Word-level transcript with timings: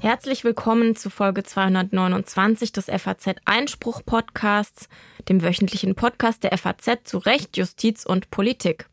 Herzlich 0.00 0.42
willkommen 0.42 0.96
zu 0.96 1.10
Folge 1.10 1.44
229 1.44 2.72
des 2.72 2.86
FAZ 2.86 3.36
Einspruch 3.44 4.02
Podcasts, 4.04 4.88
dem 5.28 5.42
wöchentlichen 5.42 5.94
Podcast 5.94 6.42
der 6.42 6.56
FAZ 6.58 7.04
zu 7.04 7.18
Recht, 7.18 7.56
Justiz 7.56 8.04
und 8.04 8.30
Politik. 8.30 8.88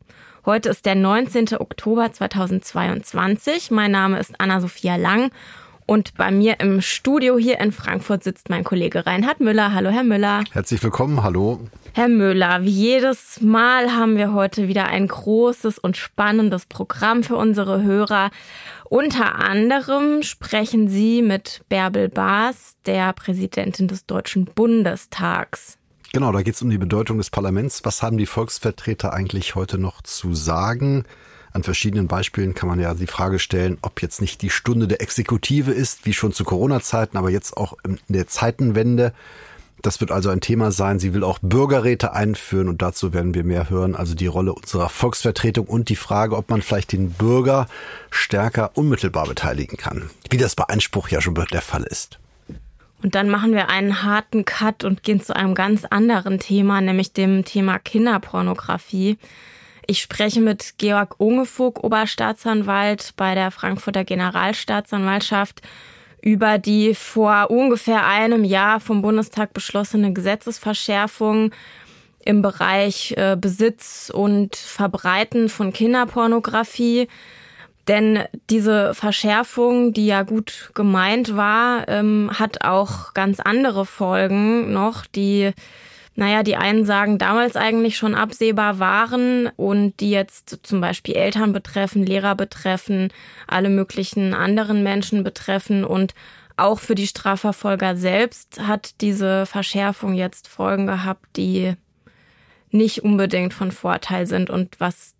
Heute 0.46 0.68
ist 0.68 0.86
der 0.86 0.94
19. 0.94 1.56
Oktober 1.58 2.12
2022. 2.12 3.70
Mein 3.70 3.90
Name 3.90 4.18
ist 4.20 4.40
Anna-Sophia 4.40 4.96
Lang 4.96 5.30
und 5.90 6.14
bei 6.14 6.30
mir 6.30 6.60
im 6.60 6.80
Studio 6.82 7.36
hier 7.36 7.58
in 7.58 7.72
Frankfurt 7.72 8.22
sitzt 8.22 8.48
mein 8.48 8.62
Kollege 8.62 9.06
Reinhard 9.06 9.40
Müller. 9.40 9.74
Hallo, 9.74 9.90
Herr 9.90 10.04
Müller. 10.04 10.44
Herzlich 10.52 10.80
willkommen, 10.84 11.24
hallo. 11.24 11.58
Herr 11.94 12.06
Müller, 12.06 12.62
wie 12.62 12.70
jedes 12.70 13.40
Mal 13.40 13.90
haben 13.90 14.16
wir 14.16 14.32
heute 14.32 14.68
wieder 14.68 14.86
ein 14.86 15.08
großes 15.08 15.80
und 15.80 15.96
spannendes 15.96 16.66
Programm 16.66 17.24
für 17.24 17.34
unsere 17.34 17.82
Hörer. 17.82 18.30
Unter 18.84 19.34
anderem 19.34 20.22
sprechen 20.22 20.86
Sie 20.86 21.22
mit 21.22 21.62
Bärbel 21.68 22.08
Baas, 22.08 22.76
der 22.86 23.12
Präsidentin 23.12 23.88
des 23.88 24.06
Deutschen 24.06 24.44
Bundestags. 24.44 25.76
Genau, 26.12 26.30
da 26.30 26.42
geht 26.42 26.54
es 26.54 26.62
um 26.62 26.70
die 26.70 26.78
Bedeutung 26.78 27.18
des 27.18 27.30
Parlaments. 27.30 27.84
Was 27.84 28.00
haben 28.00 28.16
die 28.16 28.26
Volksvertreter 28.26 29.12
eigentlich 29.12 29.56
heute 29.56 29.76
noch 29.76 30.02
zu 30.02 30.34
sagen? 30.34 31.04
An 31.52 31.62
verschiedenen 31.64 32.06
Beispielen 32.06 32.54
kann 32.54 32.68
man 32.68 32.78
ja 32.78 32.94
die 32.94 33.06
Frage 33.06 33.38
stellen, 33.38 33.78
ob 33.82 34.02
jetzt 34.02 34.20
nicht 34.20 34.40
die 34.42 34.50
Stunde 34.50 34.86
der 34.86 35.00
Exekutive 35.00 35.72
ist, 35.72 36.06
wie 36.06 36.12
schon 36.12 36.32
zu 36.32 36.44
Corona-Zeiten, 36.44 37.16
aber 37.16 37.30
jetzt 37.30 37.56
auch 37.56 37.76
in 37.84 37.98
der 38.08 38.28
Zeitenwende. 38.28 39.12
Das 39.82 40.00
wird 40.00 40.12
also 40.12 40.28
ein 40.28 40.40
Thema 40.40 40.72
sein. 40.72 40.98
Sie 40.98 41.14
will 41.14 41.24
auch 41.24 41.38
Bürgerräte 41.40 42.12
einführen 42.12 42.68
und 42.68 42.82
dazu 42.82 43.12
werden 43.12 43.34
wir 43.34 43.44
mehr 43.44 43.70
hören. 43.70 43.96
Also 43.96 44.14
die 44.14 44.26
Rolle 44.26 44.52
unserer 44.52 44.88
Volksvertretung 44.90 45.66
und 45.66 45.88
die 45.88 45.96
Frage, 45.96 46.36
ob 46.36 46.50
man 46.50 46.62
vielleicht 46.62 46.92
den 46.92 47.10
Bürger 47.10 47.66
stärker 48.10 48.72
unmittelbar 48.74 49.26
beteiligen 49.26 49.76
kann. 49.76 50.10
Wie 50.28 50.36
das 50.36 50.54
bei 50.54 50.68
Einspruch 50.68 51.08
ja 51.08 51.20
schon 51.20 51.34
der 51.34 51.62
Fall 51.62 51.84
ist. 51.84 52.18
Und 53.02 53.14
dann 53.14 53.30
machen 53.30 53.52
wir 53.52 53.70
einen 53.70 54.02
harten 54.02 54.44
Cut 54.44 54.84
und 54.84 55.02
gehen 55.02 55.22
zu 55.22 55.34
einem 55.34 55.54
ganz 55.54 55.86
anderen 55.86 56.38
Thema, 56.38 56.82
nämlich 56.82 57.14
dem 57.14 57.44
Thema 57.46 57.78
Kinderpornografie. 57.78 59.16
Ich 59.90 60.02
spreche 60.02 60.40
mit 60.40 60.74
Georg 60.78 61.16
Ungefug, 61.18 61.82
Oberstaatsanwalt 61.82 63.12
bei 63.16 63.34
der 63.34 63.50
Frankfurter 63.50 64.04
Generalstaatsanwaltschaft 64.04 65.62
über 66.22 66.58
die 66.58 66.94
vor 66.94 67.50
ungefähr 67.50 68.06
einem 68.06 68.44
Jahr 68.44 68.78
vom 68.78 69.02
Bundestag 69.02 69.52
beschlossene 69.52 70.12
Gesetzesverschärfung 70.12 71.50
im 72.24 72.40
Bereich 72.40 73.14
äh, 73.16 73.36
Besitz 73.36 74.12
und 74.14 74.54
Verbreiten 74.54 75.48
von 75.48 75.72
Kinderpornografie. 75.72 77.08
Denn 77.88 78.20
diese 78.48 78.94
Verschärfung, 78.94 79.92
die 79.92 80.06
ja 80.06 80.22
gut 80.22 80.70
gemeint 80.74 81.34
war, 81.34 81.88
ähm, 81.88 82.30
hat 82.32 82.64
auch 82.64 83.12
ganz 83.12 83.40
andere 83.40 83.84
Folgen 83.86 84.72
noch, 84.72 85.04
die 85.04 85.50
naja, 86.20 86.42
die 86.42 86.56
einen 86.56 86.84
sagen, 86.84 87.16
damals 87.16 87.56
eigentlich 87.56 87.96
schon 87.96 88.14
absehbar 88.14 88.78
waren 88.78 89.46
und 89.56 89.98
die 90.00 90.10
jetzt 90.10 90.58
zum 90.62 90.82
Beispiel 90.82 91.16
Eltern 91.16 91.54
betreffen, 91.54 92.04
Lehrer 92.04 92.34
betreffen, 92.34 93.10
alle 93.46 93.70
möglichen 93.70 94.34
anderen 94.34 94.82
Menschen 94.82 95.24
betreffen 95.24 95.82
und 95.82 96.14
auch 96.58 96.78
für 96.78 96.94
die 96.94 97.06
Strafverfolger 97.06 97.96
selbst 97.96 98.60
hat 98.60 99.00
diese 99.00 99.46
Verschärfung 99.46 100.12
jetzt 100.12 100.46
Folgen 100.46 100.86
gehabt, 100.86 101.24
die 101.38 101.72
nicht 102.70 103.02
unbedingt 103.02 103.54
von 103.54 103.72
Vorteil 103.72 104.26
sind 104.26 104.50
und 104.50 104.78
was 104.78 105.14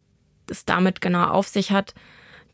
es 0.51 0.67
damit 0.67 1.01
genau 1.01 1.29
auf 1.29 1.49
sich 1.49 1.73
hat, 1.73 1.95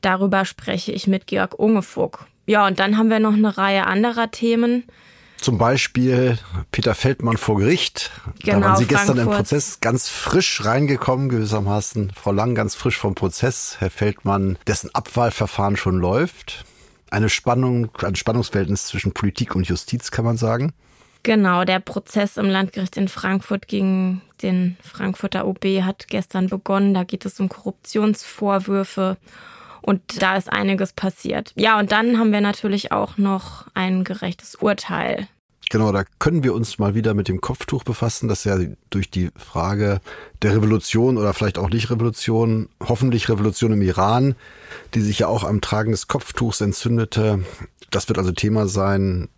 darüber 0.02 0.44
spreche 0.44 0.92
ich 0.92 1.08
mit 1.08 1.26
Georg 1.26 1.58
Ungefug. 1.58 2.26
Ja, 2.46 2.64
und 2.64 2.78
dann 2.78 2.96
haben 2.96 3.10
wir 3.10 3.18
noch 3.18 3.34
eine 3.34 3.58
Reihe 3.58 3.88
anderer 3.88 4.30
Themen. 4.30 4.84
Zum 5.38 5.58
Beispiel 5.58 6.38
Peter 6.72 6.94
Feldmann 6.94 7.36
vor 7.36 7.58
Gericht. 7.58 8.10
Genau, 8.42 8.60
da 8.60 8.66
waren 8.66 8.76
Sie 8.76 8.86
gestern 8.86 9.16
Frankfurt. 9.16 9.26
im 9.26 9.36
Prozess 9.36 9.80
ganz 9.80 10.08
frisch 10.08 10.64
reingekommen, 10.64 11.28
gewissermaßen. 11.28 12.12
Frau 12.14 12.32
Lang 12.32 12.54
ganz 12.54 12.74
frisch 12.74 12.96
vom 12.96 13.14
Prozess. 13.14 13.76
Herr 13.78 13.90
Feldmann, 13.90 14.58
dessen 14.66 14.94
Abwahlverfahren 14.94 15.76
schon 15.76 15.98
läuft. 15.98 16.64
Eine 17.10 17.28
Spannung, 17.28 17.90
ein 18.02 18.16
Spannungsverhältnis 18.16 18.86
zwischen 18.86 19.12
Politik 19.12 19.54
und 19.54 19.68
Justiz, 19.68 20.10
kann 20.10 20.24
man 20.24 20.36
sagen. 20.36 20.72
Genau, 21.22 21.64
der 21.64 21.80
Prozess 21.80 22.36
im 22.36 22.46
Landgericht 22.46 22.96
in 22.96 23.08
Frankfurt 23.08 23.68
gegen 23.68 24.22
den 24.42 24.76
Frankfurter 24.82 25.46
OB 25.46 25.64
hat 25.82 26.06
gestern 26.08 26.48
begonnen. 26.48 26.94
Da 26.94 27.04
geht 27.04 27.24
es 27.24 27.40
um 27.40 27.48
Korruptionsvorwürfe 27.48 29.16
und 29.86 30.20
da 30.20 30.36
ist 30.36 30.52
einiges 30.52 30.92
passiert. 30.92 31.52
Ja, 31.54 31.78
und 31.78 31.92
dann 31.92 32.18
haben 32.18 32.32
wir 32.32 32.40
natürlich 32.40 32.92
auch 32.92 33.16
noch 33.18 33.66
ein 33.74 34.02
gerechtes 34.04 34.56
Urteil. 34.56 35.28
Genau, 35.70 35.90
da 35.90 36.04
können 36.18 36.44
wir 36.44 36.54
uns 36.54 36.78
mal 36.78 36.94
wieder 36.94 37.14
mit 37.14 37.28
dem 37.28 37.40
Kopftuch 37.40 37.82
befassen, 37.82 38.28
das 38.28 38.44
ja 38.44 38.58
durch 38.90 39.10
die 39.10 39.30
Frage 39.36 40.00
der 40.42 40.54
Revolution 40.54 41.16
oder 41.16 41.32
vielleicht 41.34 41.58
auch 41.58 41.70
nicht 41.70 41.90
Revolution, 41.90 42.68
hoffentlich 42.80 43.28
Revolution 43.28 43.72
im 43.72 43.82
Iran, 43.82 44.36
die 44.94 45.00
sich 45.00 45.20
ja 45.20 45.28
auch 45.28 45.44
am 45.44 45.60
Tragen 45.60 45.92
des 45.92 46.08
Kopftuchs 46.08 46.60
entzündete. 46.60 47.44
Das 47.90 48.08
wird 48.08 48.18
also 48.18 48.32
Thema 48.32 48.68
sein 48.68 49.28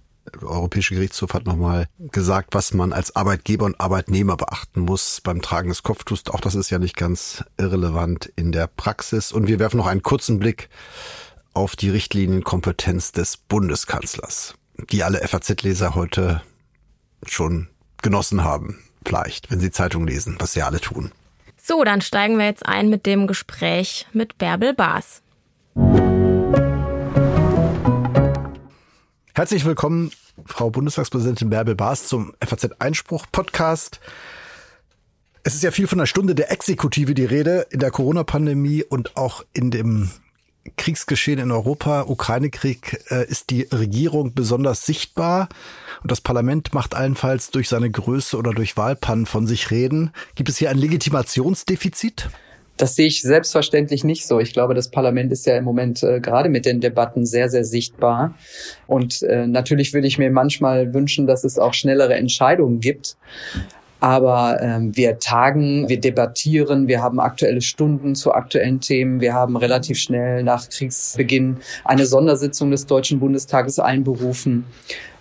Europäische 0.41 0.95
Gerichtshof 0.95 1.35
hat 1.35 1.47
nochmal 1.47 1.87
gesagt, 1.99 2.55
was 2.55 2.75
man 2.75 2.93
als 2.93 3.15
Arbeitgeber 3.17 3.67
und 3.67 3.81
Arbeitnehmer 3.81 4.37
beachten 4.37 4.81
muss 4.81 5.21
beim 5.21 5.43
Tragen 5.43 5.69
des 5.69 5.83
Kopftuchs. 5.83 6.23
Auch 6.31 6.41
das 6.41 6.55
ist 6.55 6.71
ja 6.71 6.79
nicht 6.79 6.97
ganz 6.97 7.45
irrelevant 7.57 8.33
in 8.37 8.53
der 8.53 8.67
Praxis. 8.67 9.33
Und 9.33 9.49
wir 9.49 9.59
werfen 9.59 9.79
noch 9.79 9.87
einen 9.87 10.03
kurzen 10.03 10.39
Blick 10.39 10.69
auf 11.55 11.77
die 11.77 11.91
Richtlinienkompetenz 11.91 13.13
des 13.13 13.37
Bundeskanzlers, 13.37 14.55
die 14.91 15.03
alle 15.03 15.27
FAZ-Leser 15.27 15.95
heute 15.95 16.43
schon 17.27 17.69
genossen 18.03 18.45
haben. 18.45 18.79
Vielleicht, 19.05 19.51
wenn 19.51 19.61
sie 19.61 19.71
Zeitung 19.71 20.07
lesen, 20.07 20.37
was 20.39 20.53
sie 20.53 20.63
alle 20.63 20.81
tun. 20.81 21.13
So, 21.57 21.85
dann 21.85 22.01
steigen 22.01 22.39
wir 22.39 22.47
jetzt 22.47 22.67
ein 22.67 22.89
mit 22.89 23.07
dem 23.07 23.27
Gespräch 23.27 24.07
mit 24.13 24.39
Bärbel 24.39 24.75
Baas. 24.75 25.23
Herzlich 29.39 29.65
willkommen, 29.65 30.11
Frau 30.47 30.69
Bundestagspräsidentin 30.69 31.49
Bärbel 31.49 31.77
Baas 31.77 32.09
zum 32.09 32.35
FAZ 32.45 32.71
Einspruch 32.81 33.27
Podcast. 33.31 34.01
Es 35.45 35.55
ist 35.55 35.63
ja 35.63 35.71
viel 35.71 35.87
von 35.87 35.99
der 35.99 36.07
Stunde 36.07 36.35
der 36.35 36.51
Exekutive 36.51 37.15
die 37.15 37.25
Rede 37.25 37.69
in 37.71 37.79
der 37.79 37.93
Corona-Pandemie 37.93 38.83
und 38.83 39.17
auch 39.17 39.45
in 39.53 39.71
dem 39.71 40.11
Kriegsgeschehen 40.77 41.39
in 41.39 41.53
Europa, 41.53 42.07
Ukraine-Krieg, 42.09 43.05
äh, 43.13 43.29
ist 43.29 43.51
die 43.51 43.63
Regierung 43.71 44.35
besonders 44.35 44.85
sichtbar 44.85 45.49
und 46.03 46.11
das 46.11 46.21
Parlament 46.21 46.75
macht 46.75 46.97
allenfalls 46.97 47.53
durch 47.53 47.69
seine 47.69 47.93
Größe 47.93 48.37
oder 48.37 48.53
durch 48.53 48.77
Wahlpannen 48.77 49.27
von 49.27 49.47
sich 49.47 49.71
reden. 49.71 50.11
Gibt 50.35 50.49
es 50.49 50.57
hier 50.57 50.69
ein 50.71 50.79
Legitimationsdefizit? 50.79 52.29
Das 52.79 52.95
sehe 52.95 53.09
ich 53.09 53.23
selbstverständlich 53.23 54.05
nicht 54.05 54.27
so. 54.27 54.39
Ich 54.41 54.53
glaube, 54.53 54.73
das 54.73 54.89
Parlament 54.89 55.33
ist 55.33 55.47
ja 55.47 55.57
im 55.57 55.65
Moment 55.65 56.03
äh, 56.03 56.21
gerade 56.21 56.49
mit 56.49 56.65
den 56.65 56.81
Debatten 56.81 57.27
sehr, 57.27 57.51
sehr 57.51 57.65
sichtbar. 57.65 58.35
Und 58.87 59.23
äh, 59.25 59.47
natürlich 59.47 59.93
würde 59.93 60.07
ich 60.07 60.17
mir 60.17 60.31
manchmal 60.31 60.95
wünschen, 60.95 61.27
dass 61.27 61.45
es 61.45 61.59
auch 61.59 61.75
schnellere 61.75 62.15
Entscheidungen 62.15 62.81
gibt. 62.81 63.17
Aber 64.01 64.63
ähm, 64.63 64.97
wir 64.97 65.19
tagen, 65.19 65.89
wir 65.89 66.01
debattieren, 66.01 66.87
wir 66.87 67.03
haben 67.03 67.19
aktuelle 67.19 67.61
Stunden 67.61 68.15
zu 68.15 68.33
aktuellen 68.33 68.81
Themen. 68.81 69.21
Wir 69.21 69.35
haben 69.35 69.57
relativ 69.57 69.99
schnell 69.99 70.45
nach 70.45 70.69
Kriegsbeginn 70.69 71.57
eine 71.85 72.07
Sondersitzung 72.07 72.71
des 72.71 72.87
Deutschen 72.87 73.19
Bundestages 73.19 73.81
einberufen. 73.81 74.65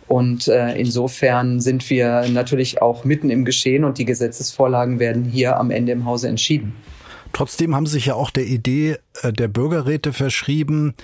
Und 0.07 0.47
äh, 0.47 0.73
insofern 0.79 1.59
sind 1.59 1.89
wir 1.89 2.27
natürlich 2.29 2.81
auch 2.81 3.03
mitten 3.03 3.31
im 3.31 3.45
Geschehen 3.45 3.83
und 3.83 3.97
die 3.97 4.05
Gesetzesvorlagen 4.05 4.99
werden 4.99 5.25
hier 5.25 5.57
am 5.57 5.71
Ende 5.71 5.91
im 5.91 6.05
Hause 6.05 6.29
entschieden. 6.29 6.75
Trotzdem 7.37 7.75
haben 7.75 7.85
sie 7.85 7.91
sich 7.91 8.07
ja 8.07 8.15
auch 8.15 8.31
der 8.31 8.47
Idee 8.47 8.97
äh, 9.21 9.31
der 9.31 9.47
Bürgerräte 9.47 10.11
verschrieben, 10.11 10.95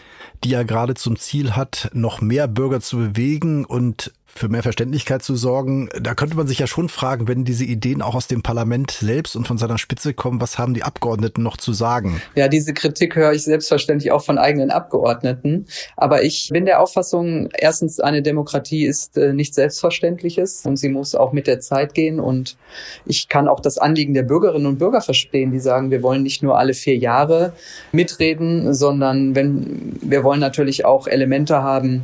die 0.43 0.49
ja 0.49 0.63
gerade 0.63 0.95
zum 0.95 1.15
Ziel 1.15 1.55
hat, 1.55 1.91
noch 1.93 2.21
mehr 2.21 2.47
Bürger 2.47 2.81
zu 2.81 2.97
bewegen 2.97 3.65
und 3.65 4.11
für 4.35 4.49
mehr 4.49 4.63
Verständlichkeit 4.63 5.21
zu 5.23 5.35
sorgen. 5.35 5.89
Da 6.01 6.15
könnte 6.15 6.35
man 6.35 6.47
sich 6.47 6.59
ja 6.59 6.67
schon 6.67 6.89
fragen, 6.89 7.27
wenn 7.27 7.45
diese 7.45 7.65
Ideen 7.65 8.01
auch 8.01 8.15
aus 8.15 8.27
dem 8.27 8.41
Parlament 8.41 8.91
selbst 8.91 9.35
und 9.35 9.47
von 9.47 9.57
seiner 9.57 9.77
Spitze 9.77 10.13
kommen, 10.13 10.41
was 10.41 10.57
haben 10.57 10.73
die 10.73 10.83
Abgeordneten 10.83 11.43
noch 11.43 11.57
zu 11.57 11.73
sagen? 11.73 12.21
Ja, 12.35 12.47
diese 12.47 12.73
Kritik 12.73 13.15
höre 13.15 13.33
ich 13.33 13.43
selbstverständlich 13.43 14.11
auch 14.11 14.23
von 14.23 14.37
eigenen 14.37 14.71
Abgeordneten. 14.71 15.67
Aber 15.97 16.23
ich 16.23 16.49
bin 16.51 16.65
der 16.65 16.81
Auffassung, 16.81 17.49
erstens, 17.57 17.99
eine 17.99 18.21
Demokratie 18.21 18.85
ist 18.85 19.17
äh, 19.17 19.33
nichts 19.33 19.55
Selbstverständliches 19.55 20.65
und 20.65 20.77
sie 20.77 20.89
muss 20.89 21.13
auch 21.13 21.31
mit 21.31 21.47
der 21.47 21.59
Zeit 21.59 21.93
gehen. 21.93 22.19
Und 22.19 22.57
ich 23.05 23.29
kann 23.29 23.47
auch 23.47 23.59
das 23.59 23.77
Anliegen 23.77 24.13
der 24.13 24.23
Bürgerinnen 24.23 24.65
und 24.65 24.79
Bürger 24.79 25.01
verstehen, 25.01 25.51
die 25.51 25.59
sagen, 25.59 25.91
wir 25.91 26.01
wollen 26.01 26.23
nicht 26.23 26.41
nur 26.41 26.57
alle 26.57 26.73
vier 26.73 26.97
Jahre 26.97 27.53
mitreden, 27.91 28.73
sondern 28.73 29.35
wenn 29.35 29.97
wir 30.01 30.23
wollen 30.23 30.39
natürlich 30.39 30.85
auch 30.85 31.07
Elemente 31.07 31.61
haben, 31.61 32.03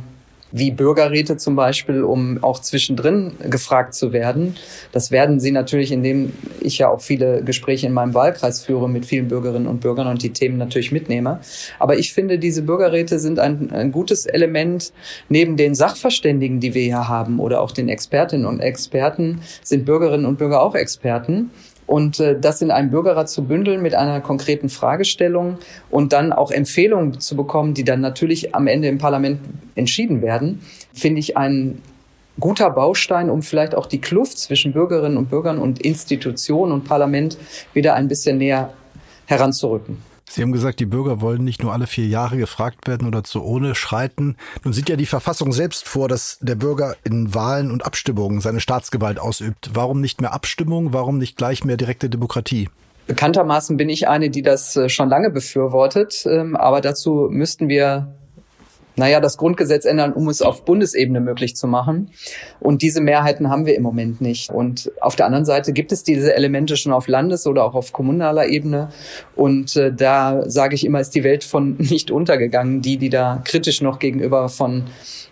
wie 0.52 0.70
Bürgerräte 0.70 1.36
zum 1.36 1.56
Beispiel, 1.56 2.02
um 2.02 2.42
auch 2.42 2.60
zwischendrin 2.60 3.32
gefragt 3.48 3.94
zu 3.94 4.12
werden. 4.12 4.56
Das 4.92 5.10
werden 5.10 5.40
sie 5.40 5.50
natürlich, 5.52 5.92
indem 5.92 6.32
ich 6.60 6.78
ja 6.78 6.88
auch 6.88 7.00
viele 7.00 7.42
Gespräche 7.42 7.86
in 7.86 7.92
meinem 7.92 8.14
Wahlkreis 8.14 8.64
führe 8.64 8.88
mit 8.88 9.06
vielen 9.06 9.28
Bürgerinnen 9.28 9.66
und 9.66 9.80
Bürgern 9.80 10.06
und 10.06 10.22
die 10.22 10.32
Themen 10.32 10.58
natürlich 10.58 10.92
mitnehme. 10.92 11.40
Aber 11.78 11.98
ich 11.98 12.12
finde, 12.12 12.38
diese 12.38 12.62
Bürgerräte 12.62 13.18
sind 13.18 13.38
ein, 13.38 13.70
ein 13.70 13.92
gutes 13.92 14.26
Element 14.26 14.92
neben 15.28 15.56
den 15.56 15.74
Sachverständigen, 15.74 16.60
die 16.60 16.74
wir 16.74 16.82
hier 16.82 17.08
haben 17.08 17.40
oder 17.40 17.60
auch 17.60 17.72
den 17.72 17.88
Expertinnen 17.88 18.46
und 18.46 18.60
Experten, 18.60 19.40
sind 19.62 19.84
Bürgerinnen 19.84 20.26
und 20.26 20.38
Bürger 20.38 20.62
auch 20.62 20.74
Experten. 20.74 21.50
Und 21.90 22.20
äh, 22.20 22.38
das 22.38 22.62
in 22.62 22.70
einem 22.70 22.92
Bürgerrat 22.92 23.28
zu 23.28 23.42
bündeln 23.42 23.82
mit 23.82 23.96
einer 23.96 24.20
konkreten 24.20 24.68
Fragestellung 24.68 25.58
und 25.90 26.12
dann 26.12 26.32
auch 26.32 26.52
Empfehlungen 26.52 27.18
zu 27.18 27.34
bekommen, 27.34 27.74
die 27.74 27.82
dann 27.82 28.00
natürlich 28.00 28.54
am 28.54 28.68
Ende 28.68 28.86
im 28.86 28.98
Parlament 28.98 29.40
entschieden 29.74 30.22
werden, 30.22 30.60
finde 30.94 31.18
ich 31.18 31.36
ein 31.36 31.82
guter 32.38 32.70
Baustein, 32.70 33.28
um 33.28 33.42
vielleicht 33.42 33.74
auch 33.74 33.86
die 33.86 34.00
Kluft 34.00 34.38
zwischen 34.38 34.72
Bürgerinnen 34.72 35.16
und 35.16 35.30
Bürgern 35.30 35.58
und 35.58 35.80
Institutionen 35.80 36.70
und 36.70 36.84
Parlament 36.84 37.36
wieder 37.72 37.94
ein 37.94 38.06
bisschen 38.06 38.38
näher 38.38 38.72
heranzurücken. 39.26 39.98
Sie 40.32 40.42
haben 40.42 40.52
gesagt, 40.52 40.78
die 40.78 40.86
Bürger 40.86 41.20
wollen 41.20 41.42
nicht 41.42 41.60
nur 41.60 41.72
alle 41.72 41.88
vier 41.88 42.06
Jahre 42.06 42.36
gefragt 42.36 42.86
werden 42.86 43.08
oder 43.08 43.24
zur 43.24 43.44
Urne 43.44 43.74
schreiten. 43.74 44.36
Nun 44.62 44.72
sieht 44.72 44.88
ja 44.88 44.94
die 44.94 45.06
Verfassung 45.06 45.50
selbst 45.50 45.88
vor, 45.88 46.08
dass 46.08 46.38
der 46.40 46.54
Bürger 46.54 46.94
in 47.02 47.34
Wahlen 47.34 47.72
und 47.72 47.84
Abstimmungen 47.84 48.40
seine 48.40 48.60
Staatsgewalt 48.60 49.18
ausübt. 49.18 49.70
Warum 49.74 50.00
nicht 50.00 50.20
mehr 50.20 50.32
Abstimmung? 50.32 50.92
Warum 50.92 51.18
nicht 51.18 51.36
gleich 51.36 51.64
mehr 51.64 51.76
direkte 51.76 52.08
Demokratie? 52.08 52.68
Bekanntermaßen 53.08 53.76
bin 53.76 53.88
ich 53.88 54.06
eine, 54.06 54.30
die 54.30 54.42
das 54.42 54.76
äh, 54.76 54.88
schon 54.88 55.08
lange 55.08 55.30
befürwortet. 55.30 56.24
Ähm, 56.26 56.54
aber 56.54 56.80
dazu 56.80 57.26
müssten 57.28 57.68
wir 57.68 58.14
naja, 59.00 59.18
das 59.18 59.38
Grundgesetz 59.38 59.86
ändern, 59.86 60.12
um 60.12 60.28
es 60.28 60.42
auf 60.42 60.66
Bundesebene 60.66 61.20
möglich 61.20 61.56
zu 61.56 61.66
machen. 61.66 62.10
Und 62.60 62.82
diese 62.82 63.00
Mehrheiten 63.00 63.48
haben 63.48 63.64
wir 63.64 63.74
im 63.74 63.82
Moment 63.82 64.20
nicht. 64.20 64.50
Und 64.50 64.92
auf 65.00 65.16
der 65.16 65.24
anderen 65.24 65.46
Seite 65.46 65.72
gibt 65.72 65.90
es 65.90 66.04
diese 66.04 66.34
Elemente 66.34 66.76
schon 66.76 66.92
auf 66.92 67.08
Landes- 67.08 67.46
oder 67.46 67.64
auch 67.64 67.74
auf 67.74 67.94
kommunaler 67.94 68.48
Ebene. 68.48 68.90
Und 69.36 69.74
äh, 69.76 69.90
da 69.90 70.42
sage 70.50 70.74
ich 70.74 70.84
immer, 70.84 71.00
ist 71.00 71.14
die 71.14 71.24
Welt 71.24 71.44
von 71.44 71.76
nicht 71.78 72.10
untergegangen, 72.10 72.82
die, 72.82 72.98
die 72.98 73.08
da 73.08 73.40
kritisch 73.42 73.80
noch 73.80 74.00
gegenüber 74.00 74.50
von 74.50 74.84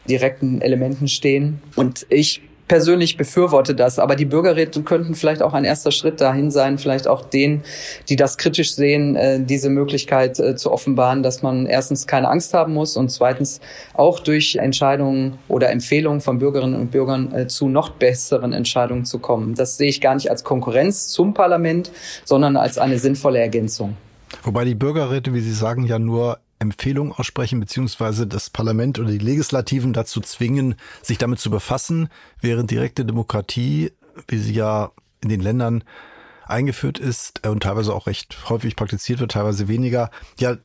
direkten 0.08 0.62
Elementen 0.62 1.06
stehen. 1.06 1.60
Und 1.76 2.06
ich 2.08 2.47
persönlich 2.68 3.16
befürworte 3.16 3.74
das, 3.74 3.98
aber 3.98 4.14
die 4.14 4.24
Bürgerräte 4.24 4.82
könnten 4.82 5.14
vielleicht 5.14 5.42
auch 5.42 5.54
ein 5.54 5.64
erster 5.64 5.90
Schritt 5.90 6.20
dahin 6.20 6.50
sein, 6.50 6.78
vielleicht 6.78 7.08
auch 7.08 7.24
denen, 7.24 7.62
die 8.08 8.16
das 8.16 8.38
kritisch 8.38 8.74
sehen, 8.74 9.16
äh, 9.16 9.40
diese 9.40 9.70
Möglichkeit 9.70 10.38
äh, 10.38 10.54
zu 10.54 10.70
offenbaren, 10.70 11.22
dass 11.22 11.42
man 11.42 11.66
erstens 11.66 12.06
keine 12.06 12.28
Angst 12.28 12.54
haben 12.54 12.74
muss 12.74 12.96
und 12.96 13.10
zweitens 13.10 13.60
auch 13.94 14.20
durch 14.20 14.56
Entscheidungen 14.56 15.38
oder 15.48 15.70
Empfehlungen 15.70 16.20
von 16.20 16.38
Bürgerinnen 16.38 16.78
und 16.78 16.90
Bürgern 16.90 17.34
äh, 17.34 17.46
zu 17.46 17.68
noch 17.68 17.90
besseren 17.90 18.52
Entscheidungen 18.52 19.04
zu 19.04 19.18
kommen. 19.18 19.54
Das 19.54 19.76
sehe 19.76 19.88
ich 19.88 20.00
gar 20.00 20.14
nicht 20.14 20.30
als 20.30 20.44
Konkurrenz 20.44 21.08
zum 21.08 21.34
Parlament, 21.34 21.90
sondern 22.24 22.56
als 22.56 22.78
eine 22.78 22.98
sinnvolle 22.98 23.38
Ergänzung. 23.40 23.96
Wobei 24.42 24.64
die 24.64 24.74
Bürgerräte, 24.74 25.32
wie 25.32 25.40
Sie 25.40 25.52
sagen, 25.52 25.84
ja 25.84 25.98
nur 25.98 26.38
Empfehlungen 26.58 27.12
aussprechen, 27.12 27.60
beziehungsweise 27.60 28.26
das 28.26 28.50
Parlament 28.50 28.99
oder 28.99 29.10
die 29.10 29.19
Legislativen 29.19 29.93
dazu 29.93 30.20
zwingen, 30.20 30.75
sich 31.02 31.19
damit 31.19 31.38
zu 31.38 31.50
befassen, 31.50 32.08
während 32.40 32.70
direkte 32.70 33.05
Demokratie, 33.05 33.93
wie 34.26 34.38
sie 34.38 34.55
ja 34.55 34.90
in 35.20 35.28
den 35.28 35.40
Ländern 35.40 35.84
eingeführt 36.46 36.99
ist 36.99 37.40
äh, 37.44 37.49
und 37.49 37.62
teilweise 37.62 37.94
auch 37.94 38.06
recht 38.06 38.49
häufig 38.49 38.76
praktiziert 38.76 39.20
wird, 39.20 39.32
teilweise 39.32 39.69
weniger, 39.69 40.10
ja 40.38 40.56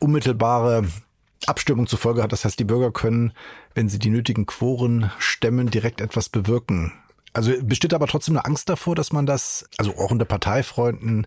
unmittelbare 0.00 0.84
Abstimmung 1.46 1.86
zur 1.86 1.98
Folge 1.98 2.22
hat. 2.22 2.32
Das 2.32 2.44
heißt, 2.44 2.58
die 2.58 2.64
Bürger 2.64 2.90
können, 2.90 3.32
wenn 3.74 3.88
sie 3.88 3.98
die 3.98 4.10
nötigen 4.10 4.46
Quoren 4.46 5.10
stemmen, 5.18 5.70
direkt 5.70 6.00
etwas 6.00 6.28
bewirken. 6.28 6.92
Also 7.32 7.52
besteht 7.62 7.92
aber 7.92 8.06
trotzdem 8.06 8.36
eine 8.36 8.46
Angst 8.46 8.68
davor, 8.68 8.94
dass 8.94 9.12
man 9.12 9.26
das, 9.26 9.68
also 9.76 9.92
auch 9.96 10.10
unter 10.10 10.24
Parteifreunden, 10.24 11.26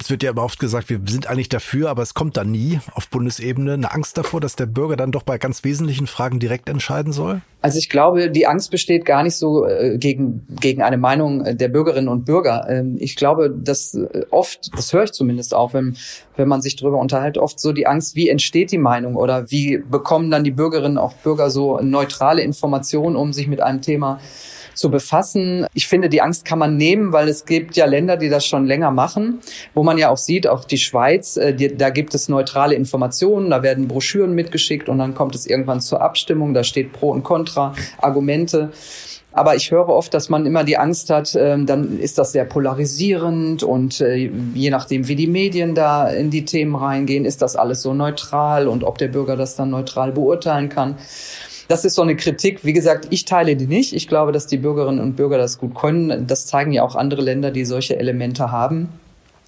es 0.00 0.08
wird 0.08 0.22
ja 0.22 0.30
aber 0.30 0.44
oft 0.44 0.58
gesagt, 0.58 0.88
wir 0.88 1.00
sind 1.06 1.28
eigentlich 1.28 1.50
dafür, 1.50 1.90
aber 1.90 2.02
es 2.02 2.14
kommt 2.14 2.38
dann 2.38 2.50
nie 2.50 2.80
auf 2.94 3.08
Bundesebene. 3.10 3.74
Eine 3.74 3.92
Angst 3.92 4.16
davor, 4.16 4.40
dass 4.40 4.56
der 4.56 4.66
Bürger 4.66 4.96
dann 4.96 5.12
doch 5.12 5.22
bei 5.22 5.36
ganz 5.36 5.62
wesentlichen 5.62 6.06
Fragen 6.06 6.40
direkt 6.40 6.70
entscheiden 6.70 7.12
soll? 7.12 7.42
Also 7.60 7.78
ich 7.78 7.90
glaube, 7.90 8.30
die 8.30 8.46
Angst 8.46 8.70
besteht 8.70 9.04
gar 9.04 9.22
nicht 9.22 9.36
so 9.36 9.66
äh, 9.66 9.98
gegen, 9.98 10.46
gegen 10.58 10.80
eine 10.80 10.96
Meinung 10.96 11.44
der 11.44 11.68
Bürgerinnen 11.68 12.08
und 12.08 12.24
Bürger. 12.24 12.66
Ähm, 12.70 12.96
ich 12.98 13.14
glaube, 13.14 13.50
dass 13.50 13.94
äh, 13.94 14.24
oft, 14.30 14.70
das 14.74 14.92
höre 14.92 15.04
ich 15.04 15.12
zumindest 15.12 15.54
auch, 15.54 15.74
wenn, 15.74 15.96
wenn 16.36 16.48
man 16.48 16.62
sich 16.62 16.76
darüber 16.76 16.98
unterhält, 16.98 17.36
oft 17.36 17.60
so 17.60 17.72
die 17.72 17.86
Angst, 17.86 18.16
wie 18.16 18.30
entsteht 18.30 18.72
die 18.72 18.78
Meinung 18.78 19.16
oder 19.16 19.50
wie 19.50 19.76
bekommen 19.78 20.30
dann 20.30 20.44
die 20.44 20.50
Bürgerinnen 20.50 20.96
auch 20.96 21.12
Bürger 21.12 21.50
so 21.50 21.78
neutrale 21.82 22.40
Informationen, 22.40 23.16
um 23.16 23.34
sich 23.34 23.48
mit 23.48 23.60
einem 23.60 23.82
Thema 23.82 24.18
zu 24.74 24.90
befassen. 24.90 25.66
Ich 25.74 25.88
finde, 25.88 26.08
die 26.08 26.22
Angst 26.22 26.44
kann 26.44 26.58
man 26.58 26.76
nehmen, 26.76 27.12
weil 27.12 27.28
es 27.28 27.44
gibt 27.44 27.76
ja 27.76 27.86
Länder, 27.86 28.16
die 28.16 28.28
das 28.28 28.46
schon 28.46 28.66
länger 28.66 28.90
machen, 28.90 29.40
wo 29.74 29.82
man 29.82 29.98
ja 29.98 30.10
auch 30.10 30.16
sieht, 30.16 30.46
auch 30.46 30.64
die 30.64 30.78
Schweiz, 30.78 31.36
äh, 31.36 31.54
die, 31.54 31.76
da 31.76 31.90
gibt 31.90 32.14
es 32.14 32.28
neutrale 32.28 32.74
Informationen, 32.74 33.50
da 33.50 33.62
werden 33.62 33.88
Broschüren 33.88 34.34
mitgeschickt 34.34 34.88
und 34.88 34.98
dann 34.98 35.14
kommt 35.14 35.34
es 35.34 35.46
irgendwann 35.46 35.80
zur 35.80 36.00
Abstimmung, 36.00 36.54
da 36.54 36.64
steht 36.64 36.92
Pro 36.92 37.10
und 37.10 37.22
Contra, 37.22 37.74
Argumente. 37.98 38.70
Aber 39.32 39.54
ich 39.54 39.70
höre 39.70 39.88
oft, 39.88 40.12
dass 40.12 40.28
man 40.28 40.44
immer 40.44 40.64
die 40.64 40.76
Angst 40.76 41.08
hat, 41.08 41.34
äh, 41.34 41.56
dann 41.64 42.00
ist 42.00 42.18
das 42.18 42.32
sehr 42.32 42.44
polarisierend 42.44 43.62
und 43.62 44.00
äh, 44.00 44.30
je 44.54 44.70
nachdem, 44.70 45.06
wie 45.06 45.14
die 45.14 45.28
Medien 45.28 45.74
da 45.74 46.08
in 46.08 46.30
die 46.30 46.44
Themen 46.44 46.74
reingehen, 46.74 47.24
ist 47.24 47.40
das 47.40 47.54
alles 47.54 47.82
so 47.82 47.94
neutral 47.94 48.66
und 48.66 48.82
ob 48.82 48.98
der 48.98 49.08
Bürger 49.08 49.36
das 49.36 49.54
dann 49.54 49.70
neutral 49.70 50.12
beurteilen 50.12 50.68
kann. 50.68 50.96
Das 51.70 51.84
ist 51.84 51.94
so 51.94 52.02
eine 52.02 52.16
Kritik. 52.16 52.64
Wie 52.64 52.72
gesagt, 52.72 53.06
ich 53.10 53.26
teile 53.26 53.54
die 53.54 53.68
nicht. 53.68 53.94
Ich 53.94 54.08
glaube, 54.08 54.32
dass 54.32 54.48
die 54.48 54.56
Bürgerinnen 54.56 54.98
und 54.98 55.14
Bürger 55.14 55.38
das 55.38 55.56
gut 55.56 55.76
können. 55.76 56.26
Das 56.26 56.48
zeigen 56.48 56.72
ja 56.72 56.82
auch 56.82 56.96
andere 56.96 57.22
Länder, 57.22 57.52
die 57.52 57.64
solche 57.64 57.96
Elemente 57.96 58.50
haben. 58.50 58.88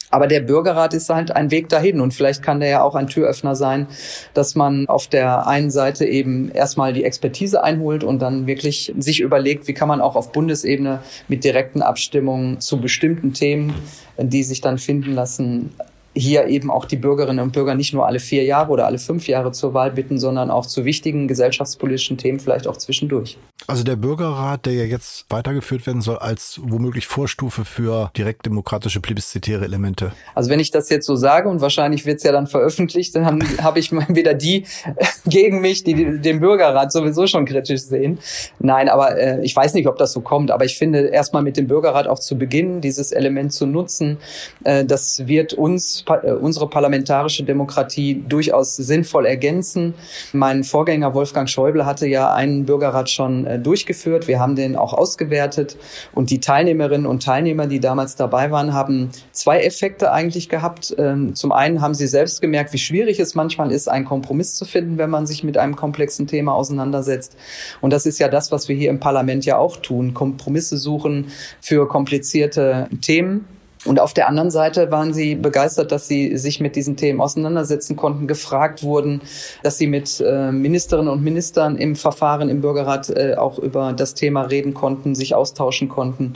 Aber 0.09 0.29
der 0.29 0.39
Bürgerrat 0.39 0.95
ist 0.95 1.11
halt 1.11 1.35
ein 1.35 1.51
Weg 1.51 1.69
dahin 1.69 2.01
und 2.01 2.15
vielleicht 2.15 2.41
kann 2.41 2.61
der 2.61 2.69
ja 2.69 2.83
auch 2.85 2.95
ein 2.95 3.09
Türöffner 3.09 3.57
sein, 3.57 3.89
dass 4.35 4.55
man 4.55 4.87
auf 4.87 5.09
der 5.09 5.49
einen 5.49 5.73
Seite 5.73 6.05
eben 6.05 6.53
erstmal 6.53 6.93
die 6.93 7.03
Expertise 7.03 7.65
einholt 7.65 8.05
und 8.05 8.21
dann 8.21 8.47
wirklich 8.47 8.95
sich 8.99 9.19
überlegt, 9.21 9.67
wie 9.67 9.75
kann 9.75 9.89
man 9.89 10.01
auch 10.01 10.15
auf 10.15 10.31
Bundesebene 10.31 11.01
mit 11.27 11.43
direkten 11.43 11.83
Abstimmungen 11.83 12.61
zu 12.61 12.81
bestimmten 12.81 13.33
Themen, 13.33 13.75
die 14.17 14.45
sich 14.45 14.61
dann 14.61 14.79
finden 14.79 15.15
lassen, 15.15 15.71
hier 16.15 16.47
eben 16.47 16.71
auch 16.71 16.85
die 16.85 16.97
Bürgerinnen 16.97 17.41
und 17.41 17.53
Bürger 17.53 17.75
nicht 17.75 17.95
nur 17.95 18.07
alle 18.07 18.21
vier 18.21 18.45
Jahre 18.45 18.71
oder 18.71 18.87
alle 18.87 18.99
fünf 18.99 19.29
Jahre 19.29 19.53
zur 19.53 19.75
Wahl 19.75 19.93
bitten, 19.93 20.19
sondern 20.19 20.51
auch 20.51 20.67
zu 20.67 20.85
wichtigen 20.85 21.29
gesellschaftspolitischen 21.29 22.19
Themen 22.19 22.39
vielleicht 22.39 22.67
auch 22.67 22.77
zwischendurch. 22.77 23.39
Also 23.67 23.85
der 23.85 23.97
Bürgerrat, 23.97 24.67
der 24.67 24.75
ja 24.75 24.85
jetzt 24.85 25.27
weitergeführt 25.31 25.87
werden 25.87 26.03
soll 26.03 26.19
als 26.19 26.61
womöglich 26.63 27.07
Vorstufe 27.07 27.65
für 27.65 28.11
direktdemokratische 28.17 29.01
plebiszitäre 29.01 29.65
Elemente. 29.65 30.13
Also 30.35 30.51
wenn 30.51 30.61
ich 30.61 30.71
das 30.71 30.89
jetzt 30.91 31.07
so 31.07 31.17
sage 31.17 31.49
und 31.49 31.61
wahrscheinlich 31.61 32.05
wird 32.05 32.19
es 32.19 32.25
ja 32.25 32.33
dann 32.33 32.47
veröffentlicht, 32.47 33.15
dann 33.15 33.43
habe 33.63 33.79
ich 33.79 33.93
mal 33.93 34.07
wieder 34.09 34.35
die 34.35 34.65
gegen 35.27 35.61
mich, 35.61 35.85
die 35.85 36.21
den 36.21 36.41
Bürgerrat 36.41 36.93
sowieso 36.93 37.27
schon 37.27 37.45
kritisch 37.45 37.83
sehen. 37.83 38.19
Nein, 38.59 38.89
aber 38.89 39.17
äh, 39.17 39.41
ich 39.43 39.55
weiß 39.55 39.75
nicht, 39.75 39.87
ob 39.87 39.97
das 39.97 40.13
so 40.13 40.21
kommt, 40.21 40.51
aber 40.51 40.65
ich 40.65 40.77
finde 40.77 41.07
erstmal 41.07 41.43
mit 41.43 41.57
dem 41.57 41.69
Bürgerrat 41.69 42.07
auch 42.07 42.19
zu 42.19 42.37
beginnen, 42.37 42.81
dieses 42.81 43.13
Element 43.13 43.53
zu 43.53 43.67
nutzen, 43.67 44.19
äh, 44.65 44.85
das 44.85 45.27
wird 45.27 45.55
uns 45.55 46.02
äh, 46.09 46.33
unsere 46.33 46.69
parlamentarische 46.69 47.45
Demokratie 47.45 48.23
durchaus 48.29 48.77
sinnvoll 48.77 49.27
ergänzen. 49.27 49.95
Mein 50.33 50.65
Vorgänger 50.65 51.15
Wolfgang 51.15 51.49
Schäuble 51.49 51.87
hatte 51.87 52.07
ja 52.07 52.33
einen 52.33 52.65
Bürgerrat 52.65 53.11
schon 53.11 53.47
äh, 53.47 53.59
durchgeführt. 53.59 54.29
Wir 54.29 54.41
haben 54.41 54.57
den 54.57 54.77
auch 54.77 54.93
ausgewertet 54.93 55.77
und 56.15 56.31
die 56.31 56.41
Teilnehmerinnen 56.41 57.07
und 57.07 57.23
Teilnehmer, 57.23 57.67
die 57.67 57.81
damals 57.81 58.17
dabei 58.17 58.51
waren, 58.51 58.75
haben 58.75 59.11
zwei 59.33 59.61
Effekte 59.61 60.13
eigentlich 60.13 60.49
gehabt. 60.49 60.95
Ähm, 60.99 61.35
zum 61.35 61.53
einen 61.53 61.81
haben 61.81 61.95
sie 61.95 62.07
selbst 62.07 62.41
gemerkt, 62.41 62.73
wie 62.73 62.79
schwierig 62.79 63.21
es 63.21 63.35
manchmal 63.35 63.73
ist, 63.73 63.89
einen 63.89 64.05
Kompromiss 64.05 64.55
zu 64.55 64.65
finden, 64.65 64.99
wenn 64.99 65.11
man 65.11 65.27
sich 65.27 65.45
mit 65.45 65.59
einem 65.59 65.77
komplexen 65.77 66.27
Thema 66.27 66.55
auseinandersetzt. 66.55 67.37
Und 67.81 67.93
das 67.93 68.07
ist 68.07 68.19
ja 68.19 68.29
das, 68.29 68.53
was 68.53 68.69
wir 68.69 68.77
hier 68.77 68.91
im 68.91 69.01
Parlament 69.01 69.45
ja 69.45 69.59
auch 69.59 69.77
tun. 69.77 70.15
Kompromisse 70.15 70.77
suchen 70.77 71.29
für 71.61 71.89
komplizierte 71.89 72.89
Themen. 73.01 73.47
Und 73.85 73.99
auf 73.99 74.15
der 74.15 74.29
anderen 74.29 74.51
Seite 74.51 74.91
waren 74.93 75.13
sie 75.13 75.35
begeistert, 75.35 75.91
dass 75.91 76.07
sie 76.07 76.37
sich 76.37 76.61
mit 76.61 76.77
diesen 76.77 76.97
Themen 76.97 77.21
auseinandersetzen 77.21 77.97
konnten, 77.97 78.29
gefragt 78.29 78.85
wurden, 78.85 79.23
dass 79.65 79.79
sie 79.79 79.89
mit 79.89 80.21
äh, 80.21 80.53
Ministerinnen 80.53 81.13
und 81.13 81.23
Ministern 81.23 81.77
im 81.77 81.97
Verfahren 81.97 82.49
im 82.49 82.61
Bürgerrat 82.61 83.11
äh, 83.11 83.35
auch 83.35 83.59
über 83.59 83.93
das 83.93 84.15
Thema 84.15 84.43
reden 84.43 84.73
konnten, 84.73 85.17
sich 85.17 85.35
austauschen 85.35 85.89
konnten. 85.89 86.35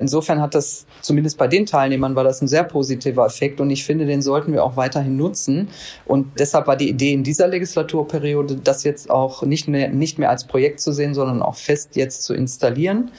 Insofern 0.00 0.40
hat 0.40 0.54
das, 0.54 0.86
zumindest 1.02 1.36
bei 1.36 1.46
den 1.46 1.66
Teilnehmern, 1.66 2.16
war 2.16 2.24
das 2.24 2.40
ein 2.40 2.48
sehr 2.48 2.64
positiver 2.64 3.26
Effekt 3.26 3.60
und 3.60 3.68
ich 3.70 3.84
finde, 3.84 4.06
den 4.06 4.22
sollten 4.22 4.52
wir 4.52 4.64
auch 4.64 4.76
weiterhin 4.76 5.16
nutzen. 5.16 5.68
Und 6.06 6.26
deshalb 6.38 6.66
war 6.66 6.76
die 6.76 6.88
Idee 6.88 7.12
in 7.12 7.22
dieser 7.22 7.48
Legislaturperiode, 7.48 8.56
das 8.56 8.82
jetzt 8.82 9.10
auch 9.10 9.42
nicht 9.42 9.68
mehr, 9.68 9.90
nicht 9.90 10.18
mehr 10.18 10.30
als 10.30 10.44
Projekt 10.46 10.80
zu 10.80 10.92
sehen, 10.92 11.12
sondern 11.12 11.42
auch 11.42 11.54
fest 11.54 11.96
jetzt 11.96 12.22
zu 12.22 12.32
installieren. 12.32 13.10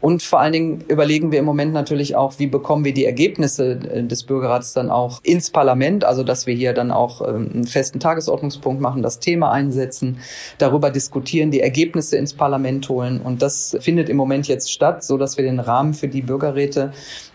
Und 0.00 0.22
vor 0.22 0.40
allen 0.40 0.52
Dingen 0.52 0.84
überlegen 0.88 1.32
wir 1.32 1.40
im 1.40 1.44
Moment 1.44 1.72
natürlich 1.72 2.14
auch, 2.14 2.38
wie 2.38 2.46
bekommen 2.46 2.84
wir 2.84 2.94
die 2.94 3.04
Ergebnisse 3.04 3.72
äh, 3.72 4.04
des 4.04 4.22
Bürgerrats 4.22 4.72
dann 4.72 4.90
auch 4.90 5.20
ins 5.24 5.50
Parlament, 5.50 6.04
also 6.04 6.22
dass 6.22 6.46
wir 6.46 6.54
hier 6.54 6.72
dann 6.72 6.92
auch 6.92 7.26
ähm, 7.26 7.50
einen 7.52 7.66
festen 7.66 7.98
Tagesordnungspunkt 7.98 8.80
machen, 8.80 9.02
das 9.02 9.18
Thema 9.18 9.50
einsetzen, 9.50 10.18
darüber 10.58 10.90
diskutieren, 10.90 11.50
die 11.50 11.60
Ergebnisse 11.60 12.16
ins 12.16 12.34
Parlament 12.34 12.88
holen. 12.88 13.20
Und 13.20 13.42
das 13.42 13.76
findet 13.80 14.08
im 14.08 14.16
Moment 14.16 14.46
jetzt 14.46 14.72
statt, 14.72 15.02
so 15.02 15.18
dass 15.18 15.36
wir 15.36 15.44
den 15.44 15.58
Rahmen 15.58 15.92
für 15.92 16.08
die 16.08 16.19
Bürgerräte, 16.20 16.92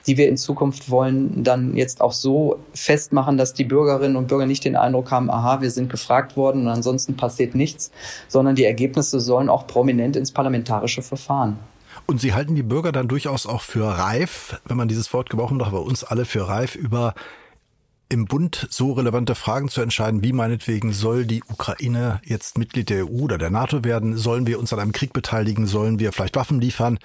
die 0.07 0.17
wir 0.17 0.27
in 0.27 0.37
Zukunft 0.37 0.89
wollen, 0.89 1.43
dann 1.43 1.75
jetzt 1.75 2.01
auch 2.01 2.11
so 2.11 2.59
festmachen, 2.73 3.37
dass 3.37 3.53
die 3.53 3.63
Bürgerinnen 3.63 4.15
und 4.15 4.27
Bürger 4.27 4.45
nicht 4.45 4.65
den 4.65 4.75
Eindruck 4.75 5.11
haben, 5.11 5.29
aha, 5.29 5.61
wir 5.61 5.71
sind 5.71 5.89
gefragt 5.89 6.37
worden 6.37 6.61
und 6.63 6.67
ansonsten 6.69 7.17
passiert 7.17 7.55
nichts, 7.55 7.91
sondern 8.27 8.55
die 8.55 8.65
Ergebnisse 8.65 9.19
sollen 9.19 9.49
auch 9.49 9.67
prominent 9.67 10.15
ins 10.15 10.31
parlamentarische 10.31 11.01
Verfahren. 11.01 11.59
Und 12.07 12.21
Sie 12.21 12.33
halten 12.33 12.55
die 12.55 12.63
Bürger 12.63 12.91
dann 12.91 13.07
durchaus 13.07 13.47
auch 13.47 13.61
für 13.61 13.85
reif, 13.85 14.59
wenn 14.65 14.77
man 14.77 14.87
dieses 14.87 15.11
Wort 15.13 15.29
gebrauchen 15.29 15.57
darf, 15.57 15.69
aber 15.69 15.81
uns 15.81 16.03
alle 16.03 16.25
für 16.25 16.47
reif, 16.47 16.75
über 16.75 17.15
im 18.09 18.25
Bund 18.25 18.67
so 18.69 18.93
relevante 18.93 19.33
Fragen 19.33 19.67
zu 19.67 19.81
entscheiden, 19.81 20.23
wie 20.23 20.33
meinetwegen 20.33 20.93
soll 20.93 21.25
die 21.25 21.43
Ukraine 21.47 22.21
jetzt 22.23 22.57
Mitglied 22.57 22.89
der 22.89 23.05
EU 23.05 23.23
oder 23.23 23.37
der 23.37 23.49
NATO 23.49 23.83
werden? 23.83 24.15
Sollen 24.15 24.45
wir 24.45 24.59
uns 24.59 24.71
an 24.73 24.79
einem 24.79 24.91
Krieg 24.91 25.11
beteiligen? 25.13 25.65
Sollen 25.65 25.99
wir 25.99 26.11
vielleicht 26.11 26.35
Waffen 26.35 26.61
liefern? 26.61 26.99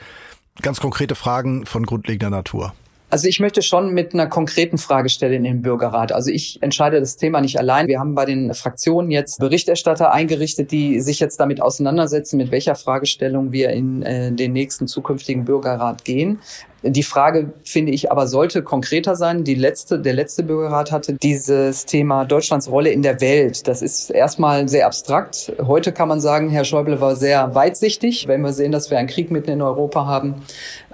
Ganz 0.62 0.80
konkrete 0.80 1.14
Fragen 1.14 1.66
von 1.66 1.86
grundlegender 1.86 2.30
Natur. 2.30 2.74
Also 3.10 3.26
ich 3.26 3.40
möchte 3.40 3.60
schon 3.60 3.92
mit 3.92 4.14
einer 4.14 4.28
konkreten 4.28 4.78
Frage 4.78 5.08
stellen 5.08 5.44
in 5.44 5.44
den 5.44 5.62
Bürgerrat. 5.62 6.12
Also 6.12 6.30
ich 6.30 6.62
entscheide 6.62 7.00
das 7.00 7.16
Thema 7.16 7.40
nicht 7.40 7.58
allein. 7.58 7.88
Wir 7.88 7.98
haben 7.98 8.14
bei 8.14 8.24
den 8.24 8.54
Fraktionen 8.54 9.10
jetzt 9.10 9.40
Berichterstatter 9.40 10.12
eingerichtet, 10.12 10.70
die 10.70 11.00
sich 11.00 11.18
jetzt 11.18 11.40
damit 11.40 11.60
auseinandersetzen, 11.60 12.36
mit 12.36 12.52
welcher 12.52 12.76
Fragestellung 12.76 13.50
wir 13.50 13.70
in 13.70 14.02
äh, 14.02 14.30
den 14.30 14.52
nächsten 14.52 14.86
zukünftigen 14.86 15.44
Bürgerrat 15.44 16.04
gehen. 16.04 16.38
Die 16.82 17.02
Frage, 17.02 17.52
finde 17.62 17.92
ich, 17.92 18.10
aber 18.10 18.26
sollte 18.26 18.62
konkreter 18.62 19.14
sein. 19.14 19.44
Die 19.44 19.54
letzte, 19.54 19.98
der 19.98 20.14
letzte 20.14 20.42
Bürgerrat 20.42 20.92
hatte 20.92 21.12
dieses 21.12 21.84
Thema 21.84 22.24
Deutschlands 22.24 22.70
Rolle 22.70 22.90
in 22.90 23.02
der 23.02 23.20
Welt. 23.20 23.68
Das 23.68 23.82
ist 23.82 24.08
erstmal 24.08 24.66
sehr 24.66 24.86
abstrakt. 24.86 25.52
Heute 25.60 25.92
kann 25.92 26.08
man 26.08 26.22
sagen, 26.22 26.48
Herr 26.48 26.64
Schäuble 26.64 27.00
war 27.00 27.16
sehr 27.16 27.54
weitsichtig, 27.54 28.28
wenn 28.28 28.40
wir 28.40 28.54
sehen, 28.54 28.72
dass 28.72 28.90
wir 28.90 28.98
einen 28.98 29.08
Krieg 29.08 29.30
mitten 29.30 29.50
in 29.50 29.60
Europa 29.60 30.06
haben. 30.06 30.36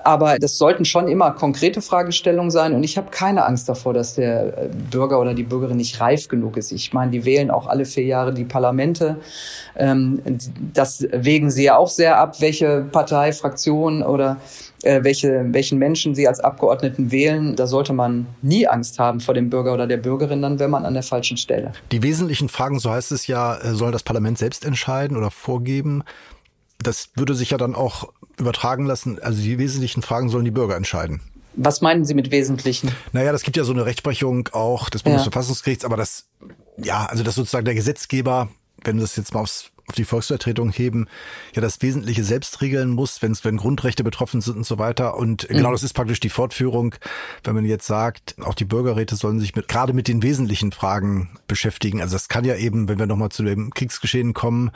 Aber 0.06 0.38
das 0.38 0.56
sollten 0.56 0.84
schon 0.84 1.08
immer 1.08 1.32
konkrete 1.32 1.82
Fragestellungen 1.82 2.52
sein. 2.52 2.75
Und 2.75 2.84
ich 2.84 2.96
habe 2.96 3.10
keine 3.10 3.44
Angst 3.44 3.68
davor, 3.68 3.92
dass 3.92 4.14
der 4.14 4.56
äh, 4.56 4.68
Bürger 4.68 5.18
oder 5.18 5.34
die 5.34 5.42
Bürgerin 5.42 5.78
nicht 5.78 6.00
reif 6.00 6.28
genug 6.28 6.56
ist. 6.56 6.70
Ich 6.70 6.92
meine, 6.92 7.10
die 7.10 7.25
wählen 7.25 7.50
auch 7.50 7.66
alle 7.66 7.84
vier 7.84 8.04
Jahre 8.04 8.32
die 8.32 8.44
Parlamente. 8.44 9.16
Ähm, 9.75 10.22
das 10.72 11.04
wägen 11.10 11.50
sie 11.50 11.64
ja 11.64 11.76
auch 11.76 11.88
sehr 11.88 12.18
ab, 12.18 12.40
welche 12.40 12.86
Partei, 12.92 13.32
Fraktion 13.32 14.04
oder 14.04 14.36
äh, 14.84 15.02
welche, 15.02 15.44
welchen 15.48 15.78
Menschen 15.78 16.14
sie 16.14 16.28
als 16.28 16.38
Abgeordneten 16.38 17.10
wählen. 17.10 17.56
Da 17.56 17.66
sollte 17.66 17.92
man 17.92 18.28
nie 18.42 18.68
Angst 18.68 19.00
haben 19.00 19.18
vor 19.18 19.34
dem 19.34 19.50
Bürger 19.50 19.75
oder 19.75 19.88
der 19.88 19.96
Bürgerin, 19.96 20.40
dann 20.40 20.60
wäre 20.60 20.70
man 20.70 20.84
an 20.84 20.94
der 20.94 21.02
falschen 21.02 21.36
Stelle. 21.36 21.72
Die 21.90 22.04
wesentlichen 22.04 22.48
Fragen, 22.48 22.78
so 22.78 22.92
heißt 22.92 23.10
es 23.10 23.26
ja, 23.26 23.56
äh, 23.56 23.75
soll 23.75 23.90
das 23.90 24.04
Parlament 24.04 24.38
selbst 24.38 24.64
entscheiden 24.64 25.16
oder 25.16 25.32
vorgeben. 25.32 26.04
Das 26.78 27.10
würde 27.16 27.34
sich 27.34 27.50
ja 27.50 27.58
dann 27.58 27.75
auch 27.75 28.12
übertragen 28.38 28.86
lassen. 28.86 29.18
Also 29.20 29.42
die 29.42 29.58
wesentlichen 29.58 30.02
Fragen 30.02 30.28
sollen 30.28 30.44
die 30.44 30.50
Bürger 30.50 30.76
entscheiden. 30.76 31.20
Was 31.56 31.80
meinen 31.80 32.04
Sie 32.04 32.14
mit 32.14 32.30
Wesentlichen? 32.30 32.92
Naja, 33.12 33.32
das 33.32 33.42
gibt 33.42 33.56
ja 33.56 33.64
so 33.64 33.72
eine 33.72 33.86
Rechtsprechung 33.86 34.48
auch 34.52 34.90
des 34.90 35.02
Bundesverfassungsgerichts, 35.02 35.82
ja. 35.82 35.88
aber 35.88 35.96
das, 35.96 36.26
ja, 36.76 37.06
also 37.06 37.24
das 37.24 37.34
sozusagen 37.34 37.64
der 37.64 37.74
Gesetzgeber, 37.74 38.50
wenn 38.84 38.96
wir 38.96 39.02
das 39.02 39.16
jetzt 39.16 39.32
mal 39.32 39.40
aufs, 39.40 39.70
auf 39.86 39.94
die 39.94 40.04
Volksvertretung 40.04 40.70
heben, 40.70 41.08
ja 41.54 41.62
das 41.62 41.80
Wesentliche 41.80 42.24
selbst 42.24 42.60
regeln 42.60 42.90
muss, 42.90 43.22
wenn 43.22 43.32
es, 43.32 43.42
wenn 43.44 43.56
Grundrechte 43.56 44.04
betroffen 44.04 44.42
sind 44.42 44.58
und 44.58 44.66
so 44.66 44.78
weiter. 44.78 45.16
Und 45.16 45.48
mhm. 45.48 45.56
genau 45.56 45.72
das 45.72 45.82
ist 45.82 45.94
praktisch 45.94 46.20
die 46.20 46.28
Fortführung, 46.28 46.94
wenn 47.42 47.54
man 47.54 47.64
jetzt 47.64 47.86
sagt, 47.86 48.34
auch 48.42 48.54
die 48.54 48.64
Bürgerräte 48.66 49.16
sollen 49.16 49.40
sich 49.40 49.56
mit, 49.56 49.66
gerade 49.66 49.94
mit 49.94 50.08
den 50.08 50.22
wesentlichen 50.22 50.72
Fragen 50.72 51.38
beschäftigen. 51.48 52.02
Also 52.02 52.14
das 52.14 52.28
kann 52.28 52.44
ja 52.44 52.56
eben, 52.56 52.86
wenn 52.88 52.98
wir 52.98 53.06
nochmal 53.06 53.30
zu 53.30 53.42
dem 53.42 53.72
Kriegsgeschehen 53.72 54.34
kommen, 54.34 54.72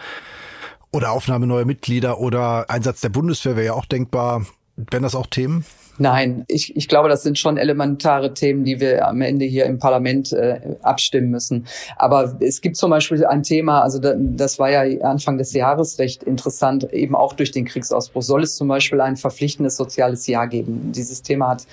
oder 0.93 1.13
Aufnahme 1.13 1.47
neuer 1.47 1.65
Mitglieder 1.65 2.19
oder 2.19 2.69
Einsatz 2.69 3.01
der 3.01 3.11
Bundeswehr 3.11 3.57
wäre 3.57 3.67
ja 3.67 3.73
auch 3.75 3.87
denkbar. 3.87 4.47
Wären 4.77 5.03
das 5.03 5.15
auch 5.15 5.27
Themen? 5.27 5.65
Nein, 6.01 6.47
ich, 6.49 6.75
ich 6.77 6.89
glaube, 6.89 7.11
das 7.11 7.23
sind 7.23 7.39
schon 7.39 7.59
elementare 7.59 8.33
Themen, 8.33 8.65
die 8.65 8.81
wir 8.81 9.07
am 9.07 9.21
Ende 9.21 9.45
hier 9.45 9.67
im 9.67 9.79
Parlament 9.79 10.33
äh, 10.33 10.59
abstimmen 10.81 11.29
müssen. 11.29 11.67
Aber 11.97 12.39
es 12.41 12.63
gibt 12.63 12.79
zum 12.79 12.89
Beispiel 12.89 13.27
ein 13.27 13.43
Thema, 13.43 13.83
also 13.83 13.99
da, 13.99 14.15
das 14.17 14.59
war 14.59 14.71
ja 14.71 15.03
Anfang 15.03 15.37
des 15.37 15.53
Jahres 15.53 15.99
recht 15.99 16.23
interessant, 16.23 16.91
eben 16.95 17.15
auch 17.15 17.35
durch 17.35 17.51
den 17.51 17.67
Kriegsausbruch. 17.67 18.23
Soll 18.23 18.45
es 18.45 18.57
zum 18.57 18.67
Beispiel 18.69 18.99
ein 19.03 19.17
verpflichtendes 19.17 19.77
soziales 19.77 20.27
Jahr 20.27 20.47
geben? 20.49 20.91
Dieses 20.93 21.21
Thema 21.21 21.49
hat 21.49 21.67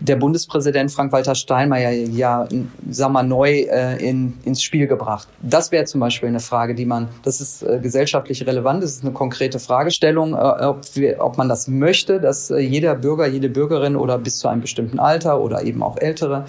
der 0.00 0.16
Bundespräsident 0.16 0.90
Frank-Walter 0.90 1.36
Steinmeier 1.36 1.92
ja, 1.92 2.48
sag 2.90 3.12
mal, 3.12 3.22
neu 3.22 3.60
äh, 3.60 4.04
in, 4.04 4.34
ins 4.44 4.60
Spiel 4.60 4.88
gebracht. 4.88 5.28
Das 5.40 5.70
wäre 5.70 5.84
zum 5.84 6.00
Beispiel 6.00 6.28
eine 6.28 6.40
Frage, 6.40 6.74
die 6.74 6.84
man, 6.84 7.06
das 7.22 7.40
ist 7.40 7.62
äh, 7.62 7.78
gesellschaftlich 7.80 8.44
relevant, 8.44 8.82
das 8.82 8.90
ist 8.90 9.04
eine 9.04 9.12
konkrete 9.12 9.60
Fragestellung, 9.60 10.32
äh, 10.32 10.64
ob, 10.64 10.80
wir, 10.94 11.18
ob 11.20 11.38
man 11.38 11.48
das 11.48 11.68
möchte, 11.68 12.20
dass 12.20 12.50
äh, 12.50 12.58
jeder 12.58 12.96
Bürger, 12.96 13.28
jede 13.28 13.48
Bürgerin 13.48 13.67
Bürgerin 13.68 13.96
oder 13.96 14.18
bis 14.18 14.38
zu 14.38 14.48
einem 14.48 14.60
bestimmten 14.60 14.98
Alter 14.98 15.40
oder 15.40 15.62
eben 15.62 15.82
auch 15.82 15.98
Ältere 15.98 16.46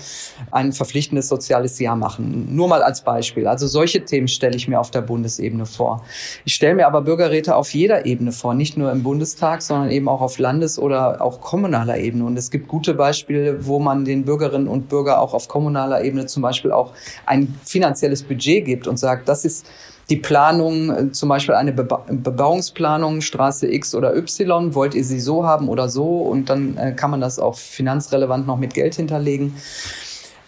ein 0.51 0.71
verpflichtendes 0.71 1.27
soziales 1.27 1.79
Jahr 1.79 1.95
machen. 1.95 2.55
Nur 2.55 2.67
mal 2.67 2.81
als 2.81 3.01
Beispiel. 3.03 3.47
Also 3.47 3.67
solche 3.67 4.05
Themen 4.05 4.27
stelle 4.27 4.55
ich 4.55 4.67
mir 4.67 4.79
auf 4.79 4.91
der 4.91 5.01
Bundesebene 5.01 5.65
vor. 5.65 6.03
Ich 6.45 6.55
stelle 6.55 6.75
mir 6.75 6.87
aber 6.87 7.01
Bürgerräte 7.01 7.55
auf 7.55 7.73
jeder 7.73 8.05
Ebene 8.05 8.31
vor, 8.31 8.53
nicht 8.53 8.77
nur 8.77 8.91
im 8.91 9.03
Bundestag, 9.03 9.61
sondern 9.61 9.91
eben 9.91 10.07
auch 10.07 10.21
auf 10.21 10.39
Landes- 10.39 10.79
oder 10.79 11.21
auch 11.21 11.41
kommunaler 11.41 11.97
Ebene. 11.97 12.25
Und 12.25 12.37
es 12.37 12.51
gibt 12.51 12.67
gute 12.67 12.93
Beispiele, 12.93 13.65
wo 13.65 13.79
man 13.79 14.05
den 14.05 14.25
Bürgerinnen 14.25 14.67
und 14.67 14.89
Bürgern 14.89 15.17
auch 15.19 15.33
auf 15.33 15.47
kommunaler 15.47 16.03
Ebene 16.03 16.25
zum 16.25 16.41
Beispiel 16.41 16.71
auch 16.71 16.93
ein 17.25 17.59
finanzielles 17.65 18.23
Budget 18.23 18.65
gibt 18.65 18.87
und 18.87 18.97
sagt, 18.97 19.27
das 19.27 19.45
ist 19.45 19.67
die 20.09 20.15
Planung, 20.15 20.89
äh, 20.89 21.11
zum 21.11 21.29
Beispiel 21.29 21.55
eine 21.55 21.71
Bebauungsplanung, 21.71 23.21
Straße 23.21 23.71
X 23.71 23.93
oder 23.93 24.15
Y, 24.15 24.73
wollt 24.73 24.95
ihr 24.95 25.03
sie 25.03 25.19
so 25.19 25.45
haben 25.45 25.69
oder 25.69 25.89
so? 25.89 26.19
Und 26.19 26.49
dann 26.49 26.77
äh, 26.77 26.93
kann 26.93 27.11
man 27.11 27.21
das 27.21 27.39
auch 27.39 27.55
finanzrelevant 27.55 28.47
noch 28.47 28.57
mit 28.57 28.73
Geld 28.73 28.95
hinterlegen. 28.95 29.55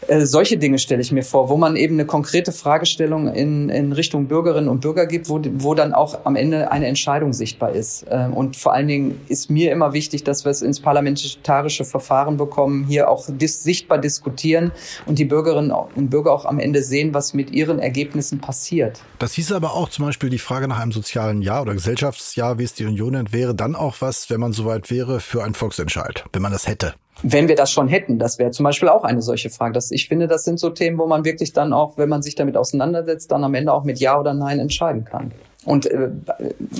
Äh, 0.07 0.25
solche 0.25 0.57
Dinge 0.57 0.79
stelle 0.79 1.01
ich 1.01 1.11
mir 1.11 1.23
vor, 1.23 1.49
wo 1.49 1.57
man 1.57 1.75
eben 1.75 1.95
eine 1.95 2.05
konkrete 2.05 2.51
Fragestellung 2.51 3.33
in, 3.33 3.69
in 3.69 3.91
Richtung 3.93 4.27
Bürgerinnen 4.27 4.67
und 4.67 4.81
Bürger 4.81 5.05
gibt, 5.05 5.29
wo, 5.29 5.41
wo 5.55 5.75
dann 5.75 5.93
auch 5.93 6.25
am 6.25 6.35
Ende 6.35 6.71
eine 6.71 6.87
Entscheidung 6.87 7.33
sichtbar 7.33 7.71
ist. 7.71 8.03
Äh, 8.03 8.27
und 8.33 8.57
vor 8.57 8.73
allen 8.73 8.87
Dingen 8.87 9.21
ist 9.27 9.49
mir 9.49 9.71
immer 9.71 9.93
wichtig, 9.93 10.23
dass 10.23 10.43
wir 10.43 10.49
es 10.49 10.61
ins 10.61 10.79
parlamentarische 10.79 11.85
Verfahren 11.85 12.37
bekommen, 12.37 12.85
hier 12.87 13.09
auch 13.09 13.27
dis 13.29 13.63
sichtbar 13.63 13.99
diskutieren 13.99 14.71
und 15.05 15.19
die 15.19 15.25
Bürgerinnen 15.25 15.71
und 15.71 16.09
Bürger 16.09 16.33
auch 16.33 16.45
am 16.45 16.59
Ende 16.59 16.81
sehen, 16.81 17.13
was 17.13 17.33
mit 17.33 17.51
ihren 17.51 17.79
Ergebnissen 17.79 18.39
passiert. 18.39 19.01
Das 19.19 19.33
hieß 19.33 19.51
aber 19.51 19.73
auch 19.73 19.89
zum 19.89 20.05
Beispiel 20.05 20.29
die 20.29 20.39
Frage 20.39 20.67
nach 20.67 20.79
einem 20.79 20.91
sozialen 20.91 21.41
Jahr 21.41 21.61
oder 21.61 21.73
Gesellschaftsjahr, 21.73 22.57
wie 22.57 22.63
es 22.63 22.73
die 22.73 22.85
Union 22.85 23.11
nennt, 23.11 23.33
wäre 23.33 23.53
dann 23.53 23.75
auch 23.75 23.97
was, 23.99 24.29
wenn 24.29 24.39
man 24.39 24.53
soweit 24.53 24.89
wäre, 24.89 25.19
für 25.19 25.43
einen 25.43 25.53
Volksentscheid, 25.53 26.25
wenn 26.33 26.41
man 26.41 26.51
das 26.51 26.67
hätte 26.67 26.95
wenn 27.23 27.47
wir 27.47 27.55
das 27.55 27.71
schon 27.71 27.87
hätten, 27.87 28.19
das 28.19 28.39
wäre 28.39 28.51
zum 28.51 28.63
Beispiel 28.63 28.89
auch 28.89 29.03
eine 29.03 29.21
solche 29.21 29.49
Frage. 29.49 29.73
Das, 29.73 29.91
ich 29.91 30.07
finde, 30.07 30.27
das 30.27 30.43
sind 30.43 30.59
so 30.59 30.69
Themen, 30.69 30.97
wo 30.97 31.05
man 31.05 31.23
wirklich 31.23 31.53
dann 31.53 31.73
auch, 31.73 31.97
wenn 31.97 32.09
man 32.09 32.23
sich 32.23 32.35
damit 32.35 32.57
auseinandersetzt, 32.57 33.31
dann 33.31 33.43
am 33.43 33.53
Ende 33.53 33.73
auch 33.73 33.83
mit 33.83 33.99
Ja 33.99 34.19
oder 34.19 34.33
Nein 34.33 34.59
entscheiden 34.59 35.05
kann. 35.05 35.31
Und 35.65 35.85
äh, 35.85 36.09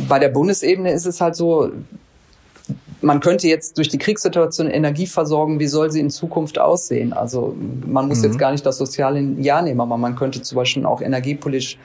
bei 0.08 0.18
der 0.18 0.30
Bundesebene 0.30 0.92
ist 0.92 1.06
es 1.06 1.22
halt 1.22 1.36
so, 1.36 1.72
man 3.02 3.20
könnte 3.20 3.48
jetzt 3.48 3.78
durch 3.78 3.90
die 3.90 3.98
Kriegssituation 3.98 4.68
Energie 4.68 5.08
versorgen, 5.08 5.60
wie 5.60 5.68
soll 5.68 5.92
sie 5.92 6.00
in 6.00 6.10
Zukunft 6.10 6.60
aussehen? 6.60 7.14
Also 7.14 7.56
man 7.86 8.08
muss 8.08 8.20
mhm. 8.20 8.26
jetzt 8.26 8.40
gar 8.40 8.52
nicht 8.52 8.66
das 8.66 8.78
soziale 8.78 9.20
Ja 9.40 9.62
nehmen, 9.62 9.82
aber 9.82 9.98
man 9.98 10.16
könnte 10.16 10.42
zum 10.42 10.56
Beispiel 10.56 10.86
auch 10.86 11.02
energiepolitisch 11.02 11.78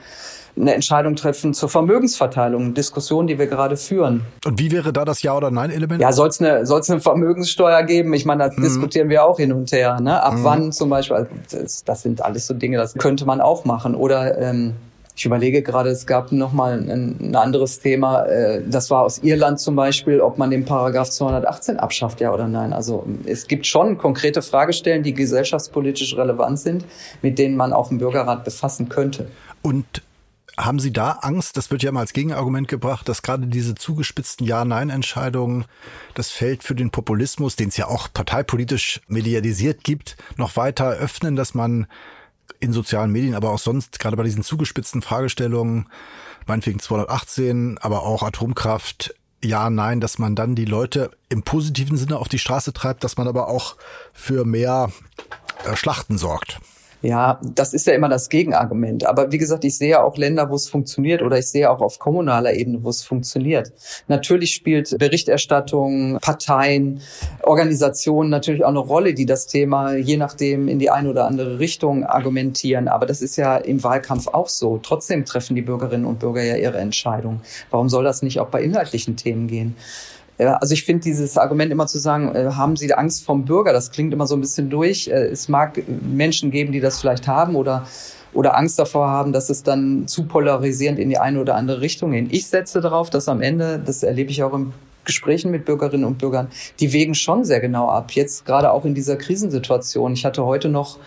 eine 0.59 0.73
Entscheidung 0.73 1.15
treffen 1.15 1.53
zur 1.53 1.69
Vermögensverteilung, 1.69 2.73
Diskussion, 2.73 3.27
die 3.27 3.37
wir 3.37 3.47
gerade 3.47 3.77
führen. 3.77 4.23
Und 4.45 4.59
wie 4.59 4.71
wäre 4.71 4.91
da 4.91 5.05
das 5.05 5.21
Ja- 5.21 5.35
oder 5.37 5.51
Nein-Element? 5.51 6.01
Ja, 6.01 6.11
soll 6.11 6.29
es 6.29 6.41
eine, 6.41 6.65
soll's 6.65 6.89
eine 6.89 6.99
Vermögenssteuer 6.99 7.83
geben? 7.83 8.13
Ich 8.13 8.25
meine, 8.25 8.45
das 8.45 8.57
mhm. 8.57 8.63
diskutieren 8.63 9.09
wir 9.09 9.23
auch 9.23 9.37
hin 9.37 9.53
und 9.53 9.71
her. 9.71 9.99
Ne? 10.01 10.21
Ab 10.21 10.35
mhm. 10.35 10.43
wann 10.43 10.71
zum 10.71 10.89
Beispiel? 10.89 11.17
Also 11.17 11.29
das, 11.51 11.83
das, 11.83 12.01
sind 12.01 12.23
alles 12.23 12.47
so 12.47 12.53
Dinge, 12.53 12.77
das 12.77 12.95
könnte 12.95 13.25
man 13.25 13.41
auch 13.41 13.65
machen. 13.65 13.95
Oder 13.95 14.37
ähm, 14.39 14.73
ich 15.15 15.25
überlege 15.25 15.63
gerade, 15.63 15.89
es 15.89 16.05
gab 16.05 16.31
noch 16.31 16.53
mal 16.53 16.73
ein, 16.73 17.17
ein 17.19 17.35
anderes 17.35 17.79
Thema. 17.79 18.25
Äh, 18.25 18.61
das 18.69 18.91
war 18.91 19.01
aus 19.01 19.17
Irland 19.19 19.59
zum 19.59 19.75
Beispiel, 19.75 20.21
ob 20.21 20.37
man 20.37 20.51
den 20.51 20.63
Paragraph 20.63 21.09
218 21.09 21.79
abschafft, 21.79 22.21
ja 22.21 22.31
oder 22.31 22.47
nein. 22.47 22.71
Also 22.71 23.03
es 23.25 23.47
gibt 23.47 23.65
schon 23.65 23.97
konkrete 23.97 24.43
Fragestellen, 24.43 25.01
die 25.01 25.13
gesellschaftspolitisch 25.13 26.15
relevant 26.15 26.59
sind, 26.59 26.85
mit 27.23 27.39
denen 27.39 27.57
man 27.57 27.73
auch 27.73 27.89
einen 27.89 27.99
Bürgerrat 27.99 28.43
befassen 28.43 28.89
könnte. 28.89 29.27
Und 29.63 29.85
Haben 30.59 30.79
Sie 30.79 30.91
da 30.91 31.11
Angst? 31.21 31.55
Das 31.55 31.69
wird 31.69 31.83
ja 31.83 31.91
mal 31.91 31.99
als 31.99 32.13
Gegenargument 32.13 32.67
gebracht, 32.67 33.07
dass 33.07 33.21
gerade 33.21 33.45
diese 33.45 33.75
zugespitzten 33.75 34.45
Ja-Nein-Entscheidungen 34.45 35.65
das 36.15 36.31
Feld 36.31 36.63
für 36.63 36.73
den 36.73 36.89
Populismus, 36.89 37.55
den 37.55 37.69
es 37.69 37.77
ja 37.77 37.87
auch 37.87 38.07
parteipolitisch 38.11 39.01
medialisiert 39.07 39.83
gibt, 39.83 40.17
noch 40.35 40.55
weiter 40.55 40.89
öffnen, 40.89 41.35
dass 41.35 41.53
man 41.53 41.85
in 42.59 42.73
sozialen 42.73 43.11
Medien, 43.11 43.35
aber 43.35 43.51
auch 43.51 43.59
sonst, 43.59 43.99
gerade 43.99 44.17
bei 44.17 44.23
diesen 44.23 44.41
zugespitzten 44.41 45.03
Fragestellungen, 45.03 45.89
meinetwegen 46.47 46.79
218, 46.79 47.77
aber 47.77 48.03
auch 48.03 48.23
Atomkraft, 48.23 49.13
ja, 49.43 49.69
nein, 49.69 50.01
dass 50.01 50.17
man 50.17 50.35
dann 50.35 50.55
die 50.55 50.65
Leute 50.65 51.11
im 51.29 51.43
positiven 51.43 51.97
Sinne 51.97 52.17
auf 52.17 52.29
die 52.29 52.39
Straße 52.39 52.73
treibt, 52.73 53.03
dass 53.03 53.17
man 53.17 53.27
aber 53.27 53.47
auch 53.47 53.75
für 54.11 54.43
mehr 54.43 54.91
äh, 55.65 55.75
Schlachten 55.75 56.17
sorgt. 56.17 56.59
Ja, 57.01 57.39
das 57.55 57.73
ist 57.73 57.85
ja 57.85 57.93
immer 57.93 58.09
das 58.09 58.29
Gegenargument. 58.29 59.05
Aber 59.05 59.31
wie 59.31 59.37
gesagt, 59.37 59.63
ich 59.63 59.77
sehe 59.77 60.03
auch 60.03 60.17
Länder, 60.17 60.49
wo 60.49 60.55
es 60.55 60.67
funktioniert 60.67 61.21
oder 61.21 61.37
ich 61.37 61.47
sehe 61.47 61.69
auch 61.69 61.81
auf 61.81 61.99
kommunaler 61.99 62.53
Ebene, 62.53 62.83
wo 62.83 62.89
es 62.89 63.03
funktioniert. 63.03 63.71
Natürlich 64.07 64.53
spielt 64.53 64.97
Berichterstattung, 64.97 66.17
Parteien, 66.21 67.01
Organisationen 67.43 68.31
natürlich 68.31 68.63
auch 68.63 68.69
eine 68.69 68.79
Rolle, 68.79 69.13
die 69.13 69.27
das 69.27 69.45
Thema 69.45 69.93
je 69.93 70.17
nachdem 70.17 70.67
in 70.67 70.79
die 70.79 70.89
eine 70.89 71.09
oder 71.09 71.27
andere 71.27 71.59
Richtung 71.59 72.03
argumentieren. 72.03 72.87
Aber 72.87 73.05
das 73.05 73.21
ist 73.21 73.35
ja 73.35 73.57
im 73.57 73.83
Wahlkampf 73.83 74.27
auch 74.27 74.49
so. 74.49 74.79
Trotzdem 74.81 75.23
treffen 75.25 75.55
die 75.55 75.61
Bürgerinnen 75.61 76.05
und 76.05 76.19
Bürger 76.19 76.41
ja 76.41 76.55
ihre 76.55 76.79
Entscheidung. 76.79 77.41
Warum 77.69 77.89
soll 77.89 78.03
das 78.03 78.23
nicht 78.23 78.39
auch 78.39 78.49
bei 78.49 78.63
inhaltlichen 78.63 79.15
Themen 79.15 79.47
gehen? 79.47 79.75
Also 80.37 80.73
ich 80.73 80.83
finde 80.83 81.03
dieses 81.03 81.37
Argument 81.37 81.71
immer 81.71 81.87
zu 81.87 81.97
sagen, 81.97 82.35
äh, 82.35 82.51
haben 82.51 82.75
Sie 82.75 82.93
Angst 82.93 83.25
vom 83.25 83.45
Bürger, 83.45 83.73
das 83.73 83.91
klingt 83.91 84.13
immer 84.13 84.27
so 84.27 84.35
ein 84.35 84.41
bisschen 84.41 84.69
durch. 84.69 85.07
Äh, 85.07 85.27
es 85.27 85.49
mag 85.49 85.81
Menschen 86.01 86.51
geben, 86.51 86.71
die 86.71 86.79
das 86.79 86.99
vielleicht 86.99 87.27
haben 87.27 87.55
oder 87.55 87.87
oder 88.33 88.55
Angst 88.55 88.77
davor 88.77 89.07
haben, 89.07 89.33
dass 89.33 89.49
es 89.49 89.63
dann 89.63 90.07
zu 90.07 90.27
polarisierend 90.27 90.99
in 90.99 91.09
die 91.09 91.17
eine 91.17 91.39
oder 91.41 91.55
andere 91.55 91.81
Richtung 91.81 92.11
geht. 92.11 92.31
Ich 92.31 92.45
setze 92.45 92.81
darauf, 92.81 93.09
dass 93.09 93.27
am 93.27 93.41
Ende, 93.41 93.81
das 93.83 94.03
erlebe 94.03 94.29
ich 94.29 94.43
auch 94.43 94.53
im 94.53 94.73
Gesprächen 95.07 95.49
mit 95.49 95.65
Bürgerinnen 95.65 96.05
und 96.05 96.19
Bürgern, 96.19 96.49
die 96.79 96.93
wägen 96.93 97.15
schon 97.15 97.43
sehr 97.43 97.59
genau 97.59 97.89
ab. 97.89 98.11
Jetzt 98.11 98.45
gerade 98.45 98.71
auch 98.71 98.85
in 98.85 98.93
dieser 98.93 99.15
Krisensituation. 99.15 100.13
Ich 100.13 100.23
hatte 100.23 100.45
heute 100.45 100.69
noch 100.69 100.99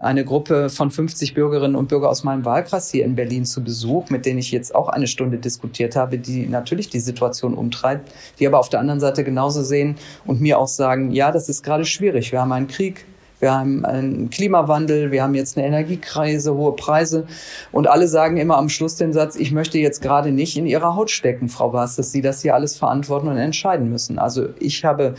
eine 0.00 0.24
Gruppe 0.24 0.70
von 0.70 0.90
50 0.90 1.34
Bürgerinnen 1.34 1.76
und 1.76 1.88
Bürgern 1.88 2.08
aus 2.08 2.24
meinem 2.24 2.46
Wahlkreis 2.46 2.90
hier 2.90 3.04
in 3.04 3.14
Berlin 3.14 3.44
zu 3.44 3.62
Besuch, 3.62 4.08
mit 4.08 4.24
denen 4.24 4.38
ich 4.38 4.50
jetzt 4.50 4.74
auch 4.74 4.88
eine 4.88 5.06
Stunde 5.06 5.36
diskutiert 5.36 5.96
habe, 5.96 6.18
die 6.18 6.46
natürlich 6.46 6.88
die 6.88 7.00
Situation 7.00 7.52
umtreibt, 7.52 8.10
die 8.38 8.46
aber 8.46 8.58
auf 8.58 8.70
der 8.70 8.80
anderen 8.80 9.00
Seite 9.00 9.24
genauso 9.24 9.62
sehen 9.62 9.96
und 10.24 10.40
mir 10.40 10.58
auch 10.58 10.68
sagen, 10.68 11.10
ja, 11.10 11.30
das 11.32 11.48
ist 11.48 11.62
gerade 11.62 11.84
schwierig. 11.84 12.32
Wir 12.32 12.40
haben 12.40 12.52
einen 12.52 12.68
Krieg, 12.68 13.04
wir 13.40 13.52
haben 13.52 13.84
einen 13.84 14.30
Klimawandel, 14.30 15.10
wir 15.10 15.22
haben 15.22 15.34
jetzt 15.34 15.56
eine 15.56 15.66
Energiekrise, 15.66 16.54
hohe 16.54 16.74
Preise. 16.74 17.26
Und 17.72 17.86
alle 17.86 18.08
sagen 18.08 18.36
immer 18.36 18.56
am 18.56 18.68
Schluss 18.68 18.96
den 18.96 19.12
Satz, 19.12 19.36
ich 19.36 19.52
möchte 19.52 19.78
jetzt 19.78 20.02
gerade 20.02 20.32
nicht 20.32 20.56
in 20.56 20.66
Ihrer 20.66 20.96
Haut 20.96 21.10
stecken, 21.10 21.48
Frau 21.48 21.70
Bass, 21.70 21.96
dass 21.96 22.10
Sie 22.12 22.22
das 22.22 22.42
hier 22.42 22.54
alles 22.54 22.76
verantworten 22.76 23.28
und 23.28 23.36
entscheiden 23.36 23.90
müssen. 23.90 24.18
Also 24.18 24.48
ich 24.58 24.84
habe 24.84 25.14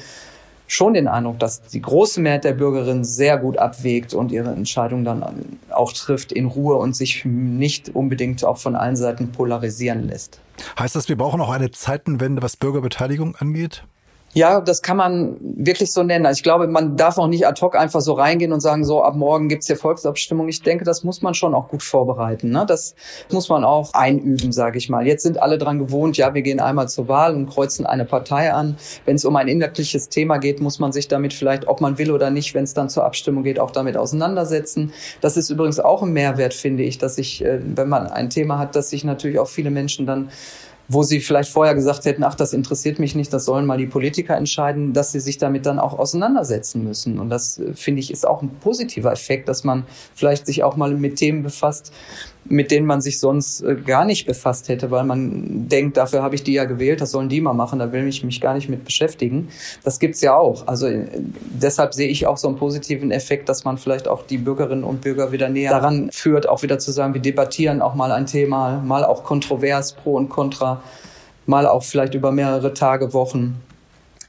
schon 0.69 0.93
den 0.93 1.07
Eindruck, 1.07 1.39
dass 1.39 1.63
die 1.63 1.81
große 1.81 2.21
Mehrheit 2.21 2.43
der 2.43 2.53
Bürgerinnen 2.53 3.03
sehr 3.03 3.37
gut 3.37 3.57
abwägt 3.57 4.13
und 4.13 4.31
ihre 4.31 4.51
Entscheidung 4.51 5.03
dann 5.03 5.23
auch 5.71 5.91
trifft 5.91 6.31
in 6.31 6.45
Ruhe 6.45 6.75
und 6.75 6.95
sich 6.95 7.25
nicht 7.25 7.89
unbedingt 7.95 8.45
auch 8.45 8.57
von 8.57 8.75
allen 8.75 8.95
Seiten 8.95 9.31
polarisieren 9.31 10.07
lässt. 10.07 10.39
Heißt 10.77 10.95
das, 10.95 11.09
wir 11.09 11.17
brauchen 11.17 11.41
auch 11.41 11.49
eine 11.49 11.71
Zeitenwende, 11.71 12.43
was 12.43 12.55
Bürgerbeteiligung 12.55 13.35
angeht? 13.35 13.83
Ja, 14.33 14.61
das 14.61 14.83
kann 14.83 14.97
man 14.97 15.37
wirklich 15.41 15.91
so 15.91 16.03
nennen. 16.03 16.25
Also 16.27 16.37
ich 16.37 16.43
glaube, 16.43 16.67
man 16.67 16.95
darf 16.95 17.17
auch 17.17 17.27
nicht 17.27 17.47
ad 17.47 17.59
hoc 17.61 17.75
einfach 17.75 18.01
so 18.01 18.13
reingehen 18.13 18.53
und 18.53 18.59
sagen, 18.59 18.85
so 18.85 19.03
ab 19.03 19.15
morgen 19.15 19.49
gibt's 19.49 19.65
hier 19.65 19.75
Volksabstimmung. 19.75 20.47
Ich 20.47 20.61
denke, 20.61 20.85
das 20.85 21.03
muss 21.03 21.23
man 21.23 21.33
schon 21.33 21.55
auch 21.55 21.67
gut 21.67 21.81
vorbereiten. 21.81 22.51
Ne? 22.51 22.63
Das 22.67 22.93
muss 23.31 23.49
man 23.49 23.63
auch 23.63 23.93
einüben, 23.93 24.51
sage 24.51 24.77
ich 24.77 24.87
mal. 24.87 25.07
Jetzt 25.07 25.23
sind 25.23 25.41
alle 25.41 25.57
dran 25.57 25.79
gewohnt, 25.79 26.17
ja, 26.17 26.33
wir 26.35 26.43
gehen 26.43 26.59
einmal 26.59 26.87
zur 26.89 27.07
Wahl 27.07 27.35
und 27.35 27.47
kreuzen 27.47 27.87
eine 27.87 28.05
Partei 28.05 28.53
an. 28.53 28.77
Wenn 29.05 29.15
es 29.15 29.25
um 29.25 29.35
ein 29.35 29.47
inhaltliches 29.47 30.09
Thema 30.09 30.37
geht, 30.37 30.61
muss 30.61 30.79
man 30.79 30.91
sich 30.91 31.07
damit 31.07 31.33
vielleicht, 31.33 31.67
ob 31.67 31.81
man 31.81 31.97
will 31.97 32.11
oder 32.11 32.29
nicht, 32.29 32.53
wenn 32.53 32.65
es 32.65 32.75
dann 32.75 32.89
zur 32.89 33.05
Abstimmung 33.05 33.43
geht, 33.43 33.59
auch 33.59 33.71
damit 33.71 33.97
auseinandersetzen. 33.97 34.93
Das 35.21 35.37
ist 35.37 35.49
übrigens 35.49 35.79
auch 35.79 36.03
ein 36.03 36.13
Mehrwert, 36.13 36.53
finde 36.53 36.83
ich, 36.83 36.99
dass 36.99 37.15
sich, 37.15 37.43
äh, 37.43 37.59
wenn 37.63 37.89
man 37.89 38.05
ein 38.05 38.29
Thema 38.29 38.59
hat, 38.59 38.75
dass 38.75 38.91
sich 38.91 39.03
natürlich 39.03 39.39
auch 39.39 39.47
viele 39.47 39.71
Menschen 39.71 40.05
dann 40.05 40.29
wo 40.89 41.03
sie 41.03 41.19
vielleicht 41.19 41.51
vorher 41.51 41.75
gesagt 41.75 42.05
hätten, 42.05 42.23
ach, 42.23 42.33
das 42.33 42.51
interessiert 42.51 42.97
mich 42.97 43.13
nicht, 43.13 43.31
das 43.31 43.45
sollen 43.45 43.67
mal 43.67 43.77
die 43.77 43.85
Politiker 43.85 44.35
entscheiden, 44.35 44.91
dass 44.91 45.11
sie 45.11 45.19
sich 45.19 45.37
damit 45.37 45.67
dann 45.67 45.77
auch 45.77 45.97
auseinandersetzen 45.97 46.83
müssen. 46.83 47.19
Und 47.19 47.29
das, 47.29 47.59
äh, 47.59 47.73
finde 47.75 47.99
ich, 48.01 48.11
ist 48.11 48.27
auch 48.27 48.41
ein 48.41 48.49
positiver 48.59 49.11
Effekt, 49.11 49.47
dass 49.47 49.63
man 49.63 49.85
vielleicht 50.15 50.47
sich 50.47 50.63
auch 50.63 50.75
mal 50.75 50.95
mit 50.95 51.17
Themen 51.17 51.43
befasst, 51.43 51.93
mit 52.45 52.71
denen 52.71 52.85
man 52.85 53.01
sich 53.01 53.19
sonst 53.19 53.61
äh, 53.61 53.75
gar 53.75 54.05
nicht 54.05 54.25
befasst 54.25 54.69
hätte, 54.69 54.91
weil 54.91 55.03
man 55.03 55.67
denkt, 55.67 55.97
dafür 55.97 56.23
habe 56.23 56.35
ich 56.35 56.43
die 56.43 56.53
ja 56.53 56.65
gewählt, 56.65 57.01
das 57.01 57.11
sollen 57.11 57.29
die 57.29 57.41
mal 57.41 57.53
machen, 57.53 57.79
da 57.79 57.91
will 57.91 58.07
ich 58.07 58.23
mich 58.23 58.41
gar 58.41 58.53
nicht 58.53 58.69
mit 58.69 58.85
beschäftigen. 58.85 59.49
Das 59.83 59.99
gibt's 59.99 60.21
ja 60.21 60.35
auch. 60.35 60.67
Also 60.67 60.87
äh, 60.87 61.07
deshalb 61.53 61.93
sehe 61.93 62.07
ich 62.07 62.27
auch 62.27 62.37
so 62.37 62.47
einen 62.47 62.57
positiven 62.57 63.11
Effekt, 63.11 63.49
dass 63.49 63.65
man 63.65 63.77
vielleicht 63.77 64.07
auch 64.07 64.25
die 64.25 64.37
Bürgerinnen 64.37 64.83
und 64.83 65.01
Bürger 65.01 65.31
wieder 65.31 65.49
näher 65.49 65.71
daran 65.71 66.09
führt, 66.11 66.49
auch 66.49 66.63
wieder 66.63 66.79
zu 66.79 66.91
sagen, 66.91 67.13
wir 67.13 67.21
debattieren 67.21 67.81
auch 67.81 67.95
mal 67.95 68.11
ein 68.11 68.25
Thema, 68.25 68.79
mal 68.79 69.03
auch 69.03 69.23
kontrovers, 69.23 69.93
pro 69.93 70.15
und 70.15 70.29
contra, 70.29 70.81
mal 71.45 71.67
auch 71.67 71.83
vielleicht 71.83 72.15
über 72.15 72.31
mehrere 72.31 72.73
Tage, 72.73 73.13
Wochen, 73.13 73.61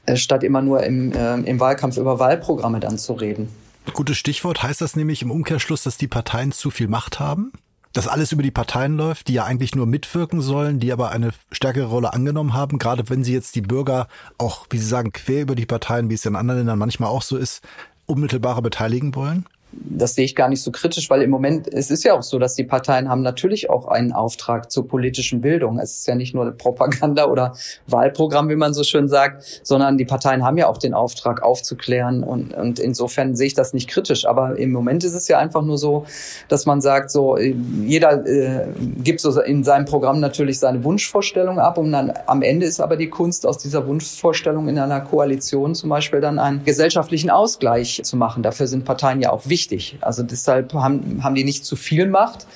äh, 0.05 0.15
statt 0.15 0.43
immer 0.43 0.61
nur 0.61 0.83
im, 0.83 1.13
äh, 1.13 1.35
im 1.35 1.59
Wahlkampf 1.59 1.97
über 1.97 2.19
Wahlprogramme 2.19 2.79
dann 2.79 2.97
zu 2.97 3.13
reden. 3.13 3.49
Gutes 3.93 4.17
Stichwort. 4.17 4.61
Heißt 4.61 4.81
das 4.81 4.95
nämlich 4.95 5.23
im 5.23 5.31
Umkehrschluss, 5.31 5.83
dass 5.83 5.97
die 5.97 6.07
Parteien 6.07 6.51
zu 6.51 6.69
viel 6.69 6.87
Macht 6.87 7.19
haben? 7.19 7.51
Dass 7.93 8.07
alles 8.07 8.31
über 8.31 8.43
die 8.43 8.51
Parteien 8.51 8.95
läuft, 8.95 9.27
die 9.27 9.33
ja 9.33 9.45
eigentlich 9.45 9.75
nur 9.75 9.85
mitwirken 9.85 10.41
sollen, 10.41 10.79
die 10.79 10.91
aber 10.91 11.11
eine 11.11 11.31
stärkere 11.51 11.85
Rolle 11.85 12.13
angenommen 12.13 12.53
haben, 12.53 12.79
gerade 12.79 13.09
wenn 13.09 13.23
sie 13.23 13.33
jetzt 13.33 13.55
die 13.55 13.61
Bürger 13.61 14.07
auch, 14.37 14.67
wie 14.69 14.77
Sie 14.77 14.85
sagen, 14.85 15.11
quer 15.11 15.41
über 15.41 15.55
die 15.55 15.65
Parteien, 15.65 16.09
wie 16.09 16.13
es 16.13 16.25
in 16.25 16.35
anderen 16.35 16.61
Ländern 16.61 16.79
manchmal 16.79 17.09
auch 17.09 17.21
so 17.21 17.37
ist, 17.37 17.61
unmittelbarer 18.05 18.61
beteiligen 18.61 19.15
wollen? 19.15 19.45
Das 19.73 20.15
sehe 20.15 20.25
ich 20.25 20.35
gar 20.35 20.49
nicht 20.49 20.61
so 20.61 20.71
kritisch, 20.71 21.09
weil 21.09 21.21
im 21.21 21.29
Moment, 21.29 21.73
es 21.73 21.91
ist 21.91 22.03
ja 22.03 22.13
auch 22.13 22.23
so, 22.23 22.39
dass 22.39 22.55
die 22.55 22.63
Parteien 22.63 23.09
haben 23.09 23.21
natürlich 23.21 23.69
auch 23.69 23.87
einen 23.87 24.11
Auftrag 24.11 24.71
zur 24.71 24.87
politischen 24.87 25.41
Bildung. 25.41 25.79
Es 25.79 25.99
ist 25.99 26.07
ja 26.07 26.15
nicht 26.15 26.33
nur 26.33 26.51
Propaganda 26.51 27.25
oder 27.25 27.53
Wahlprogramm, 27.87 28.49
wie 28.49 28.55
man 28.55 28.73
so 28.73 28.83
schön 28.83 29.07
sagt, 29.07 29.61
sondern 29.63 29.97
die 29.97 30.05
Parteien 30.05 30.43
haben 30.43 30.57
ja 30.57 30.67
auch 30.67 30.77
den 30.77 30.93
Auftrag 30.93 31.41
aufzuklären 31.41 32.23
und, 32.23 32.53
und 32.53 32.79
insofern 32.79 33.35
sehe 33.35 33.47
ich 33.47 33.53
das 33.53 33.73
nicht 33.73 33.89
kritisch. 33.89 34.25
Aber 34.25 34.57
im 34.57 34.71
Moment 34.71 35.03
ist 35.03 35.13
es 35.13 35.27
ja 35.27 35.39
einfach 35.39 35.61
nur 35.61 35.77
so, 35.77 36.05
dass 36.49 36.65
man 36.65 36.81
sagt, 36.81 37.11
so, 37.11 37.37
jeder 37.37 38.25
äh, 38.25 38.67
gibt 39.03 39.21
so 39.21 39.39
in 39.41 39.63
seinem 39.63 39.85
Programm 39.85 40.19
natürlich 40.19 40.59
seine 40.59 40.83
Wunschvorstellung 40.83 41.59
ab 41.59 41.77
und 41.77 41.91
dann 41.91 42.13
am 42.25 42.41
Ende 42.41 42.65
ist 42.65 42.81
aber 42.81 42.97
die 42.97 43.09
Kunst 43.09 43.45
aus 43.45 43.57
dieser 43.57 43.87
Wunschvorstellung 43.87 44.67
in 44.67 44.77
einer 44.77 45.01
Koalition 45.01 45.75
zum 45.75 45.89
Beispiel 45.89 46.19
dann 46.19 46.39
einen 46.39 46.63
gesellschaftlichen 46.65 47.29
Ausgleich 47.29 48.01
zu 48.03 48.17
machen. 48.17 48.43
Dafür 48.43 48.67
sind 48.67 48.83
Parteien 48.83 49.21
ja 49.21 49.31
auch 49.31 49.47
wichtig 49.47 49.60
wichtig. 49.61 49.97
Also 50.01 50.23
deshalb 50.23 50.73
haben, 50.73 51.23
haben 51.23 51.35
die 51.35 51.43
nicht 51.43 51.65
zu 51.65 51.75
viel 51.75 52.07
Macht. 52.07 52.47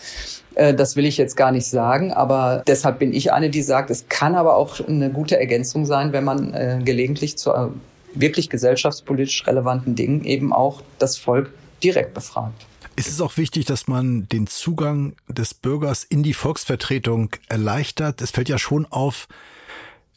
Äh, 0.55 0.73
das 0.73 0.95
will 0.95 1.05
ich 1.05 1.17
jetzt 1.17 1.37
gar 1.37 1.51
nicht 1.51 1.67
sagen, 1.67 2.11
aber 2.11 2.63
deshalb 2.65 2.99
bin 2.99 3.13
ich 3.13 3.31
eine, 3.31 3.49
die 3.49 3.61
sagt, 3.61 3.89
es 3.91 4.07
kann 4.09 4.35
aber 4.35 4.55
auch 4.55 4.79
eine 4.87 5.11
gute 5.11 5.37
Ergänzung 5.39 5.85
sein, 5.85 6.13
wenn 6.13 6.23
man 6.23 6.53
äh, 6.53 6.79
gelegentlich 6.83 7.37
zu 7.37 7.51
äh, 7.51 7.67
wirklich 8.15 8.49
gesellschaftspolitisch 8.49 9.45
relevanten 9.45 9.95
Dingen 9.95 10.23
eben 10.23 10.53
auch 10.53 10.81
das 10.99 11.17
Volk 11.17 11.51
direkt 11.83 12.13
befragt. 12.13 12.65
Ist 12.95 13.09
es 13.09 13.19
auch 13.19 13.35
wichtig, 13.35 13.65
dass 13.65 13.87
man 13.87 14.27
den 14.29 14.47
Zugang 14.47 15.15
des 15.27 15.53
Bürgers 15.53 16.05
in 16.05 16.23
die 16.23 16.33
Volksvertretung 16.33 17.29
erleichtert? 17.49 18.21
Es 18.21 18.31
fällt 18.31 18.47
ja 18.47 18.57
schon 18.57 18.85
auf, 18.85 19.27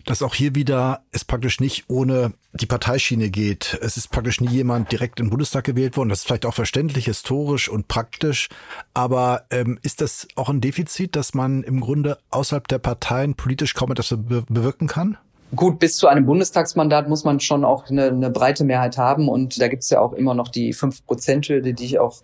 dass 0.08 0.22
auch 0.22 0.34
hier 0.34 0.54
wieder 0.54 1.02
es 1.12 1.26
praktisch 1.26 1.60
nicht 1.60 1.84
ohne 1.88 2.32
die 2.54 2.64
Parteischiene 2.64 3.28
geht. 3.28 3.78
Es 3.82 3.98
ist 3.98 4.10
praktisch 4.10 4.40
nie 4.40 4.48
jemand 4.48 4.90
direkt 4.90 5.20
im 5.20 5.28
Bundestag 5.28 5.64
gewählt 5.64 5.98
worden. 5.98 6.08
Das 6.08 6.20
ist 6.20 6.26
vielleicht 6.26 6.46
auch 6.46 6.54
verständlich, 6.54 7.04
historisch 7.04 7.68
und 7.68 7.88
praktisch. 7.88 8.48
Aber 8.94 9.42
ähm, 9.50 9.78
ist 9.82 10.00
das 10.00 10.26
auch 10.34 10.48
ein 10.48 10.62
Defizit, 10.62 11.14
dass 11.14 11.34
man 11.34 11.62
im 11.62 11.80
Grunde 11.80 12.16
außerhalb 12.30 12.66
der 12.68 12.78
Parteien 12.78 13.34
politisch 13.34 13.74
kaum 13.74 13.90
etwas 13.90 14.14
bewirken 14.16 14.86
kann? 14.88 15.18
Gut, 15.54 15.78
bis 15.78 15.96
zu 15.96 16.08
einem 16.08 16.24
Bundestagsmandat 16.24 17.08
muss 17.08 17.24
man 17.24 17.40
schon 17.40 17.64
auch 17.64 17.88
eine, 17.88 18.08
eine 18.08 18.30
breite 18.30 18.64
Mehrheit 18.64 18.96
haben. 18.96 19.28
Und 19.28 19.60
da 19.60 19.68
gibt 19.68 19.82
es 19.82 19.90
ja 19.90 20.00
auch 20.00 20.14
immer 20.14 20.34
noch 20.34 20.48
die 20.48 20.74
5-Prozent-Hürde, 20.74 21.74
die 21.74 21.84
ich 21.84 21.98
auch 21.98 22.22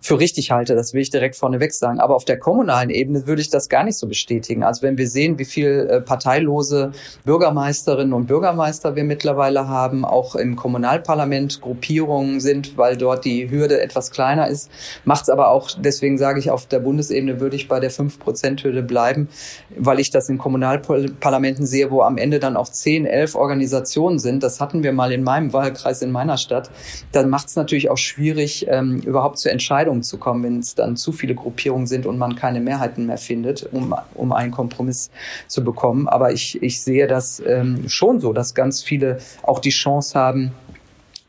für 0.00 0.18
richtig 0.18 0.50
halte. 0.50 0.74
Das 0.74 0.94
will 0.94 1.02
ich 1.02 1.10
direkt 1.10 1.36
vorneweg 1.36 1.72
sagen. 1.72 2.00
Aber 2.00 2.16
auf 2.16 2.24
der 2.24 2.38
kommunalen 2.38 2.90
Ebene 2.90 3.26
würde 3.26 3.42
ich 3.42 3.50
das 3.50 3.68
gar 3.68 3.84
nicht 3.84 3.98
so 3.98 4.06
bestätigen. 4.06 4.62
Also 4.62 4.82
wenn 4.82 4.96
wir 4.96 5.06
sehen, 5.08 5.38
wie 5.38 5.44
viel 5.44 5.88
äh, 5.90 6.00
parteilose 6.00 6.92
Bürgermeisterinnen 7.24 8.14
und 8.14 8.26
Bürgermeister 8.26 8.96
wir 8.96 9.04
mittlerweile 9.04 9.68
haben, 9.68 10.04
auch 10.06 10.34
im 10.36 10.56
Kommunalparlament 10.56 11.60
Gruppierungen 11.60 12.40
sind, 12.40 12.78
weil 12.78 12.96
dort 12.96 13.26
die 13.26 13.50
Hürde 13.50 13.80
etwas 13.80 14.10
kleiner 14.10 14.48
ist, 14.48 14.70
macht 15.04 15.24
es 15.24 15.28
aber 15.28 15.50
auch, 15.50 15.70
deswegen 15.78 16.16
sage 16.16 16.38
ich, 16.38 16.50
auf 16.50 16.66
der 16.66 16.78
Bundesebene 16.78 17.40
würde 17.40 17.56
ich 17.56 17.68
bei 17.68 17.78
der 17.78 17.90
5-Prozent-Hürde 17.90 18.82
bleiben, 18.82 19.28
weil 19.76 20.00
ich 20.00 20.10
das 20.10 20.30
in 20.30 20.38
Kommunalparlamenten 20.38 21.66
sehe, 21.66 21.90
wo 21.90 22.00
am 22.02 22.16
Ende 22.16 22.38
dann 22.38 22.56
auch 22.56 22.68
10, 22.68 23.04
11 23.04 23.34
Organisationen 23.34 24.18
sind. 24.18 24.42
Das 24.42 24.60
hatten 24.60 24.82
wir 24.82 24.92
mal 24.92 25.12
in 25.12 25.22
meinem 25.22 25.52
Wahlkreis 25.52 26.00
in 26.00 26.10
meiner 26.10 26.38
Stadt. 26.38 26.70
Dann 27.12 27.28
macht 27.28 27.48
es 27.48 27.56
natürlich 27.56 27.90
auch 27.90 27.98
schwierig, 27.98 28.66
ähm, 28.68 29.00
überhaupt 29.00 29.38
zu 29.38 29.50
entscheiden 29.50 29.89
Entscheidungen 29.90 30.02
zu 30.02 30.18
kommen, 30.18 30.42
wenn 30.44 30.58
es 30.60 30.74
dann 30.74 30.96
zu 30.96 31.12
viele 31.12 31.34
Gruppierungen 31.34 31.86
sind 31.86 32.06
und 32.06 32.18
man 32.18 32.36
keine 32.36 32.60
Mehrheiten 32.60 33.06
mehr 33.06 33.18
findet, 33.18 33.68
um, 33.72 33.94
um 34.14 34.32
einen 34.32 34.52
Kompromiss 34.52 35.10
zu 35.48 35.64
bekommen. 35.64 36.08
Aber 36.08 36.32
ich, 36.32 36.62
ich 36.62 36.82
sehe 36.82 37.06
das 37.06 37.42
ähm, 37.44 37.88
schon 37.88 38.20
so, 38.20 38.32
dass 38.32 38.54
ganz 38.54 38.82
viele 38.82 39.18
auch 39.42 39.58
die 39.58 39.70
Chance 39.70 40.18
haben, 40.18 40.52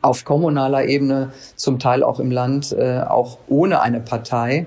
auf 0.01 0.25
kommunaler 0.25 0.85
Ebene, 0.85 1.31
zum 1.55 1.77
Teil 1.77 2.03
auch 2.03 2.19
im 2.19 2.31
Land, 2.31 2.71
äh, 2.71 3.01
auch 3.01 3.37
ohne 3.47 3.81
eine 3.81 3.99
Partei, 3.99 4.65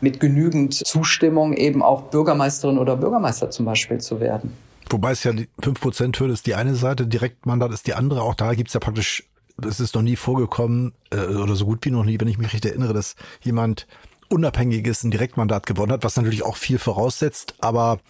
mit 0.00 0.20
genügend 0.20 0.74
Zustimmung 0.74 1.54
eben 1.54 1.82
auch 1.82 2.02
Bürgermeisterin 2.10 2.78
oder 2.78 2.96
Bürgermeister 2.96 3.50
zum 3.50 3.64
Beispiel 3.64 3.98
zu 3.98 4.20
werden. 4.20 4.52
Wobei 4.90 5.10
es 5.10 5.24
ja 5.24 5.32
die 5.32 5.48
5%-Hürde 5.60 6.32
ist 6.32 6.46
die 6.46 6.54
eine 6.54 6.76
Seite, 6.76 7.06
Direktmandat 7.06 7.72
ist 7.72 7.88
die 7.88 7.94
andere. 7.94 8.22
Auch 8.22 8.34
da 8.36 8.54
gibt's 8.54 8.74
ja 8.74 8.78
praktisch, 8.78 9.24
es 9.64 9.80
ist 9.80 9.94
noch 9.94 10.02
nie 10.02 10.16
vorgekommen, 10.16 10.92
äh, 11.10 11.18
oder 11.18 11.56
so 11.56 11.64
gut 11.64 11.84
wie 11.84 11.90
noch 11.90 12.04
nie, 12.04 12.20
wenn 12.20 12.28
ich 12.28 12.38
mich 12.38 12.52
richtig 12.52 12.72
erinnere, 12.72 12.92
dass 12.92 13.16
jemand 13.42 13.86
Unabhängiges 14.28 15.04
ein 15.04 15.10
Direktmandat 15.10 15.66
gewonnen 15.66 15.92
hat, 15.92 16.04
was 16.04 16.16
natürlich 16.16 16.42
auch 16.42 16.56
viel 16.56 16.78
voraussetzt, 16.78 17.54
aber 17.60 18.00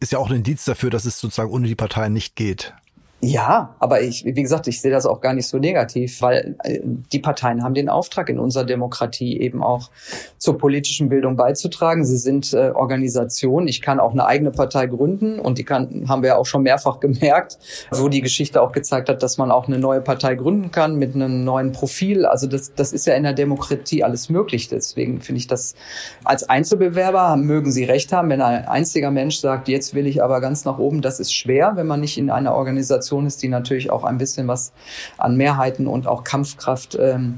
ist 0.00 0.12
ja 0.12 0.18
auch 0.18 0.30
ein 0.30 0.36
Indiz 0.36 0.64
dafür, 0.64 0.90
dass 0.90 1.04
es 1.04 1.18
sozusagen 1.18 1.50
ohne 1.50 1.68
die 1.68 1.74
Parteien 1.74 2.12
nicht 2.12 2.36
geht. 2.36 2.74
Ja, 3.20 3.74
aber 3.80 4.00
ich, 4.02 4.24
wie 4.24 4.42
gesagt, 4.42 4.68
ich 4.68 4.80
sehe 4.80 4.92
das 4.92 5.04
auch 5.04 5.20
gar 5.20 5.34
nicht 5.34 5.48
so 5.48 5.58
negativ, 5.58 6.22
weil 6.22 6.54
äh, 6.62 6.78
die 6.84 7.18
Parteien 7.18 7.64
haben 7.64 7.74
den 7.74 7.88
Auftrag 7.88 8.28
in 8.28 8.38
unserer 8.38 8.62
Demokratie 8.64 9.40
eben 9.40 9.60
auch 9.60 9.90
zur 10.38 10.56
politischen 10.56 11.08
Bildung 11.08 11.34
beizutragen. 11.34 12.04
Sie 12.04 12.16
sind 12.16 12.52
äh, 12.52 12.70
Organisationen. 12.72 13.66
Ich 13.66 13.82
kann 13.82 13.98
auch 13.98 14.12
eine 14.12 14.24
eigene 14.24 14.52
Partei 14.52 14.86
gründen 14.86 15.40
und 15.40 15.58
die 15.58 15.64
kann, 15.64 16.04
haben 16.08 16.22
wir 16.22 16.38
auch 16.38 16.46
schon 16.46 16.62
mehrfach 16.62 17.00
gemerkt, 17.00 17.58
wo 17.90 18.08
die 18.08 18.20
Geschichte 18.20 18.62
auch 18.62 18.70
gezeigt 18.70 19.08
hat, 19.08 19.20
dass 19.20 19.36
man 19.36 19.50
auch 19.50 19.66
eine 19.66 19.80
neue 19.80 20.00
Partei 20.00 20.36
gründen 20.36 20.70
kann 20.70 20.94
mit 20.94 21.16
einem 21.16 21.42
neuen 21.42 21.72
Profil. 21.72 22.24
Also 22.24 22.46
das, 22.46 22.72
das 22.74 22.92
ist 22.92 23.08
ja 23.08 23.14
in 23.14 23.24
der 23.24 23.32
Demokratie 23.32 24.04
alles 24.04 24.28
möglich. 24.28 24.68
Deswegen 24.68 25.20
finde 25.22 25.40
ich 25.40 25.48
das 25.48 25.74
als 26.22 26.48
Einzelbewerber 26.48 27.36
mögen 27.36 27.72
Sie 27.72 27.82
recht 27.82 28.12
haben, 28.12 28.30
wenn 28.30 28.42
ein 28.42 28.64
einziger 28.68 29.10
Mensch 29.10 29.38
sagt, 29.38 29.66
jetzt 29.66 29.92
will 29.92 30.06
ich 30.06 30.22
aber 30.22 30.40
ganz 30.40 30.64
nach 30.64 30.78
oben, 30.78 31.00
das 31.00 31.18
ist 31.18 31.34
schwer, 31.34 31.72
wenn 31.74 31.88
man 31.88 31.98
nicht 31.98 32.16
in 32.16 32.30
einer 32.30 32.54
Organisation 32.54 33.07
Organisation 33.08 33.26
ist, 33.26 33.42
die 33.42 33.48
natürlich 33.48 33.90
auch 33.90 34.04
ein 34.04 34.18
bisschen 34.18 34.48
was 34.48 34.72
an 35.16 35.36
Mehrheiten 35.36 35.86
und 35.86 36.06
auch 36.06 36.24
Kampfkraft 36.24 36.96
ähm, 37.00 37.36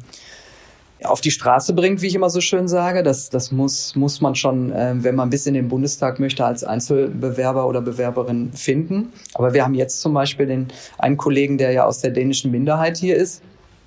auf 1.03 1.23
die 1.23 1.31
Straße 1.31 1.73
bringt, 1.73 2.03
wie 2.03 2.09
ich 2.09 2.15
immer 2.15 2.29
so 2.29 2.43
schön 2.43 2.69
sage. 2.69 3.03
Das, 3.03 3.31
das 3.31 3.53
muss, 3.53 3.97
muss 3.97 4.21
man 4.21 4.35
schon, 4.35 4.71
äh, 4.71 4.95
wenn 4.97 5.15
man 5.15 5.31
bis 5.31 5.47
in 5.47 5.55
den 5.55 5.69
Bundestag 5.69 6.21
möchte, 6.21 6.45
als 6.45 6.63
Einzelbewerber 6.63 7.67
oder 7.67 7.81
Bewerberin 7.81 8.53
finden. 8.53 9.13
Aber 9.35 9.55
wir 9.55 9.65
haben 9.65 9.75
jetzt 9.75 10.01
zum 10.01 10.13
Beispiel 10.13 10.47
den 10.47 10.69
einen 10.99 11.17
Kollegen, 11.17 11.57
der 11.57 11.73
ja 11.73 11.87
aus 11.87 12.01
der 12.01 12.11
dänischen 12.11 12.51
Minderheit 12.51 12.99
hier 12.99 13.17
ist, 13.17 13.43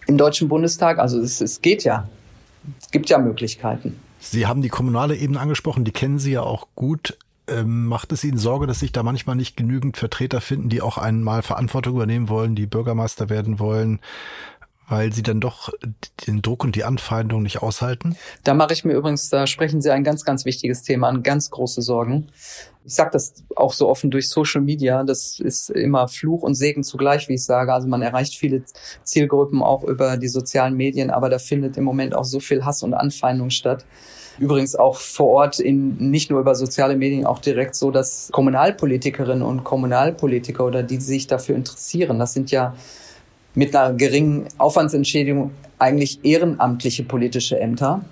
im 0.07 0.17
Deutschen 0.17 0.47
Bundestag. 0.47 0.97
Also 0.97 1.19
es, 1.19 1.39
es 1.39 1.61
geht 1.61 1.83
ja. 1.83 2.07
Es 2.81 2.89
gibt 2.91 3.09
ja 3.09 3.17
Möglichkeiten. 3.19 3.99
Sie 4.19 4.47
haben 4.47 4.61
die 4.61 4.69
kommunale 4.69 5.15
Ebene 5.17 5.39
angesprochen, 5.39 5.83
die 5.83 5.91
kennen 5.91 6.17
Sie 6.17 6.31
ja 6.31 6.41
auch 6.41 6.67
gut. 6.75 7.17
Ähm, 7.47 7.87
macht 7.87 8.11
es 8.13 8.23
Ihnen 8.23 8.37
Sorge, 8.37 8.67
dass 8.67 8.79
sich 8.79 8.93
da 8.93 9.03
manchmal 9.03 9.35
nicht 9.35 9.57
genügend 9.57 9.97
Vertreter 9.97 10.39
finden, 10.39 10.69
die 10.69 10.81
auch 10.81 10.97
einmal 10.97 11.41
Verantwortung 11.41 11.95
übernehmen 11.95 12.29
wollen, 12.29 12.55
die 12.55 12.67
Bürgermeister 12.67 13.29
werden 13.29 13.59
wollen, 13.59 13.99
weil 14.87 15.11
sie 15.11 15.23
dann 15.23 15.41
doch 15.41 15.69
den 16.27 16.41
Druck 16.41 16.63
und 16.63 16.75
die 16.75 16.83
Anfeindung 16.83 17.43
nicht 17.43 17.61
aushalten? 17.61 18.15
Da 18.43 18.53
mache 18.53 18.73
ich 18.73 18.85
mir 18.85 18.93
übrigens, 18.93 19.29
da 19.29 19.47
sprechen 19.47 19.81
Sie 19.81 19.91
ein 19.91 20.03
ganz, 20.03 20.23
ganz 20.23 20.45
wichtiges 20.45 20.83
Thema 20.83 21.09
an, 21.09 21.23
ganz 21.23 21.49
große 21.49 21.81
Sorgen. 21.81 22.29
Ich 22.85 22.93
sage 22.93 23.11
das 23.11 23.33
auch 23.55 23.73
so 23.73 23.89
offen 23.89 24.11
durch 24.11 24.29
Social 24.29 24.61
Media, 24.61 25.03
das 25.03 25.39
ist 25.39 25.69
immer 25.69 26.07
Fluch 26.07 26.43
und 26.43 26.55
Segen 26.55 26.83
zugleich, 26.83 27.29
wie 27.29 27.35
ich 27.35 27.45
sage. 27.45 27.73
Also 27.73 27.87
man 27.87 28.01
erreicht 28.01 28.35
viele 28.35 28.63
Zielgruppen 29.03 29.61
auch 29.61 29.83
über 29.83 30.17
die 30.17 30.27
sozialen 30.27 30.75
Medien, 30.75 31.09
aber 31.09 31.29
da 31.29 31.39
findet 31.39 31.77
im 31.77 31.85
Moment 31.85 32.15
auch 32.15 32.25
so 32.25 32.39
viel 32.39 32.65
Hass 32.65 32.83
und 32.83 32.93
Anfeindung 32.93 33.49
statt. 33.49 33.85
Übrigens 34.39 34.75
auch 34.75 34.97
vor 34.97 35.27
Ort 35.27 35.59
in, 35.59 35.97
nicht 36.09 36.31
nur 36.31 36.39
über 36.39 36.55
soziale 36.55 36.95
Medien, 36.95 37.25
auch 37.25 37.39
direkt 37.39 37.75
so, 37.75 37.91
dass 37.91 38.29
Kommunalpolitikerinnen 38.31 39.43
und 39.43 39.63
Kommunalpolitiker 39.63 40.65
oder 40.65 40.81
die, 40.83 40.97
die 40.97 41.03
sich 41.03 41.27
dafür 41.27 41.55
interessieren, 41.55 42.19
das 42.19 42.33
sind 42.33 42.51
ja 42.51 42.75
mit 43.55 43.75
einer 43.75 43.93
geringen 43.93 44.47
Aufwandsentschädigung 44.57 45.51
eigentlich 45.77 46.23
ehrenamtliche 46.23 47.03
politische 47.03 47.59
Ämter 47.59 48.03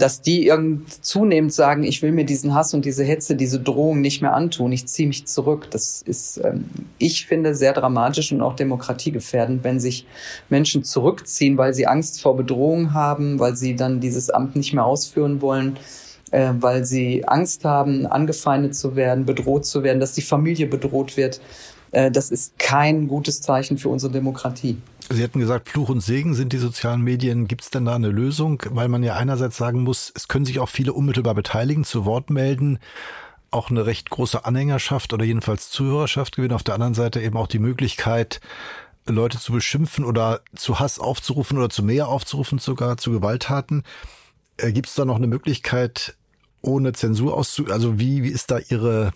dass 0.00 0.22
die 0.22 0.46
irgend 0.46 1.04
zunehmend 1.04 1.52
sagen, 1.52 1.82
ich 1.84 2.02
will 2.02 2.12
mir 2.12 2.24
diesen 2.24 2.54
Hass 2.54 2.74
und 2.74 2.84
diese 2.84 3.04
Hetze, 3.04 3.36
diese 3.36 3.60
Drohung 3.60 4.00
nicht 4.00 4.22
mehr 4.22 4.34
antun, 4.34 4.72
ich 4.72 4.86
ziehe 4.86 5.08
mich 5.08 5.26
zurück. 5.26 5.68
Das 5.70 6.02
ist, 6.02 6.40
ähm, 6.42 6.64
ich 6.98 7.26
finde, 7.26 7.54
sehr 7.54 7.72
dramatisch 7.72 8.32
und 8.32 8.40
auch 8.40 8.56
demokratiegefährdend, 8.56 9.62
wenn 9.64 9.78
sich 9.80 10.06
Menschen 10.48 10.84
zurückziehen, 10.84 11.58
weil 11.58 11.74
sie 11.74 11.86
Angst 11.86 12.20
vor 12.22 12.36
Bedrohung 12.36 12.94
haben, 12.94 13.38
weil 13.38 13.56
sie 13.56 13.76
dann 13.76 14.00
dieses 14.00 14.30
Amt 14.30 14.56
nicht 14.56 14.72
mehr 14.72 14.84
ausführen 14.84 15.40
wollen 15.42 15.78
äh, 16.30 16.52
weil 16.60 16.84
sie 16.84 17.26
Angst 17.26 17.64
haben, 17.64 18.06
angefeindet 18.06 18.76
zu 18.76 18.96
werden, 18.96 19.26
bedroht 19.26 19.66
zu 19.66 19.82
werden, 19.82 19.98
dass 19.98 20.12
die 20.12 20.22
Familie 20.22 20.66
bedroht 20.66 21.16
wird. 21.16 21.40
Äh, 21.92 22.10
das 22.10 22.30
ist 22.30 22.58
kein 22.58 23.08
gutes 23.08 23.42
Zeichen 23.42 23.78
für 23.78 23.88
unsere 23.88 24.12
Demokratie. 24.12 24.76
Sie 25.12 25.24
hatten 25.24 25.40
gesagt, 25.40 25.68
Fluch 25.68 25.88
und 25.88 26.00
Segen 26.00 26.34
sind 26.34 26.52
die 26.52 26.58
sozialen 26.58 27.02
Medien. 27.02 27.48
Gibt 27.48 27.62
es 27.62 27.70
denn 27.70 27.84
da 27.84 27.96
eine 27.96 28.10
Lösung? 28.10 28.62
Weil 28.70 28.86
man 28.86 29.02
ja 29.02 29.16
einerseits 29.16 29.56
sagen 29.56 29.82
muss, 29.82 30.12
es 30.14 30.28
können 30.28 30.44
sich 30.44 30.60
auch 30.60 30.68
viele 30.68 30.92
unmittelbar 30.92 31.34
beteiligen, 31.34 31.82
zu 31.82 32.04
Wort 32.04 32.30
melden, 32.30 32.78
auch 33.50 33.70
eine 33.70 33.86
recht 33.86 34.08
große 34.08 34.44
Anhängerschaft 34.44 35.12
oder 35.12 35.24
jedenfalls 35.24 35.68
Zuhörerschaft 35.70 36.36
gewinnen. 36.36 36.54
Auf 36.54 36.62
der 36.62 36.74
anderen 36.74 36.94
Seite 36.94 37.20
eben 37.20 37.36
auch 37.36 37.48
die 37.48 37.58
Möglichkeit, 37.58 38.40
Leute 39.08 39.40
zu 39.40 39.52
beschimpfen 39.52 40.04
oder 40.04 40.42
zu 40.54 40.78
Hass 40.78 41.00
aufzurufen 41.00 41.58
oder 41.58 41.70
zu 41.70 41.82
mehr 41.82 42.06
aufzurufen, 42.06 42.60
sogar 42.60 42.96
zu 42.96 43.10
Gewalttaten. 43.10 43.82
Äh, 44.58 44.70
Gibt 44.70 44.86
es 44.86 44.94
da 44.94 45.04
noch 45.04 45.16
eine 45.16 45.26
Möglichkeit, 45.26 46.16
ohne 46.62 46.92
Zensur 46.92 47.36
auszu... 47.36 47.66
Also 47.66 47.98
wie, 47.98 48.22
wie 48.22 48.28
ist 48.28 48.52
da 48.52 48.58
Ihre 48.58 49.10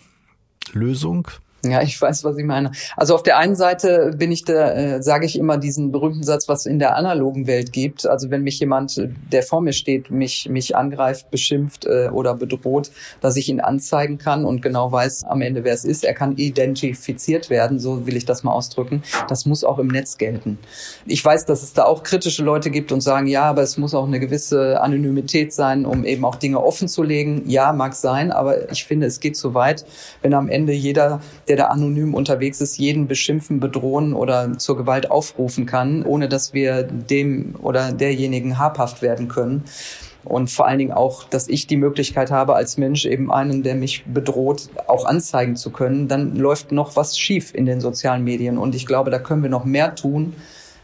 Lösung? 0.73 1.29
Ja, 1.75 1.81
ich 1.81 1.99
weiß, 1.99 2.23
was 2.23 2.37
ich 2.37 2.45
meine. 2.45 2.71
Also 2.95 3.15
auf 3.15 3.23
der 3.23 3.37
einen 3.37 3.55
Seite 3.55 4.11
bin 4.17 4.31
ich 4.31 4.45
da, 4.45 4.71
äh, 4.71 5.03
sage 5.03 5.25
ich 5.25 5.37
immer 5.37 5.57
diesen 5.57 5.91
berühmten 5.91 6.23
Satz, 6.23 6.47
was 6.47 6.65
in 6.65 6.79
der 6.79 6.95
analogen 6.95 7.47
Welt 7.47 7.73
gibt. 7.73 8.07
Also 8.07 8.29
wenn 8.29 8.43
mich 8.43 8.59
jemand, 8.59 9.09
der 9.31 9.43
vor 9.43 9.61
mir 9.61 9.73
steht, 9.73 10.09
mich 10.11 10.47
mich 10.49 10.75
angreift, 10.75 11.31
beschimpft 11.31 11.85
äh, 11.85 12.09
oder 12.09 12.35
bedroht, 12.35 12.91
dass 13.21 13.35
ich 13.35 13.49
ihn 13.49 13.59
anzeigen 13.59 14.17
kann 14.17 14.45
und 14.45 14.61
genau 14.61 14.91
weiß 14.91 15.25
am 15.25 15.41
Ende, 15.41 15.63
wer 15.63 15.73
es 15.73 15.85
ist. 15.85 16.03
Er 16.03 16.13
kann 16.13 16.37
identifiziert 16.37 17.49
werden, 17.49 17.79
so 17.79 18.05
will 18.05 18.15
ich 18.15 18.25
das 18.25 18.43
mal 18.43 18.51
ausdrücken. 18.51 19.03
Das 19.27 19.45
muss 19.45 19.63
auch 19.63 19.79
im 19.79 19.87
Netz 19.87 20.17
gelten. 20.17 20.57
Ich 21.05 21.23
weiß, 21.23 21.45
dass 21.45 21.63
es 21.63 21.73
da 21.73 21.85
auch 21.85 22.03
kritische 22.03 22.43
Leute 22.43 22.69
gibt 22.69 22.91
und 22.91 23.01
sagen, 23.01 23.27
ja, 23.27 23.43
aber 23.43 23.61
es 23.61 23.77
muss 23.77 23.93
auch 23.93 24.07
eine 24.07 24.19
gewisse 24.19 24.81
Anonymität 24.81 25.53
sein, 25.53 25.85
um 25.85 26.05
eben 26.05 26.25
auch 26.25 26.35
Dinge 26.35 26.63
offen 26.63 26.87
zu 26.87 27.03
legen. 27.03 27.43
Ja, 27.47 27.73
mag 27.73 27.93
sein, 27.93 28.31
aber 28.31 28.71
ich 28.71 28.85
finde, 28.85 29.07
es 29.07 29.19
geht 29.19 29.35
zu 29.35 29.53
weit, 29.53 29.85
wenn 30.21 30.33
am 30.33 30.49
Ende 30.49 30.73
jeder, 30.73 31.21
der 31.47 31.54
der 31.55 31.65
da 31.65 31.71
anonym 31.71 32.13
unterwegs 32.13 32.59
ist, 32.59 32.77
jeden 32.77 33.07
beschimpfen, 33.07 33.59
bedrohen 33.59 34.13
oder 34.13 34.57
zur 34.57 34.77
Gewalt 34.77 35.09
aufrufen 35.09 35.65
kann, 35.65 36.03
ohne 36.03 36.27
dass 36.27 36.53
wir 36.53 36.83
dem 36.83 37.55
oder 37.61 37.91
derjenigen 37.91 38.59
habhaft 38.59 39.01
werden 39.01 39.27
können. 39.27 39.63
Und 40.25 40.49
vor 40.49 40.67
allen 40.67 40.79
Dingen 40.79 40.91
auch, 40.91 41.23
dass 41.23 41.47
ich 41.47 41.67
die 41.67 41.77
Möglichkeit 41.77 42.31
habe, 42.31 42.55
als 42.55 42.77
Mensch 42.77 43.05
eben 43.05 43.31
einen, 43.31 43.63
der 43.63 43.75
mich 43.75 44.03
bedroht, 44.05 44.69
auch 44.87 45.05
anzeigen 45.05 45.55
zu 45.55 45.69
können, 45.69 46.07
dann 46.07 46.35
läuft 46.35 46.71
noch 46.71 46.95
was 46.95 47.17
schief 47.17 47.53
in 47.53 47.65
den 47.65 47.79
sozialen 47.79 48.23
Medien. 48.23 48.57
Und 48.57 48.73
ich 48.73 48.87
glaube, 48.87 49.11
da 49.11 49.19
können 49.19 49.43
wir 49.43 49.51
noch 49.51 49.65
mehr 49.65 49.93
tun, 49.93 50.33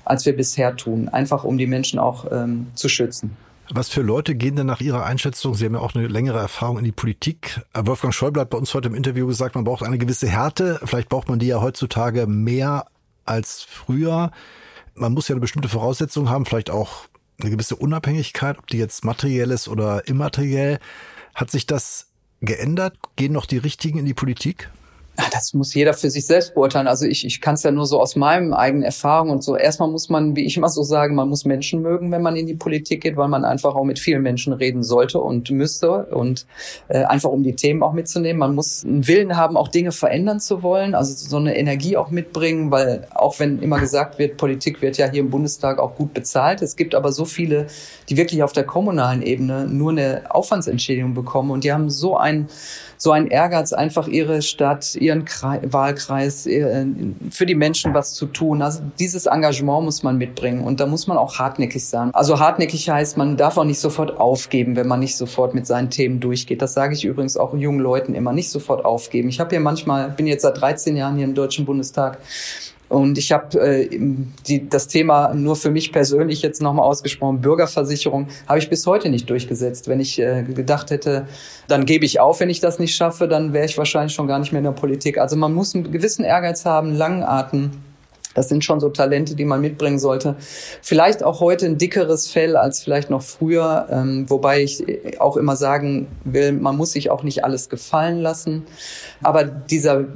als 0.06 0.26
wir 0.26 0.36
bisher 0.36 0.76
tun, 0.76 1.10
einfach 1.10 1.44
um 1.44 1.58
die 1.58 1.68
Menschen 1.68 2.00
auch 2.00 2.32
ähm, 2.32 2.68
zu 2.76 2.88
schützen. 2.88 3.36
Was 3.74 3.88
für 3.88 4.02
Leute 4.02 4.36
gehen 4.36 4.58
denn 4.58 4.68
nach 4.68 4.82
Ihrer 4.82 5.06
Einschätzung, 5.06 5.56
Sie 5.56 5.64
haben 5.64 5.76
ja 5.76 5.80
auch 5.80 5.96
eine 5.96 6.08
längere 6.08 6.40
Erfahrung 6.40 6.78
in 6.78 6.84
die 6.84 6.92
Politik. 6.92 7.62
Wolfgang 7.74 8.14
Schäuble 8.14 8.42
hat 8.42 8.50
bei 8.50 8.58
uns 8.58 8.74
heute 8.74 8.90
im 8.90 8.96
Interview 8.96 9.28
gesagt, 9.28 9.56
man 9.56 9.64
braucht 9.64 9.84
eine 9.84 9.98
gewisse 9.98 10.28
Härte. 10.28 10.82
Vielleicht 10.84 11.08
braucht 11.08 11.30
man 11.30 11.40
die 11.40 11.48
ja 11.48 11.62
heutzutage 11.62 12.28
mehr 12.28 12.88
als 13.24 13.62
früher. 13.62 14.32
Man 14.94 15.14
muss 15.14 15.30
ja 15.30 15.36
eine 15.36 15.40
bestimmte 15.40 15.70
Voraussetzung 15.70 16.30
haben, 16.30 16.46
vielleicht 16.46 16.70
auch 16.70 17.06
eine 17.40 17.50
gewisse 17.50 17.78
Unabhängigkeit, 17.78 18.60
ob 18.60 18.68
die 18.68 18.78
jetzt 18.78 19.06
materiell 19.06 19.52
ist 19.52 19.70
oder 19.70 20.06
immateriell. 20.06 20.80
Hat 21.34 21.50
sich 21.50 21.66
das 21.66 22.08
geändert? 22.42 22.98
Gehen 23.16 23.32
noch 23.32 23.46
die 23.46 23.58
Richtigen 23.58 24.00
in 24.00 24.06
die 24.06 24.14
Politik? 24.14 24.70
Das 25.32 25.54
muss 25.54 25.74
jeder 25.74 25.94
für 25.94 26.10
sich 26.10 26.26
selbst 26.26 26.54
beurteilen. 26.54 26.88
Also 26.88 27.06
ich, 27.06 27.26
ich 27.26 27.42
kann 27.42 27.56
es 27.56 27.64
ja 27.64 27.72
nur 27.72 27.86
so 27.86 28.00
aus 28.00 28.16
meinem 28.16 28.54
eigenen 28.54 28.84
Erfahrung 28.84 29.30
und 29.30 29.44
so. 29.44 29.56
Erstmal 29.56 29.90
muss 29.90 30.10
man, 30.10 30.36
wie 30.36 30.46
ich 30.46 30.58
immer 30.58 30.70
so 30.70 30.84
sage, 30.84 31.14
man 31.14 31.30
muss 31.30 31.46
Menschen 31.46 31.82
mögen, 31.82 32.12
wenn 32.12 32.22
man 32.22 32.36
in 32.36 32.48
die 32.48 32.56
Politik 32.56 33.02
geht, 33.02 33.18
weil 33.18 33.28
man 33.28 33.46
einfach 33.46 33.76
auch 33.76 33.84
mit 33.84 34.00
vielen 34.00 34.22
Menschen 34.22 34.54
reden 34.54 34.84
sollte 34.84 35.20
und 35.20 35.52
müsste 35.52 36.06
und 36.06 36.46
äh, 36.88 37.04
einfach 37.04 37.30
um 37.30 37.44
die 37.44 37.56
Themen 37.56 37.84
auch 37.84 37.94
mitzunehmen. 37.94 38.40
Man 38.40 38.56
muss 38.56 38.84
einen 38.86 39.08
Willen 39.08 39.38
haben, 39.38 39.58
auch 39.58 39.68
Dinge 39.68 39.92
verändern 39.92 40.40
zu 40.40 40.64
wollen, 40.64 40.96
also 40.96 41.14
so 41.14 41.38
eine 41.38 41.58
Energie 41.58 41.98
auch 41.98 42.10
mitbringen, 42.10 42.72
weil 42.72 43.08
auch 43.14 43.40
wenn 43.40 43.60
immer 43.60 43.80
gesagt 43.80 44.18
wird, 44.18 44.38
Politik 44.38 44.82
wird 44.82 44.98
ja 44.98 45.10
hier 45.10 45.22
im 45.22 45.30
Bundestag 45.30 45.80
auch 45.80 45.96
gut 45.96 46.14
bezahlt. 46.14 46.62
Es 46.62 46.76
gibt 46.76 46.96
aber 46.96 47.12
so 47.12 47.26
viele, 47.26 47.68
die 48.10 48.18
wirklich 48.18 48.44
auf 48.44 48.54
der 48.54 48.64
kommunalen 48.64 49.22
Ebene 49.22 49.68
nur 49.68 49.92
eine 49.92 50.24
Aufwandsentschädigung 50.30 51.14
bekommen 51.14 51.52
und 51.52 51.64
die 51.64 51.74
haben 51.74 51.90
so 51.90 52.18
ein 52.18 52.48
so 53.02 53.12
ein 53.12 53.26
Ehrgeiz, 53.26 53.74
einfach 53.74 54.08
ihre 54.08 54.44
Stadt, 54.44 54.94
ihren 54.94 55.26
Kreis, 55.26 55.62
Wahlkreis, 55.64 56.46
äh, 56.46 56.86
für 57.32 57.48
die 57.48 57.56
Menschen 57.56 57.96
was 57.96 58.14
zu 58.14 58.28
tun. 58.28 58.62
Also 58.62 58.84
dieses 59.00 59.26
Engagement 59.26 59.86
muss 59.86 60.04
man 60.04 60.20
mitbringen 60.20 60.64
und 60.64 60.80
da 60.80 60.86
muss 60.86 61.08
man 61.08 61.18
auch 61.18 61.40
hartnäckig 61.40 61.84
sein. 61.84 62.12
Also 62.14 62.40
hartnäckig 62.40 62.88
heißt, 62.88 63.18
man 63.18 63.38
darf 63.38 63.58
auch 63.58 63.64
nicht 63.64 63.80
sofort 63.80 64.20
aufgeben, 64.20 64.76
wenn 64.76 64.86
man 64.86 65.00
nicht 65.00 65.18
sofort 65.18 65.56
mit 65.56 65.66
seinen 65.66 65.90
Themen 65.90 66.20
durchgeht. 66.20 66.62
Das 66.62 66.76
sage 66.76 66.94
ich 66.94 67.04
übrigens 67.04 67.38
auch 67.38 67.56
jungen 67.56 67.80
Leuten 67.80 68.14
immer, 68.14 68.34
nicht 68.34 68.52
sofort 68.52 68.86
aufgeben. 68.86 69.30
Ich 69.30 69.40
habe 69.40 69.50
hier 69.50 69.62
manchmal, 69.62 70.12
bin 70.12 70.28
jetzt 70.28 70.44
seit 70.44 70.62
13 70.62 70.96
Jahren 70.96 71.16
hier 71.16 71.26
im 71.26 71.34
Deutschen 71.34 71.66
Bundestag 71.66 72.20
und 72.92 73.18
ich 73.18 73.32
habe 73.32 73.58
äh, 73.58 73.88
die, 74.48 74.68
das 74.68 74.90
Thema 74.90 75.34
nur 75.34 75.56
für 75.56 75.72
mich 75.72 75.94
persönlich 75.94 76.42
jetzt 76.42 76.62
nochmal 76.62 76.86
ausgesprochen, 76.86 77.40
Bürgerversicherung, 77.40 78.28
habe 78.50 78.60
ich 78.60 78.70
bis 78.70 78.86
heute 78.86 79.08
nicht 79.08 79.30
durchgesetzt. 79.30 79.88
Wenn 79.88 80.02
ich 80.02 80.20
äh, 80.20 80.44
gedacht 80.44 80.92
hätte, 80.92 81.26
dann 81.70 81.86
gebe 81.86 82.04
ich 82.04 82.20
auf, 82.20 82.42
wenn 82.42 82.50
ich 82.50 82.60
das 82.60 82.80
nicht 82.80 82.94
schaffe, 82.94 83.30
dann 83.30 83.54
wäre 83.54 83.64
ich 83.64 83.78
wahrscheinlich 83.78 84.14
schon 84.14 84.28
gar 84.28 84.40
nicht 84.40 84.52
mehr 84.52 84.60
in 84.60 84.66
der 84.66 84.72
Politik. 84.74 85.20
Also 85.20 85.38
man 85.38 85.54
muss 85.54 85.74
einen 85.74 85.90
gewissen 85.90 86.26
Ehrgeiz 86.26 86.66
haben, 86.66 86.94
langen 86.94 87.24
Atem. 87.24 87.72
Das 88.34 88.50
sind 88.50 88.66
schon 88.66 88.82
so 88.82 88.90
Talente, 88.90 89.36
die 89.36 89.46
man 89.46 89.62
mitbringen 89.62 90.00
sollte. 90.00 90.36
Vielleicht 90.82 91.24
auch 91.24 91.40
heute 91.40 91.68
ein 91.68 91.78
dickeres 91.78 92.28
Fell 92.28 92.58
als 92.58 92.84
vielleicht 92.84 93.10
noch 93.10 93.22
früher, 93.22 93.88
ähm, 93.90 94.30
wobei 94.30 94.64
ich 94.64 94.84
auch 95.22 95.38
immer 95.38 95.56
sagen 95.56 96.08
will, 96.26 96.52
man 96.52 96.76
muss 96.76 96.92
sich 96.92 97.10
auch 97.10 97.24
nicht 97.24 97.46
alles 97.46 97.70
gefallen 97.70 98.20
lassen. 98.20 98.64
Aber 99.22 99.46
dieser 99.46 100.08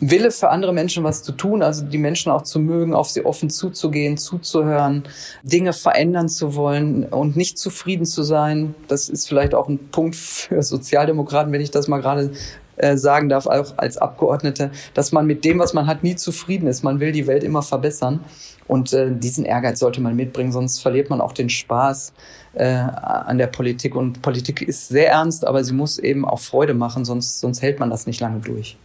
Wille 0.00 0.30
für 0.30 0.48
andere 0.48 0.72
Menschen 0.72 1.04
was 1.04 1.22
zu 1.22 1.32
tun, 1.32 1.62
also 1.62 1.84
die 1.84 1.98
Menschen 1.98 2.32
auch 2.32 2.42
zu 2.42 2.58
mögen, 2.58 2.94
auf 2.94 3.10
sie 3.10 3.24
offen 3.24 3.50
zuzugehen, 3.50 4.16
zuzuhören, 4.16 5.04
Dinge 5.42 5.74
verändern 5.74 6.28
zu 6.28 6.54
wollen 6.54 7.04
und 7.04 7.36
nicht 7.36 7.58
zufrieden 7.58 8.06
zu 8.06 8.22
sein. 8.22 8.74
Das 8.88 9.08
ist 9.10 9.28
vielleicht 9.28 9.54
auch 9.54 9.68
ein 9.68 9.90
Punkt 9.90 10.16
für 10.16 10.62
Sozialdemokraten, 10.62 11.52
wenn 11.52 11.60
ich 11.60 11.70
das 11.70 11.86
mal 11.86 12.00
gerade 12.00 12.32
äh, 12.78 12.96
sagen 12.96 13.28
darf, 13.28 13.46
auch 13.46 13.74
als 13.76 13.98
Abgeordnete, 13.98 14.70
dass 14.94 15.12
man 15.12 15.26
mit 15.26 15.44
dem, 15.44 15.58
was 15.58 15.74
man 15.74 15.86
hat, 15.86 16.02
nie 16.02 16.16
zufrieden 16.16 16.66
ist. 16.66 16.82
Man 16.82 16.98
will 16.98 17.12
die 17.12 17.26
Welt 17.26 17.44
immer 17.44 17.62
verbessern. 17.62 18.20
Und 18.68 18.92
äh, 18.94 19.10
diesen 19.12 19.44
Ehrgeiz 19.44 19.80
sollte 19.80 20.00
man 20.00 20.16
mitbringen, 20.16 20.52
sonst 20.52 20.80
verliert 20.80 21.10
man 21.10 21.20
auch 21.20 21.32
den 21.32 21.50
Spaß 21.50 22.14
äh, 22.54 22.66
an 22.66 23.36
der 23.36 23.48
Politik. 23.48 23.96
Und 23.96 24.22
Politik 24.22 24.62
ist 24.62 24.88
sehr 24.88 25.10
ernst, 25.10 25.46
aber 25.46 25.62
sie 25.62 25.74
muss 25.74 25.98
eben 25.98 26.24
auch 26.24 26.38
Freude 26.38 26.72
machen, 26.72 27.04
sonst, 27.04 27.40
sonst 27.40 27.60
hält 27.60 27.80
man 27.80 27.90
das 27.90 28.06
nicht 28.06 28.20
lange 28.20 28.38
durch. 28.38 28.78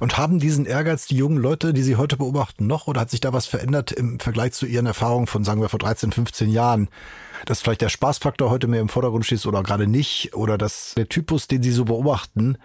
Und 0.00 0.18
haben 0.18 0.38
diesen 0.38 0.66
Ehrgeiz 0.66 1.06
die 1.06 1.16
jungen 1.16 1.38
Leute, 1.38 1.72
die 1.72 1.82
Sie 1.82 1.96
heute 1.96 2.16
beobachten, 2.16 2.66
noch 2.66 2.86
oder 2.86 3.02
hat 3.02 3.10
sich 3.10 3.20
da 3.20 3.32
was 3.32 3.46
verändert 3.46 3.92
im 3.92 4.20
Vergleich 4.20 4.52
zu 4.52 4.66
Ihren 4.66 4.86
Erfahrungen 4.86 5.26
von, 5.26 5.44
sagen 5.44 5.60
wir, 5.60 5.68
vor 5.68 5.78
13, 5.78 6.12
15 6.12 6.50
Jahren? 6.50 6.88
Dass 7.46 7.60
vielleicht 7.60 7.82
der 7.82 7.90
Spaßfaktor 7.90 8.50
heute 8.50 8.66
mehr 8.66 8.80
im 8.80 8.88
Vordergrund 8.88 9.26
steht 9.26 9.44
oder 9.46 9.62
gerade 9.62 9.86
nicht 9.86 10.34
oder 10.34 10.56
dass 10.56 10.94
der 10.96 11.08
Typus, 11.08 11.46
den 11.46 11.62
Sie 11.62 11.72
so 11.72 11.84
beobachten, 11.84 12.56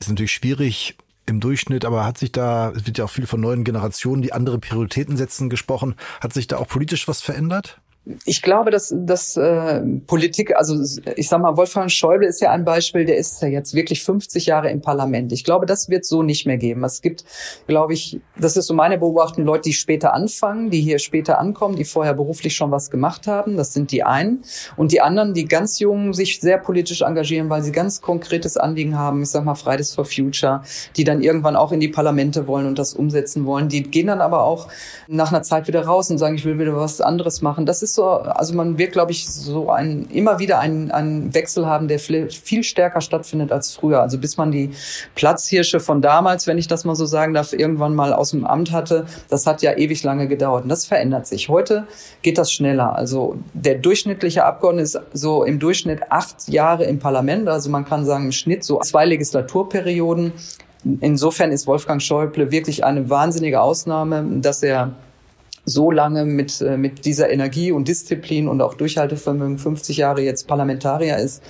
ist 0.00 0.08
natürlich 0.08 0.32
schwierig 0.32 0.96
im 1.26 1.40
Durchschnitt, 1.40 1.84
aber 1.84 2.04
hat 2.04 2.18
sich 2.18 2.32
da, 2.32 2.70
es 2.70 2.86
wird 2.86 2.98
ja 2.98 3.04
auch 3.04 3.10
viel 3.10 3.26
von 3.26 3.40
neuen 3.40 3.64
Generationen, 3.64 4.22
die 4.22 4.32
andere 4.32 4.58
Prioritäten 4.58 5.16
setzen, 5.16 5.50
gesprochen, 5.50 5.96
hat 6.20 6.32
sich 6.32 6.46
da 6.46 6.58
auch 6.58 6.68
politisch 6.68 7.06
was 7.08 7.20
verändert? 7.20 7.80
Ich 8.24 8.42
glaube, 8.42 8.72
dass, 8.72 8.92
dass 8.96 9.36
äh, 9.36 9.80
Politik, 10.08 10.56
also 10.56 10.76
ich 11.14 11.28
sag 11.28 11.40
mal, 11.40 11.56
Wolfgang 11.56 11.88
Schäuble 11.88 12.26
ist 12.26 12.40
ja 12.40 12.50
ein 12.50 12.64
Beispiel, 12.64 13.04
der 13.04 13.16
ist 13.16 13.40
ja 13.42 13.46
jetzt 13.46 13.74
wirklich 13.74 14.02
50 14.02 14.46
Jahre 14.46 14.70
im 14.70 14.80
Parlament. 14.80 15.30
Ich 15.30 15.44
glaube, 15.44 15.66
das 15.66 15.88
wird 15.88 16.04
so 16.04 16.24
nicht 16.24 16.44
mehr 16.44 16.56
geben. 16.56 16.82
Es 16.82 17.00
gibt, 17.00 17.24
glaube 17.68 17.92
ich, 17.92 18.20
das 18.36 18.56
ist 18.56 18.66
so 18.66 18.74
meine 18.74 18.98
Beobachtung, 18.98 19.44
Leute, 19.44 19.68
die 19.68 19.72
später 19.72 20.14
anfangen, 20.14 20.70
die 20.70 20.80
hier 20.80 20.98
später 20.98 21.38
ankommen, 21.38 21.76
die 21.76 21.84
vorher 21.84 22.14
beruflich 22.14 22.56
schon 22.56 22.72
was 22.72 22.90
gemacht 22.90 23.28
haben. 23.28 23.56
Das 23.56 23.72
sind 23.72 23.92
die 23.92 24.02
einen. 24.02 24.42
Und 24.76 24.90
die 24.90 25.00
anderen, 25.00 25.32
die 25.32 25.44
ganz 25.44 25.78
jung 25.78 26.12
sich 26.12 26.40
sehr 26.40 26.58
politisch 26.58 27.02
engagieren, 27.02 27.50
weil 27.50 27.62
sie 27.62 27.70
ganz 27.70 28.00
konkretes 28.00 28.56
Anliegen 28.56 28.98
haben, 28.98 29.22
ich 29.22 29.30
sag 29.30 29.44
mal 29.44 29.54
Fridays 29.54 29.94
for 29.94 30.04
Future, 30.04 30.62
die 30.96 31.04
dann 31.04 31.22
irgendwann 31.22 31.54
auch 31.54 31.70
in 31.70 31.78
die 31.78 31.88
Parlamente 31.88 32.48
wollen 32.48 32.66
und 32.66 32.80
das 32.80 32.94
umsetzen 32.94 33.46
wollen. 33.46 33.68
Die 33.68 33.84
gehen 33.84 34.08
dann 34.08 34.20
aber 34.20 34.42
auch 34.42 34.66
nach 35.06 35.30
einer 35.30 35.42
Zeit 35.42 35.68
wieder 35.68 35.84
raus 35.84 36.10
und 36.10 36.18
sagen, 36.18 36.34
ich 36.34 36.44
will 36.44 36.58
wieder 36.58 36.74
was 36.74 37.00
anderes 37.00 37.42
machen. 37.42 37.64
Das 37.64 37.80
ist 37.82 37.91
ist 37.92 37.96
so, 37.96 38.04
also 38.04 38.54
man 38.54 38.78
wird, 38.78 38.92
glaube 38.92 39.12
ich, 39.12 39.28
so 39.28 39.70
ein, 39.70 40.06
immer 40.10 40.38
wieder 40.38 40.58
einen, 40.58 40.90
einen 40.90 41.34
Wechsel 41.34 41.66
haben, 41.66 41.88
der 41.88 41.98
viel 41.98 42.62
stärker 42.62 43.00
stattfindet 43.00 43.52
als 43.52 43.72
früher. 43.72 44.00
Also 44.00 44.18
bis 44.18 44.36
man 44.36 44.50
die 44.50 44.70
Platzhirsche 45.14 45.78
von 45.78 46.00
damals, 46.00 46.46
wenn 46.46 46.58
ich 46.58 46.68
das 46.68 46.84
mal 46.84 46.94
so 46.94 47.06
sagen 47.06 47.34
darf, 47.34 47.52
irgendwann 47.52 47.94
mal 47.94 48.12
aus 48.12 48.30
dem 48.30 48.46
Amt 48.46 48.72
hatte, 48.72 49.06
das 49.28 49.46
hat 49.46 49.62
ja 49.62 49.76
ewig 49.76 50.02
lange 50.02 50.26
gedauert. 50.26 50.64
Und 50.64 50.70
das 50.70 50.86
verändert 50.86 51.26
sich. 51.26 51.48
Heute 51.48 51.86
geht 52.22 52.38
das 52.38 52.50
schneller. 52.50 52.96
Also 52.96 53.36
der 53.52 53.76
durchschnittliche 53.76 54.44
Abgeordnete 54.44 54.84
ist 54.84 55.00
so 55.12 55.44
im 55.44 55.58
Durchschnitt 55.58 56.10
acht 56.10 56.48
Jahre 56.48 56.84
im 56.84 56.98
Parlament. 56.98 57.48
Also 57.48 57.70
man 57.70 57.84
kann 57.84 58.04
sagen, 58.04 58.26
im 58.26 58.32
Schnitt 58.32 58.64
so 58.64 58.80
zwei 58.80 59.04
Legislaturperioden. 59.04 60.32
Insofern 61.00 61.52
ist 61.52 61.66
Wolfgang 61.66 62.02
Schäuble 62.02 62.50
wirklich 62.50 62.84
eine 62.84 63.08
wahnsinnige 63.08 63.60
Ausnahme, 63.60 64.24
dass 64.40 64.62
er 64.62 64.92
so 65.64 65.90
lange 65.90 66.24
mit, 66.24 66.60
äh, 66.60 66.76
mit 66.76 67.04
dieser 67.04 67.30
Energie 67.30 67.70
und 67.70 67.86
Disziplin 67.86 68.48
und 68.48 68.60
auch 68.60 68.74
Durchhaltevermögen 68.74 69.58
50 69.58 69.96
Jahre 69.96 70.20
jetzt 70.20 70.48
Parlamentarier 70.48 71.18
ist, 71.18 71.40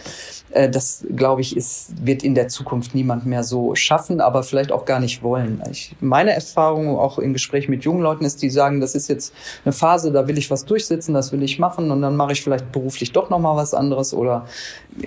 äh, 0.50 0.68
das 0.68 1.04
glaube 1.16 1.40
ich, 1.40 1.56
ist, 1.56 2.06
wird 2.06 2.22
in 2.22 2.34
der 2.34 2.48
Zukunft 2.48 2.94
niemand 2.94 3.24
mehr 3.24 3.42
so 3.42 3.74
schaffen, 3.74 4.20
aber 4.20 4.42
vielleicht 4.42 4.70
auch 4.70 4.84
gar 4.84 5.00
nicht 5.00 5.22
wollen. 5.22 5.62
Ich, 5.70 5.96
meine 6.00 6.32
Erfahrung 6.32 6.98
auch 6.98 7.18
in 7.18 7.32
Gesprächen 7.32 7.70
mit 7.70 7.84
jungen 7.84 8.02
Leuten 8.02 8.24
ist, 8.24 8.42
die 8.42 8.50
sagen, 8.50 8.80
das 8.80 8.94
ist 8.94 9.08
jetzt 9.08 9.32
eine 9.64 9.72
Phase, 9.72 10.12
da 10.12 10.28
will 10.28 10.36
ich 10.36 10.50
was 10.50 10.66
durchsetzen, 10.66 11.14
das 11.14 11.32
will 11.32 11.42
ich 11.42 11.58
machen 11.58 11.90
und 11.90 12.02
dann 12.02 12.16
mache 12.16 12.32
ich 12.32 12.42
vielleicht 12.42 12.70
beruflich 12.70 13.12
doch 13.12 13.30
nochmal 13.30 13.56
was 13.56 13.72
anderes 13.72 14.12
oder 14.12 14.46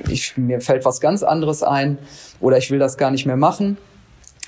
ich, 0.09 0.35
mir 0.35 0.61
fällt 0.61 0.83
was 0.83 0.99
ganz 0.99 1.21
anderes 1.21 1.61
ein 1.61 1.99
oder 2.39 2.57
ich 2.57 2.71
will 2.71 2.79
das 2.79 2.97
gar 2.97 3.11
nicht 3.11 3.27
mehr 3.27 3.37
machen. 3.37 3.77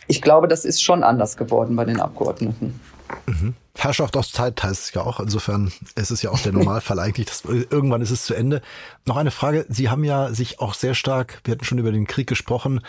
Ich 0.07 0.21
glaube, 0.21 0.47
das 0.47 0.65
ist 0.65 0.81
schon 0.81 1.03
anders 1.03 1.37
geworden 1.37 1.75
bei 1.75 1.85
den 1.85 1.99
Abgeordneten. 1.99 2.79
Mhm. 3.27 3.53
Herrschaft 3.77 4.17
aus 4.17 4.31
Zeit 4.31 4.61
heißt 4.63 4.85
es 4.85 4.93
ja 4.93 5.01
auch. 5.01 5.19
Insofern 5.19 5.71
ist 5.95 6.11
es 6.11 6.21
ja 6.21 6.31
auch 6.31 6.39
der 6.39 6.51
Normalfall 6.51 6.99
eigentlich. 6.99 7.27
Dass, 7.27 7.45
irgendwann 7.45 8.01
ist 8.01 8.11
es 8.11 8.25
zu 8.25 8.33
Ende. 8.33 8.61
Noch 9.05 9.17
eine 9.17 9.31
Frage. 9.31 9.65
Sie 9.69 9.89
haben 9.89 10.03
ja 10.03 10.33
sich 10.33 10.59
auch 10.59 10.73
sehr 10.73 10.95
stark, 10.95 11.41
wir 11.43 11.53
hatten 11.53 11.65
schon 11.65 11.77
über 11.77 11.91
den 11.91 12.07
Krieg 12.07 12.27
gesprochen, 12.27 12.81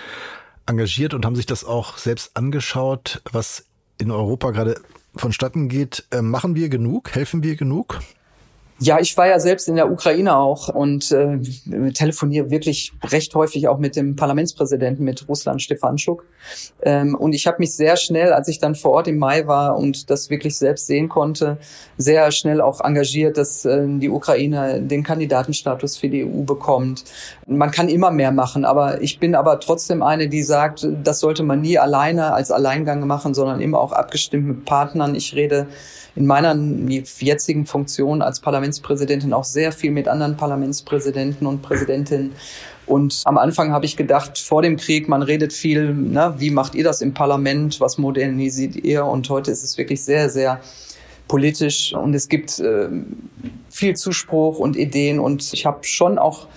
engagiert 0.66 1.14
und 1.14 1.24
haben 1.24 1.36
sich 1.36 1.46
das 1.46 1.64
auch 1.64 1.98
selbst 1.98 2.36
angeschaut, 2.36 3.22
was 3.30 3.64
in 3.98 4.10
Europa 4.10 4.50
gerade 4.50 4.80
vonstatten 5.14 5.68
geht. 5.68 6.06
Ähm, 6.10 6.30
machen 6.30 6.54
wir 6.54 6.68
genug? 6.68 7.14
Helfen 7.14 7.42
wir 7.42 7.56
genug? 7.56 8.00
Ja, 8.80 9.00
ich 9.00 9.16
war 9.16 9.26
ja 9.26 9.40
selbst 9.40 9.68
in 9.68 9.74
der 9.74 9.90
Ukraine 9.90 10.36
auch 10.36 10.68
und 10.68 11.10
äh, 11.10 11.38
telefoniere 11.92 12.50
wirklich 12.50 12.92
recht 13.02 13.34
häufig 13.34 13.66
auch 13.66 13.78
mit 13.78 13.96
dem 13.96 14.14
Parlamentspräsidenten, 14.14 15.04
mit 15.04 15.28
Russland 15.28 15.60
Stefanschuk. 15.60 16.24
Ähm, 16.82 17.16
und 17.16 17.32
ich 17.32 17.48
habe 17.48 17.56
mich 17.58 17.74
sehr 17.74 17.96
schnell, 17.96 18.32
als 18.32 18.46
ich 18.46 18.60
dann 18.60 18.76
vor 18.76 18.92
Ort 18.92 19.08
im 19.08 19.18
Mai 19.18 19.48
war 19.48 19.76
und 19.76 20.10
das 20.10 20.30
wirklich 20.30 20.56
selbst 20.56 20.86
sehen 20.86 21.08
konnte, 21.08 21.58
sehr 21.96 22.30
schnell 22.30 22.60
auch 22.60 22.80
engagiert, 22.80 23.36
dass 23.36 23.64
äh, 23.64 23.84
die 23.84 24.10
Ukraine 24.10 24.80
den 24.80 25.02
Kandidatenstatus 25.02 25.96
für 25.96 26.08
die 26.08 26.24
EU 26.24 26.44
bekommt. 26.44 27.02
Man 27.48 27.72
kann 27.72 27.88
immer 27.88 28.12
mehr 28.12 28.30
machen, 28.30 28.64
aber 28.64 29.02
ich 29.02 29.18
bin 29.18 29.34
aber 29.34 29.58
trotzdem 29.58 30.04
eine, 30.04 30.28
die 30.28 30.44
sagt, 30.44 30.86
das 31.02 31.18
sollte 31.18 31.42
man 31.42 31.62
nie 31.62 31.78
alleine 31.78 32.32
als 32.32 32.52
Alleingang 32.52 33.04
machen, 33.08 33.34
sondern 33.34 33.60
immer 33.60 33.80
auch 33.80 33.92
abgestimmt 33.92 34.46
mit 34.46 34.64
Partnern. 34.64 35.16
Ich 35.16 35.34
rede 35.34 35.66
in 36.18 36.26
meiner 36.26 36.58
jetzigen 37.20 37.64
Funktion 37.64 38.22
als 38.22 38.40
Parlamentspräsidentin 38.40 39.32
auch 39.32 39.44
sehr 39.44 39.70
viel 39.70 39.92
mit 39.92 40.08
anderen 40.08 40.36
Parlamentspräsidenten 40.36 41.46
und 41.46 41.62
Präsidentinnen. 41.62 42.32
Und 42.86 43.22
am 43.24 43.38
Anfang 43.38 43.70
habe 43.70 43.86
ich 43.86 43.96
gedacht, 43.96 44.36
vor 44.36 44.62
dem 44.62 44.76
Krieg, 44.76 45.08
man 45.08 45.22
redet 45.22 45.52
viel, 45.52 45.94
ne, 45.94 46.34
wie 46.38 46.50
macht 46.50 46.74
ihr 46.74 46.82
das 46.82 47.02
im 47.02 47.14
Parlament, 47.14 47.80
was 47.80 47.98
modernisiert 47.98 48.74
ihr? 48.74 49.04
Und 49.04 49.30
heute 49.30 49.52
ist 49.52 49.62
es 49.62 49.78
wirklich 49.78 50.02
sehr, 50.02 50.28
sehr 50.28 50.60
politisch 51.28 51.94
und 51.94 52.12
es 52.14 52.28
gibt 52.28 52.58
äh, 52.58 52.88
viel 53.70 53.94
Zuspruch 53.94 54.58
und 54.58 54.76
Ideen 54.76 55.20
und 55.20 55.52
ich 55.52 55.66
habe 55.66 55.84
schon 55.84 56.18
auch 56.18 56.48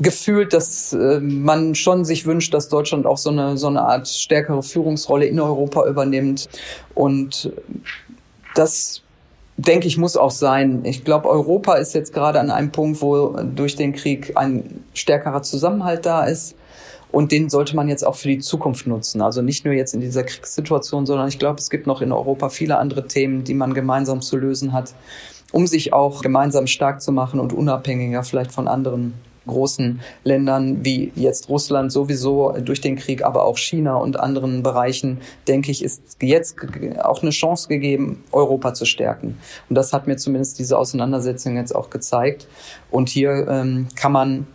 gefühlt, 0.00 0.52
dass 0.52 0.92
äh, 0.92 1.20
man 1.20 1.74
schon 1.74 2.04
sich 2.04 2.26
wünscht, 2.26 2.54
dass 2.54 2.68
Deutschland 2.68 3.06
auch 3.06 3.18
so 3.18 3.30
eine 3.30 3.56
so 3.56 3.68
eine 3.68 3.82
Art 3.82 4.08
stärkere 4.08 4.62
Führungsrolle 4.62 5.26
in 5.26 5.38
Europa 5.38 5.86
übernimmt 5.86 6.48
und 6.94 7.52
das 8.54 9.02
denke 9.56 9.86
ich, 9.86 9.98
muss 9.98 10.16
auch 10.16 10.30
sein. 10.30 10.84
Ich 10.84 11.04
glaube, 11.04 11.28
Europa 11.28 11.74
ist 11.74 11.94
jetzt 11.94 12.12
gerade 12.12 12.40
an 12.40 12.50
einem 12.50 12.72
Punkt, 12.72 13.00
wo 13.00 13.28
durch 13.42 13.76
den 13.76 13.92
Krieg 13.92 14.36
ein 14.36 14.84
stärkerer 14.94 15.42
Zusammenhalt 15.42 16.06
da 16.06 16.24
ist. 16.24 16.56
Und 17.12 17.30
den 17.30 17.48
sollte 17.48 17.76
man 17.76 17.88
jetzt 17.88 18.04
auch 18.04 18.16
für 18.16 18.26
die 18.26 18.40
Zukunft 18.40 18.88
nutzen. 18.88 19.22
Also 19.22 19.40
nicht 19.40 19.64
nur 19.64 19.72
jetzt 19.72 19.94
in 19.94 20.00
dieser 20.00 20.24
Kriegssituation, 20.24 21.06
sondern 21.06 21.28
ich 21.28 21.38
glaube, 21.38 21.60
es 21.60 21.70
gibt 21.70 21.86
noch 21.86 22.02
in 22.02 22.10
Europa 22.10 22.48
viele 22.48 22.78
andere 22.78 23.06
Themen, 23.06 23.44
die 23.44 23.54
man 23.54 23.72
gemeinsam 23.72 24.20
zu 24.20 24.36
lösen 24.36 24.72
hat, 24.72 24.94
um 25.52 25.68
sich 25.68 25.92
auch 25.92 26.22
gemeinsam 26.22 26.66
stark 26.66 27.00
zu 27.00 27.12
machen 27.12 27.38
und 27.38 27.52
unabhängiger 27.52 28.24
vielleicht 28.24 28.50
von 28.50 28.66
anderen 28.66 29.14
großen 29.46 30.00
Ländern 30.24 30.84
wie 30.84 31.12
jetzt 31.14 31.48
Russland 31.48 31.92
sowieso 31.92 32.52
durch 32.62 32.80
den 32.80 32.96
Krieg, 32.96 33.24
aber 33.24 33.44
auch 33.44 33.58
China 33.58 33.96
und 33.96 34.18
anderen 34.18 34.62
Bereichen, 34.62 35.18
denke 35.48 35.70
ich, 35.70 35.84
ist 35.84 36.16
jetzt 36.20 36.56
auch 37.02 37.22
eine 37.22 37.30
Chance 37.30 37.68
gegeben, 37.68 38.24
Europa 38.32 38.74
zu 38.74 38.84
stärken. 38.84 39.38
Und 39.68 39.76
das 39.76 39.92
hat 39.92 40.06
mir 40.06 40.16
zumindest 40.16 40.58
diese 40.58 40.78
Auseinandersetzung 40.78 41.56
jetzt 41.56 41.74
auch 41.74 41.90
gezeigt. 41.90 42.46
Und 42.90 43.08
hier 43.08 43.46
ähm, 43.48 43.88
kann 43.96 44.12
man 44.12 44.46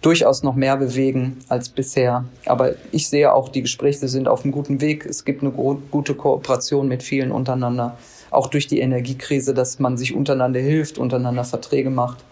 durchaus 0.00 0.42
noch 0.42 0.54
mehr 0.54 0.76
bewegen 0.76 1.38
als 1.48 1.68
bisher. 1.68 2.24
Aber 2.46 2.74
ich 2.90 3.08
sehe 3.08 3.32
auch, 3.32 3.48
die 3.48 3.62
Gespräche 3.62 4.08
sind 4.08 4.28
auf 4.28 4.44
einem 4.44 4.52
guten 4.52 4.80
Weg. 4.80 5.04
Es 5.04 5.24
gibt 5.24 5.42
eine 5.42 5.50
gute 5.52 6.14
Kooperation 6.14 6.88
mit 6.88 7.02
vielen 7.02 7.32
untereinander. 7.32 7.98
Auch 8.30 8.46
durch 8.46 8.66
die 8.66 8.78
Energiekrise, 8.78 9.54
dass 9.54 9.78
man 9.78 9.98
sich 9.98 10.14
untereinander 10.14 10.60
hilft, 10.60 10.98
untereinander 10.98 11.44
Verträge 11.44 11.90
macht 11.90 12.24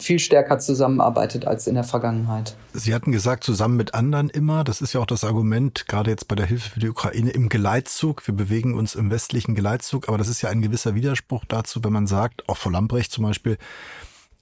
viel 0.00 0.18
stärker 0.18 0.58
zusammenarbeitet 0.58 1.46
als 1.46 1.66
in 1.66 1.74
der 1.74 1.84
Vergangenheit. 1.84 2.56
Sie 2.72 2.94
hatten 2.94 3.12
gesagt, 3.12 3.44
zusammen 3.44 3.76
mit 3.76 3.94
anderen 3.94 4.30
immer, 4.30 4.64
das 4.64 4.80
ist 4.80 4.92
ja 4.92 5.00
auch 5.00 5.06
das 5.06 5.24
Argument, 5.24 5.86
gerade 5.88 6.10
jetzt 6.10 6.28
bei 6.28 6.34
der 6.34 6.46
Hilfe 6.46 6.70
für 6.70 6.80
die 6.80 6.88
Ukraine, 6.88 7.30
im 7.30 7.48
Geleitzug. 7.48 8.26
Wir 8.26 8.34
bewegen 8.34 8.74
uns 8.74 8.94
im 8.94 9.10
westlichen 9.10 9.54
Geleitzug, 9.54 10.08
aber 10.08 10.18
das 10.18 10.28
ist 10.28 10.42
ja 10.42 10.48
ein 10.48 10.62
gewisser 10.62 10.94
Widerspruch 10.94 11.44
dazu, 11.46 11.82
wenn 11.84 11.92
man 11.92 12.06
sagt, 12.06 12.48
auch 12.48 12.56
vor 12.56 12.72
Lambrecht 12.72 13.12
zum 13.12 13.24
Beispiel, 13.24 13.58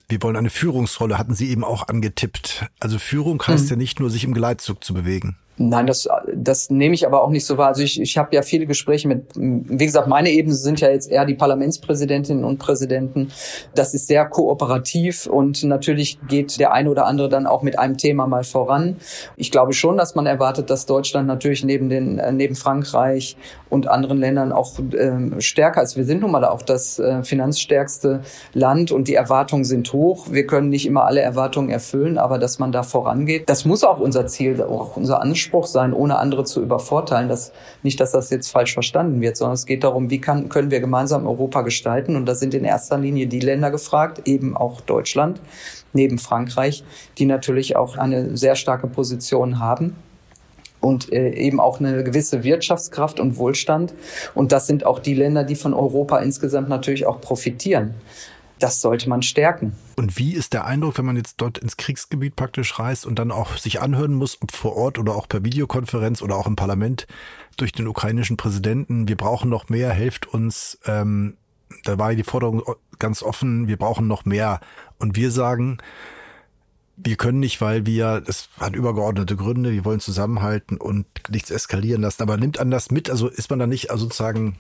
wir 0.08 0.22
wollen 0.22 0.36
eine 0.36 0.50
Führungsrolle, 0.50 1.16
hatten 1.16 1.34
Sie 1.34 1.50
eben 1.50 1.64
auch 1.64 1.88
angetippt. 1.88 2.66
Also 2.80 2.98
Führung 2.98 3.42
heißt 3.42 3.64
mhm. 3.64 3.70
ja 3.70 3.76
nicht 3.76 4.00
nur, 4.00 4.10
sich 4.10 4.24
im 4.24 4.34
Geleitzug 4.34 4.84
zu 4.84 4.92
bewegen. 4.92 5.36
Nein, 5.58 5.86
das, 5.86 6.08
das 6.34 6.70
nehme 6.70 6.94
ich 6.94 7.06
aber 7.06 7.22
auch 7.22 7.28
nicht 7.28 7.44
so 7.44 7.58
wahr. 7.58 7.68
Also 7.68 7.82
ich, 7.82 8.00
ich 8.00 8.16
habe 8.16 8.34
ja 8.34 8.40
viele 8.40 8.66
Gespräche 8.66 9.06
mit, 9.06 9.26
wie 9.36 9.84
gesagt, 9.84 10.08
meine 10.08 10.30
Ebene 10.30 10.54
sind 10.54 10.80
ja 10.80 10.90
jetzt 10.90 11.10
eher 11.10 11.26
die 11.26 11.34
Parlamentspräsidentinnen 11.34 12.42
und 12.42 12.58
Präsidenten. 12.58 13.30
Das 13.74 13.92
ist 13.92 14.06
sehr 14.06 14.24
kooperativ 14.24 15.26
und 15.26 15.62
natürlich 15.64 16.18
geht 16.26 16.58
der 16.58 16.72
eine 16.72 16.90
oder 16.90 17.06
andere 17.06 17.28
dann 17.28 17.46
auch 17.46 17.62
mit 17.62 17.78
einem 17.78 17.98
Thema 17.98 18.26
mal 18.26 18.44
voran. 18.44 18.96
Ich 19.36 19.50
glaube 19.50 19.74
schon, 19.74 19.98
dass 19.98 20.14
man 20.14 20.24
erwartet, 20.24 20.70
dass 20.70 20.86
Deutschland 20.86 21.28
natürlich 21.28 21.64
neben 21.64 21.90
den, 21.90 22.18
äh, 22.18 22.32
neben 22.32 22.56
Frankreich 22.56 23.36
und 23.68 23.88
anderen 23.88 24.18
Ländern 24.18 24.52
auch 24.52 24.78
äh, 24.78 25.40
stärker 25.40 25.82
ist. 25.82 25.96
Wir 25.96 26.04
sind 26.04 26.22
nun 26.22 26.30
mal 26.30 26.44
auch 26.46 26.62
das 26.62 26.98
äh, 26.98 27.22
finanzstärkste 27.22 28.22
Land 28.54 28.90
und 28.90 29.06
die 29.06 29.14
Erwartungen 29.14 29.64
sind 29.64 29.92
hoch. 29.92 30.28
Wir 30.30 30.46
können 30.46 30.70
nicht 30.70 30.86
immer 30.86 31.04
alle 31.04 31.20
Erwartungen 31.20 31.68
erfüllen, 31.68 32.16
aber 32.16 32.38
dass 32.38 32.58
man 32.58 32.72
da 32.72 32.82
vorangeht, 32.82 33.50
das 33.50 33.66
muss 33.66 33.84
auch 33.84 34.00
unser 34.00 34.26
Ziel, 34.26 34.62
auch 34.62 34.96
unser 34.96 35.20
Anspruch 35.20 35.51
Anspruch 35.52 35.66
sein, 35.66 35.92
ohne 35.92 36.18
andere 36.18 36.44
zu 36.44 36.62
übervorteilen. 36.62 37.28
Das, 37.28 37.52
nicht, 37.82 38.00
dass 38.00 38.12
das 38.12 38.30
jetzt 38.30 38.50
falsch 38.50 38.72
verstanden 38.72 39.20
wird, 39.20 39.36
sondern 39.36 39.54
es 39.54 39.66
geht 39.66 39.84
darum, 39.84 40.08
wie 40.08 40.18
kann, 40.18 40.48
können 40.48 40.70
wir 40.70 40.80
gemeinsam 40.80 41.26
Europa 41.26 41.60
gestalten. 41.60 42.16
Und 42.16 42.24
da 42.24 42.34
sind 42.34 42.54
in 42.54 42.64
erster 42.64 42.96
Linie 42.96 43.26
die 43.26 43.40
Länder 43.40 43.70
gefragt, 43.70 44.22
eben 44.26 44.56
auch 44.56 44.80
Deutschland, 44.80 45.40
neben 45.92 46.18
Frankreich, 46.18 46.84
die 47.18 47.26
natürlich 47.26 47.76
auch 47.76 47.98
eine 47.98 48.34
sehr 48.34 48.56
starke 48.56 48.86
Position 48.86 49.58
haben 49.58 49.94
und 50.80 51.12
äh, 51.12 51.34
eben 51.34 51.60
auch 51.60 51.80
eine 51.80 52.02
gewisse 52.02 52.44
Wirtschaftskraft 52.44 53.20
und 53.20 53.36
Wohlstand. 53.36 53.92
Und 54.34 54.52
das 54.52 54.66
sind 54.66 54.86
auch 54.86 55.00
die 55.00 55.14
Länder, 55.14 55.44
die 55.44 55.54
von 55.54 55.74
Europa 55.74 56.18
insgesamt 56.18 56.70
natürlich 56.70 57.06
auch 57.06 57.20
profitieren 57.20 57.94
das 58.62 58.80
sollte 58.80 59.08
man 59.08 59.22
stärken. 59.22 59.74
Und 59.96 60.18
wie 60.18 60.32
ist 60.34 60.52
der 60.52 60.64
Eindruck, 60.64 60.98
wenn 60.98 61.04
man 61.04 61.16
jetzt 61.16 61.36
dort 61.38 61.58
ins 61.58 61.76
Kriegsgebiet 61.76 62.36
praktisch 62.36 62.78
reist 62.78 63.06
und 63.06 63.18
dann 63.18 63.30
auch 63.30 63.56
sich 63.56 63.80
anhören 63.80 64.14
muss, 64.14 64.40
ob 64.40 64.52
vor 64.52 64.76
Ort 64.76 64.98
oder 64.98 65.14
auch 65.14 65.28
per 65.28 65.44
Videokonferenz 65.44 66.22
oder 66.22 66.36
auch 66.36 66.46
im 66.46 66.56
Parlament 66.56 67.06
durch 67.56 67.72
den 67.72 67.88
ukrainischen 67.88 68.36
Präsidenten, 68.36 69.08
wir 69.08 69.16
brauchen 69.16 69.50
noch 69.50 69.68
mehr, 69.68 69.90
helft 69.90 70.26
uns. 70.26 70.78
Ähm, 70.86 71.36
da 71.84 71.98
war 71.98 72.14
die 72.14 72.22
Forderung 72.22 72.62
ganz 72.98 73.22
offen, 73.22 73.66
wir 73.66 73.76
brauchen 73.76 74.06
noch 74.06 74.24
mehr. 74.24 74.60
Und 74.98 75.16
wir 75.16 75.30
sagen, 75.30 75.78
wir 76.96 77.16
können 77.16 77.40
nicht, 77.40 77.60
weil 77.60 77.86
wir, 77.86 78.22
es 78.26 78.48
hat 78.60 78.76
übergeordnete 78.76 79.36
Gründe, 79.36 79.72
wir 79.72 79.84
wollen 79.84 80.00
zusammenhalten 80.00 80.76
und 80.76 81.06
nichts 81.30 81.50
eskalieren 81.50 82.02
lassen. 82.02 82.22
Aber 82.22 82.36
nimmt 82.36 82.60
anders 82.60 82.90
mit, 82.90 83.10
also 83.10 83.28
ist 83.28 83.50
man 83.50 83.58
da 83.58 83.66
nicht 83.66 83.90
also 83.90 84.04
sozusagen 84.04 84.56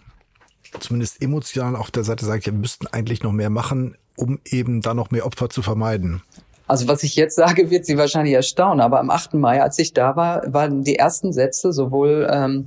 zumindest 0.80 1.22
emotional 1.22 1.76
auf 1.76 1.90
der 1.90 2.04
Seite 2.04 2.24
sagt, 2.24 2.46
wir 2.46 2.52
müssten 2.52 2.86
eigentlich 2.86 3.22
noch 3.22 3.32
mehr 3.32 3.50
machen, 3.50 3.96
um 4.16 4.40
eben 4.44 4.80
da 4.80 4.94
noch 4.94 5.10
mehr 5.10 5.26
Opfer 5.26 5.48
zu 5.48 5.62
vermeiden. 5.62 6.22
Also 6.66 6.88
was 6.88 7.02
ich 7.02 7.16
jetzt 7.16 7.36
sage, 7.36 7.70
wird 7.70 7.84
Sie 7.84 7.98
wahrscheinlich 7.98 8.34
erstaunen, 8.34 8.80
aber 8.80 9.00
am 9.00 9.10
8. 9.10 9.34
Mai, 9.34 9.62
als 9.62 9.78
ich 9.78 9.92
da 9.92 10.16
war, 10.16 10.42
waren 10.52 10.84
die 10.84 10.96
ersten 10.96 11.32
Sätze 11.32 11.72
sowohl 11.72 12.28
ähm, 12.30 12.66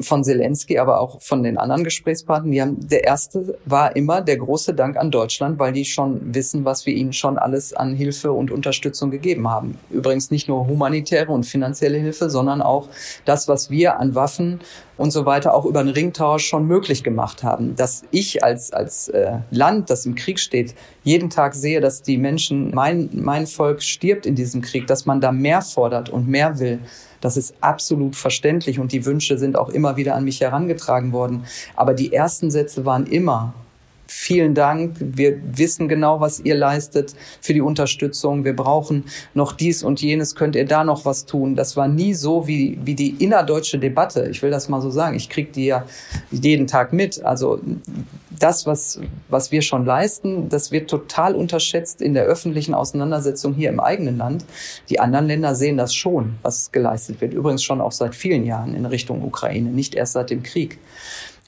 von 0.00 0.24
Zelensky, 0.24 0.78
aber 0.78 1.00
auch 1.00 1.20
von 1.20 1.42
den 1.42 1.58
anderen 1.58 1.84
Gesprächspartnern. 1.84 2.52
Die 2.52 2.62
haben, 2.62 2.88
der 2.88 3.04
erste 3.04 3.58
war 3.64 3.96
immer 3.96 4.20
der 4.20 4.36
große 4.36 4.74
Dank 4.74 4.96
an 4.96 5.10
Deutschland, 5.10 5.58
weil 5.58 5.72
die 5.72 5.84
schon 5.84 6.34
wissen, 6.34 6.64
was 6.64 6.86
wir 6.86 6.94
ihnen 6.94 7.12
schon 7.12 7.38
alles 7.38 7.72
an 7.72 7.94
Hilfe 7.94 8.32
und 8.32 8.50
Unterstützung 8.50 9.10
gegeben 9.10 9.48
haben. 9.48 9.78
Übrigens 9.90 10.30
nicht 10.30 10.48
nur 10.48 10.66
humanitäre 10.66 11.32
und 11.32 11.44
finanzielle 11.44 11.98
Hilfe, 11.98 12.30
sondern 12.30 12.62
auch 12.62 12.88
das, 13.24 13.48
was 13.48 13.70
wir 13.70 13.98
an 13.98 14.14
Waffen 14.14 14.60
und 14.98 15.12
so 15.12 15.24
weiter 15.24 15.54
auch 15.54 15.64
über 15.64 15.82
den 15.82 15.92
Ringtausch 15.92 16.44
schon 16.44 16.66
möglich 16.66 17.04
gemacht 17.04 17.42
haben. 17.42 17.76
Dass 17.76 18.02
ich 18.10 18.42
als, 18.44 18.72
als 18.72 19.08
äh, 19.08 19.38
Land, 19.50 19.90
das 19.90 20.04
im 20.04 20.16
Krieg 20.16 20.40
steht, 20.40 20.74
jeden 21.04 21.30
Tag 21.30 21.54
sehe, 21.54 21.80
dass 21.80 22.02
die 22.02 22.18
Menschen, 22.18 22.74
mein, 22.74 23.08
mein 23.12 23.46
Volk 23.46 23.82
stirbt 23.82 24.26
in 24.26 24.34
diesem 24.34 24.60
Krieg, 24.60 24.86
dass 24.86 25.06
man 25.06 25.20
da 25.20 25.32
mehr 25.32 25.62
fordert 25.62 26.10
und 26.10 26.28
mehr 26.28 26.58
will, 26.58 26.80
das 27.20 27.36
ist 27.36 27.54
absolut 27.60 28.16
verständlich 28.16 28.78
und 28.78 28.92
die 28.92 29.04
Wünsche 29.04 29.38
sind 29.38 29.56
auch 29.56 29.68
immer 29.68 29.96
wieder 29.96 30.14
an 30.14 30.24
mich 30.24 30.40
herangetragen 30.40 31.12
worden. 31.12 31.44
Aber 31.76 31.94
die 31.94 32.12
ersten 32.12 32.50
Sätze 32.50 32.84
waren 32.84 33.06
immer, 33.06 33.54
vielen 34.08 34.54
Dank. 34.54 34.96
Wir 34.98 35.38
wissen 35.56 35.86
genau, 35.86 36.20
was 36.20 36.40
ihr 36.40 36.54
leistet 36.54 37.14
für 37.40 37.52
die 37.52 37.60
Unterstützung. 37.60 38.44
Wir 38.44 38.56
brauchen 38.56 39.04
noch 39.34 39.52
dies 39.52 39.82
und 39.82 40.00
jenes. 40.00 40.34
Könnt 40.34 40.56
ihr 40.56 40.64
da 40.64 40.82
noch 40.82 41.04
was 41.04 41.26
tun? 41.26 41.54
Das 41.54 41.76
war 41.76 41.86
nie 41.86 42.14
so 42.14 42.48
wie, 42.48 42.78
wie 42.82 42.94
die 42.94 43.22
innerdeutsche 43.22 43.78
Debatte. 43.78 44.28
Ich 44.30 44.42
will 44.42 44.50
das 44.50 44.68
mal 44.68 44.80
so 44.80 44.90
sagen. 44.90 45.14
Ich 45.14 45.28
kriege 45.28 45.52
die 45.52 45.66
ja 45.66 45.84
jeden 46.30 46.66
Tag 46.66 46.92
mit. 46.92 47.22
Also 47.22 47.60
das, 48.30 48.66
was, 48.66 49.00
was 49.28 49.52
wir 49.52 49.62
schon 49.62 49.84
leisten, 49.84 50.48
das 50.48 50.72
wird 50.72 50.88
total 50.88 51.34
unterschätzt 51.34 52.00
in 52.00 52.14
der 52.14 52.24
öffentlichen 52.24 52.74
Auseinandersetzung 52.74 53.54
hier 53.54 53.68
im 53.68 53.80
eigenen 53.80 54.16
Land. 54.16 54.44
Die 54.88 55.00
anderen 55.00 55.26
Länder 55.26 55.54
sehen 55.54 55.76
das 55.76 55.94
schon, 55.94 56.36
was 56.42 56.72
geleistet 56.72 57.20
wird. 57.20 57.34
Übrigens 57.34 57.62
schon 57.62 57.80
auch 57.80 57.92
seit 57.92 58.14
vielen 58.14 58.46
Jahren 58.46 58.74
in 58.74 58.86
Richtung 58.86 59.22
Ukraine, 59.22 59.70
nicht 59.70 59.94
erst 59.94 60.14
seit 60.14 60.30
dem 60.30 60.42
Krieg. 60.42 60.78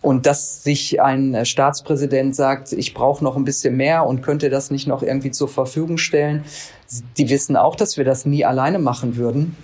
Und 0.02 0.24
dass 0.24 0.64
sich 0.64 1.00
ein 1.02 1.44
Staatspräsident 1.44 2.34
sagt, 2.34 2.72
ich 2.72 2.94
brauche 2.94 3.22
noch 3.22 3.36
ein 3.36 3.44
bisschen 3.44 3.76
mehr 3.76 4.06
und 4.06 4.22
könnte 4.22 4.48
das 4.48 4.70
nicht 4.70 4.86
noch 4.86 5.02
irgendwie 5.02 5.30
zur 5.30 5.48
Verfügung 5.48 5.98
stellen. 5.98 6.44
Die 7.18 7.28
wissen 7.28 7.56
auch, 7.56 7.76
dass 7.76 7.96
wir 7.96 8.04
das 8.04 8.24
nie 8.24 8.44
alleine 8.44 8.78
machen 8.78 9.16
würden, 9.16 9.56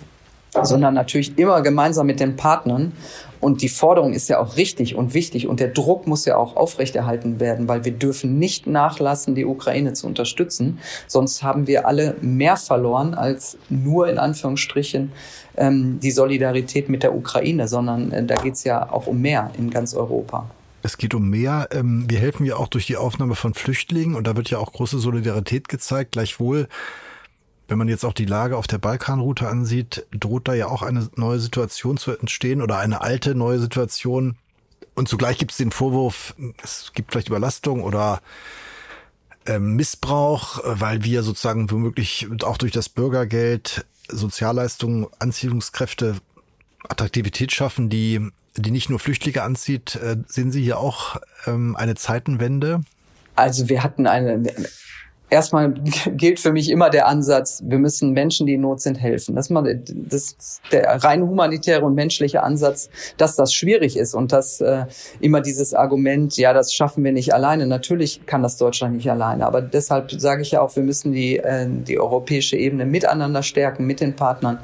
sondern 0.53 0.93
natürlich 0.93 1.37
immer 1.37 1.61
gemeinsam 1.61 2.07
mit 2.07 2.19
den 2.19 2.35
Partnern. 2.35 2.93
Und 3.39 3.61
die 3.61 3.69
Forderung 3.69 4.13
ist 4.13 4.29
ja 4.29 4.39
auch 4.39 4.57
richtig 4.57 4.95
und 4.95 5.13
wichtig 5.13 5.47
und 5.47 5.59
der 5.59 5.67
Druck 5.67 6.07
muss 6.07 6.25
ja 6.25 6.37
auch 6.37 6.55
aufrechterhalten 6.55 7.39
werden, 7.39 7.67
weil 7.67 7.85
wir 7.85 7.91
dürfen 7.91 8.39
nicht 8.39 8.65
nachlassen, 8.65 9.35
die 9.35 9.45
Ukraine 9.45 9.93
zu 9.93 10.07
unterstützen. 10.07 10.79
Sonst 11.05 11.43
haben 11.43 11.67
wir 11.67 11.87
alle 11.87 12.15
mehr 12.21 12.57
verloren 12.57 13.13
als 13.13 13.57
nur 13.69 14.09
in 14.09 14.17
Anführungsstrichen 14.17 15.11
ähm, 15.55 15.99
die 16.01 16.11
Solidarität 16.11 16.89
mit 16.89 17.03
der 17.03 17.15
Ukraine, 17.15 17.67
sondern 17.67 18.11
äh, 18.11 18.25
da 18.25 18.35
geht 18.35 18.55
es 18.55 18.63
ja 18.63 18.91
auch 18.91 19.05
um 19.05 19.21
mehr 19.21 19.51
in 19.57 19.69
ganz 19.69 19.93
Europa. 19.93 20.49
Es 20.81 20.97
geht 20.97 21.13
um 21.13 21.29
mehr. 21.29 21.67
Ähm, 21.71 22.05
wir 22.07 22.19
helfen 22.19 22.45
ja 22.45 22.55
auch 22.55 22.67
durch 22.67 22.87
die 22.87 22.97
Aufnahme 22.97 23.35
von 23.35 23.53
Flüchtlingen 23.53 24.15
und 24.15 24.25
da 24.25 24.35
wird 24.35 24.49
ja 24.49 24.57
auch 24.57 24.71
große 24.71 24.99
Solidarität 24.99 25.67
gezeigt. 25.67 26.13
Gleichwohl, 26.13 26.67
wenn 27.67 27.77
man 27.77 27.89
jetzt 27.89 28.05
auch 28.05 28.13
die 28.13 28.25
Lage 28.25 28.57
auf 28.57 28.67
der 28.67 28.77
Balkanroute 28.77 29.47
ansieht, 29.47 30.05
droht 30.11 30.47
da 30.47 30.53
ja 30.53 30.67
auch 30.67 30.81
eine 30.81 31.09
neue 31.15 31.39
Situation 31.39 31.97
zu 31.97 32.17
entstehen 32.17 32.61
oder 32.61 32.79
eine 32.79 33.01
alte 33.01 33.35
neue 33.35 33.59
Situation. 33.59 34.37
Und 34.95 35.09
zugleich 35.09 35.37
gibt 35.37 35.51
es 35.51 35.57
den 35.57 35.71
Vorwurf, 35.71 36.33
es 36.63 36.91
gibt 36.93 37.11
vielleicht 37.11 37.27
Überlastung 37.27 37.83
oder 37.83 38.21
ähm, 39.45 39.75
Missbrauch, 39.75 40.61
weil 40.63 41.03
wir 41.03 41.23
sozusagen 41.23 41.69
womöglich 41.69 42.27
auch 42.43 42.57
durch 42.57 42.71
das 42.71 42.89
Bürgergeld 42.89 43.85
Sozialleistungen, 44.09 45.07
Anziehungskräfte, 45.19 46.15
Attraktivität 46.87 47.51
schaffen, 47.51 47.89
die, 47.89 48.29
die 48.55 48.71
nicht 48.71 48.89
nur 48.89 48.99
Flüchtlinge 48.99 49.41
anzieht. 49.41 49.95
Äh, 49.95 50.17
sehen 50.27 50.51
Sie 50.51 50.63
hier 50.63 50.79
auch 50.79 51.17
ähm, 51.45 51.75
eine 51.75 51.95
Zeitenwende? 51.95 52.81
Also 53.35 53.69
wir 53.69 53.83
hatten 53.83 54.07
eine 54.07 54.41
erstmal 55.29 55.73
gilt 56.15 56.39
für 56.39 56.51
mich 56.51 56.69
immer 56.69 56.89
der 56.89 57.07
Ansatz, 57.07 57.61
wir 57.65 57.79
müssen 57.79 58.11
Menschen, 58.11 58.47
die 58.47 58.53
in 58.53 58.61
Not 58.61 58.81
sind, 58.81 58.95
helfen. 58.95 59.35
Das 59.35 59.47
ist, 59.47 59.49
mal, 59.49 59.81
das 59.85 60.35
ist 60.37 60.61
der 60.71 61.03
rein 61.03 61.21
humanitäre 61.21 61.83
und 61.85 61.95
menschliche 61.95 62.43
Ansatz, 62.43 62.89
dass 63.17 63.35
das 63.35 63.53
schwierig 63.53 63.97
ist 63.97 64.13
und 64.13 64.31
dass 64.31 64.61
äh, 64.61 64.85
immer 65.19 65.41
dieses 65.41 65.73
Argument, 65.73 66.37
ja, 66.37 66.53
das 66.53 66.73
schaffen 66.73 67.03
wir 67.03 67.11
nicht 67.11 67.33
alleine. 67.33 67.67
Natürlich 67.67 68.25
kann 68.25 68.43
das 68.43 68.57
Deutschland 68.57 68.95
nicht 68.95 69.09
alleine, 69.09 69.45
aber 69.45 69.61
deshalb 69.61 70.11
sage 70.11 70.41
ich 70.41 70.51
ja 70.51 70.61
auch, 70.61 70.75
wir 70.75 70.83
müssen 70.83 71.11
die, 71.11 71.37
äh, 71.37 71.67
die 71.69 71.99
europäische 71.99 72.55
Ebene 72.55 72.85
miteinander 72.85 73.43
stärken, 73.43 73.85
mit 73.85 73.99
den 73.99 74.15
Partnern. 74.15 74.59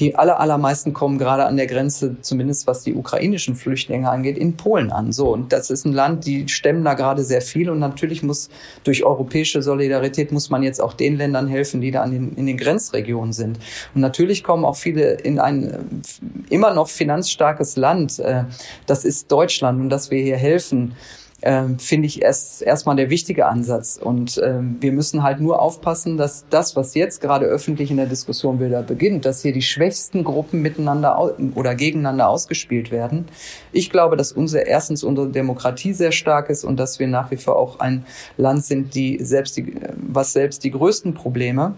Die 0.00 0.16
aller, 0.16 0.40
allermeisten 0.40 0.92
kommen 0.92 1.18
gerade 1.18 1.44
an 1.44 1.56
der 1.56 1.66
Grenze, 1.66 2.16
zumindest 2.20 2.66
was 2.66 2.82
die 2.82 2.94
ukrainischen 2.94 3.54
Flüchtlinge 3.54 4.10
angeht, 4.10 4.38
in 4.38 4.56
Polen 4.56 4.90
an. 4.90 5.12
So, 5.12 5.32
und 5.32 5.52
das 5.52 5.70
ist 5.70 5.84
ein 5.84 5.92
Land, 5.92 6.26
die 6.26 6.48
stemmen 6.48 6.84
da 6.84 6.94
gerade 6.94 7.22
sehr 7.22 7.40
viel 7.40 7.70
und 7.70 7.78
natürlich 7.78 8.22
muss 8.22 8.48
durch 8.84 9.04
europäische 9.04 9.62
Solidarität 9.62 10.07
Solidarität 10.08 10.32
muss 10.32 10.50
man 10.50 10.62
jetzt 10.62 10.80
auch 10.80 10.94
den 10.94 11.16
Ländern 11.16 11.46
helfen, 11.46 11.80
die 11.80 11.90
da 11.90 12.02
an 12.02 12.10
den, 12.10 12.32
in 12.34 12.46
den 12.46 12.56
Grenzregionen 12.56 13.32
sind. 13.32 13.58
Und 13.94 14.00
natürlich 14.00 14.42
kommen 14.42 14.64
auch 14.64 14.76
viele 14.76 15.12
in 15.12 15.38
ein 15.38 16.02
immer 16.48 16.74
noch 16.74 16.88
finanzstarkes 16.88 17.76
Land. 17.76 18.18
Äh, 18.18 18.44
das 18.86 19.04
ist 19.04 19.30
Deutschland 19.30 19.80
und 19.80 19.90
dass 19.90 20.10
wir 20.10 20.22
hier 20.22 20.36
helfen 20.36 20.94
ähm, 21.42 21.78
finde 21.78 22.06
ich 22.06 22.20
erst 22.20 22.62
erstmal 22.62 22.96
der 22.96 23.10
wichtige 23.10 23.46
Ansatz. 23.46 23.98
Und 24.02 24.40
ähm, 24.44 24.76
wir 24.80 24.90
müssen 24.92 25.22
halt 25.22 25.40
nur 25.40 25.62
aufpassen, 25.62 26.16
dass 26.16 26.46
das, 26.50 26.74
was 26.74 26.94
jetzt 26.94 27.20
gerade 27.20 27.46
öffentlich 27.46 27.90
in 27.90 27.96
der 27.96 28.06
Diskussion 28.06 28.60
wieder 28.60 28.82
beginnt, 28.82 29.24
dass 29.24 29.42
hier 29.42 29.52
die 29.52 29.62
schwächsten 29.62 30.24
Gruppen 30.24 30.62
miteinander 30.62 31.36
oder 31.54 31.74
gegeneinander 31.76 32.28
ausgespielt 32.28 32.90
werden. 32.90 33.26
Ich 33.70 33.90
glaube, 33.90 34.16
dass 34.16 34.32
unser 34.32 34.66
erstens 34.66 35.04
unsere 35.04 35.28
Demokratie 35.28 35.92
sehr 35.92 36.12
stark 36.12 36.50
ist 36.50 36.64
und 36.64 36.76
dass 36.76 36.98
wir 36.98 37.06
nach 37.06 37.30
wie 37.30 37.36
vor 37.36 37.56
auch 37.56 37.78
ein 37.78 38.04
Land 38.36 38.64
sind, 38.64 38.94
die 38.94 39.18
selbst 39.22 39.56
die, 39.56 39.74
was 39.96 40.32
selbst 40.32 40.64
die 40.64 40.72
größten 40.72 41.14
Probleme 41.14 41.74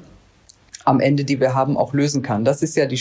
am 0.86 1.00
Ende, 1.00 1.24
die 1.24 1.38
wir 1.38 1.54
haben, 1.54 1.76
auch 1.76 1.92
lösen 1.92 2.22
kann. 2.22 2.46
Das 2.46 2.62
ist 2.62 2.76
ja 2.76 2.86
die, 2.86 2.98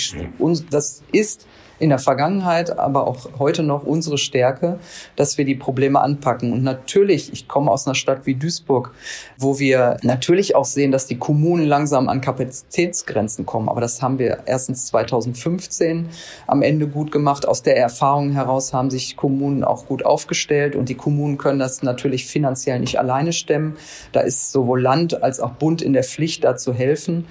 das 0.70 1.04
ist 1.14 1.48
in 1.80 1.90
der 1.90 2.00
Vergangenheit, 2.00 2.78
aber 2.78 3.08
auch 3.08 3.40
heute 3.40 3.64
noch 3.64 3.84
unsere 3.84 4.18
Stärke, 4.18 4.80
dass 5.16 5.38
wir 5.38 5.46
die 5.46 5.56
Probleme 5.56 6.02
anpacken. 6.02 6.52
Und 6.52 6.64
natürlich, 6.64 7.32
ich 7.34 7.48
komme 7.48 7.72
aus 7.72 7.88
einer 7.88 7.96
Stadt 7.96 8.26
wie 8.26 8.36
Duisburg, 8.36 8.92
wo 9.38 9.60
wir 9.60 9.98
natürlich 10.04 10.56
auch 10.56 10.66
sehen, 10.66 10.92
dass 10.92 11.08
die 11.08 11.18
Kommunen 11.18 11.66
langsam 11.66 12.10
an 12.10 12.22
Kapazitätsgrenzen 12.22 13.46
kommen. 13.46 13.70
Aber 13.70 13.82
das 13.82 14.02
haben 14.02 14.20
wir 14.20 14.44
erstens 14.46 14.88
2015 14.88 16.10
am 16.48 16.62
Ende 16.62 16.88
gut 16.88 17.12
gemacht. 17.12 17.48
Aus 17.48 17.64
der 17.64 17.78
Erfahrung 17.78 18.32
heraus 18.32 18.74
haben 18.74 18.90
sich 18.90 19.16
Kommunen 19.16 19.64
auch 19.64 19.86
gut 19.86 20.06
aufgestellt 20.06 20.76
und 20.76 20.90
die 20.90 20.96
Kommunen 20.96 21.38
können 21.38 21.60
das 21.60 21.82
natürlich 21.82 22.26
finanziell 22.26 22.80
nicht 22.80 23.00
alleine 23.00 23.34
stemmen. 23.34 23.78
Da 24.12 24.22
ist 24.22 24.52
sowohl 24.52 24.82
Land 24.82 25.24
als 25.24 25.40
auch 25.40 25.52
Bund 25.52 25.82
in 25.82 25.94
der 25.94 26.04
Pflicht, 26.04 26.44
da 26.44 26.58
zu 26.58 26.74
helfen. 26.74 27.26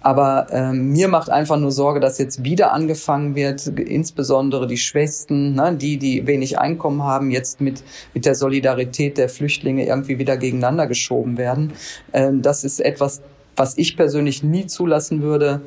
Aber 0.00 0.46
ähm, 0.50 0.92
mir 0.92 1.08
macht 1.08 1.30
einfach 1.30 1.56
nur 1.56 1.72
Sorge, 1.72 2.00
dass 2.00 2.18
jetzt 2.18 2.44
wieder 2.44 2.72
angefangen 2.72 3.34
wird, 3.34 3.66
insbesondere 3.66 4.66
die 4.66 4.76
Schwächsten, 4.76 5.54
ne, 5.54 5.74
die, 5.74 5.96
die 5.96 6.26
wenig 6.26 6.58
Einkommen 6.58 7.02
haben, 7.02 7.30
jetzt 7.30 7.60
mit, 7.60 7.82
mit 8.14 8.24
der 8.24 8.34
Solidarität 8.34 9.18
der 9.18 9.28
Flüchtlinge 9.28 9.86
irgendwie 9.86 10.18
wieder 10.18 10.36
gegeneinander 10.36 10.86
geschoben 10.86 11.38
werden. 11.38 11.72
Ähm, 12.12 12.42
das 12.42 12.62
ist 12.64 12.80
etwas, 12.80 13.22
was 13.56 13.76
ich 13.78 13.96
persönlich 13.96 14.42
nie 14.42 14.66
zulassen 14.66 15.22
würde 15.22 15.62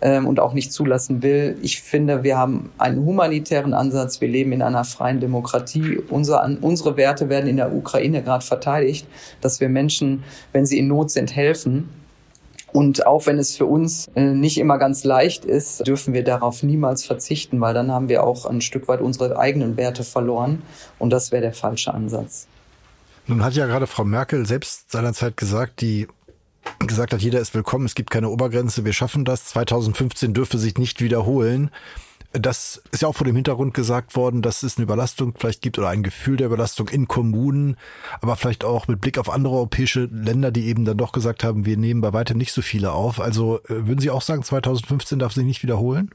ähm, 0.00 0.26
und 0.26 0.40
auch 0.40 0.52
nicht 0.52 0.72
zulassen 0.72 1.22
will. 1.22 1.56
Ich 1.62 1.80
finde, 1.80 2.22
wir 2.22 2.36
haben 2.36 2.70
einen 2.78 3.04
humanitären 3.04 3.74
Ansatz. 3.74 4.20
Wir 4.20 4.28
leben 4.28 4.52
in 4.52 4.62
einer 4.62 4.84
freien 4.84 5.20
Demokratie. 5.20 5.98
Unser, 6.08 6.48
unsere 6.60 6.96
Werte 6.96 7.28
werden 7.28 7.48
in 7.48 7.56
der 7.56 7.74
Ukraine 7.74 8.22
gerade 8.22 8.44
verteidigt, 8.44 9.06
dass 9.40 9.60
wir 9.60 9.68
Menschen, 9.68 10.24
wenn 10.52 10.66
sie 10.66 10.78
in 10.78 10.88
Not 10.88 11.10
sind, 11.10 11.34
helfen. 11.34 11.88
Und 12.72 13.06
auch 13.06 13.26
wenn 13.26 13.38
es 13.38 13.56
für 13.56 13.66
uns 13.66 14.08
äh, 14.14 14.22
nicht 14.22 14.58
immer 14.58 14.78
ganz 14.78 15.04
leicht 15.04 15.44
ist, 15.44 15.86
dürfen 15.86 16.14
wir 16.14 16.24
darauf 16.24 16.62
niemals 16.62 17.04
verzichten, 17.04 17.60
weil 17.60 17.74
dann 17.74 17.92
haben 17.92 18.08
wir 18.08 18.24
auch 18.24 18.46
ein 18.46 18.62
Stück 18.62 18.88
weit 18.88 19.00
unsere 19.00 19.38
eigenen 19.38 19.76
Werte 19.76 20.04
verloren. 20.04 20.62
Und 20.98 21.10
das 21.10 21.32
wäre 21.32 21.42
der 21.42 21.52
falsche 21.52 21.92
Ansatz. 21.92 22.46
Nun 23.26 23.44
hat 23.44 23.54
ja 23.54 23.66
gerade 23.66 23.86
Frau 23.86 24.04
Merkel 24.04 24.46
selbst 24.46 24.90
seinerzeit 24.90 25.36
gesagt, 25.36 25.80
die 25.80 26.08
gesagt 26.78 27.12
hat, 27.12 27.20
jeder 27.20 27.40
ist 27.40 27.54
willkommen, 27.54 27.86
es 27.86 27.94
gibt 27.94 28.10
keine 28.10 28.28
Obergrenze, 28.30 28.84
wir 28.84 28.92
schaffen 28.92 29.24
das. 29.24 29.46
2015 29.46 30.32
dürfe 30.32 30.58
sich 30.58 30.78
nicht 30.78 31.00
wiederholen. 31.00 31.70
Das 32.32 32.82
ist 32.90 33.02
ja 33.02 33.08
auch 33.08 33.14
vor 33.14 33.26
dem 33.26 33.36
Hintergrund 33.36 33.74
gesagt 33.74 34.16
worden, 34.16 34.40
dass 34.40 34.62
es 34.62 34.76
eine 34.76 34.84
Überlastung 34.84 35.34
vielleicht 35.36 35.60
gibt 35.60 35.78
oder 35.78 35.88
ein 35.88 36.02
Gefühl 36.02 36.36
der 36.36 36.46
Überlastung 36.46 36.88
in 36.88 37.06
Kommunen, 37.06 37.76
aber 38.20 38.36
vielleicht 38.36 38.64
auch 38.64 38.88
mit 38.88 39.00
Blick 39.00 39.18
auf 39.18 39.28
andere 39.28 39.54
europäische 39.54 40.04
Länder, 40.04 40.50
die 40.50 40.66
eben 40.66 40.84
dann 40.84 40.96
doch 40.96 41.12
gesagt 41.12 41.44
haben, 41.44 41.66
wir 41.66 41.76
nehmen 41.76 42.00
bei 42.00 42.12
weitem 42.12 42.38
nicht 42.38 42.52
so 42.52 42.62
viele 42.62 42.92
auf. 42.92 43.20
Also 43.20 43.58
äh, 43.64 43.86
würden 43.86 44.00
Sie 44.00 44.10
auch 44.10 44.22
sagen, 44.22 44.42
2015 44.42 45.18
darf 45.18 45.32
sich 45.32 45.44
nicht 45.44 45.62
wiederholen? 45.62 46.10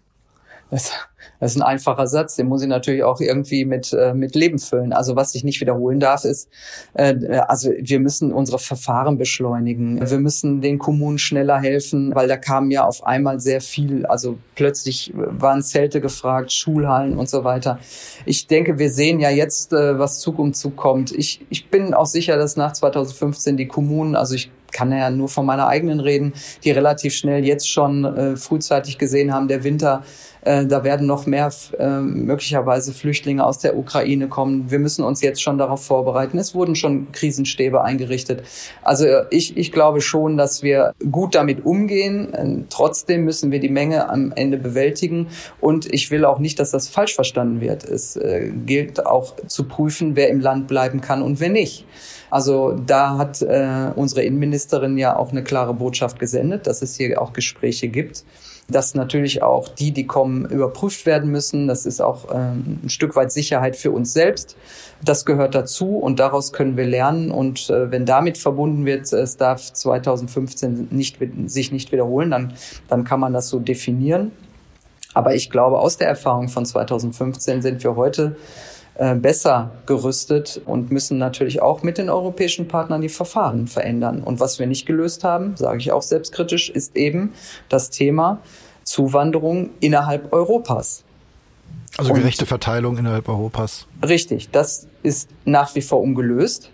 Das, 0.70 0.91
das 1.39 1.51
ist 1.51 1.57
ein 1.57 1.63
einfacher 1.63 2.07
Satz, 2.07 2.36
den 2.36 2.47
muss 2.47 2.61
ich 2.61 2.68
natürlich 2.68 3.03
auch 3.03 3.22
irgendwie 3.22 3.63
mit, 3.65 3.93
äh, 3.93 4.13
mit 4.13 4.36
Leben 4.36 4.59
füllen. 4.59 4.91
Also 4.91 5.15
was 5.15 5.36
ich 5.36 5.43
nicht 5.43 5.61
wiederholen 5.61 5.99
darf, 5.99 6.26
ist, 6.26 6.49
äh, 6.93 7.15
also 7.47 7.72
wir 7.78 7.99
müssen 7.99 8.34
unsere 8.34 8.59
Verfahren 8.59 9.18
beschleunigen. 9.18 10.09
Wir 10.09 10.20
müssen 10.20 10.61
den 10.61 10.80
Kommunen 10.80 11.20
schneller 11.20 11.59
helfen, 11.59 12.13
weil 12.15 12.28
da 12.28 12.38
kam 12.38 12.72
ja 12.72 12.86
auf 12.86 13.05
einmal 13.05 13.39
sehr 13.39 13.61
viel. 13.61 14.05
Also 14.05 14.38
plötzlich 14.55 15.13
waren 15.15 15.61
Zelte 15.61 16.01
gefragt, 16.01 16.51
Schulhallen 16.51 17.18
und 17.18 17.30
so 17.30 17.43
weiter. 17.43 17.80
Ich 18.26 18.47
denke, 18.47 18.80
wir 18.80 18.89
sehen 18.89 19.20
ja 19.20 19.30
jetzt, 19.30 19.74
äh, 19.74 19.99
was 19.99 20.20
Zug 20.20 20.39
um 20.39 20.53
Zug 20.53 20.76
kommt. 20.76 21.11
Ich, 21.11 21.45
ich 21.49 21.70
bin 21.70 21.93
auch 21.93 22.07
sicher, 22.07 22.38
dass 22.38 22.57
nach 22.57 22.74
2015 22.74 23.57
die 23.57 23.68
Kommunen, 23.68 24.15
also 24.15 24.36
ich 24.36 24.51
kann 24.78 24.91
ja 24.91 25.09
nur 25.09 25.28
von 25.28 25.45
meiner 25.47 25.67
eigenen 25.67 25.99
reden, 25.99 26.34
die 26.63 26.69
relativ 26.69 27.15
schnell 27.15 27.43
jetzt 27.43 27.67
schon 27.67 28.05
äh, 28.05 28.36
frühzeitig 28.36 28.99
gesehen 28.99 29.34
haben, 29.34 29.47
der 29.47 29.63
Winter 29.63 30.03
äh, 30.47 30.65
da 30.65 30.86
werden 30.86 31.07
noch 31.07 31.25
mehr 31.25 31.51
äh, 31.78 31.99
möglicherweise 31.99 32.93
Flüchtlinge 32.93 33.45
aus 33.45 33.59
der 33.59 33.78
Ukraine 33.78 34.30
kommen. 34.30 34.71
Wir 34.71 34.80
müssen 34.80 35.03
uns 35.03 35.21
jetzt 35.21 35.41
schon 35.41 35.57
darauf 35.57 35.84
vorbereiten. 35.84 36.38
Es 36.38 36.55
wurden 36.55 36.75
schon 36.75 37.11
Krisenstäbe 37.11 37.84
eingerichtet. 37.84 38.43
Also 38.82 39.05
äh, 39.05 39.25
ich, 39.30 39.57
ich 39.57 39.73
glaube 39.73 39.99
schon, 39.99 40.38
dass 40.38 40.63
wir 40.63 40.93
gut 41.11 41.36
damit 41.36 41.65
umgehen. 41.65 42.34
Ähm, 42.34 42.65
trotzdem 42.69 43.25
müssen 43.25 43.51
wir 43.51 43.59
die 43.59 43.69
Menge 43.69 44.09
am 44.09 44.32
Ende 44.36 44.57
bewältigen. 44.57 45.28
Und 45.59 45.91
ich 45.93 46.11
will 46.11 46.23
auch 46.23 46.39
nicht, 46.39 46.59
dass 46.59 46.71
das 46.71 46.88
falsch 46.88 47.15
verstanden 47.15 47.59
wird. 47.59 47.84
Es 47.84 48.15
äh, 48.15 48.49
gilt 48.65 49.05
auch 49.05 49.36
zu 49.47 49.65
prüfen, 49.65 50.15
wer 50.15 50.30
im 50.30 50.39
Land 50.39 50.67
bleiben 50.67 51.01
kann 51.01 51.21
und 51.21 51.41
wer 51.41 51.49
nicht. 51.49 51.86
Also 52.30 52.73
da 52.73 53.17
hat 53.17 53.41
äh, 53.41 53.91
unsere 53.95 54.23
Innenministerin 54.23 54.97
ja 54.97 55.15
auch 55.15 55.32
eine 55.32 55.43
klare 55.43 55.73
Botschaft 55.73 56.19
gesendet, 56.19 56.67
dass 56.67 56.82
es 56.82 56.95
hier 56.95 57.21
auch 57.21 57.34
Gespräche 57.34 57.88
gibt 57.88 58.23
dass 58.69 58.95
natürlich 58.95 59.43
auch 59.43 59.69
die, 59.69 59.91
die 59.91 60.05
kommen, 60.05 60.45
überprüft 60.45 61.05
werden 61.05 61.32
müssen. 61.32 61.67
Das 61.67 61.86
ist 61.86 62.01
auch 62.01 62.28
ähm, 62.34 62.80
ein 62.84 62.89
Stück 62.89 63.15
weit 63.15 63.32
Sicherheit 63.32 63.75
für 63.75 63.91
uns 63.91 64.13
selbst. 64.13 64.57
Das 65.03 65.25
gehört 65.25 65.55
dazu 65.55 65.97
und 65.97 66.19
daraus 66.19 66.51
können 66.51 66.75
wir 66.75 66.86
lernen. 66.86 67.32
Und 67.32 67.69
äh, 67.69 67.91
wenn 67.91 68.05
damit 68.05 68.38
verbunden 68.38 68.86
wird, 68.86 69.11
es 69.13 69.38
darf 69.38 69.71
2015 69.71 70.89
nicht, 70.91 71.17
sich 71.45 71.71
nicht 71.71 71.91
wiederholen, 71.91 72.32
dann, 72.32 72.53
dann 72.89 73.03
kann 73.05 73.19
man 73.19 73.34
das 73.34 73.47
so 73.47 73.59
definieren. 73.59 74.32
Aber 75.13 75.34
ich 75.34 75.49
glaube, 75.49 75.80
aus 75.80 75.97
der 75.97 76.09
Erfahrung 76.09 76.49
von 76.49 76.65
2015 76.65 77.61
sind 77.61 77.84
wir 77.84 77.95
heute 77.95 78.36
besser 78.98 79.72
gerüstet 79.86 80.62
und 80.66 80.91
müssen 80.91 81.18
natürlich 81.18 81.62
auch 81.62 81.84
mit 81.84 81.98
den 81.98 82.10
europäischen 82.10 82.68
Partnern 82.68 83.02
die 83.02 83.10
Verfahren 83.10 83.68
verändern. 83.68 84.24
Und 84.24 84.39
was 84.39 84.58
wir 84.58 84.66
nicht 84.66 84.86
gelöst 84.86 85.24
haben, 85.24 85.56
sage 85.56 85.78
ich 85.80 85.91
auch 85.91 86.02
selbstkritisch, 86.02 86.70
ist 86.70 86.95
eben 86.95 87.34
das 87.70 87.89
Thema 87.91 88.39
Zuwanderung 88.84 89.70
innerhalb 89.80 90.34
Europas. 90.34 91.04
Also 91.98 92.14
gerechte 92.14 92.45
Verteilung 92.45 92.98
innerhalb 92.98 93.28
Europas. 93.28 93.88
Richtig, 94.08 94.50
das 94.52 94.88
ist 95.04 95.30
nach 95.45 95.76
wie 95.76 95.82
vor 95.82 96.02
ungelöst 96.02 96.72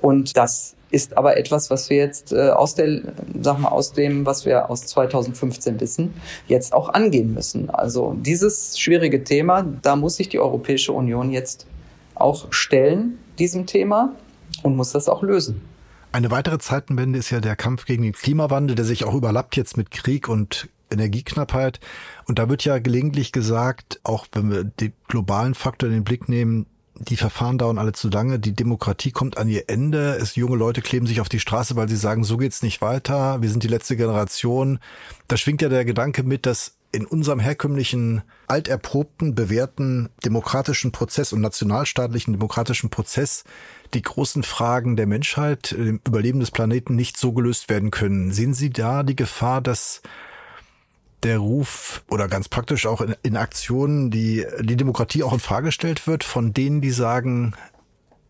und 0.00 0.36
das 0.36 0.75
ist 0.96 1.16
aber 1.16 1.36
etwas, 1.36 1.68
was 1.68 1.90
wir 1.90 1.98
jetzt 1.98 2.32
äh, 2.32 2.48
aus 2.48 2.74
der, 2.74 3.02
sag 3.42 3.58
mal, 3.58 3.68
aus 3.68 3.92
dem, 3.92 4.24
was 4.24 4.46
wir 4.46 4.70
aus 4.70 4.86
2015 4.86 5.78
wissen, 5.78 6.14
jetzt 6.48 6.72
auch 6.72 6.88
angehen 6.88 7.34
müssen. 7.34 7.68
Also 7.68 8.16
dieses 8.18 8.78
schwierige 8.78 9.22
Thema, 9.22 9.62
da 9.82 9.94
muss 9.94 10.16
sich 10.16 10.30
die 10.30 10.40
Europäische 10.40 10.92
Union 10.92 11.30
jetzt 11.30 11.66
auch 12.14 12.46
stellen, 12.50 13.18
diesem 13.38 13.66
Thema, 13.66 14.14
und 14.62 14.74
muss 14.74 14.92
das 14.92 15.08
auch 15.10 15.22
lösen. 15.22 15.60
Eine 16.12 16.30
weitere 16.30 16.58
Zeitenwende 16.58 17.18
ist 17.18 17.28
ja 17.28 17.40
der 17.40 17.56
Kampf 17.56 17.84
gegen 17.84 18.02
den 18.02 18.14
Klimawandel, 18.14 18.74
der 18.74 18.86
sich 18.86 19.04
auch 19.04 19.14
überlappt 19.14 19.54
jetzt 19.56 19.76
mit 19.76 19.90
Krieg 19.90 20.30
und 20.30 20.70
Energieknappheit. 20.90 21.78
Und 22.26 22.38
da 22.38 22.48
wird 22.48 22.64
ja 22.64 22.78
gelegentlich 22.78 23.32
gesagt, 23.32 24.00
auch 24.02 24.26
wenn 24.32 24.50
wir 24.50 24.64
den 24.64 24.94
globalen 25.08 25.54
Faktor 25.54 25.90
in 25.90 25.94
den 25.94 26.04
Blick 26.04 26.30
nehmen, 26.30 26.64
die 26.98 27.16
Verfahren 27.16 27.58
dauern 27.58 27.78
alle 27.78 27.92
zu 27.92 28.08
lange, 28.08 28.38
die 28.38 28.54
Demokratie 28.54 29.10
kommt 29.10 29.38
an 29.38 29.48
ihr 29.48 29.68
Ende, 29.68 30.16
es 30.20 30.36
junge 30.36 30.56
Leute 30.56 30.82
kleben 30.82 31.06
sich 31.06 31.20
auf 31.20 31.28
die 31.28 31.40
Straße, 31.40 31.76
weil 31.76 31.88
sie 31.88 31.96
sagen, 31.96 32.24
so 32.24 32.36
geht's 32.36 32.62
nicht 32.62 32.80
weiter, 32.80 33.42
wir 33.42 33.50
sind 33.50 33.62
die 33.62 33.68
letzte 33.68 33.96
Generation. 33.96 34.78
Da 35.28 35.36
schwingt 35.36 35.62
ja 35.62 35.68
der 35.68 35.84
Gedanke 35.84 36.22
mit, 36.22 36.46
dass 36.46 36.76
in 36.92 37.04
unserem 37.04 37.40
herkömmlichen, 37.40 38.22
alterprobten, 38.46 39.34
bewährten 39.34 40.08
demokratischen 40.24 40.92
Prozess 40.92 41.32
und 41.32 41.42
nationalstaatlichen 41.42 42.32
demokratischen 42.32 42.88
Prozess 42.88 43.44
die 43.92 44.02
großen 44.02 44.42
Fragen 44.42 44.96
der 44.96 45.06
Menschheit, 45.06 45.72
dem 45.72 46.00
Überleben 46.06 46.40
des 46.40 46.50
Planeten 46.50 46.96
nicht 46.96 47.18
so 47.18 47.32
gelöst 47.32 47.68
werden 47.68 47.90
können. 47.90 48.32
Sehen 48.32 48.54
Sie 48.54 48.70
da 48.70 49.02
die 49.02 49.16
Gefahr, 49.16 49.60
dass 49.60 50.00
der 51.26 51.38
Ruf 51.38 52.04
oder 52.08 52.28
ganz 52.28 52.48
praktisch 52.48 52.86
auch 52.86 53.00
in, 53.00 53.14
in 53.22 53.36
Aktionen, 53.36 54.10
die 54.10 54.46
die 54.60 54.76
Demokratie 54.76 55.22
auch 55.22 55.32
in 55.32 55.40
Frage 55.40 55.66
gestellt 55.66 56.06
wird, 56.06 56.24
von 56.24 56.54
denen, 56.54 56.80
die 56.80 56.90
sagen, 56.90 57.54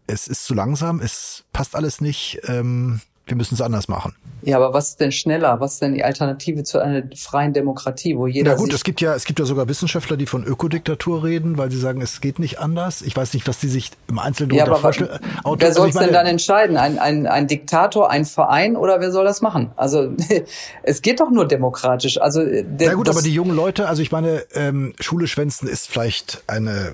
es 0.07 0.27
ist 0.29 0.45
zu 0.45 0.55
langsam, 0.55 1.01
es 1.01 1.45
passt 1.53 1.77
alles 1.77 2.01
nicht, 2.01 2.41
ähm, 2.45 3.01
wir 3.27 3.37
müssen 3.37 3.55
es 3.55 3.61
anders 3.61 3.89
machen. 3.89 4.14
Ja, 4.43 4.57
aber 4.57 4.72
was 4.72 4.91
ist 4.91 5.01
denn 5.01 5.11
schneller? 5.11 5.59
Was 5.59 5.74
ist 5.74 5.83
denn 5.83 5.95
die 5.95 6.05
Alternative 6.05 6.62
zu 6.62 6.79
einer 6.79 7.03
freien 7.16 7.53
Demokratie, 7.53 8.16
wo 8.16 8.29
jeder. 8.29 8.53
Na 8.53 8.57
gut, 8.57 8.72
es 8.72 8.85
gibt 8.85 9.01
ja, 9.01 9.14
es 9.16 9.24
gibt 9.24 9.41
ja 9.41 9.45
sogar 9.45 9.68
Wissenschaftler, 9.68 10.16
die 10.16 10.27
von 10.27 10.45
Ökodiktatur 10.45 11.24
reden, 11.24 11.59
weil 11.59 11.72
sie 11.72 11.79
sagen, 11.81 12.01
es 12.01 12.20
geht 12.20 12.39
nicht 12.39 12.61
anders. 12.61 13.03
Ich 13.03 13.16
weiß 13.16 13.35
nicht, 13.35 13.49
was 13.49 13.59
die 13.59 13.66
sich 13.66 13.91
im 14.07 14.20
Einzelnen 14.20 14.57
ja, 14.57 14.72
vorstellen. 14.72 15.18
Wer 15.45 15.72
soll 15.72 15.89
es 15.89 15.97
also 15.97 16.07
denn 16.07 16.14
dann 16.14 16.27
entscheiden? 16.27 16.77
Ein, 16.77 17.01
ein, 17.01 17.27
ein 17.27 17.49
Diktator, 17.49 18.11
ein 18.11 18.24
Verein 18.24 18.77
oder 18.77 19.01
wer 19.01 19.11
soll 19.11 19.24
das 19.24 19.43
machen? 19.43 19.72
Also 19.74 20.12
es 20.85 21.03
geht 21.03 21.18
doch 21.18 21.31
nur 21.31 21.49
demokratisch. 21.49 22.20
Also 22.20 22.45
der, 22.45 22.91
Na 22.91 22.95
gut, 22.95 23.09
aber 23.09 23.22
die 23.22 23.35
jungen 23.35 23.57
Leute, 23.57 23.89
also 23.89 24.03
ich 24.03 24.12
meine, 24.12 24.45
ähm, 24.55 24.93
Schule 25.01 25.27
schwänzen 25.27 25.66
ist 25.66 25.89
vielleicht 25.89 26.45
eine, 26.47 26.70
äh, 26.70 26.93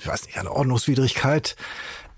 ich 0.00 0.08
weiß 0.08 0.26
nicht, 0.26 0.38
eine 0.38 0.50
Ordnungswidrigkeit. 0.50 1.54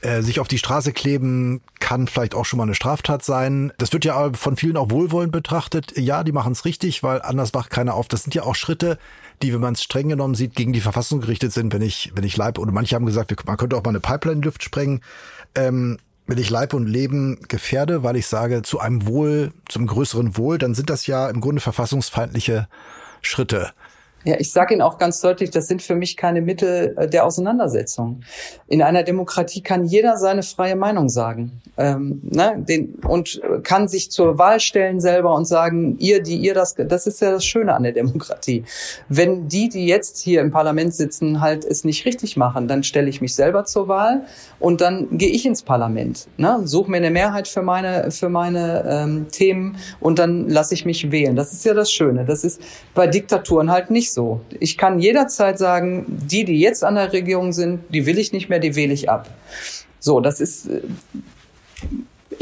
Äh, 0.02 0.22
sich 0.22 0.40
auf 0.40 0.48
die 0.48 0.58
Straße 0.58 0.92
kleben 0.92 1.60
kann 1.78 2.08
vielleicht 2.08 2.34
auch 2.34 2.44
schon 2.44 2.56
mal 2.56 2.64
eine 2.64 2.74
Straftat 2.74 3.24
sein. 3.24 3.72
Das 3.78 3.92
wird 3.92 4.04
ja 4.04 4.32
von 4.32 4.56
vielen 4.56 4.76
auch 4.76 4.90
wohlwollend 4.90 5.30
betrachtet. 5.30 5.96
Ja, 5.96 6.24
die 6.24 6.32
machen 6.32 6.52
es 6.52 6.64
richtig, 6.64 7.04
weil 7.04 7.22
anders 7.22 7.54
wacht 7.54 7.70
keiner 7.70 7.94
auf. 7.94 8.08
Das 8.08 8.24
sind 8.24 8.34
ja 8.34 8.42
auch 8.42 8.56
Schritte, 8.56 8.98
die, 9.42 9.54
wenn 9.54 9.60
man 9.60 9.74
es 9.74 9.82
streng 9.84 10.08
genommen 10.08 10.34
sieht, 10.34 10.56
gegen 10.56 10.72
die 10.72 10.80
Verfassung 10.80 11.20
gerichtet 11.20 11.52
sind, 11.52 11.72
wenn 11.72 11.82
ich, 11.82 12.10
wenn 12.16 12.24
ich 12.24 12.36
Leib, 12.36 12.58
oder 12.58 12.72
manche 12.72 12.96
haben 12.96 13.06
gesagt, 13.06 13.32
man 13.46 13.56
könnte 13.56 13.76
auch 13.76 13.84
mal 13.84 13.90
eine 13.90 14.00
Pipeline 14.00 14.40
Luft 14.40 14.64
sprengen. 14.64 15.02
Ähm, 15.54 15.98
wenn 16.26 16.38
ich 16.38 16.50
Leib 16.50 16.74
und 16.74 16.88
Leben 16.88 17.38
gefährde, 17.46 18.02
weil 18.02 18.16
ich 18.16 18.26
sage, 18.26 18.62
zu 18.62 18.80
einem 18.80 19.06
Wohl, 19.06 19.52
zum 19.68 19.86
größeren 19.86 20.36
Wohl, 20.36 20.58
dann 20.58 20.74
sind 20.74 20.90
das 20.90 21.06
ja 21.06 21.30
im 21.30 21.40
Grunde 21.40 21.60
verfassungsfeindliche 21.60 22.66
Schritte. 23.20 23.70
Ja, 24.24 24.36
ich 24.38 24.52
sage 24.52 24.74
Ihnen 24.74 24.82
auch 24.82 24.98
ganz 24.98 25.20
deutlich, 25.20 25.50
das 25.50 25.66
sind 25.66 25.82
für 25.82 25.94
mich 25.94 26.16
keine 26.16 26.40
Mittel 26.40 26.94
äh, 26.96 27.08
der 27.08 27.26
Auseinandersetzung. 27.26 28.22
In 28.68 28.82
einer 28.82 29.02
Demokratie 29.02 29.62
kann 29.62 29.84
jeder 29.84 30.16
seine 30.16 30.42
freie 30.42 30.76
Meinung 30.76 31.08
sagen 31.08 31.62
ähm, 31.78 32.20
ne, 32.22 32.54
den, 32.56 32.94
und 33.06 33.40
kann 33.62 33.88
sich 33.88 34.10
zur 34.10 34.38
Wahl 34.38 34.60
stellen 34.60 35.00
selber 35.00 35.34
und 35.34 35.46
sagen, 35.46 35.96
ihr, 35.98 36.22
die 36.22 36.36
ihr 36.36 36.54
das, 36.54 36.74
das 36.74 37.06
ist 37.06 37.20
ja 37.20 37.30
das 37.30 37.44
Schöne 37.44 37.74
an 37.74 37.82
der 37.82 37.92
Demokratie. 37.92 38.64
Wenn 39.08 39.48
die, 39.48 39.68
die 39.68 39.86
jetzt 39.86 40.18
hier 40.18 40.42
im 40.42 40.50
Parlament 40.50 40.94
sitzen, 40.94 41.40
halt 41.40 41.64
es 41.64 41.84
nicht 41.84 42.04
richtig 42.04 42.36
machen, 42.36 42.68
dann 42.68 42.82
stelle 42.82 43.08
ich 43.08 43.20
mich 43.20 43.34
selber 43.34 43.64
zur 43.64 43.88
Wahl 43.88 44.22
und 44.58 44.80
dann 44.80 45.16
gehe 45.16 45.30
ich 45.30 45.46
ins 45.46 45.62
Parlament, 45.62 46.28
ne, 46.36 46.60
suche 46.64 46.90
mir 46.90 46.98
eine 46.98 47.10
Mehrheit 47.10 47.48
für 47.48 47.62
meine 47.62 48.10
für 48.10 48.28
meine 48.28 48.84
ähm, 48.86 49.26
Themen 49.30 49.76
und 50.00 50.18
dann 50.18 50.48
lasse 50.48 50.74
ich 50.74 50.84
mich 50.84 51.10
wählen. 51.10 51.36
Das 51.36 51.52
ist 51.52 51.64
ja 51.64 51.74
das 51.74 51.90
Schöne. 51.90 52.24
Das 52.24 52.44
ist 52.44 52.60
bei 52.94 53.06
Diktaturen 53.06 53.70
halt 53.70 53.90
nicht 53.90 54.11
so. 54.14 54.40
Ich 54.60 54.78
kann 54.78 54.98
jederzeit 54.98 55.58
sagen, 55.58 56.06
die, 56.08 56.44
die 56.44 56.60
jetzt 56.60 56.84
an 56.84 56.94
der 56.94 57.12
Regierung 57.12 57.52
sind, 57.52 57.80
die 57.90 58.06
will 58.06 58.18
ich 58.18 58.32
nicht 58.32 58.48
mehr, 58.48 58.58
die 58.58 58.74
wähle 58.74 58.92
ich 58.92 59.10
ab. 59.10 59.28
So, 59.98 60.20
das 60.20 60.40
ist 60.40 60.68
äh, 60.68 60.80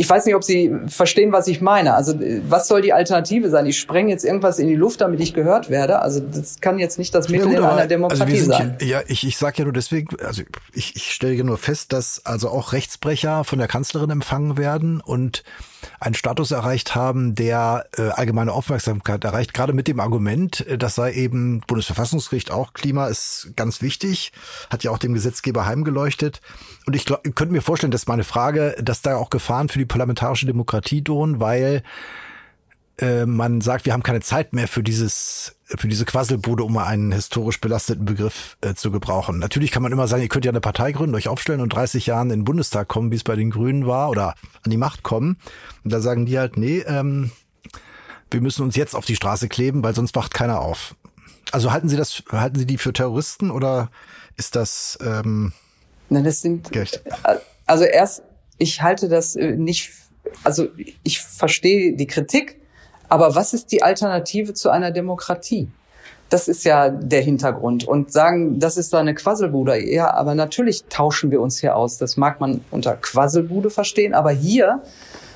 ich 0.00 0.08
weiß 0.08 0.24
nicht, 0.24 0.34
ob 0.34 0.42
Sie 0.42 0.74
verstehen, 0.86 1.30
was 1.30 1.46
ich 1.46 1.60
meine. 1.60 1.92
Also 1.92 2.14
was 2.48 2.68
soll 2.68 2.80
die 2.80 2.94
Alternative 2.94 3.50
sein? 3.50 3.66
Ich 3.66 3.78
spreng 3.78 4.08
jetzt 4.08 4.24
irgendwas 4.24 4.58
in 4.58 4.66
die 4.66 4.74
Luft, 4.74 5.02
damit 5.02 5.20
ich 5.20 5.34
gehört 5.34 5.68
werde. 5.68 6.00
Also 6.00 6.20
das 6.20 6.62
kann 6.62 6.78
jetzt 6.78 6.98
nicht 6.98 7.14
das 7.14 7.28
Mittel 7.28 7.52
ja, 7.52 7.60
gut, 7.60 7.68
in 7.68 7.76
einer 7.76 7.86
Demokratie 7.86 8.32
also 8.32 8.46
sein. 8.46 8.76
Hier, 8.80 8.88
ja, 8.88 9.02
ich, 9.08 9.26
ich 9.26 9.36
sage 9.36 9.58
ja 9.58 9.64
nur 9.64 9.74
deswegen, 9.74 10.16
also 10.24 10.40
ich, 10.72 10.96
ich 10.96 11.12
stelle 11.12 11.34
hier 11.34 11.44
nur 11.44 11.58
fest, 11.58 11.92
dass 11.92 12.24
also 12.24 12.48
auch 12.48 12.72
Rechtsbrecher 12.72 13.44
von 13.44 13.58
der 13.58 13.68
Kanzlerin 13.68 14.08
empfangen 14.08 14.56
werden 14.56 15.02
und 15.02 15.44
einen 15.98 16.14
Status 16.14 16.50
erreicht 16.50 16.94
haben, 16.94 17.34
der 17.34 17.84
äh, 17.98 18.08
allgemeine 18.08 18.52
Aufmerksamkeit 18.52 19.22
erreicht, 19.22 19.52
gerade 19.52 19.74
mit 19.74 19.86
dem 19.86 20.00
Argument, 20.00 20.66
äh, 20.66 20.78
das 20.78 20.94
sei 20.94 21.12
eben 21.12 21.60
Bundesverfassungsgericht 21.66 22.50
auch 22.50 22.72
Klima 22.72 23.08
ist 23.08 23.52
ganz 23.54 23.82
wichtig, 23.82 24.32
hat 24.70 24.82
ja 24.82 24.92
auch 24.92 24.98
dem 24.98 25.12
Gesetzgeber 25.12 25.66
heimgeleuchtet. 25.66 26.40
Und 26.86 26.96
ich, 26.96 27.04
glaub, 27.04 27.22
könnte 27.22 27.52
mir 27.52 27.62
vorstellen, 27.62 27.90
dass 27.90 28.06
meine 28.06 28.24
Frage, 28.24 28.74
dass 28.80 29.02
da 29.02 29.16
auch 29.16 29.30
Gefahren 29.30 29.68
für 29.68 29.78
die 29.78 29.86
parlamentarische 29.86 30.46
Demokratie 30.46 31.04
drohen, 31.04 31.40
weil 31.40 31.82
äh, 32.98 33.26
man 33.26 33.60
sagt, 33.60 33.86
wir 33.86 33.92
haben 33.92 34.02
keine 34.02 34.20
Zeit 34.20 34.52
mehr 34.52 34.68
für 34.68 34.82
dieses 34.82 35.56
für 35.76 35.88
diese 35.88 36.04
Quasselbude, 36.04 36.64
um 36.64 36.72
mal 36.72 36.86
einen 36.86 37.12
historisch 37.12 37.60
belasteten 37.60 38.04
Begriff 38.04 38.56
äh, 38.60 38.74
zu 38.74 38.90
gebrauchen. 38.90 39.38
Natürlich 39.38 39.70
kann 39.70 39.82
man 39.82 39.92
immer 39.92 40.08
sagen, 40.08 40.22
ihr 40.22 40.28
könnt 40.28 40.44
ja 40.44 40.50
eine 40.50 40.60
Partei 40.60 40.92
gründen, 40.92 41.14
euch 41.14 41.28
aufstellen 41.28 41.60
und 41.60 41.72
30 41.72 42.06
Jahren 42.06 42.30
in 42.30 42.40
den 42.40 42.44
Bundestag 42.44 42.88
kommen, 42.88 43.12
wie 43.12 43.16
es 43.16 43.24
bei 43.24 43.36
den 43.36 43.50
Grünen 43.50 43.86
war, 43.86 44.10
oder 44.10 44.34
an 44.64 44.70
die 44.70 44.76
Macht 44.76 45.02
kommen. 45.02 45.38
Und 45.84 45.92
da 45.92 46.00
sagen 46.00 46.26
die 46.26 46.38
halt, 46.38 46.56
nee, 46.56 46.80
ähm, 46.80 47.30
wir 48.30 48.40
müssen 48.40 48.62
uns 48.62 48.76
jetzt 48.76 48.94
auf 48.94 49.04
die 49.04 49.16
Straße 49.16 49.48
kleben, 49.48 49.82
weil 49.82 49.94
sonst 49.94 50.16
wacht 50.16 50.34
keiner 50.34 50.60
auf. 50.60 50.96
Also 51.52 51.72
halten 51.72 51.88
Sie 51.88 51.96
das, 51.96 52.22
halten 52.30 52.58
Sie 52.58 52.66
die 52.66 52.78
für 52.78 52.92
Terroristen 52.92 53.50
oder 53.50 53.90
ist 54.36 54.56
das 54.56 54.98
ähm, 55.02 55.52
Nein, 56.10 56.24
das 56.24 56.42
sind 56.42 56.70
gerecht? 56.72 57.02
also 57.66 57.84
erst, 57.84 58.22
ich 58.58 58.82
halte 58.82 59.08
das 59.08 59.36
äh, 59.36 59.52
nicht, 59.52 59.92
also 60.44 60.66
ich 61.04 61.20
verstehe 61.20 61.96
die 61.96 62.06
Kritik, 62.06 62.60
aber 63.08 63.34
was 63.34 63.54
ist 63.54 63.72
die 63.72 63.82
Alternative 63.82 64.52
zu 64.54 64.70
einer 64.70 64.90
Demokratie? 64.90 65.68
Das 66.28 66.46
ist 66.46 66.64
ja 66.64 66.90
der 66.90 67.22
Hintergrund. 67.22 67.84
Und 67.88 68.12
sagen, 68.12 68.60
das 68.60 68.76
ist 68.76 68.90
so 68.90 68.96
eine 68.96 69.14
Quasselbude. 69.14 69.84
Ja, 69.84 70.14
aber 70.14 70.36
natürlich 70.36 70.84
tauschen 70.88 71.32
wir 71.32 71.40
uns 71.40 71.58
hier 71.58 71.74
aus. 71.74 71.98
Das 71.98 72.16
mag 72.16 72.40
man 72.40 72.60
unter 72.70 72.94
Quasselbude 72.94 73.68
verstehen. 73.68 74.14
Aber 74.14 74.30
hier 74.30 74.82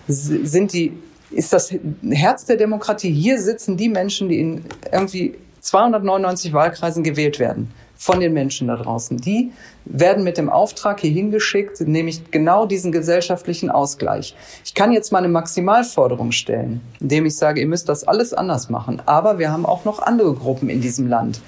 sind 0.07 0.73
die, 0.73 0.97
ist 1.33 1.53
das 1.53 1.75
Herz 2.09 2.45
der 2.45 2.57
Demokratie. 2.57 3.11
Hier 3.11 3.41
sitzen 3.41 3.77
die 3.77 3.89
Menschen, 3.89 4.29
die 4.29 4.39
in 4.39 4.65
irgendwie 4.93 5.35
299 5.61 6.53
Wahlkreisen 6.53 7.03
gewählt 7.03 7.41
werden 7.41 7.73
von 8.05 8.21
den 8.21 8.35
Menschen 8.35 8.69
da 8.69 8.77
draußen. 8.77 9.17
Die 9.17 9.51
werden 9.87 10.25
mit 10.25 10.37
dem 10.37 10.51
Auftrag 10.51 11.01
hier 11.01 11.11
hingeschickt, 11.11 11.81
nämlich 11.81 12.31
genau 12.31 12.67
diesen 12.67 12.93
gesellschaftlichen 12.93 13.71
Ausgleich. 13.71 14.37
Ich 14.63 14.75
kann 14.75 14.93
jetzt 14.93 15.11
mal 15.11 15.21
eine 15.21 15.29
Maximalforderung 15.29 16.31
stellen, 16.31 16.83
indem 17.01 17.25
ich 17.25 17.35
sage, 17.35 17.63
ihr 17.63 17.67
müsst 17.67 17.89
das 17.89 18.07
alles 18.07 18.35
anders 18.35 18.69
machen. 18.69 19.01
Aber 19.07 19.39
wir 19.39 19.51
haben 19.51 19.65
auch 19.65 19.87
noch 19.87 20.03
andere 20.03 20.35
Gruppen 20.35 20.69
in 20.69 20.83
diesem 20.83 21.09
Land, 21.09 21.41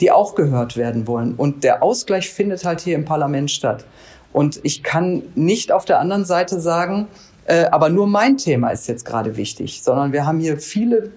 die 0.00 0.12
auch 0.12 0.36
gehört 0.36 0.76
werden 0.76 1.08
wollen. 1.08 1.34
Und 1.34 1.64
der 1.64 1.82
Ausgleich 1.82 2.30
findet 2.30 2.64
halt 2.64 2.80
hier 2.80 2.94
im 2.94 3.04
Parlament 3.04 3.50
statt. 3.50 3.84
Und 4.32 4.60
ich 4.62 4.84
kann 4.84 5.24
nicht 5.34 5.72
auf 5.72 5.84
der 5.84 5.98
anderen 5.98 6.24
Seite 6.24 6.60
sagen, 6.60 7.08
äh, 7.46 7.64
aber 7.64 7.88
nur 7.88 8.06
mein 8.06 8.36
Thema 8.36 8.68
ist 8.68 8.86
jetzt 8.86 9.04
gerade 9.04 9.36
wichtig, 9.36 9.82
sondern 9.82 10.12
wir 10.12 10.26
haben 10.26 10.38
hier 10.38 10.58
viele 10.58 11.10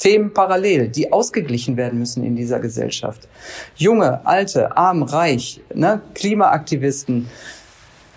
Themen 0.00 0.32
parallel, 0.32 0.88
die 0.88 1.12
ausgeglichen 1.12 1.76
werden 1.76 1.98
müssen 1.98 2.24
in 2.24 2.34
dieser 2.34 2.58
Gesellschaft. 2.58 3.28
Junge, 3.76 4.26
alte, 4.26 4.76
arm, 4.76 5.02
reich, 5.02 5.60
ne, 5.74 6.00
Klimaaktivisten, 6.14 7.28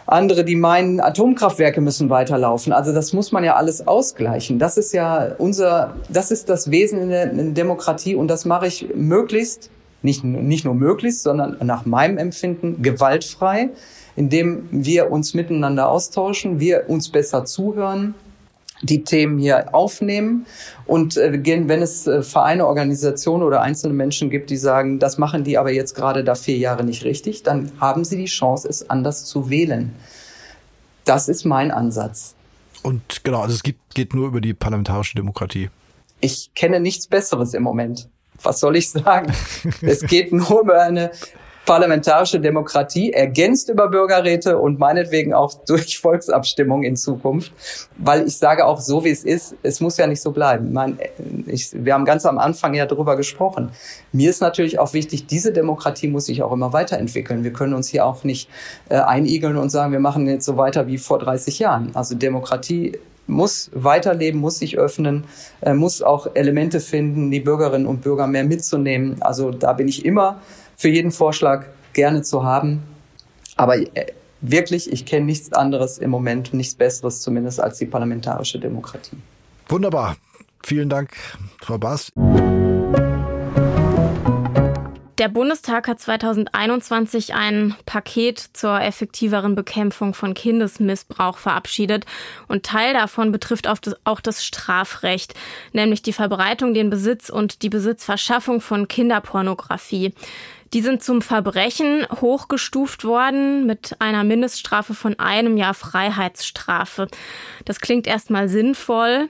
andere, 0.05 0.45
die 0.45 0.55
meinen, 0.55 1.01
Atomkraftwerke 1.01 1.81
müssen 1.81 2.09
weiterlaufen. 2.09 2.73
Also 2.73 2.93
das 2.93 3.13
muss 3.13 3.31
man 3.31 3.43
ja 3.43 3.55
alles 3.55 3.86
ausgleichen. 3.86 4.59
Das 4.59 4.77
ist 4.77 4.93
ja 4.93 5.36
unser, 5.38 5.95
das 6.09 6.31
ist 6.31 6.49
das 6.49 6.71
Wesen 6.71 7.01
in 7.01 7.09
der, 7.09 7.31
in 7.31 7.53
Demokratie 7.53 8.15
und 8.15 8.29
das 8.29 8.45
mache 8.45 8.67
ich 8.67 8.88
möglichst, 8.95 9.69
nicht, 10.01 10.23
nicht 10.23 10.65
nur 10.65 10.75
möglichst, 10.75 11.23
sondern 11.23 11.57
nach 11.63 11.86
meinem 11.86 12.17
Empfinden 12.17 12.81
gewaltfrei, 12.81 13.69
indem 14.15 14.67
wir 14.71 15.11
uns 15.11 15.34
miteinander 15.34 15.89
austauschen, 15.89 16.59
wir 16.59 16.86
uns 16.89 17.09
besser 17.09 17.43
zuhören, 17.45 18.15
die 18.84 19.03
Themen 19.03 19.39
hier 19.39 19.73
aufnehmen. 19.73 20.45
Und 20.86 21.17
äh, 21.17 21.31
wenn 21.67 21.81
es 21.81 22.05
äh, 22.05 22.21
Vereine, 22.21 22.67
Organisationen 22.67 23.43
oder 23.43 23.61
einzelne 23.61 23.93
Menschen 23.93 24.29
gibt, 24.29 24.49
die 24.49 24.57
sagen, 24.57 24.99
das 24.99 25.17
machen 25.17 25.43
die 25.43 25.57
aber 25.57 25.71
jetzt 25.71 25.95
gerade 25.95 26.23
da 26.23 26.36
vier 26.36 26.57
Jahre 26.57 26.84
nicht 26.84 27.03
richtig, 27.03 27.43
dann 27.43 27.71
haben 27.79 28.03
sie 28.03 28.17
die 28.17 28.25
Chance, 28.25 28.67
es 28.67 28.89
anders 28.89 29.25
zu 29.25 29.49
wählen. 29.49 29.93
Das 31.05 31.27
ist 31.29 31.45
mein 31.45 31.71
Ansatz. 31.71 32.36
Und 32.84 33.23
genau, 33.23 33.41
also 33.41 33.53
es 33.53 33.63
geht, 33.63 33.77
geht 33.93 34.13
nur 34.13 34.27
über 34.27 34.41
die 34.41 34.53
parlamentarische 34.53 35.15
Demokratie. 35.15 35.69
Ich 36.19 36.51
kenne 36.53 36.79
nichts 36.79 37.07
Besseres 37.07 37.53
im 37.53 37.63
Moment. 37.63 38.09
Was 38.41 38.59
soll 38.59 38.75
ich 38.75 38.89
sagen? 38.91 39.34
es 39.81 40.01
geht 40.01 40.34
nur 40.34 40.61
über 40.61 40.81
eine 40.81 41.11
parlamentarische 41.66 42.39
Demokratie, 42.39 43.14
ergänzt 43.14 43.70
über 43.70 43.89
Bürgerräte 43.89 44.57
und 44.57 44.80
meinetwegen 44.80 45.34
auch 45.34 45.53
durch 45.68 45.99
Volksabstimmung 45.99 46.84
in 46.84 46.95
Zukunft. 46.95 47.51
Weil 47.97 48.28
ich 48.28 48.38
sage 48.38 48.66
auch 48.66 48.82
so, 48.82 49.03
wie 49.03 49.09
es 49.09 49.24
ist, 49.24 49.55
es 49.64 49.80
muss 49.80 49.97
ja 49.97 50.07
nicht 50.07 50.22
so 50.22 50.32
bleiben. 50.32 50.74
Mein, 50.74 50.97
ich, 51.47 51.70
wir 51.74 51.93
haben 51.93 52.05
ganz 52.05 52.26
am 52.26 52.38
Anfang 52.38 52.74
ja 52.74 52.86
darüber 52.86 53.16
gesprochen. 53.16 53.72
Mir 54.11 54.30
ist 54.30 54.41
natürlich 54.41 54.80
auch 54.80 54.93
wichtig, 54.93 55.28
diese 55.28 55.51
Demokratie 55.53 56.07
muss 56.07 56.26
sich 56.26 56.43
auch 56.43 56.51
immer 56.51 56.74
weiterentwickeln. 56.74 57.43
Wir 57.43 57.53
können 57.53 57.74
uns 57.74 57.88
hier 57.88 58.05
auch 58.05 58.24
nicht 58.24 58.49
äh, 58.89 58.95
einigeln 58.95 59.57
und 59.57 59.70
sagen, 59.70 59.91
wir 59.91 59.99
machen 59.99 60.28
jetzt 60.28 60.45
so 60.45 60.57
weiter 60.57 60.88
wie 60.88 60.97
vor 60.97 61.20
30 61.20 61.59
Jahren. 61.59 61.91
Also 61.93 62.16
Demokratie 62.16 62.97
muss 63.28 63.72
weiterleben, 63.74 64.41
muss 64.41 64.59
sich 64.59 64.78
öffnen, 64.78 65.26
äh, 65.61 65.74
muss 65.74 66.01
auch 66.01 66.28
Elemente 66.34 66.80
finden, 66.80 67.32
die 67.32 67.39
Bürgerinnen 67.39 67.86
und 67.86 68.01
Bürger 68.01 68.28
mehr 68.28 68.43
mitzunehmen. 68.43 69.22
Also 69.22 69.51
da 69.51 69.74
bin 69.74 69.88
ich 69.88 70.05
immer 70.05 70.41
für 70.76 70.89
jeden 70.89 71.11
Vorschlag 71.11 71.65
gerne 71.93 72.21
zu 72.21 72.43
haben. 72.43 72.84
Aber 73.55 73.78
äh, 73.78 74.13
wirklich, 74.41 74.91
ich 74.91 75.05
kenne 75.05 75.26
nichts 75.26 75.53
anderes 75.53 75.97
im 75.97 76.09
Moment, 76.09 76.53
nichts 76.53 76.76
Besseres 76.76 77.21
zumindest 77.21 77.59
als 77.59 77.78
die 77.78 77.86
parlamentarische 77.86 78.59
Demokratie. 78.59 79.17
Wunderbar. 79.67 80.17
Vielen 80.63 80.89
Dank, 80.89 81.11
Frau 81.61 81.78
Baas. 81.78 82.09
Der 85.19 85.30
Bundestag 85.30 85.88
hat 85.88 85.99
2021 86.01 87.36
ein 87.36 87.76
Paket 87.86 88.39
zur 88.53 88.82
effektiveren 88.82 89.53
Bekämpfung 89.53 90.13
von 90.13 90.34
Kindesmissbrauch 90.34 91.38
verabschiedet 91.38 92.05
und 92.47 92.65
Teil 92.65 92.93
davon 92.93 93.32
betrifft 93.32 93.67
auch 93.67 94.19
das 94.21 94.43
Strafrecht, 94.43 95.36
nämlich 95.71 96.01
die 96.01 96.13
Verbreitung, 96.13 96.74
den 96.74 96.89
Besitz 96.89 97.30
und 97.30 97.61
die 97.61 97.69
Besitzverschaffung 97.69 98.59
von 98.59 98.88
Kinderpornografie. 98.88 100.13
Die 100.74 100.82
sind 100.82 101.03
zum 101.03 101.21
Verbrechen 101.21 102.05
hochgestuft 102.09 103.05
worden 103.05 103.67
mit 103.67 103.95
einer 103.99 104.24
Mindeststrafe 104.24 104.95
von 104.95 105.17
einem 105.19 105.55
Jahr 105.55 105.76
Freiheitsstrafe. 105.76 107.07
Das 107.65 107.80
klingt 107.80 108.07
erstmal 108.07 108.49
sinnvoll. 108.49 109.30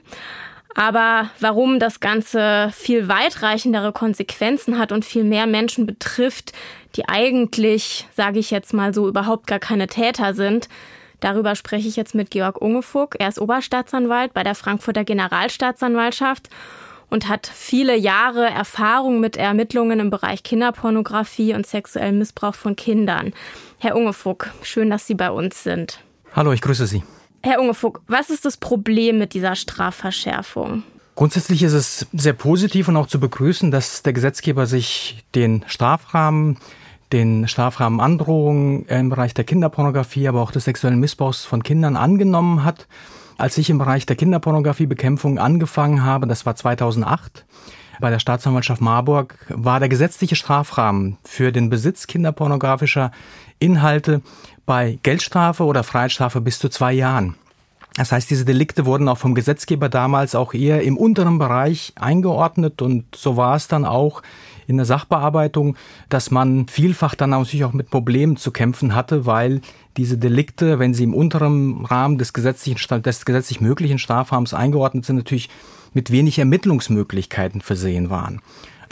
Aber 0.74 1.30
warum 1.38 1.78
das 1.78 2.00
Ganze 2.00 2.70
viel 2.72 3.06
weitreichendere 3.08 3.92
Konsequenzen 3.92 4.78
hat 4.78 4.90
und 4.90 5.04
viel 5.04 5.22
mehr 5.22 5.46
Menschen 5.46 5.86
betrifft, 5.86 6.52
die 6.96 7.08
eigentlich, 7.08 8.08
sage 8.16 8.40
ich 8.40 8.50
jetzt 8.50 8.72
mal 8.72 8.92
so, 8.92 9.06
überhaupt 9.06 9.46
gar 9.46 9.60
keine 9.60 9.86
Täter 9.86 10.34
sind, 10.34 10.68
darüber 11.20 11.54
spreche 11.54 11.86
ich 11.86 11.94
jetzt 11.94 12.14
mit 12.14 12.30
Georg 12.30 12.60
Ungefuck. 12.60 13.14
Er 13.20 13.28
ist 13.28 13.40
Oberstaatsanwalt 13.40 14.34
bei 14.34 14.42
der 14.42 14.56
Frankfurter 14.56 15.04
Generalstaatsanwaltschaft 15.04 16.48
und 17.14 17.28
hat 17.28 17.46
viele 17.46 17.96
Jahre 17.96 18.50
Erfahrung 18.50 19.20
mit 19.20 19.36
Ermittlungen 19.36 20.00
im 20.00 20.10
Bereich 20.10 20.42
Kinderpornografie 20.42 21.54
und 21.54 21.64
sexuellem 21.64 22.18
Missbrauch 22.18 22.56
von 22.56 22.74
Kindern. 22.74 23.32
Herr 23.78 23.94
Ungefuck, 23.94 24.50
schön, 24.62 24.90
dass 24.90 25.06
Sie 25.06 25.14
bei 25.14 25.30
uns 25.30 25.62
sind. 25.62 26.00
Hallo, 26.34 26.50
ich 26.52 26.60
grüße 26.60 26.88
Sie. 26.88 27.04
Herr 27.44 27.60
Ungefuck, 27.60 28.02
was 28.08 28.30
ist 28.30 28.44
das 28.44 28.56
Problem 28.56 29.18
mit 29.18 29.32
dieser 29.32 29.54
Strafverschärfung? 29.54 30.82
Grundsätzlich 31.14 31.62
ist 31.62 31.74
es 31.74 32.08
sehr 32.12 32.32
positiv 32.32 32.88
und 32.88 32.96
auch 32.96 33.06
zu 33.06 33.20
begrüßen, 33.20 33.70
dass 33.70 34.02
der 34.02 34.12
Gesetzgeber 34.12 34.66
sich 34.66 35.24
den 35.36 35.64
Strafrahmen, 35.68 36.58
den 37.12 37.46
Strafrahmen 37.46 38.00
Androhungen 38.00 38.86
im 38.86 39.08
Bereich 39.08 39.34
der 39.34 39.44
Kinderpornografie, 39.44 40.26
aber 40.26 40.42
auch 40.42 40.50
des 40.50 40.64
sexuellen 40.64 40.98
Missbrauchs 40.98 41.44
von 41.44 41.62
Kindern 41.62 41.94
angenommen 41.94 42.64
hat. 42.64 42.88
Als 43.36 43.58
ich 43.58 43.68
im 43.70 43.78
Bereich 43.78 44.06
der 44.06 44.16
Kinderpornografiebekämpfung 44.16 45.38
angefangen 45.38 46.04
habe, 46.04 46.26
das 46.26 46.46
war 46.46 46.54
2008, 46.54 47.44
bei 48.00 48.10
der 48.10 48.18
Staatsanwaltschaft 48.18 48.80
Marburg, 48.80 49.36
war 49.48 49.80
der 49.80 49.88
gesetzliche 49.88 50.36
Strafrahmen 50.36 51.18
für 51.24 51.52
den 51.52 51.70
Besitz 51.70 52.06
kinderpornografischer 52.06 53.10
Inhalte 53.58 54.20
bei 54.66 54.98
Geldstrafe 55.02 55.64
oder 55.64 55.84
Freiheitsstrafe 55.84 56.40
bis 56.40 56.58
zu 56.58 56.68
zwei 56.68 56.92
Jahren. 56.92 57.34
Das 57.96 58.10
heißt, 58.10 58.28
diese 58.28 58.44
Delikte 58.44 58.86
wurden 58.86 59.08
auch 59.08 59.18
vom 59.18 59.34
Gesetzgeber 59.34 59.88
damals 59.88 60.34
auch 60.34 60.52
eher 60.52 60.82
im 60.82 60.96
unteren 60.96 61.38
Bereich 61.38 61.92
eingeordnet 61.96 62.82
und 62.82 63.14
so 63.14 63.36
war 63.36 63.54
es 63.54 63.68
dann 63.68 63.84
auch 63.84 64.22
in 64.66 64.76
der 64.76 64.86
Sachbearbeitung, 64.86 65.76
dass 66.08 66.30
man 66.30 66.66
vielfach 66.68 67.14
dann 67.14 67.30
natürlich 67.30 67.64
auch 67.64 67.72
mit 67.72 67.90
Problemen 67.90 68.36
zu 68.36 68.50
kämpfen 68.50 68.94
hatte, 68.94 69.26
weil 69.26 69.60
diese 69.96 70.18
Delikte, 70.18 70.78
wenn 70.78 70.94
sie 70.94 71.04
im 71.04 71.14
unteren 71.14 71.84
Rahmen 71.84 72.18
des 72.18 72.32
gesetzlichen, 72.32 73.02
des 73.02 73.24
gesetzlich 73.24 73.60
möglichen 73.60 73.98
Strafrahmens 73.98 74.54
eingeordnet 74.54 75.04
sind, 75.04 75.16
natürlich 75.16 75.48
mit 75.92 76.10
wenig 76.10 76.38
Ermittlungsmöglichkeiten 76.38 77.60
versehen 77.60 78.10
waren. 78.10 78.40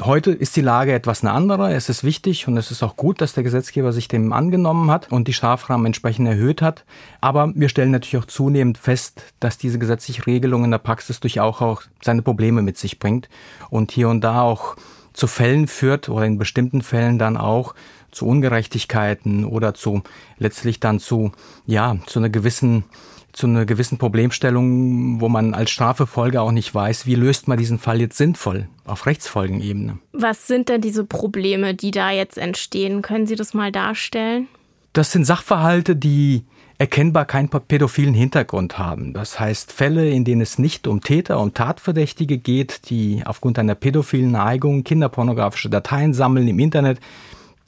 Heute 0.01 0.33
ist 0.33 0.57
die 0.57 0.63
Lage 0.63 0.93
etwas 0.93 1.23
eine 1.23 1.33
andere. 1.33 1.73
Es 1.73 1.89
ist 1.89 2.03
wichtig 2.03 2.49
und 2.49 2.57
es 2.57 2.71
ist 2.71 2.83
auch 2.83 2.97
gut, 2.97 3.21
dass 3.21 3.35
der 3.35 3.45
Gesetzgeber 3.45 3.93
sich 3.93 4.09
dem 4.09 4.33
angenommen 4.33 4.91
hat 4.91 5.13
und 5.13 5.29
die 5.29 5.33
Strafrahmen 5.33 5.87
entsprechend 5.87 6.27
erhöht 6.27 6.63
hat. 6.63 6.85
Aber 7.21 7.53
wir 7.55 7.69
stellen 7.69 7.91
natürlich 7.91 8.25
auch 8.25 8.29
zunehmend 8.29 8.79
fest, 8.79 9.23
dass 9.39 9.59
diese 9.59 9.79
gesetzliche 9.79 10.27
Regelung 10.27 10.65
in 10.65 10.71
der 10.71 10.79
Praxis 10.79 11.21
durchaus 11.21 11.61
auch 11.61 11.83
seine 12.03 12.23
Probleme 12.23 12.63
mit 12.63 12.79
sich 12.79 12.99
bringt 12.99 13.29
und 13.71 13.93
hier 13.93 14.09
und 14.09 14.23
da 14.23 14.43
auch 14.43 14.77
zu 15.13 15.27
Fällen 15.27 15.67
führt 15.67 16.09
oder 16.09 16.27
in 16.27 16.39
bestimmten 16.39 16.83
Fällen 16.83 17.19
dann 17.19 17.37
auch 17.37 17.75
zu 18.11 18.27
Ungerechtigkeiten 18.27 19.45
oder 19.45 19.75
zu 19.75 20.03
letztlich 20.39 20.81
dann 20.81 21.01
zu 21.01 21.33
ja 21.67 21.97
zu 22.07 22.19
einer 22.19 22.29
gewissen 22.29 22.85
zu 23.33 23.47
einer 23.47 23.65
gewissen 23.65 23.97
Problemstellung, 23.97 25.21
wo 25.21 25.29
man 25.29 25.55
als 25.55 25.71
Strafefolge 25.71 26.41
auch 26.43 26.53
nicht 26.53 26.75
weiß, 26.75 27.07
wie 27.07 27.15
löst 27.15 27.49
man 27.49 27.57
diesen 27.57 27.79
Fall 27.79 27.99
jetzt 27.99 28.19
sinnvoll 28.19 28.69
auf 28.85 29.07
Rechtsfolgenebene. 29.07 29.99
Was 30.13 30.47
sind 30.47 30.69
denn 30.69 30.83
diese 30.83 31.05
Probleme, 31.05 31.75
die 31.75 31.93
da 31.93 32.11
jetzt 32.11 32.37
entstehen? 32.37 33.01
Können 33.01 33.27
Sie 33.27 33.37
das 33.37 33.55
mal 33.55 33.73
darstellen? 33.73 34.49
Das 34.93 35.13
sind 35.13 35.25
Sachverhalte, 35.25 35.97
die 35.97 36.45
erkennbar 36.79 37.25
keinen 37.25 37.49
pädophilen 37.49 38.15
Hintergrund 38.15 38.79
haben. 38.79 39.13
Das 39.13 39.39
heißt 39.39 39.73
Fälle, 39.73 40.09
in 40.11 40.25
denen 40.25 40.41
es 40.41 40.59
nicht 40.59 40.87
um 40.87 41.01
Täter, 41.01 41.41
um 41.41 41.55
Tatverdächtige 41.55 42.39
geht, 42.39 42.91
die 42.91 43.23
aufgrund 43.25 43.59
einer 43.59 43.75
pädophilen 43.75 44.33
Neigung 44.33 44.85
kinderpornografische 44.85 45.71
Dateien 45.71 46.15
sammeln 46.15 46.49
im 46.49 46.59
Internet, 46.59 46.99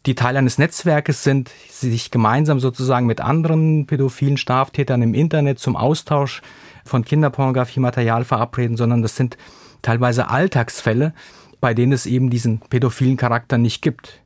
die 0.06 0.14
Teil 0.14 0.36
eines 0.36 0.58
Netzwerkes 0.58 1.22
sind, 1.24 1.50
sich 1.70 2.10
gemeinsam 2.10 2.60
sozusagen 2.60 3.06
mit 3.06 3.20
anderen 3.20 3.86
pädophilen 3.86 4.36
Straftätern 4.36 5.00
im 5.00 5.14
Internet 5.14 5.58
zum 5.58 5.76
Austausch 5.76 6.42
von 6.84 7.04
Kinderpornografiematerial 7.04 8.24
verabreden, 8.24 8.76
sondern 8.76 9.00
das 9.00 9.16
sind 9.16 9.38
teilweise 9.80 10.28
Alltagsfälle, 10.28 11.14
bei 11.60 11.72
denen 11.72 11.92
es 11.92 12.04
eben 12.04 12.28
diesen 12.28 12.60
pädophilen 12.60 13.16
Charakter 13.16 13.56
nicht 13.56 13.80
gibt. 13.80 14.20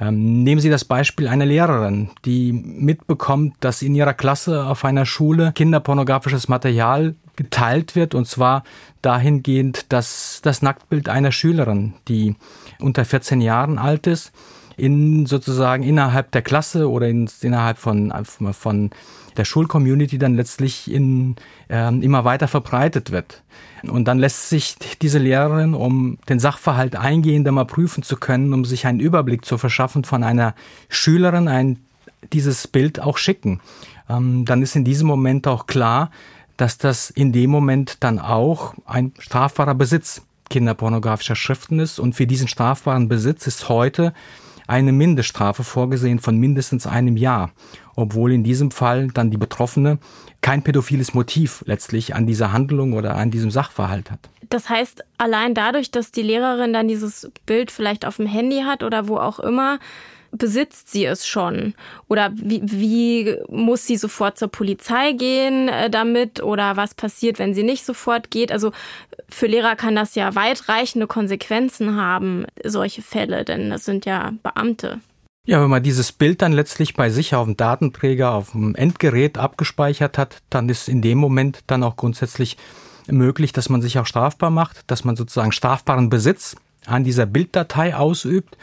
Ähm, 0.00 0.44
nehmen 0.44 0.60
Sie 0.60 0.70
das 0.70 0.84
Beispiel 0.84 1.26
einer 1.26 1.46
Lehrerin, 1.46 2.10
die 2.24 2.52
mitbekommt, 2.52 3.54
dass 3.60 3.82
in 3.82 3.94
ihrer 3.94 4.14
Klasse 4.14 4.64
auf 4.64 4.84
einer 4.84 5.06
Schule 5.06 5.52
kinderpornografisches 5.54 6.48
Material 6.48 7.16
geteilt 7.34 7.96
wird, 7.96 8.14
und 8.14 8.26
zwar 8.26 8.64
dahingehend, 9.02 9.92
dass 9.92 10.40
das 10.42 10.62
Nacktbild 10.62 11.08
einer 11.08 11.32
Schülerin, 11.32 11.94
die 12.08 12.36
unter 12.80 13.04
14 13.04 13.40
Jahren 13.40 13.78
alt 13.78 14.06
ist, 14.06 14.32
in 14.76 15.26
sozusagen 15.26 15.82
innerhalb 15.82 16.30
der 16.30 16.42
Klasse 16.42 16.88
oder 16.88 17.08
in, 17.08 17.28
innerhalb 17.42 17.78
von, 17.78 18.12
von 18.52 18.90
der 19.38 19.44
Schulcommunity 19.44 20.18
dann 20.18 20.34
letztlich 20.34 20.90
in, 20.90 21.36
äh, 21.68 21.88
immer 21.88 22.24
weiter 22.24 22.48
verbreitet 22.48 23.10
wird. 23.10 23.42
Und 23.84 24.06
dann 24.06 24.18
lässt 24.18 24.48
sich 24.48 24.76
diese 25.00 25.18
Lehrerin, 25.18 25.74
um 25.74 26.18
den 26.28 26.40
Sachverhalt 26.40 26.96
eingehender 26.96 27.52
mal 27.52 27.64
prüfen 27.64 28.02
zu 28.02 28.16
können, 28.16 28.52
um 28.52 28.64
sich 28.64 28.86
einen 28.86 29.00
Überblick 29.00 29.44
zu 29.44 29.56
verschaffen 29.56 30.04
von 30.04 30.24
einer 30.24 30.54
Schülerin, 30.88 31.48
ein, 31.48 31.78
dieses 32.32 32.66
Bild 32.66 33.00
auch 33.00 33.18
schicken. 33.18 33.60
Ähm, 34.10 34.44
dann 34.44 34.62
ist 34.62 34.74
in 34.74 34.84
diesem 34.84 35.06
Moment 35.06 35.46
auch 35.46 35.66
klar, 35.66 36.10
dass 36.56 36.76
das 36.76 37.10
in 37.10 37.32
dem 37.32 37.50
Moment 37.50 37.98
dann 38.00 38.18
auch 38.18 38.74
ein 38.84 39.12
strafbarer 39.18 39.76
Besitz 39.76 40.22
kinderpornografischer 40.50 41.36
Schriften 41.36 41.78
ist. 41.78 42.00
Und 42.00 42.14
für 42.14 42.26
diesen 42.26 42.48
strafbaren 42.48 43.08
Besitz 43.08 43.46
ist 43.46 43.68
heute 43.68 44.12
eine 44.68 44.92
Mindeststrafe 44.92 45.64
vorgesehen 45.64 46.20
von 46.20 46.36
mindestens 46.36 46.86
einem 46.86 47.16
Jahr, 47.16 47.50
obwohl 47.96 48.32
in 48.32 48.44
diesem 48.44 48.70
Fall 48.70 49.08
dann 49.08 49.30
die 49.30 49.36
Betroffene 49.36 49.98
kein 50.40 50.62
pädophiles 50.62 51.14
Motiv 51.14 51.64
letztlich 51.66 52.14
an 52.14 52.26
dieser 52.26 52.52
Handlung 52.52 52.92
oder 52.92 53.16
an 53.16 53.30
diesem 53.30 53.50
Sachverhalt 53.50 54.10
hat. 54.10 54.20
Das 54.50 54.68
heißt, 54.68 55.04
allein 55.18 55.54
dadurch, 55.54 55.90
dass 55.90 56.12
die 56.12 56.22
Lehrerin 56.22 56.72
dann 56.72 56.86
dieses 56.86 57.30
Bild 57.44 57.70
vielleicht 57.70 58.06
auf 58.06 58.16
dem 58.16 58.26
Handy 58.26 58.60
hat 58.60 58.82
oder 58.82 59.08
wo 59.08 59.16
auch 59.16 59.40
immer, 59.40 59.78
besitzt 60.30 60.90
sie 60.90 61.04
es 61.04 61.26
schon? 61.26 61.74
Oder 62.08 62.30
wie, 62.34 62.60
wie 62.64 63.36
muss 63.48 63.86
sie 63.86 63.96
sofort 63.96 64.38
zur 64.38 64.48
Polizei 64.48 65.12
gehen 65.12 65.68
äh, 65.68 65.90
damit? 65.90 66.42
Oder 66.42 66.76
was 66.76 66.94
passiert, 66.94 67.38
wenn 67.38 67.54
sie 67.54 67.62
nicht 67.62 67.84
sofort 67.84 68.30
geht? 68.30 68.52
Also 68.52 68.72
für 69.28 69.46
Lehrer 69.46 69.76
kann 69.76 69.94
das 69.94 70.14
ja 70.14 70.34
weitreichende 70.34 71.06
Konsequenzen 71.06 71.96
haben, 71.96 72.46
solche 72.64 73.02
Fälle, 73.02 73.44
denn 73.44 73.70
das 73.70 73.84
sind 73.84 74.06
ja 74.06 74.32
Beamte. 74.42 75.00
Ja, 75.44 75.62
wenn 75.62 75.70
man 75.70 75.82
dieses 75.82 76.12
Bild 76.12 76.42
dann 76.42 76.52
letztlich 76.52 76.94
bei 76.94 77.08
sich 77.08 77.34
auf 77.34 77.46
dem 77.46 77.56
Datenträger, 77.56 78.32
auf 78.32 78.50
dem 78.52 78.74
Endgerät 78.74 79.38
abgespeichert 79.38 80.18
hat, 80.18 80.42
dann 80.50 80.68
ist 80.68 80.90
in 80.90 81.00
dem 81.00 81.16
Moment 81.16 81.60
dann 81.66 81.82
auch 81.82 81.96
grundsätzlich 81.96 82.58
möglich, 83.06 83.52
dass 83.52 83.70
man 83.70 83.80
sich 83.80 83.98
auch 83.98 84.04
strafbar 84.04 84.50
macht, 84.50 84.82
dass 84.88 85.04
man 85.04 85.16
sozusagen 85.16 85.52
strafbaren 85.52 86.10
Besitz 86.10 86.56
an 86.84 87.04
dieser 87.04 87.26
Bilddatei 87.26 87.96
ausübt 87.96 88.56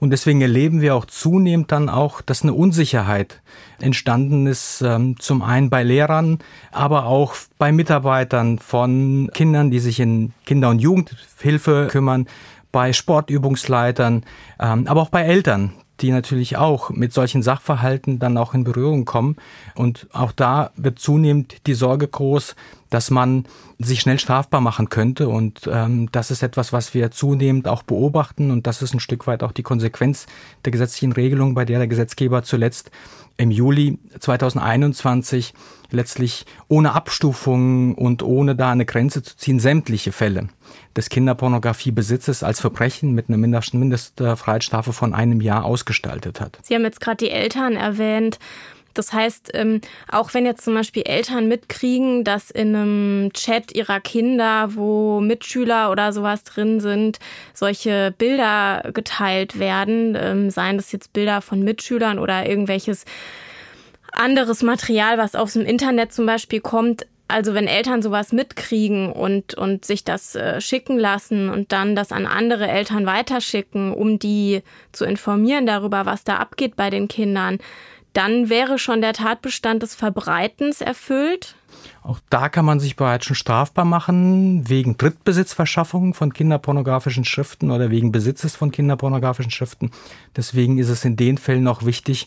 und 0.00 0.10
deswegen 0.10 0.40
erleben 0.40 0.80
wir 0.80 0.96
auch 0.96 1.04
zunehmend 1.04 1.70
dann 1.70 1.88
auch, 1.90 2.22
dass 2.22 2.42
eine 2.42 2.54
Unsicherheit 2.54 3.42
entstanden 3.80 4.46
ist, 4.46 4.82
ähm, 4.82 5.20
zum 5.20 5.42
einen 5.42 5.68
bei 5.68 5.82
Lehrern, 5.82 6.38
aber 6.72 7.04
auch 7.04 7.34
bei 7.58 7.70
Mitarbeitern 7.70 8.58
von 8.58 9.30
Kindern, 9.34 9.70
die 9.70 9.78
sich 9.78 10.00
in 10.00 10.32
Kinder- 10.46 10.70
und 10.70 10.80
Jugendhilfe 10.80 11.88
kümmern, 11.90 12.26
bei 12.72 12.92
Sportübungsleitern, 12.92 14.24
ähm, 14.58 14.86
aber 14.86 15.02
auch 15.02 15.10
bei 15.10 15.22
Eltern, 15.22 15.72
die 16.00 16.12
natürlich 16.12 16.56
auch 16.56 16.90
mit 16.90 17.12
solchen 17.12 17.42
Sachverhalten 17.42 18.18
dann 18.18 18.38
auch 18.38 18.54
in 18.54 18.64
Berührung 18.64 19.04
kommen. 19.04 19.36
Und 19.74 20.06
auch 20.12 20.32
da 20.32 20.70
wird 20.76 20.98
zunehmend 20.98 21.66
die 21.66 21.74
Sorge 21.74 22.08
groß, 22.08 22.56
dass 22.90 23.10
man 23.10 23.44
sich 23.78 24.00
schnell 24.00 24.18
strafbar 24.18 24.60
machen 24.60 24.88
könnte. 24.88 25.28
Und 25.28 25.68
ähm, 25.72 26.10
das 26.12 26.30
ist 26.30 26.42
etwas, 26.42 26.72
was 26.72 26.92
wir 26.92 27.10
zunehmend 27.10 27.68
auch 27.68 27.82
beobachten. 27.82 28.50
Und 28.50 28.66
das 28.66 28.82
ist 28.82 28.92
ein 28.92 29.00
Stück 29.00 29.26
weit 29.26 29.42
auch 29.42 29.52
die 29.52 29.62
Konsequenz 29.62 30.26
der 30.64 30.72
gesetzlichen 30.72 31.12
Regelung, 31.12 31.54
bei 31.54 31.64
der 31.64 31.78
der 31.78 31.88
Gesetzgeber 31.88 32.42
zuletzt 32.42 32.90
im 33.36 33.50
Juli 33.50 33.98
2021 34.18 35.54
letztlich 35.90 36.44
ohne 36.68 36.92
Abstufung 36.92 37.94
und 37.94 38.22
ohne 38.22 38.54
da 38.54 38.70
eine 38.70 38.84
Grenze 38.84 39.22
zu 39.22 39.36
ziehen, 39.36 39.58
sämtliche 39.58 40.12
Fälle 40.12 40.48
des 40.94 41.08
Kinderpornografiebesitzes 41.08 42.42
als 42.42 42.60
Verbrechen 42.60 43.12
mit 43.12 43.28
einer 43.28 43.38
Mindestfreiheitsstrafe 43.38 44.92
von 44.92 45.14
einem 45.14 45.40
Jahr 45.40 45.64
ausgestaltet 45.64 46.40
hat. 46.40 46.58
Sie 46.62 46.74
haben 46.74 46.84
jetzt 46.84 47.00
gerade 47.00 47.24
die 47.24 47.30
Eltern 47.30 47.76
erwähnt. 47.76 48.38
Das 48.94 49.12
heißt, 49.12 49.50
ähm, 49.54 49.80
auch 50.10 50.34
wenn 50.34 50.46
jetzt 50.46 50.64
zum 50.64 50.74
Beispiel 50.74 51.04
Eltern 51.04 51.46
mitkriegen, 51.48 52.24
dass 52.24 52.50
in 52.50 52.74
einem 52.74 53.32
Chat 53.32 53.74
ihrer 53.74 54.00
Kinder, 54.00 54.74
wo 54.74 55.20
Mitschüler 55.20 55.90
oder 55.90 56.12
sowas 56.12 56.44
drin 56.44 56.80
sind, 56.80 57.18
solche 57.54 58.12
Bilder 58.16 58.90
geteilt 58.92 59.58
werden, 59.58 60.16
ähm, 60.20 60.50
seien 60.50 60.76
das 60.76 60.92
jetzt 60.92 61.12
Bilder 61.12 61.40
von 61.40 61.62
Mitschülern 61.62 62.18
oder 62.18 62.48
irgendwelches 62.48 63.04
anderes 64.12 64.62
Material, 64.62 65.18
was 65.18 65.34
aus 65.34 65.52
dem 65.52 65.64
Internet 65.64 66.12
zum 66.12 66.26
Beispiel 66.26 66.60
kommt, 66.60 67.06
Also 67.28 67.54
wenn 67.54 67.68
Eltern 67.68 68.02
sowas 68.02 68.32
mitkriegen 68.32 69.12
und, 69.12 69.54
und 69.54 69.84
sich 69.84 70.02
das 70.02 70.34
äh, 70.34 70.60
schicken 70.60 70.98
lassen 70.98 71.48
und 71.48 71.70
dann 71.70 71.94
das 71.94 72.10
an 72.10 72.26
andere 72.26 72.66
Eltern 72.66 73.06
weiterschicken, 73.06 73.94
um 73.94 74.18
die 74.18 74.62
zu 74.90 75.04
informieren 75.04 75.64
darüber, 75.64 76.06
was 76.06 76.24
da 76.24 76.38
abgeht 76.38 76.74
bei 76.74 76.90
den 76.90 77.06
Kindern, 77.06 77.58
dann 78.12 78.48
wäre 78.48 78.78
schon 78.78 79.00
der 79.00 79.12
Tatbestand 79.12 79.82
des 79.82 79.94
Verbreitens 79.94 80.80
erfüllt. 80.80 81.54
Auch 82.02 82.18
da 82.30 82.48
kann 82.48 82.64
man 82.64 82.80
sich 82.80 82.96
bereits 82.96 83.26
schon 83.26 83.36
strafbar 83.36 83.84
machen, 83.84 84.68
wegen 84.68 84.96
Drittbesitzverschaffung 84.96 86.14
von 86.14 86.32
kinderpornografischen 86.32 87.24
Schriften 87.24 87.70
oder 87.70 87.90
wegen 87.90 88.10
Besitzes 88.10 88.56
von 88.56 88.70
kinderpornografischen 88.70 89.50
Schriften. 89.50 89.90
Deswegen 90.36 90.78
ist 90.78 90.88
es 90.88 91.04
in 91.04 91.16
den 91.16 91.38
Fällen 91.38 91.68
auch 91.68 91.84
wichtig, 91.84 92.26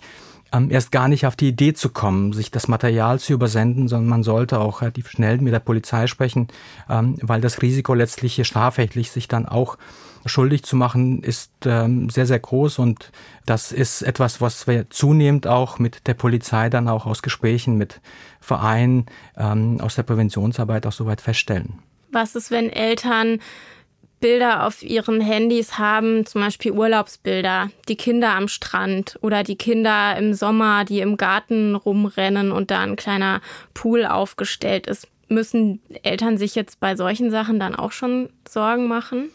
ähm, 0.54 0.70
erst 0.70 0.92
gar 0.92 1.08
nicht 1.08 1.26
auf 1.26 1.36
die 1.36 1.50
Idee 1.50 1.74
zu 1.74 1.90
kommen, 1.90 2.32
sich 2.32 2.52
das 2.52 2.68
Material 2.68 3.20
zu 3.20 3.34
übersenden, 3.34 3.88
sondern 3.88 4.10
man 4.10 4.24
sollte 4.24 4.60
auch 4.60 4.82
relativ 4.82 5.10
schnell 5.10 5.40
mit 5.40 5.54
der 5.54 5.60
Polizei 5.60 6.08
sprechen, 6.08 6.48
ähm, 6.90 7.18
weil 7.22 7.42
das 7.42 7.62
Risiko 7.62 7.94
letztlich 7.96 8.36
hier 8.36 8.46
strafrechtlich 8.46 9.12
sich 9.12 9.28
dann 9.28 9.48
auch 9.48 9.78
schuldig 10.26 10.64
zu 10.64 10.76
machen, 10.76 11.22
ist 11.22 11.52
ähm, 11.66 12.10
sehr, 12.10 12.26
sehr 12.26 12.40
groß 12.40 12.80
und 12.80 13.12
das 13.46 13.72
ist 13.72 14.02
etwas, 14.02 14.42
was 14.42 14.68
wir 14.68 14.90
zunehmend 14.90 15.48
auch 15.48 15.80
mit 15.80 16.08
der 16.08 16.14
Polizei 16.14 16.70
dann 16.70 16.88
auch 16.88 17.06
aus 17.06 17.22
Gesprächen 17.22 17.78
mit 17.78 18.02
Vereinen 18.40 19.06
ähm, 19.38 19.80
aus 19.82 19.96
der 19.96 20.04
Präventionsarbeit 20.04 20.86
auch 20.86 20.92
soweit 20.92 21.22
feststellen. 21.22 21.80
Was 22.12 22.36
ist, 22.36 22.52
wenn 22.52 22.70
Eltern 22.70 23.40
Bilder 24.24 24.66
auf 24.66 24.84
ihren 24.84 25.20
Handys 25.20 25.78
haben, 25.78 26.26
zum 26.26 26.40
Beispiel 26.40 26.72
Urlaubsbilder, 26.72 27.70
die 27.90 27.98
Kinder 27.98 28.30
am 28.36 28.48
Strand 28.48 29.20
oder 29.22 29.44
die 29.44 29.58
Kinder 29.58 30.16
im 30.18 30.34
Sommer, 30.34 30.86
die 30.86 31.02
im 31.02 31.18
Garten 31.18 31.76
rumrennen 31.76 32.54
und 32.54 32.72
da 32.72 32.80
ein 32.80 32.96
kleiner 32.96 33.42
Pool 33.74 34.06
aufgestellt 34.06 34.88
ist. 34.88 35.10
Müssen 35.28 35.82
Eltern 36.04 36.38
sich 36.38 36.56
jetzt 36.56 36.80
bei 36.80 36.96
solchen 36.96 37.32
Sachen 37.32 37.60
dann 37.60 37.76
auch 37.76 37.92
schon 37.92 38.30
Sorgen 38.48 38.88
machen? 38.88 39.30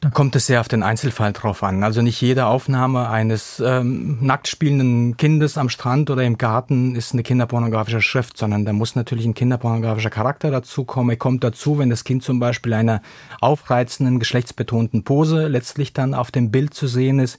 Da 0.00 0.08
kommt 0.08 0.34
es 0.34 0.46
sehr 0.46 0.60
auf 0.60 0.68
den 0.68 0.82
Einzelfall 0.82 1.34
drauf 1.34 1.62
an. 1.62 1.84
Also 1.84 2.00
nicht 2.00 2.18
jede 2.22 2.46
Aufnahme 2.46 3.10
eines 3.10 3.60
ähm, 3.60 4.16
nackt 4.22 4.48
spielenden 4.48 5.18
Kindes 5.18 5.58
am 5.58 5.68
Strand 5.68 6.08
oder 6.08 6.22
im 6.24 6.38
Garten 6.38 6.96
ist 6.96 7.12
eine 7.12 7.22
kinderpornografische 7.22 8.00
Schrift, 8.00 8.38
sondern 8.38 8.64
da 8.64 8.72
muss 8.72 8.96
natürlich 8.96 9.26
ein 9.26 9.34
kinderpornografischer 9.34 10.08
Charakter 10.08 10.50
dazu 10.50 10.84
kommen. 10.84 11.10
Er 11.10 11.16
kommt 11.16 11.44
dazu, 11.44 11.78
wenn 11.78 11.90
das 11.90 12.04
Kind 12.04 12.22
zum 12.22 12.40
Beispiel 12.40 12.72
einer 12.72 13.02
aufreizenden, 13.42 14.18
geschlechtsbetonten 14.18 15.04
Pose 15.04 15.48
letztlich 15.48 15.92
dann 15.92 16.14
auf 16.14 16.30
dem 16.30 16.50
Bild 16.50 16.72
zu 16.72 16.86
sehen 16.86 17.18
ist 17.18 17.38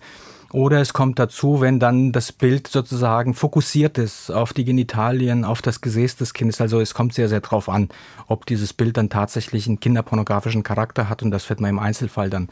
oder 0.54 0.82
es 0.82 0.94
kommt 0.94 1.18
dazu, 1.18 1.62
wenn 1.62 1.80
dann 1.80 2.12
das 2.12 2.32
Bild 2.32 2.68
sozusagen 2.68 3.34
fokussiert 3.34 3.98
ist 3.98 4.30
auf 4.30 4.52
die 4.54 4.66
Genitalien, 4.66 5.46
auf 5.46 5.62
das 5.62 5.82
Gesäß 5.82 6.18
des 6.18 6.34
Kindes. 6.34 6.60
Also 6.60 6.82
es 6.82 6.94
kommt 6.94 7.14
sehr, 7.14 7.30
sehr 7.30 7.40
drauf 7.40 7.70
an, 7.70 7.90
ob 8.28 8.46
dieses 8.46 8.74
Bild 8.74 8.98
dann 8.98 9.10
tatsächlich 9.10 9.68
einen 9.68 9.80
kinderpornografischen 9.80 10.64
Charakter 10.64 11.08
hat. 11.08 11.24
Und 11.24 11.32
das 11.32 11.50
wird 11.50 11.62
man 11.62 11.70
im 11.70 11.80
Einzelfall 11.80 12.30
dann 12.30 12.50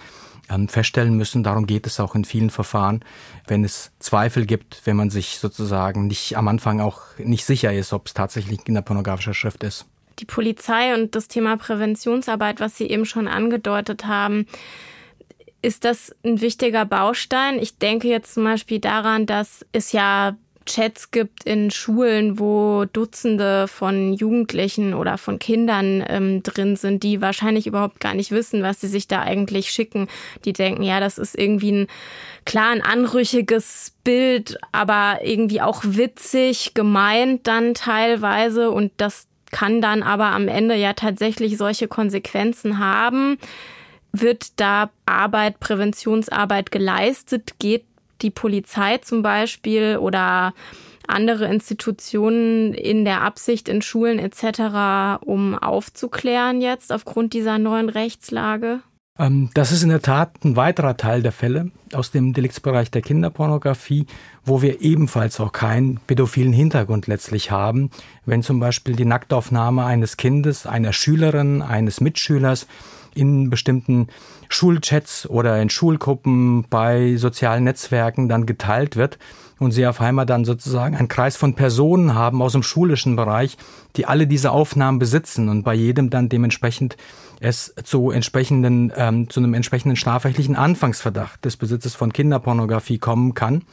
ähm, 0.49 0.69
feststellen 0.69 1.15
müssen. 1.15 1.43
Darum 1.43 1.67
geht 1.67 1.85
es 1.87 1.99
auch 1.99 2.15
in 2.15 2.23
vielen 2.23 2.49
Verfahren, 2.49 3.03
wenn 3.47 3.65
es 3.65 3.91
Zweifel 3.99 4.45
gibt, 4.45 4.81
wenn 4.85 4.95
man 4.95 5.09
sich 5.09 5.37
sozusagen 5.39 6.07
nicht 6.07 6.37
am 6.37 6.47
Anfang 6.47 6.79
auch 6.79 7.01
nicht 7.17 7.45
sicher 7.45 7.73
ist, 7.73 7.91
ob 7.91 8.07
es 8.07 8.13
tatsächlich 8.13 8.63
kinderpornografischer 8.63 9.33
Schrift 9.33 9.63
ist. 9.63 9.85
Die 10.19 10.25
Polizei 10.25 10.93
und 10.93 11.15
das 11.15 11.27
Thema 11.27 11.57
Präventionsarbeit, 11.57 12.59
was 12.59 12.77
Sie 12.77 12.89
eben 12.89 13.05
schon 13.05 13.27
angedeutet 13.27 14.05
haben, 14.05 14.47
ist 15.61 15.85
das 15.85 16.15
ein 16.23 16.41
wichtiger 16.41 16.85
Baustein. 16.85 17.59
Ich 17.59 17.77
denke 17.77 18.07
jetzt 18.07 18.33
zum 18.33 18.43
Beispiel 18.43 18.79
daran, 18.79 19.25
dass 19.25 19.65
es 19.71 19.91
ja 19.91 20.35
Chats 20.69 21.09
gibt 21.11 21.45
in 21.45 21.71
Schulen, 21.71 22.37
wo 22.37 22.85
Dutzende 22.85 23.67
von 23.67 24.13
Jugendlichen 24.13 24.93
oder 24.93 25.17
von 25.17 25.39
Kindern 25.39 26.03
ähm, 26.07 26.43
drin 26.43 26.75
sind, 26.75 27.01
die 27.03 27.21
wahrscheinlich 27.21 27.65
überhaupt 27.65 27.99
gar 27.99 28.13
nicht 28.13 28.31
wissen, 28.31 28.61
was 28.61 28.79
sie 28.79 28.87
sich 28.87 29.07
da 29.07 29.21
eigentlich 29.21 29.71
schicken. 29.71 30.07
Die 30.45 30.53
denken, 30.53 30.83
ja, 30.83 30.99
das 30.99 31.17
ist 31.17 31.37
irgendwie 31.37 31.71
ein 31.71 31.87
klar 32.45 32.69
ein 32.69 32.83
anrüchiges 32.83 33.93
Bild, 34.03 34.59
aber 34.71 35.19
irgendwie 35.23 35.61
auch 35.61 35.81
witzig 35.83 36.73
gemeint 36.75 37.47
dann 37.47 37.73
teilweise 37.73 38.69
und 38.69 38.91
das 38.97 39.27
kann 39.51 39.81
dann 39.81 40.03
aber 40.03 40.27
am 40.27 40.47
Ende 40.47 40.75
ja 40.75 40.93
tatsächlich 40.93 41.57
solche 41.57 41.87
Konsequenzen 41.87 42.77
haben. 42.77 43.39
Wird 44.11 44.59
da 44.59 44.89
Arbeit, 45.05 45.59
Präventionsarbeit 45.59 46.71
geleistet? 46.71 47.59
Geht 47.59 47.85
die 48.21 48.31
Polizei 48.31 48.97
zum 48.97 49.21
Beispiel 49.21 49.97
oder 49.97 50.53
andere 51.07 51.45
Institutionen 51.45 52.73
in 52.73 53.05
der 53.05 53.21
Absicht 53.21 53.67
in 53.69 53.81
Schulen 53.81 54.19
etc., 54.19 55.23
um 55.25 55.57
aufzuklären 55.57 56.61
jetzt 56.61 56.91
aufgrund 56.91 57.33
dieser 57.33 57.57
neuen 57.57 57.89
Rechtslage? 57.89 58.81
Ähm, 59.19 59.49
das 59.53 59.71
ist 59.71 59.83
in 59.83 59.89
der 59.89 60.01
Tat 60.01 60.31
ein 60.43 60.55
weiterer 60.55 60.97
Teil 60.97 61.21
der 61.21 61.33
Fälle 61.33 61.71
aus 61.93 62.11
dem 62.11 62.33
Deliktsbereich 62.33 62.89
der 62.89 63.01
Kinderpornografie, 63.01 64.07
wo 64.45 64.61
wir 64.61 64.81
ebenfalls 64.81 65.39
auch 65.39 65.51
keinen 65.51 65.99
pädophilen 66.07 66.53
Hintergrund 66.53 67.07
letztlich 67.07 67.51
haben. 67.51 67.91
Wenn 68.25 68.41
zum 68.41 68.59
Beispiel 68.59 68.95
die 68.95 69.05
Nacktaufnahme 69.05 69.83
eines 69.83 70.17
Kindes, 70.17 70.65
einer 70.65 70.93
Schülerin, 70.93 71.61
eines 71.61 71.99
Mitschülers 71.99 72.65
in 73.13 73.49
bestimmten 73.49 74.07
Schulchats 74.47 75.27
oder 75.27 75.61
in 75.61 75.69
Schulgruppen 75.69 76.65
bei 76.69 77.17
sozialen 77.17 77.65
Netzwerken 77.65 78.29
dann 78.29 78.45
geteilt 78.45 78.95
wird 78.95 79.17
und 79.59 79.71
sie 79.71 79.85
auf 79.85 80.01
einmal 80.01 80.25
dann 80.25 80.45
sozusagen 80.45 80.95
einen 80.95 81.07
Kreis 81.07 81.37
von 81.37 81.53
Personen 81.53 82.15
haben 82.15 82.41
aus 82.41 82.53
dem 82.53 82.63
schulischen 82.63 83.15
Bereich, 83.15 83.57
die 83.95 84.05
alle 84.05 84.27
diese 84.27 84.51
Aufnahmen 84.51 84.99
besitzen 84.99 85.49
und 85.49 85.63
bei 85.63 85.73
jedem 85.73 86.09
dann 86.09 86.29
dementsprechend 86.29 86.97
es 87.41 87.73
zu 87.83 88.11
entsprechenden 88.11 88.91
ähm, 88.95 89.29
zu 89.29 89.39
einem 89.39 89.53
entsprechenden 89.53 89.95
strafrechtlichen 89.95 90.55
Anfangsverdacht 90.55 91.43
des 91.45 91.57
Besitzes 91.57 91.95
von 91.95 92.11
Kinderpornografie 92.11 92.97
kommen 92.97 93.33
kann. 93.33 93.63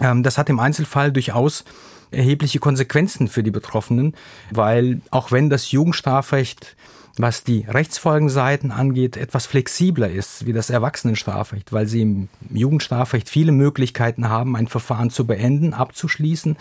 Ähm, 0.00 0.22
das 0.22 0.38
hat 0.38 0.48
im 0.48 0.60
Einzelfall 0.60 1.12
durchaus 1.12 1.64
erhebliche 2.10 2.58
Konsequenzen 2.58 3.28
für 3.28 3.42
die 3.42 3.50
Betroffenen, 3.50 4.14
weil 4.50 5.00
auch 5.10 5.32
wenn 5.32 5.50
das 5.50 5.70
Jugendstrafrecht 5.70 6.76
was 7.18 7.44
die 7.44 7.64
Rechtsfolgenseiten 7.66 8.70
angeht, 8.70 9.16
etwas 9.16 9.46
flexibler 9.46 10.10
ist 10.10 10.46
wie 10.46 10.52
das 10.52 10.70
Erwachsenenstrafrecht, 10.70 11.72
weil 11.72 11.86
sie 11.86 12.02
im 12.02 12.28
Jugendstrafrecht 12.50 13.28
viele 13.28 13.52
Möglichkeiten 13.52 14.28
haben, 14.28 14.56
ein 14.56 14.68
Verfahren 14.68 15.10
zu 15.10 15.26
beenden, 15.26 15.72
abzuschließen, 15.72 16.56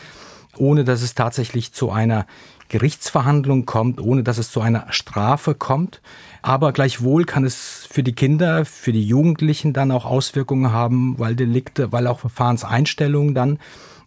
ohne 0.58 0.86
dass 0.86 1.02
es 1.02 1.14
tatsächlich 1.14 1.74
zu 1.74 1.92
einer 1.92 2.26
Gerichtsverhandlung 2.70 3.66
kommt, 3.66 4.00
ohne 4.00 4.24
dass 4.24 4.38
es 4.38 4.50
zu 4.50 4.62
einer 4.62 4.88
Strafe 4.90 5.56
kommt. 5.56 6.02
Aber 6.42 6.72
gleichwohl 6.72 7.26
kann 7.26 7.44
es 7.44 7.88
für 7.92 8.02
die 8.04 8.14
Kinder, 8.14 8.66
für 8.66 8.94
die 8.94 9.04
Jugendlichen 9.04 9.74
dann 9.74 9.92
auch 9.92 10.06
Auswirkungen 10.06 10.72
haben, 10.72 11.20
weil 11.20 11.36
Delikte, 11.36 11.92
weil 11.92 12.08
auch 12.08 12.20
Verfahrenseinstellungen 12.20 13.36
dann 13.36 13.60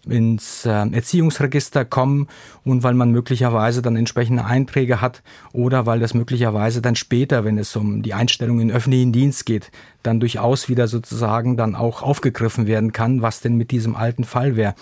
ins 0.07 0.64
äh, 0.64 0.70
Erziehungsregister 0.70 1.84
kommen 1.84 2.28
und 2.64 2.82
weil 2.82 2.94
man 2.94 3.11
möglicherweise 3.11 3.82
dann 3.82 3.96
entsprechende 3.96 4.44
Einträge 4.44 5.01
hat 5.01 5.22
oder 5.53 5.86
weil 5.86 6.01
das 6.01 6.14
möglicherweise 6.14 6.82
dann 6.82 6.96
später, 6.96 7.44
wenn 7.44 7.59
es 7.59 7.74
um 7.76 8.03
die 8.03 8.14
Einstellung 8.14 8.61
in 8.61 8.70
öffentlichen 8.70 9.12
Dienst 9.12 9.46
geht, 9.46 9.70
dann 10.03 10.20
durchaus 10.20 10.68
wieder 10.68 10.88
sozusagen 10.88 11.57
dann 11.57 11.74
auch 11.74 12.03
aufgegriffen 12.03 12.66
werden 12.66 12.92
kann, 12.92 13.22
was 13.22 13.40
denn 13.40 13.57
mit 13.57 13.70
diesem 13.70 13.96
alten 13.96 14.24
Fall 14.24 14.57
wäre. 14.57 14.74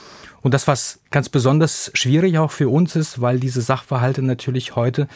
Und 0.43 0.55
das, 0.55 0.69
was 0.69 1.01
ganz 1.11 1.29
besonders 1.29 1.91
schwierig 1.95 2.39
auch 2.39 2.51
für 2.51 2.69
uns 2.69 2.95
ist, 2.95 3.21
weil 3.21 3.41
diese 3.41 3.62
Sachverhalte 3.62 4.23
natürlich 4.23 4.77
heute 4.77 5.09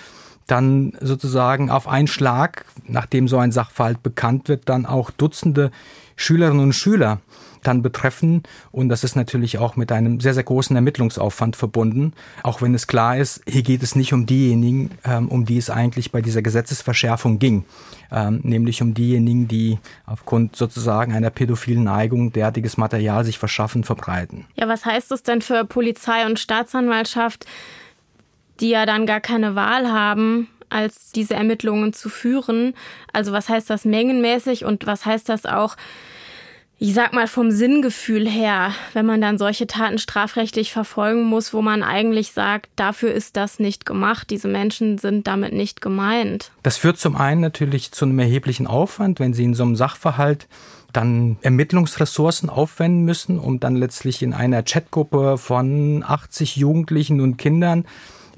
dann 0.47 0.93
sozusagen 1.01 1.71
auf 1.71 1.87
einen 1.87 2.09
Schlag, 2.09 2.65
nachdem 2.87 3.29
so 3.29 3.39
ein 3.39 3.53
Sachverhalt 3.53 4.03
bekannt 4.03 4.49
wird, 4.49 4.69
dann 4.69 4.87
auch 4.87 5.11
Dutzende 5.11 5.71
Schülerinnen 6.17 6.63
und 6.63 6.73
Schüler 6.75 7.21
dann 7.63 7.83
betreffen. 7.83 8.43
Und 8.73 8.89
das 8.89 9.05
ist 9.05 9.17
natürlich 9.17 9.59
auch 9.59 9.77
mit 9.77 9.93
einem 9.93 10.21
sehr, 10.21 10.35
sehr 10.35 10.45
großen 10.45 10.75
Ermittlungsaufwand 10.77 11.57
verbunden. 11.57 12.13
Auch 12.43 12.63
wenn 12.63 12.75
es 12.75 12.87
klar 12.87 13.17
ist, 13.17 13.43
hier 13.49 13.63
geht 13.63 13.83
es 13.83 13.95
nicht 13.95 14.13
um 14.13 14.27
diejenigen, 14.27 14.91
ähm, 15.05 15.29
um 15.29 15.45
die 15.45 15.59
es 15.59 15.71
eigentlich 15.71 16.13
bei 16.13 16.23
dieser 16.23 16.43
Gesetzesverschärfung 16.43 17.39
ging. 17.39 17.65
Ähm, 18.13 18.41
nämlich 18.43 18.83
um 18.83 18.95
diejenigen, 18.95 19.47
die 19.47 19.79
aufgrund 20.07 20.57
sozusagen 20.57 21.13
einer 21.13 21.31
pädophilen 21.31 21.85
Neigung 21.85 22.33
derartiges 22.33 22.77
Material 22.77 23.25
sich 23.25 23.39
verschaffen, 23.39 23.85
verbreiten. 23.85 24.47
Ja, 24.57 24.69
was 24.69 24.85
heißt 24.85 25.11
das 25.11 25.23
denn 25.23 25.43
für 25.43 25.65
Polizei 25.65 26.27
und 26.27 26.39
Staatsanwaltschaft, 26.39 27.47
die 28.61 28.71
ja 28.71 28.87
dann 28.87 29.07
gar 29.07 29.21
keine 29.21 29.55
Wahl 29.55 29.91
haben, 29.93 30.49
als 30.71 31.13
diese 31.13 31.35
Ermittlungen 31.35 31.93
zu 31.93 32.09
führen? 32.09 32.75
Also 33.13 33.33
was 33.33 33.49
heißt 33.49 33.71
das 33.71 33.85
mengenmäßig 33.85 34.65
und 34.65 34.87
was 34.87 35.07
heißt 35.07 35.29
das 35.29 35.47
auch 35.47 35.77
ich 36.83 36.95
sag 36.95 37.13
mal 37.13 37.29
vom 37.29 37.51
Sinngefühl 37.51 38.27
her, 38.27 38.73
wenn 38.95 39.05
man 39.05 39.21
dann 39.21 39.37
solche 39.37 39.67
Taten 39.67 39.99
strafrechtlich 39.99 40.73
verfolgen 40.73 41.25
muss, 41.25 41.53
wo 41.53 41.61
man 41.61 41.83
eigentlich 41.83 42.33
sagt, 42.33 42.71
dafür 42.75 43.13
ist 43.13 43.37
das 43.37 43.59
nicht 43.59 43.85
gemacht, 43.85 44.31
diese 44.31 44.49
Menschen 44.49 44.97
sind 44.97 45.27
damit 45.27 45.53
nicht 45.53 45.83
gemeint. 45.83 46.53
Das 46.63 46.79
führt 46.79 46.97
zum 46.97 47.17
einen 47.17 47.43
natürlich 47.43 47.93
zu 47.93 48.07
einem 48.07 48.19
erheblichen 48.19 48.67
Aufwand, 48.67 49.21
wenn 49.21 49.35
Sie 49.35 49.45
in 49.45 49.53
so 49.53 49.63
einem 49.63 49.77
Sachverhalt 49.77 50.49
dann 50.95 51.37
Ermittlungsressourcen 51.43 52.49
aufwenden 52.49 53.05
müssen, 53.05 53.39
um 53.39 53.61
dann 53.61 53.77
letztlich 53.77 54.23
in 54.23 54.33
einer 54.33 54.63
Chatgruppe 54.63 55.37
von 55.37 56.03
80 56.03 56.57
Jugendlichen 56.57 57.21
und 57.21 57.37
Kindern 57.37 57.85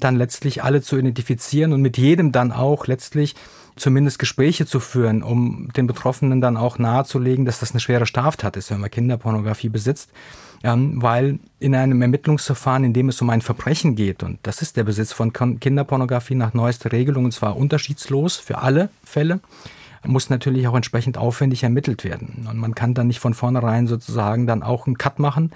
dann 0.01 0.17
letztlich 0.17 0.63
alle 0.63 0.81
zu 0.81 0.97
identifizieren 0.97 1.71
und 1.71 1.81
mit 1.81 1.97
jedem 1.97 2.33
dann 2.33 2.51
auch 2.51 2.87
letztlich 2.87 3.35
zumindest 3.75 4.19
Gespräche 4.19 4.65
zu 4.65 4.79
führen, 4.79 5.23
um 5.23 5.69
den 5.75 5.87
Betroffenen 5.87 6.41
dann 6.41 6.57
auch 6.57 6.77
nahezulegen, 6.77 7.45
dass 7.45 7.59
das 7.59 7.71
eine 7.71 7.79
schwere 7.79 8.05
Straftat 8.05 8.57
ist, 8.57 8.71
wenn 8.71 8.79
man 8.79 8.91
Kinderpornografie 8.91 9.69
besitzt. 9.69 10.11
Ähm, 10.65 11.01
weil 11.01 11.39
in 11.59 11.75
einem 11.75 12.01
Ermittlungsverfahren, 12.01 12.85
in 12.85 12.93
dem 12.93 13.09
es 13.09 13.21
um 13.21 13.29
ein 13.29 13.41
Verbrechen 13.41 13.95
geht, 13.95 14.23
und 14.23 14.39
das 14.43 14.61
ist 14.61 14.77
der 14.77 14.85
Besitz 14.85 15.11
von 15.11 15.33
Kinderpornografie 15.33 16.35
nach 16.35 16.53
neuester 16.53 16.93
Regelung, 16.93 17.25
und 17.25 17.33
zwar 17.33 17.57
unterschiedslos 17.57 18.37
für 18.37 18.59
alle 18.59 18.89
Fälle, 19.03 19.41
muss 20.05 20.29
natürlich 20.29 20.67
auch 20.67 20.75
entsprechend 20.75 21.17
aufwendig 21.17 21.63
ermittelt 21.63 22.03
werden. 22.03 22.47
Und 22.49 22.57
man 22.57 22.75
kann 22.75 22.93
dann 22.93 23.07
nicht 23.07 23.19
von 23.19 23.33
vornherein 23.33 23.87
sozusagen 23.87 24.47
dann 24.47 24.63
auch 24.63 24.85
einen 24.85 24.97
Cut 24.97 25.19
machen 25.19 25.51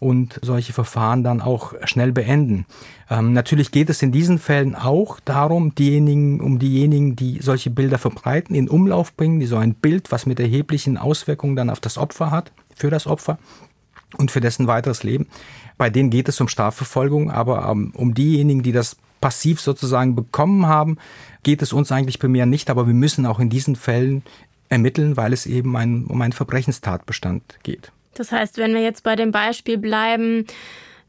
und 0.00 0.40
solche 0.42 0.72
Verfahren 0.72 1.22
dann 1.22 1.42
auch 1.42 1.74
schnell 1.84 2.10
beenden. 2.10 2.64
Ähm, 3.10 3.34
natürlich 3.34 3.70
geht 3.70 3.90
es 3.90 4.02
in 4.02 4.10
diesen 4.10 4.38
Fällen 4.38 4.74
auch 4.74 5.20
darum, 5.20 5.74
diejenigen, 5.74 6.40
um 6.40 6.58
diejenigen, 6.58 7.14
die 7.14 7.40
solche 7.42 7.70
Bilder 7.70 7.98
verbreiten, 7.98 8.56
in 8.56 8.68
Umlauf 8.68 9.14
bringen, 9.14 9.38
die 9.40 9.46
so 9.46 9.58
ein 9.58 9.74
Bild, 9.74 10.10
was 10.10 10.24
mit 10.24 10.40
erheblichen 10.40 10.96
Auswirkungen 10.96 11.54
dann 11.54 11.70
auf 11.70 11.80
das 11.80 11.98
Opfer 11.98 12.30
hat, 12.30 12.50
für 12.74 12.88
das 12.88 13.06
Opfer 13.06 13.38
und 14.16 14.30
für 14.30 14.40
dessen 14.40 14.66
weiteres 14.66 15.02
Leben. 15.02 15.28
Bei 15.76 15.90
denen 15.90 16.08
geht 16.08 16.28
es 16.28 16.40
um 16.40 16.48
Strafverfolgung, 16.48 17.30
aber 17.30 17.68
ähm, 17.70 17.92
um 17.94 18.14
diejenigen, 18.14 18.62
die 18.62 18.72
das 18.72 18.96
passiv 19.20 19.60
sozusagen 19.60 20.14
bekommen 20.14 20.66
haben, 20.66 20.96
geht 21.42 21.60
es 21.60 21.74
uns 21.74 21.92
eigentlich 21.92 22.18
primär 22.18 22.46
nicht, 22.46 22.70
aber 22.70 22.86
wir 22.86 22.94
müssen 22.94 23.26
auch 23.26 23.38
in 23.38 23.50
diesen 23.50 23.76
Fällen 23.76 24.22
ermitteln, 24.70 25.18
weil 25.18 25.34
es 25.34 25.44
eben 25.44 25.76
ein, 25.76 26.06
um 26.06 26.22
einen 26.22 26.32
Verbrechenstatbestand 26.32 27.58
geht. 27.62 27.92
Das 28.20 28.32
heißt, 28.32 28.58
wenn 28.58 28.74
wir 28.74 28.82
jetzt 28.82 29.02
bei 29.02 29.16
dem 29.16 29.30
Beispiel 29.30 29.78
bleiben, 29.78 30.44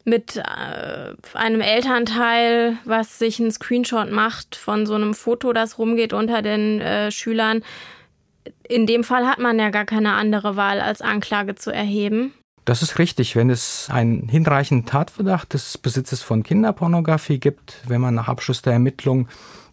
mit 0.05 0.37
äh, 0.37 1.13
einem 1.33 1.59
Elternteil, 1.59 2.77
was 2.85 3.19
sich 3.19 3.37
einen 3.37 3.51
Screenshot 3.51 4.09
macht 4.09 4.55
von 4.55 4.85
so 4.85 4.95
einem 4.95 5.13
Foto, 5.13 5.51
das 5.51 5.77
rumgeht 5.77 6.13
unter 6.13 6.41
den 6.41 6.79
äh, 6.79 7.11
Schülern. 7.11 7.63
In 8.65 8.87
dem 8.87 9.03
Fall 9.03 9.27
hat 9.27 9.39
man 9.39 9.59
ja 9.59 9.71
gar 9.71 9.83
keine 9.83 10.13
andere 10.13 10.55
Wahl, 10.55 10.79
als 10.79 11.01
Anklage 11.01 11.55
zu 11.55 11.69
erheben. 11.69 12.33
Das 12.63 12.81
ist 12.81 12.97
richtig. 12.97 13.35
Wenn 13.35 13.49
es 13.49 13.89
einen 13.91 14.29
hinreichenden 14.29 14.85
Tatverdacht 14.85 15.53
des 15.53 15.77
Besitzes 15.77 16.21
von 16.23 16.43
Kinderpornografie 16.43 17.39
gibt, 17.39 17.81
wenn 17.89 17.99
man 17.99 18.15
nach 18.15 18.29
Abschluss 18.29 18.61
der 18.61 18.71
Ermittlung 18.71 19.27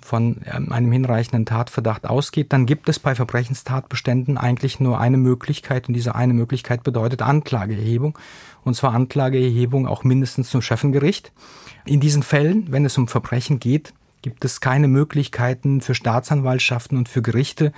von 0.08 0.40
ähm, 0.46 0.72
einem 0.72 0.90
hinreichenden 0.90 1.44
Tatverdacht 1.44 2.06
ausgeht, 2.06 2.52
dann 2.52 2.64
gibt 2.64 2.88
es 2.88 2.98
bei 2.98 3.14
Verbrechenstatbeständen 3.14 4.38
eigentlich 4.38 4.80
nur 4.80 4.98
eine 4.98 5.18
Möglichkeit 5.18 5.86
und 5.86 5.94
diese 5.94 6.14
eine 6.14 6.32
Möglichkeit 6.32 6.82
bedeutet 6.82 7.20
Anklageerhebung 7.20 8.18
und 8.64 8.74
zwar 8.74 8.94
Anklageerhebung 8.94 9.86
auch 9.86 10.04
mindestens 10.04 10.50
zum 10.50 10.62
Schöffengericht. 10.62 11.32
In 11.84 12.00
diesen 12.00 12.22
Fällen, 12.22 12.72
wenn 12.72 12.86
es 12.86 12.96
um 12.96 13.06
Verbrechen 13.06 13.60
geht, 13.60 13.92
gibt 14.22 14.44
es 14.44 14.60
keine 14.60 14.88
Möglichkeiten 14.88 15.80
für 15.80 15.94
Staatsanwaltschaften 15.94 16.98
und 16.98 17.08
für 17.08 17.22
Gerichte 17.22 17.72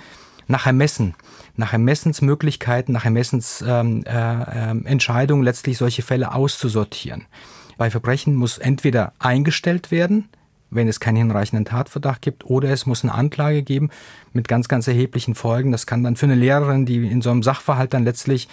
nach 0.47 0.65
Ermessen, 0.65 1.13
nach 1.55 1.73
Ermessensmöglichkeiten, 1.73 2.93
nach 2.93 3.05
Ermessensentscheidungen 3.05 5.43
äh, 5.43 5.45
äh, 5.45 5.49
letztlich 5.49 5.77
solche 5.77 6.01
Fälle 6.01 6.33
auszusortieren. 6.33 7.25
Bei 7.77 7.89
Verbrechen 7.89 8.35
muss 8.35 8.57
entweder 8.57 9.13
eingestellt 9.19 9.91
werden, 9.91 10.29
wenn 10.71 10.87
es 10.87 10.99
keinen 10.99 11.17
hinreichenden 11.17 11.65
Tatverdacht 11.65 12.21
gibt, 12.21 12.45
oder 12.45 12.69
es 12.69 12.85
muss 12.85 13.03
eine 13.03 13.13
Anklage 13.13 13.61
geben 13.61 13.89
mit 14.33 14.47
ganz, 14.47 14.67
ganz 14.67 14.87
erheblichen 14.87 15.35
Folgen. 15.35 15.71
Das 15.71 15.85
kann 15.85 16.03
dann 16.03 16.15
für 16.15 16.25
eine 16.25 16.35
Lehrerin, 16.35 16.85
die 16.85 17.05
in 17.07 17.21
so 17.21 17.29
einem 17.29 17.43
Sachverhalt 17.43 17.93
dann 17.93 18.03
letztlich 18.05 18.47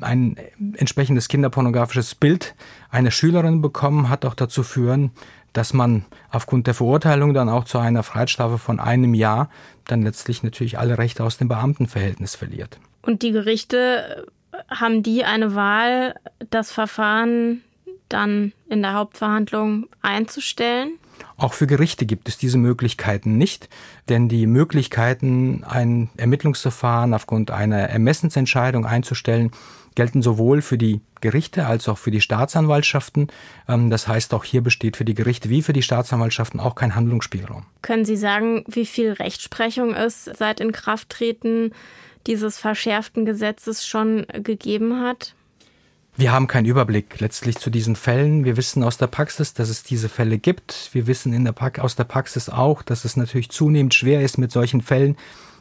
ein 0.00 0.36
entsprechendes 0.76 1.28
kinderpornografisches 1.28 2.14
Bild 2.14 2.54
einer 2.90 3.10
Schülerin 3.10 3.60
bekommen 3.60 4.08
hat, 4.08 4.24
auch 4.24 4.34
dazu 4.34 4.62
führen, 4.62 5.10
dass 5.52 5.72
man 5.72 6.04
aufgrund 6.30 6.66
der 6.66 6.74
Verurteilung 6.74 7.32
dann 7.32 7.48
auch 7.48 7.64
zu 7.64 7.78
einer 7.78 8.02
Freiheitsstrafe 8.02 8.58
von 8.58 8.80
einem 8.80 9.14
Jahr 9.14 9.50
dann 9.84 10.02
letztlich 10.02 10.42
natürlich 10.42 10.78
alle 10.78 10.98
Rechte 10.98 11.22
aus 11.22 11.38
dem 11.38 11.48
Beamtenverhältnis 11.48 12.34
verliert. 12.34 12.78
Und 13.02 13.22
die 13.22 13.32
Gerichte 13.32 14.26
haben 14.68 15.02
die 15.02 15.24
eine 15.24 15.54
Wahl, 15.54 16.14
das 16.50 16.72
Verfahren 16.72 17.62
dann 18.08 18.52
in 18.68 18.82
der 18.82 18.94
Hauptverhandlung 18.94 19.86
einzustellen? 20.02 20.98
Auch 21.44 21.52
für 21.52 21.66
Gerichte 21.66 22.06
gibt 22.06 22.26
es 22.30 22.38
diese 22.38 22.56
Möglichkeiten 22.56 23.36
nicht, 23.36 23.68
denn 24.08 24.30
die 24.30 24.46
Möglichkeiten, 24.46 25.62
ein 25.62 26.08
Ermittlungsverfahren 26.16 27.12
aufgrund 27.12 27.50
einer 27.50 27.80
Ermessensentscheidung 27.80 28.86
einzustellen, 28.86 29.50
gelten 29.94 30.22
sowohl 30.22 30.62
für 30.62 30.78
die 30.78 31.02
Gerichte 31.20 31.66
als 31.66 31.86
auch 31.86 31.98
für 31.98 32.10
die 32.10 32.22
Staatsanwaltschaften. 32.22 33.28
Ähm, 33.68 33.90
das 33.90 34.08
heißt, 34.08 34.32
auch 34.32 34.44
hier 34.44 34.62
besteht 34.62 34.96
für 34.96 35.04
die 35.04 35.12
Gerichte 35.12 35.50
wie 35.50 35.60
für 35.60 35.74
die 35.74 35.82
Staatsanwaltschaften 35.82 36.60
auch 36.60 36.76
kein 36.76 36.94
Handlungsspielraum. 36.94 37.66
Können 37.82 38.06
Sie 38.06 38.16
sagen, 38.16 38.64
wie 38.66 38.86
viel 38.86 39.12
Rechtsprechung 39.12 39.92
es 39.94 40.24
seit 40.24 40.60
Inkrafttreten 40.60 41.74
dieses 42.26 42.56
verschärften 42.56 43.26
Gesetzes 43.26 43.86
schon 43.86 44.24
gegeben 44.32 45.02
hat? 45.02 45.34
Wir 46.16 46.32
haben 46.32 46.46
keinen 46.46 46.66
Überblick 46.66 47.18
letztlich 47.18 47.56
zu 47.56 47.70
diesen 47.70 47.96
Fällen. 47.96 48.44
Wir 48.44 48.56
wissen 48.56 48.84
aus 48.84 48.98
der 48.98 49.08
Praxis, 49.08 49.52
dass 49.52 49.68
es 49.68 49.82
diese 49.82 50.08
Fälle 50.08 50.38
gibt. 50.38 50.90
Wir 50.92 51.08
wissen 51.08 51.32
in 51.32 51.44
der 51.44 51.54
aus 51.82 51.96
der 51.96 52.04
Praxis 52.04 52.48
auch, 52.48 52.82
dass 52.82 53.04
es 53.04 53.16
natürlich 53.16 53.50
zunehmend 53.50 53.94
schwer 53.94 54.22
ist, 54.22 54.38
mit 54.38 54.52
solchen 54.52 54.80
Fällen, 54.80 55.16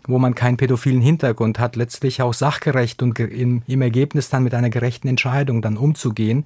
wo 0.06 0.20
man 0.20 0.36
keinen 0.36 0.58
pädophilen 0.58 1.02
Hintergrund 1.02 1.58
hat, 1.58 1.76
letztlich 1.76 2.22
auch 2.22 2.36
sachgerecht 2.36 3.02
und 3.02 3.18
im, 3.18 3.64
im 3.66 3.82
Ergebnis 3.82 4.30
dann 4.30 4.44
mit 4.44 4.54
einer 4.54 4.70
gerechten 4.70 5.08
Entscheidung 5.08 5.64
dann 5.64 5.76
umzugehen. 5.76 6.46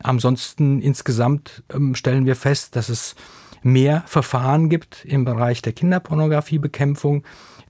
Ansonsten 0.00 0.80
insgesamt 0.80 1.64
ähm, 1.74 1.96
stellen 1.96 2.26
wir 2.26 2.36
fest, 2.36 2.76
dass 2.76 2.88
es 2.88 3.16
mehr 3.62 4.04
Verfahren 4.06 4.70
gibt 4.70 5.04
im 5.04 5.24
Bereich 5.24 5.60
der 5.60 5.72
Kinderpornografiebekämpfung, 5.72 7.24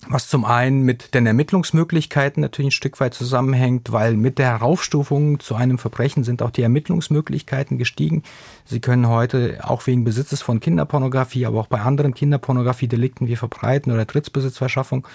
was 0.09 0.29
zum 0.29 0.45
einen 0.45 0.83
mit 0.83 1.15
den 1.15 1.27
Ermittlungsmöglichkeiten 1.27 2.41
natürlich 2.41 2.69
ein 2.69 2.73
Stück 2.73 3.01
weit 3.01 3.15
zusammenhängt, 3.15 3.93
weil 3.93 4.17
mit 4.17 4.39
der 4.39 4.47
Heraufstufung 4.47 5.41
zu 5.41 5.55
einem 5.55 5.79
Verbrechen 5.79 6.25
sind 6.25 6.43
auch 6.43 6.51
die 6.51 6.63
Ermittlungsmöglichkeiten 6.63 7.77
gestiegen. 7.77 8.23
Sie 8.65 8.81
können 8.81 9.09
heute 9.09 9.61
auch 9.63 9.87
wegen 9.87 10.05
Besitzes 10.05 10.41
von 10.43 10.61
Kinderpornografie, 10.61 11.47
aber 11.47 11.61
auch 11.61 11.67
bei 11.67 11.81
anderen 11.81 12.15
Kinderpornografiedelikten 12.15 13.29
wie 13.29 13.37
Verbreiten 13.37 13.93
oder 13.93 14.07
Trittsbesitzverschaffung 14.07 15.07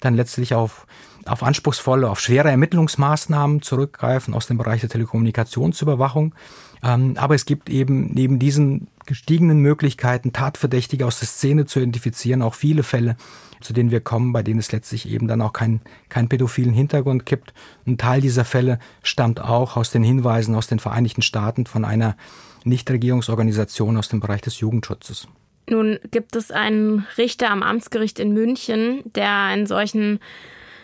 dann 0.00 0.14
letztlich 0.14 0.54
auf, 0.54 0.86
auf 1.26 1.42
anspruchsvolle, 1.42 2.08
auf 2.08 2.20
schwere 2.20 2.50
Ermittlungsmaßnahmen 2.50 3.62
zurückgreifen 3.62 4.34
aus 4.34 4.46
dem 4.46 4.58
Bereich 4.58 4.80
der 4.80 4.90
Telekommunikationsüberwachung. 4.90 6.34
Ähm, 6.82 7.14
aber 7.16 7.34
es 7.34 7.46
gibt 7.46 7.68
eben 7.68 8.12
neben 8.12 8.38
diesen 8.38 8.88
gestiegenen 9.06 9.60
Möglichkeiten, 9.60 10.32
Tatverdächtige 10.32 11.06
aus 11.06 11.18
der 11.18 11.28
Szene 11.28 11.66
zu 11.66 11.80
identifizieren, 11.80 12.42
auch 12.42 12.54
viele 12.54 12.82
Fälle, 12.82 13.16
zu 13.60 13.72
denen 13.72 13.90
wir 13.90 14.00
kommen, 14.00 14.32
bei 14.32 14.42
denen 14.42 14.60
es 14.60 14.70
letztlich 14.70 15.08
eben 15.08 15.26
dann 15.28 15.40
auch 15.40 15.52
keinen 15.52 15.80
kein 16.08 16.28
pädophilen 16.28 16.74
Hintergrund 16.74 17.26
gibt. 17.26 17.54
Ein 17.86 17.98
Teil 17.98 18.20
dieser 18.20 18.44
Fälle 18.44 18.78
stammt 19.02 19.40
auch 19.40 19.76
aus 19.76 19.90
den 19.90 20.04
Hinweisen 20.04 20.54
aus 20.54 20.66
den 20.66 20.78
Vereinigten 20.78 21.22
Staaten 21.22 21.66
von 21.66 21.84
einer 21.84 22.16
Nichtregierungsorganisation 22.64 23.96
aus 23.96 24.08
dem 24.08 24.20
Bereich 24.20 24.42
des 24.42 24.60
Jugendschutzes. 24.60 25.28
Nun 25.70 25.98
gibt 26.10 26.36
es 26.36 26.50
einen 26.50 27.06
Richter 27.18 27.50
am 27.50 27.62
Amtsgericht 27.62 28.18
in 28.18 28.32
München, 28.32 29.02
der 29.14 29.42
einen 29.42 29.66
solchen 29.66 30.18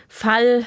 Fall 0.07 0.65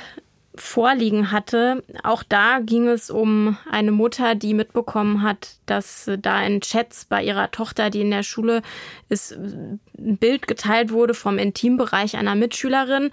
vorliegen 0.60 1.30
hatte. 1.30 1.82
Auch 2.02 2.22
da 2.22 2.58
ging 2.60 2.88
es 2.88 3.10
um 3.10 3.56
eine 3.70 3.92
Mutter, 3.92 4.34
die 4.34 4.54
mitbekommen 4.54 5.22
hat, 5.22 5.56
dass 5.66 6.10
da 6.18 6.42
in 6.42 6.60
Chats 6.60 7.04
bei 7.04 7.22
ihrer 7.22 7.50
Tochter, 7.50 7.90
die 7.90 8.00
in 8.00 8.10
der 8.10 8.22
Schule 8.22 8.62
ist, 9.08 9.32
ein 9.32 9.80
Bild 10.18 10.46
geteilt 10.46 10.90
wurde 10.90 11.14
vom 11.14 11.38
Intimbereich 11.38 12.16
einer 12.16 12.34
Mitschülerin. 12.34 13.10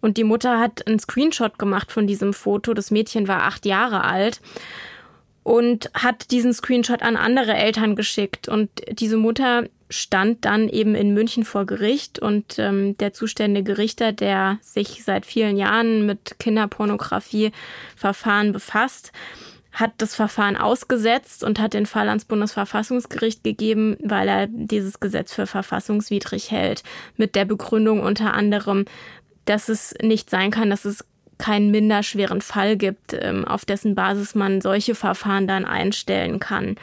Und 0.00 0.16
die 0.16 0.24
Mutter 0.24 0.58
hat 0.60 0.86
einen 0.86 0.98
Screenshot 0.98 1.58
gemacht 1.58 1.90
von 1.90 2.06
diesem 2.06 2.34
Foto. 2.34 2.74
Das 2.74 2.90
Mädchen 2.90 3.26
war 3.26 3.42
acht 3.42 3.64
Jahre 3.64 4.04
alt 4.04 4.40
und 5.42 5.90
hat 5.94 6.30
diesen 6.30 6.52
Screenshot 6.52 7.02
an 7.02 7.16
andere 7.16 7.54
Eltern 7.54 7.96
geschickt. 7.96 8.48
Und 8.48 8.68
diese 8.90 9.16
Mutter 9.16 9.64
stand 9.90 10.44
dann 10.44 10.68
eben 10.68 10.94
in 10.94 11.14
München 11.14 11.44
vor 11.44 11.66
Gericht 11.66 12.18
und 12.18 12.58
ähm, 12.58 12.96
der 12.98 13.12
zuständige 13.12 13.78
Richter, 13.78 14.12
der 14.12 14.58
sich 14.62 15.04
seit 15.04 15.26
vielen 15.26 15.56
Jahren 15.56 16.06
mit 16.06 16.36
Kinderpornografie-Verfahren 16.38 18.52
befasst, 18.52 19.12
hat 19.72 19.92
das 19.98 20.14
Verfahren 20.14 20.56
ausgesetzt 20.56 21.42
und 21.42 21.58
hat 21.58 21.74
den 21.74 21.86
Fall 21.86 22.08
ans 22.08 22.24
Bundesverfassungsgericht 22.24 23.42
gegeben, 23.42 23.96
weil 24.02 24.28
er 24.28 24.46
dieses 24.46 25.00
Gesetz 25.00 25.34
für 25.34 25.46
verfassungswidrig 25.46 26.50
hält, 26.50 26.84
mit 27.16 27.34
der 27.34 27.44
Begründung 27.44 28.00
unter 28.00 28.34
anderem, 28.34 28.84
dass 29.44 29.68
es 29.68 29.94
nicht 30.00 30.30
sein 30.30 30.52
kann, 30.52 30.70
dass 30.70 30.84
es 30.84 31.04
keinen 31.38 31.72
minderschweren 31.72 32.40
Fall 32.40 32.76
gibt, 32.76 33.16
ähm, 33.20 33.44
auf 33.44 33.64
dessen 33.64 33.96
Basis 33.96 34.36
man 34.36 34.60
solche 34.60 34.94
Verfahren 34.94 35.48
dann 35.48 35.64
einstellen 35.64 36.38
kann. 36.38 36.76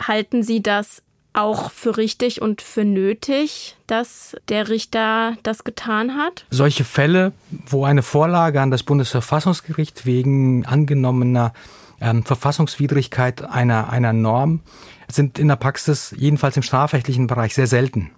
Halten 0.00 0.42
Sie 0.42 0.62
das 0.62 1.02
auch 1.38 1.70
für 1.70 1.96
richtig 1.96 2.42
und 2.42 2.60
für 2.60 2.84
nötig, 2.84 3.76
dass 3.86 4.36
der 4.48 4.68
Richter 4.68 5.36
das 5.42 5.64
getan 5.64 6.16
hat? 6.16 6.44
Solche 6.50 6.84
Fälle, 6.84 7.32
wo 7.50 7.84
eine 7.84 8.02
Vorlage 8.02 8.60
an 8.60 8.70
das 8.70 8.82
Bundesverfassungsgericht 8.82 10.04
wegen 10.04 10.66
angenommener 10.66 11.52
ähm, 12.00 12.24
Verfassungswidrigkeit 12.24 13.42
einer, 13.42 13.90
einer 13.90 14.12
Norm 14.12 14.60
sind 15.10 15.38
in 15.38 15.48
der 15.48 15.56
Praxis, 15.56 16.14
jedenfalls 16.16 16.56
im 16.56 16.62
strafrechtlichen 16.62 17.26
Bereich, 17.26 17.54
sehr 17.54 17.66
selten 17.66 18.10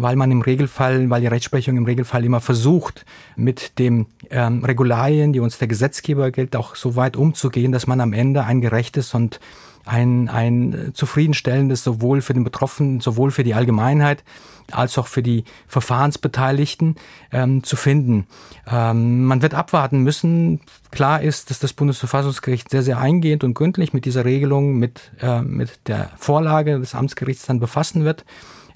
weil 0.00 0.16
man 0.16 0.30
im 0.30 0.42
Regelfall, 0.42 1.10
weil 1.10 1.20
die 1.20 1.26
Rechtsprechung 1.26 1.76
im 1.76 1.84
Regelfall 1.84 2.24
immer 2.24 2.40
versucht, 2.40 3.04
mit 3.36 3.78
dem 3.78 4.06
ähm, 4.30 4.64
Regularien, 4.64 5.32
die 5.32 5.40
uns 5.40 5.58
der 5.58 5.68
Gesetzgeber 5.68 6.30
gilt, 6.30 6.56
auch 6.56 6.76
so 6.76 6.96
weit 6.96 7.16
umzugehen, 7.16 7.72
dass 7.72 7.86
man 7.86 8.00
am 8.00 8.12
Ende 8.12 8.44
ein 8.44 8.60
gerechtes 8.60 9.14
und 9.14 9.40
ein, 9.88 10.28
ein 10.28 10.90
zufriedenstellendes 10.94 11.82
sowohl 11.82 12.20
für 12.20 12.34
den 12.34 12.44
Betroffenen, 12.44 13.00
sowohl 13.00 13.30
für 13.30 13.44
die 13.44 13.54
Allgemeinheit 13.54 14.22
als 14.70 14.98
auch 14.98 15.06
für 15.06 15.22
die 15.22 15.44
Verfahrensbeteiligten 15.66 16.96
ähm, 17.32 17.64
zu 17.64 17.76
finden. 17.76 18.26
Ähm, 18.70 19.24
man 19.24 19.40
wird 19.40 19.54
abwarten 19.54 20.02
müssen. 20.02 20.60
Klar 20.90 21.22
ist, 21.22 21.50
dass 21.50 21.58
das 21.58 21.72
Bundesverfassungsgericht 21.72 22.68
sehr, 22.70 22.82
sehr 22.82 22.98
eingehend 22.98 23.44
und 23.44 23.54
gründlich 23.54 23.94
mit 23.94 24.04
dieser 24.04 24.26
Regelung, 24.26 24.78
mit, 24.78 25.10
äh, 25.20 25.40
mit 25.40 25.88
der 25.88 26.10
Vorlage 26.16 26.78
des 26.78 26.94
Amtsgerichts 26.94 27.46
dann 27.46 27.60
befassen 27.60 28.04
wird. 28.04 28.26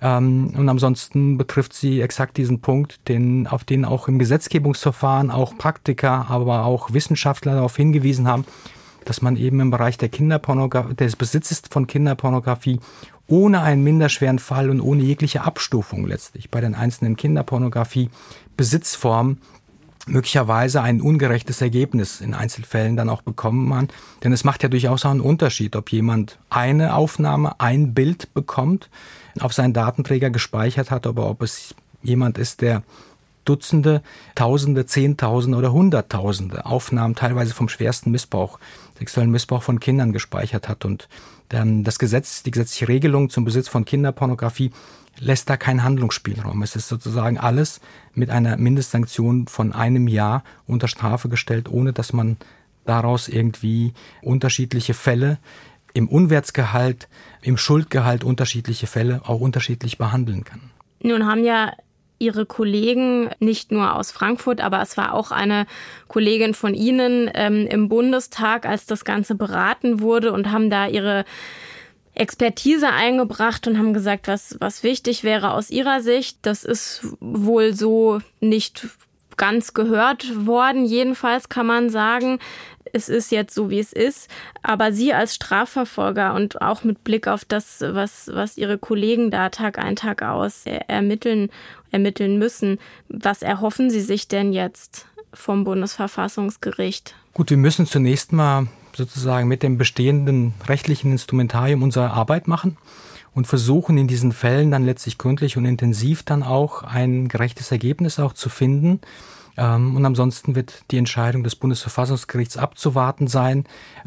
Ähm, 0.00 0.54
und 0.56 0.68
ansonsten 0.68 1.36
betrifft 1.36 1.74
sie 1.74 2.00
exakt 2.00 2.38
diesen 2.38 2.60
Punkt, 2.60 3.06
den, 3.08 3.46
auf 3.46 3.64
den 3.64 3.84
auch 3.84 4.08
im 4.08 4.18
Gesetzgebungsverfahren 4.18 5.30
auch 5.30 5.58
Praktiker, 5.58 6.26
aber 6.30 6.64
auch 6.64 6.92
Wissenschaftler 6.94 7.54
darauf 7.54 7.76
hingewiesen 7.76 8.26
haben, 8.26 8.46
dass 9.04 9.22
man 9.22 9.36
eben 9.36 9.60
im 9.60 9.70
Bereich 9.70 9.98
der 9.98 10.08
Kinderpornografie, 10.08 10.94
des 10.94 11.16
Besitzes 11.16 11.62
von 11.70 11.86
Kinderpornografie 11.86 12.80
ohne 13.26 13.62
einen 13.62 13.82
minderschweren 13.82 14.38
Fall 14.38 14.68
und 14.68 14.80
ohne 14.80 15.02
jegliche 15.02 15.42
Abstufung 15.42 16.06
letztlich 16.06 16.50
bei 16.50 16.60
den 16.60 16.74
einzelnen 16.74 17.16
Kinderpornografie 17.16 18.10
Besitzformen 18.56 19.38
möglicherweise 20.06 20.82
ein 20.82 21.00
ungerechtes 21.00 21.60
Ergebnis 21.60 22.20
in 22.20 22.34
Einzelfällen 22.34 22.96
dann 22.96 23.08
auch 23.08 23.22
bekommen 23.22 23.68
man. 23.68 23.88
Denn 24.24 24.32
es 24.32 24.44
macht 24.44 24.62
ja 24.62 24.68
durchaus 24.68 25.04
auch 25.04 25.10
einen 25.10 25.20
Unterschied, 25.20 25.76
ob 25.76 25.92
jemand 25.92 26.38
eine 26.50 26.94
Aufnahme, 26.94 27.60
ein 27.60 27.94
Bild 27.94 28.34
bekommt, 28.34 28.90
auf 29.40 29.52
seinen 29.52 29.72
Datenträger 29.72 30.30
gespeichert 30.30 30.90
hat, 30.90 31.06
aber 31.06 31.30
ob 31.30 31.42
es 31.42 31.74
jemand 32.02 32.36
ist, 32.38 32.62
der 32.62 32.82
Dutzende, 33.44 34.02
Tausende, 34.34 34.86
Zehntausende 34.86 35.58
oder 35.58 35.72
Hunderttausende 35.72 36.64
Aufnahmen 36.64 37.14
teilweise 37.14 37.54
vom 37.54 37.68
schwersten 37.68 38.10
Missbrauch, 38.10 38.58
sexuellen 39.02 39.30
Missbrauch 39.30 39.62
von 39.62 39.80
Kindern 39.80 40.12
gespeichert 40.12 40.68
hat. 40.68 40.84
Und 40.84 41.08
ähm, 41.50 41.82
das 41.82 41.98
Gesetz, 41.98 42.42
die 42.44 42.52
gesetzliche 42.52 42.88
Regelung 42.88 43.30
zum 43.30 43.44
Besitz 43.44 43.68
von 43.68 43.84
Kinderpornografie 43.84 44.70
lässt 45.18 45.50
da 45.50 45.56
keinen 45.56 45.82
Handlungsspielraum. 45.82 46.62
Es 46.62 46.76
ist 46.76 46.88
sozusagen 46.88 47.38
alles 47.38 47.80
mit 48.14 48.30
einer 48.30 48.56
Mindestsanktion 48.56 49.48
von 49.48 49.72
einem 49.72 50.08
Jahr 50.08 50.44
unter 50.66 50.88
Strafe 50.88 51.28
gestellt, 51.28 51.68
ohne 51.68 51.92
dass 51.92 52.12
man 52.12 52.36
daraus 52.84 53.28
irgendwie 53.28 53.92
unterschiedliche 54.22 54.94
Fälle 54.94 55.38
im 55.94 56.08
Unwertsgehalt, 56.08 57.08
im 57.42 57.58
Schuldgehalt 57.58 58.24
unterschiedliche 58.24 58.86
Fälle 58.86 59.20
auch 59.24 59.40
unterschiedlich 59.40 59.98
behandeln 59.98 60.44
kann. 60.44 60.60
Nun 61.02 61.26
haben 61.26 61.44
ja 61.44 61.72
Ihre 62.22 62.46
Kollegen, 62.46 63.28
nicht 63.40 63.72
nur 63.72 63.94
aus 63.94 64.12
Frankfurt, 64.12 64.60
aber 64.60 64.80
es 64.80 64.96
war 64.96 65.12
auch 65.12 65.32
eine 65.32 65.66
Kollegin 66.08 66.54
von 66.54 66.72
Ihnen 66.74 67.30
ähm, 67.34 67.66
im 67.66 67.88
Bundestag, 67.88 68.64
als 68.64 68.86
das 68.86 69.04
Ganze 69.04 69.34
beraten 69.34 70.00
wurde 70.00 70.32
und 70.32 70.52
haben 70.52 70.70
da 70.70 70.86
ihre 70.86 71.24
Expertise 72.14 72.88
eingebracht 72.90 73.66
und 73.66 73.78
haben 73.78 73.94
gesagt, 73.94 74.28
was, 74.28 74.56
was 74.60 74.82
wichtig 74.82 75.24
wäre 75.24 75.52
aus 75.52 75.70
ihrer 75.70 76.00
Sicht. 76.00 76.38
Das 76.42 76.62
ist 76.64 77.06
wohl 77.20 77.74
so 77.74 78.20
nicht 78.40 78.86
ganz 79.36 79.74
gehört 79.74 80.46
worden. 80.46 80.84
Jedenfalls 80.84 81.48
kann 81.48 81.66
man 81.66 81.90
sagen, 81.90 82.38
es 82.92 83.08
ist 83.08 83.30
jetzt 83.30 83.54
so, 83.54 83.70
wie 83.70 83.78
es 83.78 83.92
ist. 83.92 84.28
Aber 84.62 84.92
Sie 84.92 85.12
als 85.12 85.34
Strafverfolger 85.34 86.34
und 86.34 86.60
auch 86.62 86.84
mit 86.84 87.04
Blick 87.04 87.28
auf 87.28 87.44
das, 87.44 87.80
was, 87.80 88.30
was 88.32 88.56
Ihre 88.56 88.78
Kollegen 88.78 89.30
da 89.30 89.48
Tag 89.48 89.78
ein, 89.78 89.96
Tag 89.96 90.22
aus 90.22 90.64
ermitteln, 90.64 91.50
ermitteln 91.90 92.38
müssen, 92.38 92.78
was 93.08 93.42
erhoffen 93.42 93.90
Sie 93.90 94.00
sich 94.00 94.28
denn 94.28 94.52
jetzt 94.52 95.06
vom 95.32 95.64
Bundesverfassungsgericht? 95.64 97.14
Gut, 97.34 97.50
wir 97.50 97.56
müssen 97.56 97.86
zunächst 97.86 98.32
mal 98.32 98.66
sozusagen 98.94 99.48
mit 99.48 99.62
dem 99.62 99.78
bestehenden 99.78 100.54
rechtlichen 100.66 101.12
Instrumentarium 101.12 101.82
unsere 101.82 102.10
Arbeit 102.10 102.46
machen 102.46 102.76
und 103.34 103.46
versuchen 103.46 103.96
in 103.96 104.08
diesen 104.08 104.32
Fällen 104.32 104.70
dann 104.70 104.84
letztlich 104.84 105.18
gründlich 105.18 105.56
und 105.56 105.64
intensiv 105.64 106.22
dann 106.22 106.42
auch 106.42 106.82
ein 106.82 107.28
gerechtes 107.28 107.70
Ergebnis 107.72 108.18
auch 108.18 108.34
zu 108.34 108.48
finden. 108.48 109.00
Ähm, 109.56 109.96
und 109.96 110.04
ansonsten 110.04 110.54
wird 110.54 110.84
die 110.90 110.98
Entscheidung 110.98 111.42
des 111.42 111.56
Bundesverfassungsgerichts 111.56 112.56
abzuwarten 112.56 113.26
sein. 113.26 113.64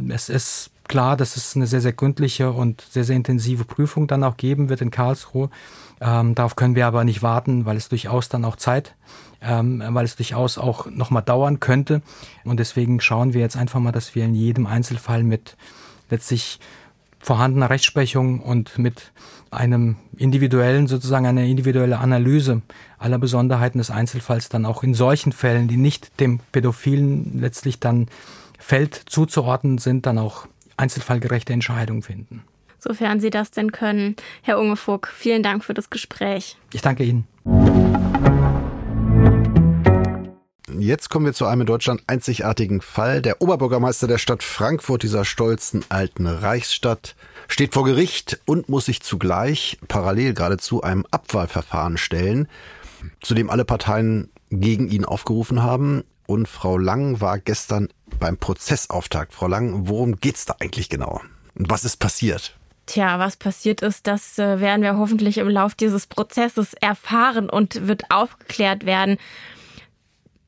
Es 0.09 0.29
ist 0.29 0.71
klar, 0.87 1.17
dass 1.17 1.35
es 1.35 1.55
eine 1.55 1.67
sehr, 1.67 1.81
sehr 1.81 1.93
gründliche 1.93 2.51
und 2.51 2.81
sehr, 2.81 3.03
sehr 3.03 3.15
intensive 3.15 3.65
Prüfung 3.65 4.07
dann 4.07 4.23
auch 4.23 4.37
geben 4.37 4.69
wird 4.69 4.81
in 4.81 4.91
Karlsruhe. 4.91 5.49
Ähm, 6.01 6.35
darauf 6.35 6.55
können 6.55 6.75
wir 6.75 6.87
aber 6.87 7.03
nicht 7.03 7.23
warten, 7.23 7.65
weil 7.65 7.77
es 7.77 7.89
durchaus 7.89 8.29
dann 8.29 8.45
auch 8.45 8.55
Zeit, 8.55 8.95
ähm, 9.41 9.83
weil 9.89 10.05
es 10.05 10.15
durchaus 10.15 10.57
auch 10.57 10.87
nochmal 10.87 11.23
dauern 11.23 11.59
könnte. 11.59 12.01
Und 12.43 12.59
deswegen 12.59 12.99
schauen 13.01 13.33
wir 13.33 13.41
jetzt 13.41 13.57
einfach 13.57 13.79
mal, 13.79 13.91
dass 13.91 14.15
wir 14.15 14.25
in 14.25 14.35
jedem 14.35 14.67
Einzelfall 14.67 15.23
mit 15.23 15.57
letztlich 16.09 16.59
vorhandener 17.19 17.69
Rechtsprechung 17.69 18.39
und 18.39 18.77
mit 18.77 19.11
einem 19.51 19.95
individuellen, 20.17 20.87
sozusagen 20.87 21.25
einer 21.25 21.43
individuelle 21.43 21.99
Analyse 21.99 22.61
aller 22.97 23.17
Besonderheiten 23.17 23.77
des 23.77 23.91
Einzelfalls 23.91 24.49
dann 24.49 24.65
auch 24.65 24.83
in 24.83 24.93
solchen 24.93 25.31
Fällen, 25.31 25.67
die 25.67 25.77
nicht 25.77 26.19
dem 26.19 26.39
Pädophilen 26.51 27.39
letztlich 27.39 27.79
dann 27.79 28.07
Feld 28.59 28.95
zuzuordnen 29.05 29.77
sind, 29.77 30.05
dann 30.05 30.17
auch 30.17 30.47
einzelfallgerechte 30.77 31.53
Entscheidungen 31.53 32.01
finden. 32.01 32.43
Sofern 32.79 33.19
Sie 33.19 33.29
das 33.29 33.51
denn 33.51 33.71
können. 33.71 34.15
Herr 34.43 34.59
Ungefuck, 34.59 35.07
vielen 35.07 35.41
Dank 35.41 35.63
für 35.63 35.73
das 35.73 35.89
Gespräch. 35.89 36.57
Ich 36.71 36.81
danke 36.81 37.03
Ihnen. 37.03 37.27
Jetzt 40.77 41.09
kommen 41.09 41.25
wir 41.25 41.33
zu 41.33 41.45
einem 41.45 41.61
in 41.61 41.67
Deutschland 41.67 42.03
einzigartigen 42.05 42.81
Fall. 42.81 43.21
Der 43.21 43.41
Oberbürgermeister 43.41 44.07
der 44.07 44.17
Stadt 44.17 44.43
Frankfurt, 44.43 45.03
dieser 45.03 45.25
stolzen 45.25 45.83
alten 45.89 46.27
Reichsstadt, 46.27 47.15
steht 47.47 47.73
vor 47.73 47.85
Gericht 47.85 48.39
und 48.45 48.69
muss 48.69 48.85
sich 48.85 49.01
zugleich 49.01 49.77
parallel 49.87 50.33
geradezu 50.33 50.81
einem 50.81 51.05
Abwahlverfahren 51.11 51.97
stellen, 51.97 52.47
zu 53.21 53.33
dem 53.33 53.49
alle 53.49 53.65
Parteien 53.65 54.29
gegen 54.49 54.89
ihn 54.89 55.05
aufgerufen 55.05 55.63
haben. 55.63 56.03
Und 56.27 56.47
Frau 56.47 56.77
Lang 56.77 57.21
war 57.21 57.37
gestern 57.37 57.89
beim 58.19 58.37
Prozessauftakt. 58.37 59.33
Frau 59.33 59.47
Lang, 59.47 59.87
worum 59.87 60.15
geht's 60.17 60.45
da 60.45 60.55
eigentlich 60.59 60.89
genau? 60.89 61.21
Und 61.55 61.69
was 61.69 61.85
ist 61.85 61.97
passiert? 61.97 62.55
Tja, 62.87 63.17
was 63.17 63.35
passiert 63.35 63.81
ist, 63.81 64.05
das 64.05 64.37
äh, 64.37 64.59
werden 64.59 64.83
wir 64.83 64.97
hoffentlich 64.97 65.39
im 65.39 65.49
Lauf 65.49 65.73
dieses 65.73 66.05
Prozesses 66.05 66.73
erfahren 66.75 67.49
und 67.49 67.87
wird 67.87 68.11
aufgeklärt 68.11 68.85
werden. 68.85 69.17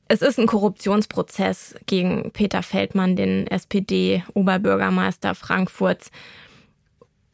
Es 0.08 0.22
ist 0.22 0.40
ein 0.40 0.46
Korruptionsprozess 0.46 1.76
gegen 1.86 2.32
Peter 2.32 2.64
Feldmann, 2.64 3.16
den 3.16 3.48
SPD-Oberbürgermeister 3.48 5.36
Frankfurts. 5.36 6.12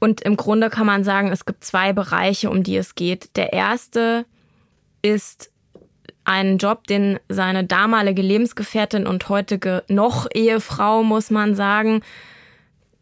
Und 0.04 0.20
im 0.20 0.36
Grunde 0.36 0.70
kann 0.70 0.86
man 0.86 1.06
sagen, 1.06 1.32
es 1.32 1.46
gibt 1.46 1.64
zwei 1.64 1.94
Bereiche, 1.94 2.50
um 2.50 2.62
die 2.62 2.76
es 2.76 2.96
geht. 2.96 3.38
Der 3.38 3.54
erste 3.54 4.26
ist 5.02 5.50
ein 6.26 6.58
Job, 6.58 6.88
den 6.88 7.22
seine 7.30 7.64
damalige 7.64 8.22
Lebensgefährtin 8.22 9.08
und 9.08 9.30
heutige 9.30 9.86
noch 9.88 10.28
Ehefrau, 10.34 11.04
muss 11.04 11.32
man 11.32 11.56
sagen, 11.56 12.02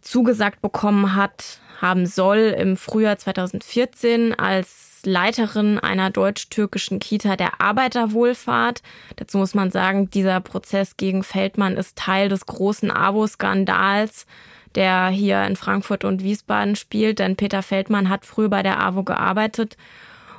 zugesagt 0.02 0.62
bekommen 0.62 1.16
hat, 1.16 1.60
haben 1.82 2.06
soll 2.06 2.56
im 2.56 2.78
Frühjahr 2.78 3.18
2014 3.18 4.38
als 4.38 5.00
Leiterin 5.04 5.80
einer 5.80 6.12
deutsch-türkischen 6.12 7.00
Kita 7.00 7.36
der 7.36 7.62
Arbeiterwohlfahrt. 7.62 8.84
Dazu 9.16 9.40
muss 9.40 9.56
man 9.56 9.72
sagen, 9.72 10.12
dieser 10.12 10.40
Prozess 10.40 10.98
gegen 10.98 11.24
Feldmann 11.24 11.78
ist 11.78 11.98
Teil 11.98 12.30
des 12.30 12.46
großen 12.46 12.92
AWO-Skandals, 12.92 14.28
der 14.76 15.08
hier 15.08 15.44
in 15.46 15.56
Frankfurt 15.56 16.06
und 16.06 16.24
Wiesbaden 16.24 16.76
spielt, 16.76 17.20
denn 17.20 17.36
Peter 17.36 17.64
Feldmann 17.64 18.10
hat 18.10 18.26
früher 18.26 18.50
bei 18.50 18.64
der 18.64 18.80
AWO 18.82 19.04
gearbeitet 19.04 19.78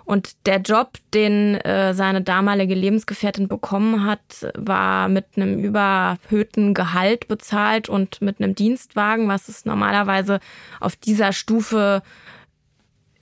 und 0.05 0.47
der 0.47 0.61
Job, 0.61 0.99
den 1.15 1.55
äh, 1.57 1.95
seine 1.95 2.23
damalige 2.23 2.75
Lebensgefährtin 2.75 3.49
bekommen 3.49 4.05
hat, 4.05 4.47
war 4.55 5.09
mit 5.09 5.27
einem 5.37 5.59
überhöhten 5.59 6.75
Gehalt 6.75 7.29
bezahlt 7.29 7.89
und 7.89 8.21
mit 8.21 8.41
einem 8.41 8.55
Dienstwagen, 8.55 9.29
was 9.29 9.49
es 9.49 9.65
normalerweise 9.65 10.41
auf 10.81 10.97
dieser 10.97 11.33
Stufe, 11.33 12.03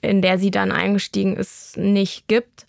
in 0.01 0.21
der 0.21 0.39
sie 0.39 0.51
dann 0.51 0.71
eingestiegen 0.71 1.37
ist, 1.37 1.77
nicht 1.77 2.27
gibt. 2.27 2.65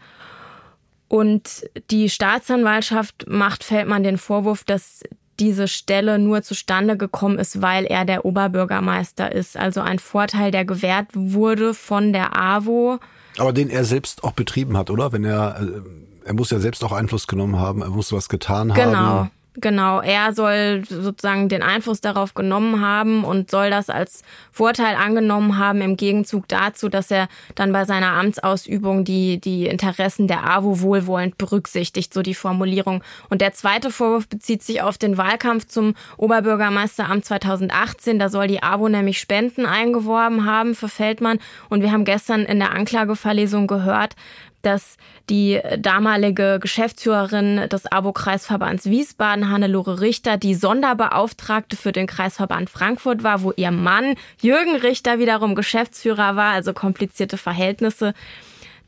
Und 1.08 1.68
die 1.90 2.08
Staatsanwaltschaft 2.08 3.26
macht 3.28 3.64
Feldmann 3.64 4.02
den 4.02 4.18
Vorwurf, 4.18 4.64
dass 4.64 5.02
diese 5.40 5.68
Stelle 5.68 6.18
nur 6.18 6.42
zustande 6.42 6.96
gekommen 6.96 7.38
ist, 7.38 7.62
weil 7.62 7.84
er 7.84 8.04
der 8.04 8.24
Oberbürgermeister 8.24 9.32
ist. 9.32 9.56
Also 9.56 9.80
ein 9.80 9.98
Vorteil, 9.98 10.50
der 10.50 10.64
gewährt 10.64 11.08
wurde 11.14 11.74
von 11.74 12.12
der 12.12 12.36
AWO 12.36 12.98
aber 13.38 13.52
den 13.52 13.70
er 13.70 13.84
selbst 13.84 14.24
auch 14.24 14.32
betrieben 14.32 14.76
hat, 14.76 14.90
oder? 14.90 15.12
Wenn 15.12 15.24
er, 15.24 15.60
äh, 15.60 16.26
er 16.26 16.34
muss 16.34 16.50
ja 16.50 16.58
selbst 16.58 16.84
auch 16.84 16.92
Einfluss 16.92 17.26
genommen 17.26 17.58
haben, 17.58 17.82
er 17.82 17.90
muss 17.90 18.12
was 18.12 18.28
getan 18.28 18.72
genau. 18.72 18.96
haben. 18.96 19.18
Genau, 19.18 19.30
er 19.60 20.32
soll 20.32 20.82
sozusagen 20.88 21.48
den 21.48 21.62
Einfluss 21.62 22.00
darauf 22.00 22.34
genommen 22.34 22.80
haben 22.80 23.24
und 23.24 23.50
soll 23.50 23.70
das 23.70 23.90
als 23.90 24.22
Vorteil 24.50 24.96
angenommen 24.96 25.58
haben 25.58 25.82
im 25.82 25.96
Gegenzug 25.96 26.48
dazu, 26.48 26.88
dass 26.88 27.10
er 27.10 27.28
dann 27.54 27.72
bei 27.72 27.84
seiner 27.84 28.12
Amtsausübung 28.12 29.04
die, 29.04 29.40
die 29.40 29.66
Interessen 29.66 30.26
der 30.26 30.48
AWO 30.48 30.80
wohlwollend 30.80 31.36
berücksichtigt, 31.36 32.14
so 32.14 32.22
die 32.22 32.34
Formulierung. 32.34 33.02
Und 33.28 33.40
der 33.42 33.52
zweite 33.52 33.90
Vorwurf 33.90 34.28
bezieht 34.28 34.62
sich 34.62 34.80
auf 34.82 34.96
den 34.96 35.18
Wahlkampf 35.18 35.66
zum 35.66 35.94
Oberbürgermeisteramt 36.16 37.24
2018. 37.24 38.18
Da 38.18 38.30
soll 38.30 38.46
die 38.46 38.62
AWO 38.62 38.88
nämlich 38.88 39.18
Spenden 39.18 39.66
eingeworben 39.66 40.46
haben 40.46 40.74
für 40.74 40.88
Feldmann. 40.88 41.38
Und 41.68 41.82
wir 41.82 41.92
haben 41.92 42.04
gestern 42.04 42.42
in 42.42 42.58
der 42.58 42.72
Anklageverlesung 42.72 43.66
gehört, 43.66 44.16
dass 44.62 44.96
die 45.28 45.60
damalige 45.78 46.58
Geschäftsführerin 46.60 47.68
des 47.68 47.86
Abo-Kreisverbands 47.90 48.86
Wiesbaden, 48.86 49.50
Hannelore 49.50 50.00
Richter, 50.00 50.36
die 50.36 50.54
Sonderbeauftragte 50.54 51.76
für 51.76 51.92
den 51.92 52.06
Kreisverband 52.06 52.70
Frankfurt 52.70 53.22
war, 53.22 53.42
wo 53.42 53.52
ihr 53.56 53.70
Mann 53.70 54.14
Jürgen 54.40 54.76
Richter 54.76 55.18
wiederum 55.18 55.54
Geschäftsführer 55.54 56.36
war, 56.36 56.52
also 56.52 56.72
komplizierte 56.72 57.36
Verhältnisse 57.36 58.14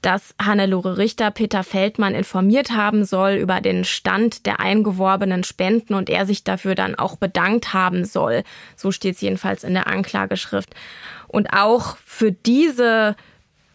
dass 0.05 0.35
Hannelore 0.39 0.99
Richter 0.99 1.31
Peter 1.31 1.65
Feldmann 1.65 2.15
informiert 2.15 2.73
haben 2.73 3.07
soll 3.07 3.33
über 3.33 3.63
den 3.63 3.85
Stand 3.85 4.45
der 4.45 4.61
eingeworbenen 4.61 5.45
Spenden 5.45 5.95
und 5.95 6.11
er 6.11 6.27
sich 6.27 6.45
dafür 6.45 6.75
dann 6.75 6.95
auch 6.95 7.17
bedankt 7.17 7.73
haben 7.73 8.05
soll. 8.05 8.43
So 8.77 8.93
steht 8.93 9.15
es 9.15 9.23
jedenfalls 9.23 9.65
in 9.65 9.73
der 9.73 9.87
Anklageschrift. 9.87 10.75
Und 11.27 11.55
auch 11.55 11.97
für 12.05 12.33
diese 12.33 13.17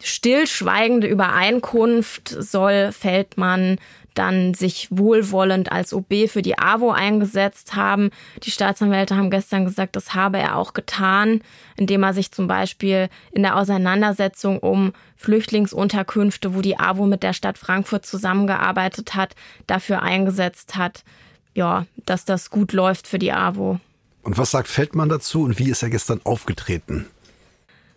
stillschweigende 0.02 1.08
Übereinkunft 1.08 2.30
soll 2.30 2.92
Feldmann 2.92 3.78
dann 4.20 4.54
sich 4.54 4.88
wohlwollend 4.90 5.72
als 5.72 5.94
OB 5.94 6.28
für 6.28 6.42
die 6.42 6.58
AWO 6.58 6.92
eingesetzt 6.92 7.76
haben. 7.76 8.10
Die 8.44 8.52
Staatsanwälte 8.52 9.16
haben 9.16 9.30
gestern 9.30 9.64
gesagt, 9.66 9.96
das 9.96 10.14
habe 10.14 10.38
er 10.38 10.58
auch 10.58 10.74
getan, 10.74 11.42
indem 11.78 12.04
er 12.04 12.14
sich 12.14 12.32
zum 12.32 12.48
Beispiel 12.48 13.08
in 13.32 13.44
der 13.44 13.56
Auseinandersetzung 13.56 14.60
um 14.60 14.92
Flüchtlingsunterkünfte, 15.16 16.54
wo 16.54 16.62
die 16.62 16.78
AWO 16.78 17.06
mit 17.06 17.24
der 17.24 17.34
Stadt 17.34 17.58
Frankfurt 17.58 18.06
zusammengearbeitet 18.06 19.16
hat, 19.16 19.36
dafür 19.68 20.02
eingesetzt 20.02 20.76
hat, 20.76 21.04
ja, 21.54 21.86
dass 22.06 22.26
das 22.26 22.50
gut 22.50 22.74
läuft 22.74 23.08
für 23.08 23.20
die 23.20 23.32
AWO. 23.32 23.80
Und 24.22 24.38
was 24.38 24.52
sagt 24.52 24.68
Feldmann 24.68 25.10
dazu 25.10 25.44
und 25.44 25.60
wie 25.60 25.70
ist 25.70 25.82
er 25.82 25.90
gestern 25.90 26.20
aufgetreten? 26.26 27.06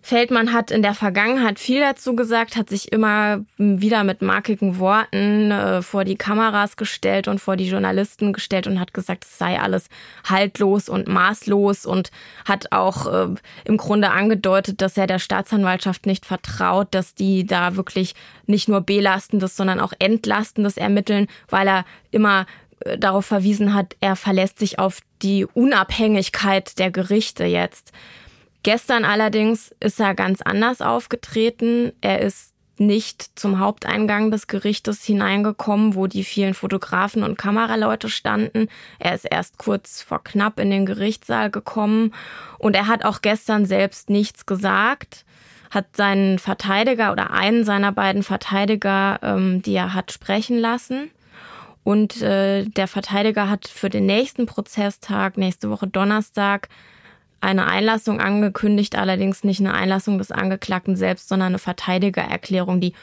Feldmann 0.05 0.53
hat 0.53 0.73
in 0.73 0.83
der 0.83 0.95
Vergangenheit 0.95 1.61
viel 1.61 1.81
dazu 1.81 2.17
gesagt, 2.17 2.57
hat 2.57 2.69
sich 2.69 2.91
immer 2.91 3.45
wieder 3.57 4.03
mit 4.03 4.21
markigen 4.21 4.81
Worten 4.81 5.53
äh, 5.53 5.81
vor 5.81 6.03
die 6.05 6.17
Kameras 6.17 6.77
gestellt 6.77 7.29
und 7.29 7.41
vor 7.41 7.55
die 7.55 7.69
Journalisten 7.69 8.33
gestellt 8.33 8.67
und 8.67 8.81
hat 8.81 8.93
gesagt, 8.93 9.25
es 9.25 9.39
sei 9.39 9.61
alles 9.61 9.87
haltlos 10.29 10.89
und 10.89 11.07
maßlos 11.07 11.87
und 11.87 12.11
hat 12.45 12.73
auch 12.73 13.07
äh, 13.07 13.29
im 13.65 13.77
Grunde 13.77 14.11
angedeutet, 14.11 14.83
dass 14.83 14.97
er 14.97 15.07
der 15.07 15.21
Staatsanwaltschaft 15.21 16.05
nicht 16.05 16.27
vertraut, 16.27 16.89
dass 16.91 17.15
die 17.15 17.47
da 17.47 17.77
wirklich 17.77 18.17
nicht 18.47 18.69
nur 18.69 18.81
belastendes, 18.81 19.57
sondern 19.57 19.79
auch 19.79 19.93
entlastendes 20.01 20.79
ermitteln, 20.79 21.29
weil 21.49 21.69
er 21.69 21.85
immer 22.11 22.47
äh, 22.81 22.99
darauf 22.99 23.27
verwiesen 23.27 23.73
hat, 23.73 23.95
er 24.01 24.17
verlässt 24.17 24.59
sich 24.59 24.81
auf 24.81 24.99
die 25.23 25.47
Unabhängigkeit 25.47 26.77
der 26.81 26.91
Gerichte 26.91 27.45
jetzt. 27.45 27.93
Gestern 28.63 29.05
allerdings 29.05 29.75
ist 29.81 29.99
er 29.99 30.15
ganz 30.15 30.41
anders 30.41 30.81
aufgetreten. 30.81 31.93
Er 32.01 32.21
ist 32.21 32.53
nicht 32.79 33.39
zum 33.39 33.59
Haupteingang 33.59 34.31
des 34.31 34.47
Gerichtes 34.47 35.05
hineingekommen, 35.05 35.95
wo 35.95 36.07
die 36.07 36.25
vielen 36.25 36.55
Fotografen 36.55 37.23
und 37.23 37.39
Kameraleute 37.39 38.09
standen. 38.09 38.69
Er 38.99 39.15
ist 39.15 39.25
erst 39.25 39.59
kurz 39.59 40.03
vor 40.03 40.23
knapp 40.23 40.59
in 40.59 40.71
den 40.71 40.87
Gerichtssaal 40.87 41.51
gekommen 41.51 42.13
und 42.59 42.75
er 42.75 42.87
hat 42.87 43.05
auch 43.05 43.23
gestern 43.23 43.67
selbst 43.67 44.11
nichts 44.11 44.47
gesagt, 44.47 45.25
hat 45.71 45.97
seinen 45.97 46.39
Verteidiger 46.39 47.13
oder 47.13 47.31
einen 47.31 47.65
seiner 47.65 47.93
beiden 47.93 48.23
Verteidiger, 48.23 49.19
ähm, 49.23 49.63
die 49.63 49.75
er 49.75 49.95
hat 49.95 50.13
sprechen 50.13 50.59
lassen. 50.59 51.11
Und 51.85 52.23
äh, 52.23 52.65
der 52.65 52.87
Verteidiger 52.87 53.51
hat 53.51 53.67
für 53.67 53.91
den 53.91 54.07
nächsten 54.07 54.47
Prozesstag, 54.47 55.37
nächste 55.37 55.69
Woche 55.69 55.89
Donnerstag, 55.89 56.69
eine 57.43 57.67
Einlassung 57.67 58.21
angekündigt, 58.21 58.97
allerdings 58.97 59.45
nicht 59.45 59.61
eine 59.61 59.75
Einlassung 59.75 60.19
des 60.19 60.31
Angeklagten 60.31 60.97
selbst, 60.97 61.29
sondern 61.29 61.49
eine 61.49 61.59
Verteidigererklärung, 61.59 62.81
die 62.81 62.95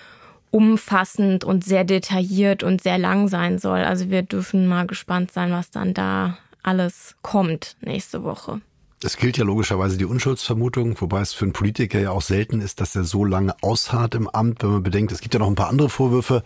umfassend 0.51 1.43
und 1.43 1.63
sehr 1.63 1.83
detailliert 1.83 2.63
und 2.63 2.81
sehr 2.81 2.97
lang 2.97 3.27
sein 3.27 3.59
soll. 3.59 3.79
Also 3.79 4.09
wir 4.09 4.23
dürfen 4.23 4.67
mal 4.67 4.87
gespannt 4.87 5.31
sein, 5.31 5.51
was 5.51 5.69
dann 5.71 5.93
da 5.93 6.37
alles 6.63 7.15
kommt 7.21 7.75
nächste 7.81 8.23
Woche. 8.23 8.61
Es 9.01 9.15
gilt 9.15 9.37
ja 9.37 9.45
logischerweise 9.45 9.97
die 9.97 10.05
Unschuldsvermutung, 10.05 10.99
wobei 10.99 11.21
es 11.21 11.33
für 11.33 11.45
einen 11.45 11.53
Politiker 11.53 11.99
ja 11.99 12.11
auch 12.11 12.21
selten 12.21 12.59
ist, 12.59 12.81
dass 12.81 12.95
er 12.95 13.05
so 13.05 13.23
lange 13.23 13.55
ausharrt 13.61 14.15
im 14.15 14.27
Amt, 14.27 14.63
wenn 14.63 14.71
man 14.71 14.83
bedenkt, 14.83 15.11
es 15.11 15.21
gibt 15.21 15.33
ja 15.33 15.39
noch 15.39 15.47
ein 15.47 15.55
paar 15.55 15.69
andere 15.69 15.89
Vorwürfe. 15.89 16.43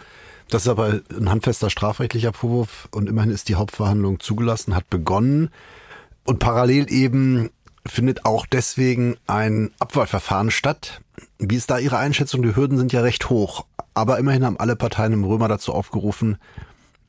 Das 0.49 0.63
ist 0.63 0.67
aber 0.67 1.01
ein 1.17 1.31
handfester 1.31 1.69
strafrechtlicher 1.69 2.33
Vorwurf 2.33 2.89
und 2.91 3.07
immerhin 3.07 3.31
ist 3.31 3.49
die 3.49 3.55
Hauptverhandlung 3.55 4.19
zugelassen, 4.19 4.75
hat 4.75 4.89
begonnen 4.89 5.49
und 6.25 6.39
parallel 6.39 6.91
eben 6.91 7.49
findet 7.85 8.25
auch 8.25 8.45
deswegen 8.45 9.17
ein 9.27 9.71
Abwahlverfahren 9.79 10.51
statt. 10.51 11.01
Wie 11.39 11.55
ist 11.55 11.69
da 11.69 11.79
Ihre 11.79 11.97
Einschätzung? 11.97 12.41
Die 12.41 12.55
Hürden 12.55 12.77
sind 12.77 12.93
ja 12.93 13.01
recht 13.01 13.29
hoch, 13.29 13.65
aber 13.93 14.17
immerhin 14.17 14.45
haben 14.45 14.59
alle 14.59 14.75
Parteien 14.75 15.13
im 15.13 15.23
Römer 15.23 15.47
dazu 15.47 15.73
aufgerufen, 15.73 16.37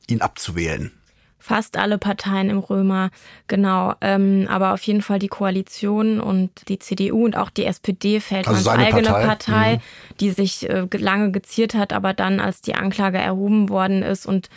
ihn 0.07 0.21
abzuwählen. 0.21 0.91
Fast 1.39 1.77
alle 1.77 1.99
Parteien 1.99 2.49
im 2.49 2.57
Römer, 2.57 3.11
genau. 3.47 3.93
Ähm, 4.01 4.47
aber 4.49 4.73
auf 4.73 4.81
jeden 4.81 5.03
Fall 5.03 5.19
die 5.19 5.27
Koalition 5.27 6.19
und 6.19 6.49
die 6.69 6.79
CDU 6.79 7.23
und 7.23 7.37
auch 7.37 7.51
die 7.51 7.65
SPD 7.65 8.19
fällt 8.19 8.47
also 8.47 8.67
als 8.71 8.79
eigene 8.79 9.03
Partei, 9.03 9.27
Partei 9.27 9.75
mhm. 9.75 10.17
die 10.19 10.31
sich 10.31 10.67
äh, 10.67 10.87
lange 10.91 11.31
geziert 11.31 11.75
hat, 11.75 11.93
aber 11.93 12.13
dann, 12.15 12.39
als 12.39 12.61
die 12.61 12.73
Anklage 12.73 13.19
erhoben 13.19 13.69
worden 13.69 14.01
ist 14.01 14.25
und 14.25 14.49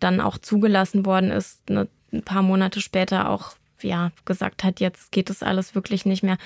dann 0.00 0.20
auch 0.20 0.38
zugelassen 0.38 1.06
worden 1.06 1.30
ist, 1.30 1.70
ne, 1.70 1.86
ein 2.12 2.22
paar 2.22 2.42
Monate 2.42 2.80
später 2.80 3.28
auch 3.30 3.52
ja, 3.84 4.12
gesagt 4.24 4.64
hat, 4.64 4.80
jetzt 4.80 5.12
geht 5.12 5.30
es 5.30 5.42
alles 5.42 5.74
wirklich 5.74 6.06
nicht 6.06 6.22
mehr. 6.22 6.38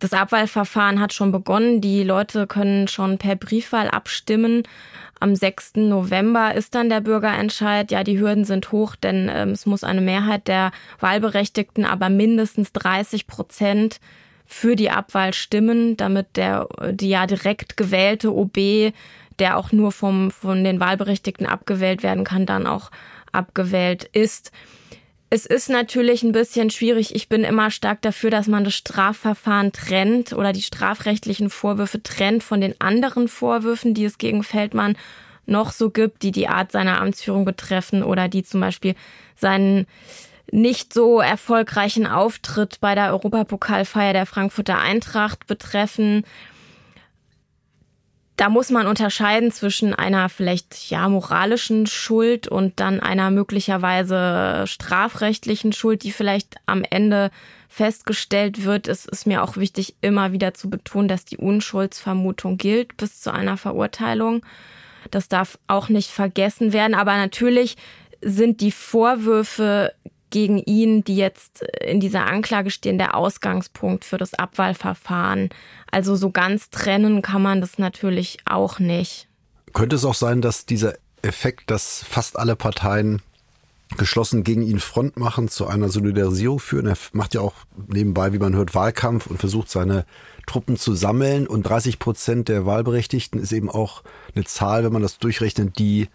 Das 0.00 0.14
Abwahlverfahren 0.14 0.98
hat 0.98 1.12
schon 1.12 1.30
begonnen. 1.30 1.82
Die 1.82 2.02
Leute 2.02 2.46
können 2.46 2.88
schon 2.88 3.18
per 3.18 3.36
Briefwahl 3.36 3.88
abstimmen. 3.88 4.62
Am 5.20 5.36
6. 5.36 5.76
November 5.76 6.54
ist 6.54 6.74
dann 6.74 6.88
der 6.88 7.02
Bürgerentscheid. 7.02 7.90
Ja, 7.90 8.02
die 8.02 8.18
Hürden 8.18 8.46
sind 8.46 8.72
hoch, 8.72 8.96
denn 8.96 9.30
ähm, 9.30 9.50
es 9.50 9.66
muss 9.66 9.84
eine 9.84 10.00
Mehrheit 10.00 10.48
der 10.48 10.72
Wahlberechtigten, 11.00 11.84
aber 11.84 12.08
mindestens 12.08 12.72
30 12.72 13.26
Prozent 13.26 14.00
für 14.46 14.74
die 14.74 14.90
Abwahl 14.90 15.34
stimmen, 15.34 15.98
damit 15.98 16.36
der 16.36 16.66
die 16.90 17.10
ja 17.10 17.26
direkt 17.26 17.76
gewählte 17.76 18.34
OB, 18.34 18.92
der 19.38 19.58
auch 19.58 19.70
nur 19.70 19.92
vom 19.92 20.30
von 20.30 20.64
den 20.64 20.80
Wahlberechtigten 20.80 21.46
abgewählt 21.46 22.02
werden 22.02 22.24
kann, 22.24 22.46
dann 22.46 22.66
auch 22.66 22.90
abgewählt 23.32 24.04
ist. 24.04 24.50
Es 25.32 25.46
ist 25.46 25.70
natürlich 25.70 26.24
ein 26.24 26.32
bisschen 26.32 26.70
schwierig. 26.70 27.14
Ich 27.14 27.28
bin 27.28 27.44
immer 27.44 27.70
stark 27.70 28.02
dafür, 28.02 28.30
dass 28.30 28.48
man 28.48 28.64
das 28.64 28.74
Strafverfahren 28.74 29.70
trennt 29.70 30.32
oder 30.32 30.52
die 30.52 30.60
strafrechtlichen 30.60 31.50
Vorwürfe 31.50 32.02
trennt 32.02 32.42
von 32.42 32.60
den 32.60 32.74
anderen 32.80 33.28
Vorwürfen, 33.28 33.94
die 33.94 34.04
es 34.04 34.18
gegen 34.18 34.42
Feldmann 34.42 34.96
noch 35.46 35.70
so 35.70 35.90
gibt, 35.90 36.24
die 36.24 36.32
die 36.32 36.48
Art 36.48 36.72
seiner 36.72 37.00
Amtsführung 37.00 37.44
betreffen 37.44 38.02
oder 38.02 38.26
die 38.26 38.42
zum 38.42 38.60
Beispiel 38.60 38.96
seinen 39.36 39.86
nicht 40.50 40.92
so 40.92 41.20
erfolgreichen 41.20 42.08
Auftritt 42.08 42.80
bei 42.80 42.96
der 42.96 43.10
Europapokalfeier 43.10 44.12
der 44.12 44.26
Frankfurter 44.26 44.80
Eintracht 44.80 45.46
betreffen 45.46 46.24
da 48.40 48.48
muss 48.48 48.70
man 48.70 48.86
unterscheiden 48.86 49.52
zwischen 49.52 49.92
einer 49.92 50.30
vielleicht 50.30 50.88
ja 50.88 51.06
moralischen 51.10 51.86
Schuld 51.86 52.48
und 52.48 52.80
dann 52.80 52.98
einer 52.98 53.30
möglicherweise 53.30 54.64
strafrechtlichen 54.66 55.74
Schuld, 55.74 56.04
die 56.04 56.10
vielleicht 56.10 56.56
am 56.64 56.82
Ende 56.82 57.30
festgestellt 57.68 58.64
wird. 58.64 58.88
Es 58.88 59.04
ist 59.04 59.26
mir 59.26 59.42
auch 59.42 59.58
wichtig, 59.58 59.94
immer 60.00 60.32
wieder 60.32 60.54
zu 60.54 60.70
betonen, 60.70 61.06
dass 61.06 61.26
die 61.26 61.36
Unschuldsvermutung 61.36 62.56
gilt 62.56 62.96
bis 62.96 63.20
zu 63.20 63.30
einer 63.30 63.58
Verurteilung. 63.58 64.42
Das 65.10 65.28
darf 65.28 65.58
auch 65.66 65.90
nicht 65.90 66.08
vergessen 66.08 66.72
werden. 66.72 66.94
Aber 66.94 67.18
natürlich 67.18 67.76
sind 68.22 68.62
die 68.62 68.72
Vorwürfe 68.72 69.92
gegen 70.30 70.58
ihn, 70.58 71.04
die 71.04 71.16
jetzt 71.16 71.62
in 71.62 72.00
dieser 72.00 72.26
Anklage 72.26 72.70
stehen, 72.70 72.98
der 72.98 73.14
Ausgangspunkt 73.14 74.04
für 74.04 74.18
das 74.18 74.34
Abwahlverfahren. 74.34 75.50
Also 75.90 76.16
so 76.16 76.30
ganz 76.30 76.70
trennen 76.70 77.22
kann 77.22 77.42
man 77.42 77.60
das 77.60 77.78
natürlich 77.78 78.38
auch 78.44 78.78
nicht. 78.78 79.26
Könnte 79.72 79.96
es 79.96 80.04
auch 80.04 80.14
sein, 80.14 80.40
dass 80.40 80.66
dieser 80.66 80.94
Effekt, 81.22 81.70
dass 81.70 82.04
fast 82.08 82.38
alle 82.38 82.56
Parteien 82.56 83.22
geschlossen 83.96 84.44
gegen 84.44 84.62
ihn 84.62 84.78
Front 84.78 85.16
machen, 85.16 85.48
zu 85.48 85.66
einer 85.66 85.88
Solidarisierung 85.88 86.60
führen. 86.60 86.86
Er 86.86 86.96
macht 87.12 87.34
ja 87.34 87.40
auch 87.40 87.54
nebenbei, 87.88 88.32
wie 88.32 88.38
man 88.38 88.54
hört, 88.54 88.74
Wahlkampf 88.74 89.26
und 89.26 89.38
versucht 89.38 89.68
seine 89.68 90.06
Truppen 90.46 90.76
zu 90.76 90.94
sammeln. 90.94 91.46
Und 91.46 91.64
30 91.64 91.98
Prozent 91.98 92.48
der 92.48 92.66
Wahlberechtigten 92.66 93.40
ist 93.40 93.52
eben 93.52 93.68
auch 93.68 94.02
eine 94.34 94.44
Zahl, 94.44 94.84
wenn 94.84 94.92
man 94.92 95.02
das 95.02 95.18
durchrechnet, 95.18 95.78
die 95.78 96.08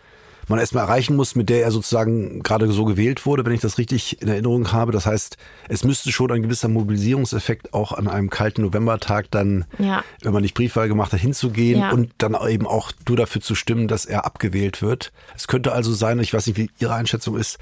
man 0.48 0.60
erstmal 0.60 0.84
erreichen 0.84 1.16
muss, 1.16 1.36
mit 1.36 1.50
der 1.50 1.64
er 1.64 1.72
sozusagen 1.72 2.42
gerade 2.44 2.72
so 2.72 2.86
gewählt 2.86 3.26
wurde, 3.26 3.46
wenn 3.46 3.54
ich 3.54 3.62
das 3.62 3.78
richtig 3.78 4.22
in 4.22 4.28
Erinnerung 4.28 4.72
habe. 4.72 4.92
Das 4.92 5.06
heißt, 5.06 5.38
es 5.70 5.84
müsste 5.84 6.12
schon 6.12 6.32
ein 6.32 6.44
gewisser 6.44 6.68
Mobilisierungseffekt 6.68 7.74
auch 7.74 7.92
an 7.92 8.08
einem 8.08 8.30
kalten 8.30 8.62
Novembertag 8.62 9.32
dann, 9.32 9.66
ja. 9.80 10.04
wenn 10.22 10.34
man 10.34 10.44
nicht 10.44 10.54
Briefwahl 10.54 10.88
gemacht 10.88 11.14
hat, 11.14 11.20
hinzugehen 11.20 11.80
ja. 11.80 11.92
und 11.92 12.12
dann 12.18 12.36
eben 12.48 12.68
auch 12.68 12.92
nur 13.08 13.18
dafür 13.18 13.42
zu 13.42 13.56
stimmen, 13.56 13.88
dass 13.88 14.06
er 14.06 14.26
abgewählt 14.26 14.82
wird. 14.82 15.12
Es 15.36 15.48
könnte 15.48 15.72
also 15.72 15.94
sein, 15.94 16.20
ich 16.20 16.34
weiß 16.34 16.48
nicht, 16.48 16.58
wie 16.58 16.70
Ihre 16.80 16.94
Einschätzung 16.94 17.38
ist, 17.38 17.58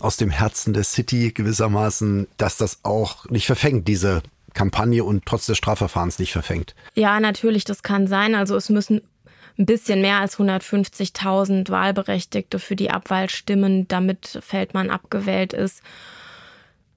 aus 0.00 0.16
dem 0.16 0.30
Herzen 0.30 0.74
der 0.74 0.84
City 0.84 1.32
gewissermaßen, 1.32 2.28
dass 2.36 2.56
das 2.56 2.80
auch 2.84 3.28
nicht 3.30 3.46
verfängt, 3.46 3.88
diese 3.88 4.22
Kampagne 4.54 5.04
und 5.04 5.24
trotz 5.26 5.46
des 5.46 5.58
Strafverfahrens 5.58 6.18
nicht 6.18 6.32
verfängt. 6.32 6.74
Ja, 6.94 7.20
natürlich, 7.20 7.64
das 7.64 7.82
kann 7.82 8.06
sein. 8.06 8.34
Also 8.34 8.56
es 8.56 8.68
müssen 8.70 9.02
ein 9.58 9.66
bisschen 9.66 10.00
mehr 10.00 10.18
als 10.18 10.38
150.000 10.38 11.68
Wahlberechtigte 11.70 12.58
für 12.58 12.76
die 12.76 12.90
Abwahl 12.90 13.28
stimmen, 13.28 13.88
damit 13.88 14.38
Feldmann 14.40 14.90
abgewählt 14.90 15.52
ist. 15.52 15.82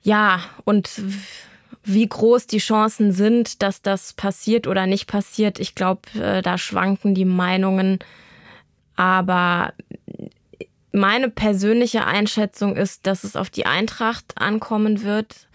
Ja, 0.03 0.41
und 0.63 0.89
wie 1.83 2.07
groß 2.07 2.47
die 2.47 2.59
Chancen 2.59 3.11
sind, 3.11 3.63
dass 3.63 3.81
das 3.81 4.13
passiert 4.13 4.67
oder 4.67 4.85
nicht 4.85 5.07
passiert, 5.07 5.59
ich 5.59 5.73
glaube, 5.73 6.01
äh, 6.19 6.41
da 6.41 6.57
schwanken 6.57 7.15
die 7.15 7.25
Meinungen. 7.25 7.99
Aber 8.95 9.73
meine 10.91 11.29
persönliche 11.29 12.05
Einschätzung 12.05 12.75
ist, 12.75 13.07
dass 13.07 13.23
es 13.23 13.35
auf 13.35 13.49
die 13.49 13.65
Eintracht 13.65 14.37
ankommen 14.37 15.03
wird. 15.03 15.47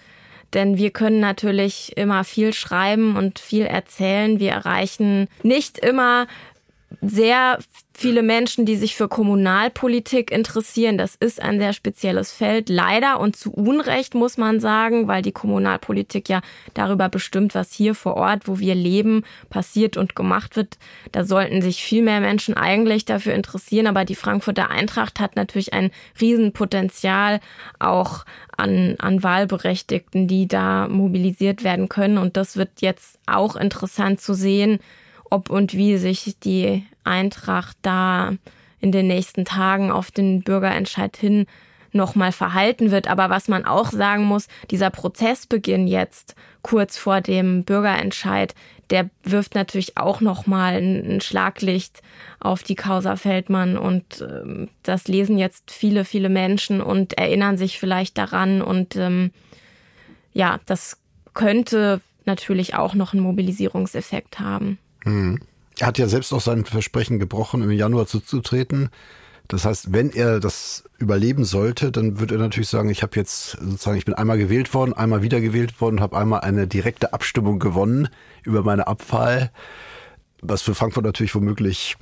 Denn 0.54 0.78
wir 0.78 0.90
können 0.90 1.20
natürlich 1.20 1.96
immer 1.96 2.24
viel 2.24 2.52
schreiben 2.52 3.16
und 3.16 3.38
viel 3.38 3.66
erzählen. 3.66 4.40
Wir 4.40 4.52
erreichen 4.52 5.28
nicht 5.42 5.78
immer 5.78 6.26
sehr 7.00 7.58
viele 7.92 8.22
Menschen, 8.22 8.66
die 8.66 8.76
sich 8.76 8.94
für 8.94 9.08
Kommunalpolitik 9.08 10.30
interessieren. 10.30 10.98
Das 10.98 11.14
ist 11.14 11.40
ein 11.40 11.58
sehr 11.58 11.72
spezielles 11.72 12.30
Feld, 12.30 12.68
leider 12.68 13.20
und 13.20 13.36
zu 13.36 13.52
Unrecht 13.52 14.14
muss 14.14 14.36
man 14.36 14.60
sagen, 14.60 15.08
weil 15.08 15.22
die 15.22 15.32
Kommunalpolitik 15.32 16.28
ja 16.28 16.42
darüber 16.74 17.08
bestimmt, 17.08 17.54
was 17.54 17.72
hier 17.72 17.94
vor 17.94 18.14
Ort, 18.16 18.46
wo 18.46 18.58
wir 18.58 18.74
leben, 18.74 19.24
passiert 19.48 19.96
und 19.96 20.14
gemacht 20.14 20.56
wird. 20.56 20.78
Da 21.12 21.24
sollten 21.24 21.62
sich 21.62 21.82
viel 21.82 22.02
mehr 22.02 22.20
Menschen 22.20 22.54
eigentlich 22.54 23.04
dafür 23.06 23.34
interessieren. 23.34 23.86
Aber 23.86 24.04
die 24.04 24.14
Frankfurter 24.14 24.70
Eintracht 24.70 25.18
hat 25.18 25.36
natürlich 25.36 25.72
ein 25.72 25.90
Riesenpotenzial 26.20 27.40
auch 27.78 28.24
an, 28.56 28.96
an 28.98 29.22
Wahlberechtigten, 29.22 30.28
die 30.28 30.46
da 30.48 30.86
mobilisiert 30.88 31.64
werden 31.64 31.88
können. 31.88 32.18
Und 32.18 32.36
das 32.36 32.56
wird 32.56 32.80
jetzt 32.80 33.18
auch 33.26 33.56
interessant 33.56 34.20
zu 34.20 34.34
sehen, 34.34 34.80
ob 35.31 35.51
und 35.51 35.74
wie 35.74 35.97
sich 35.97 36.39
die 36.40 36.85
Eintracht 37.05 37.77
da 37.82 38.32
in 38.81 38.93
den 38.93 39.07
nächsten 39.07 39.44
Tagen 39.44 39.90
auf 39.90 40.11
den 40.11 40.43
Bürgerentscheid 40.43 41.16
hin 41.16 41.47
nochmal 41.93 42.32
verhalten 42.32 42.90
wird. 42.90 43.09
Aber 43.09 43.31
was 43.31 43.48
man 43.48 43.65
auch 43.65 43.90
sagen 43.90 44.24
muss, 44.24 44.48
dieser 44.70 44.90
Prozessbeginn 44.90 45.86
jetzt 45.86 46.35
kurz 46.62 46.98
vor 46.98 47.20
dem 47.20 47.65
Bürgerentscheid, 47.65 48.55
der 48.90 49.11
wirft 49.24 49.55
natürlich 49.55 49.97
auch 49.97 50.20
nochmal 50.20 50.74
ein 50.77 51.20
Schlaglicht 51.20 52.03
auf 52.39 52.62
die 52.62 52.77
Causa 52.77 53.16
Feldmann 53.16 53.77
und 53.77 54.20
ähm, 54.20 54.69
das 54.82 55.09
lesen 55.09 55.39
jetzt 55.39 55.73
viele, 55.73 56.05
viele 56.05 56.28
Menschen 56.28 56.81
und 56.81 57.19
erinnern 57.19 57.57
sich 57.57 57.81
vielleicht 57.81 58.16
daran 58.16 58.62
und 58.62 58.94
ähm, 58.94 59.32
ja, 60.32 60.61
das 60.66 60.98
könnte 61.35 62.01
natürlich 62.27 62.74
auch 62.74 62.94
noch 62.94 63.12
einen 63.12 63.23
Mobilisierungseffekt 63.23 64.39
haben. 64.39 64.78
Hm. 65.06 65.38
Er 65.78 65.86
hat 65.86 65.98
ja 65.98 66.08
selbst 66.08 66.32
auch 66.32 66.40
sein 66.40 66.64
Versprechen 66.64 67.18
gebrochen, 67.18 67.62
im 67.62 67.70
Januar 67.70 68.06
zuzutreten. 68.06 68.90
Das 69.48 69.64
heißt, 69.64 69.92
wenn 69.92 70.10
er 70.10 70.40
das 70.40 70.84
überleben 70.98 71.44
sollte, 71.44 71.92
dann 71.92 72.18
wird 72.18 72.32
er 72.32 72.38
natürlich 72.38 72.68
sagen, 72.68 72.88
ich 72.88 73.02
habe 73.02 73.14
jetzt 73.16 73.52
sozusagen, 73.52 73.96
ich 73.96 74.04
bin 74.04 74.14
einmal 74.14 74.38
gewählt 74.38 74.74
worden, 74.74 74.92
einmal 74.92 75.22
wieder 75.22 75.40
gewählt 75.40 75.80
worden, 75.80 76.00
habe 76.00 76.16
einmal 76.16 76.40
eine 76.40 76.66
direkte 76.66 77.12
Abstimmung 77.12 77.60
gewonnen 77.60 78.08
über 78.42 78.62
meine 78.62 78.88
Abwahl, 78.88 79.52
was 80.42 80.62
für 80.62 80.74
Frankfurt 80.74 81.04
natürlich 81.04 81.34
womöglich 81.34 81.96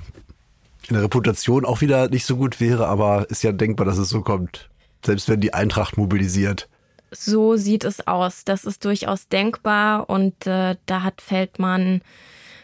in 0.87 0.95
der 0.95 1.03
Reputation 1.03 1.65
auch 1.65 1.81
wieder 1.81 2.09
nicht 2.09 2.25
so 2.25 2.37
gut 2.37 2.59
wäre, 2.59 2.87
aber 2.87 3.29
ist 3.29 3.43
ja 3.43 3.51
denkbar, 3.51 3.85
dass 3.85 3.97
es 3.97 4.09
so 4.09 4.21
kommt, 4.21 4.69
selbst 5.03 5.29
wenn 5.29 5.41
die 5.41 5.53
Eintracht 5.53 5.97
mobilisiert. 5.97 6.67
So 7.11 7.55
sieht 7.55 7.83
es 7.83 8.07
aus. 8.07 8.43
Das 8.45 8.65
ist 8.65 8.85
durchaus 8.85 9.27
denkbar 9.27 10.09
und 10.09 10.47
äh, 10.47 10.75
da 10.85 11.03
hat 11.03 11.21
Feldmann 11.21 12.01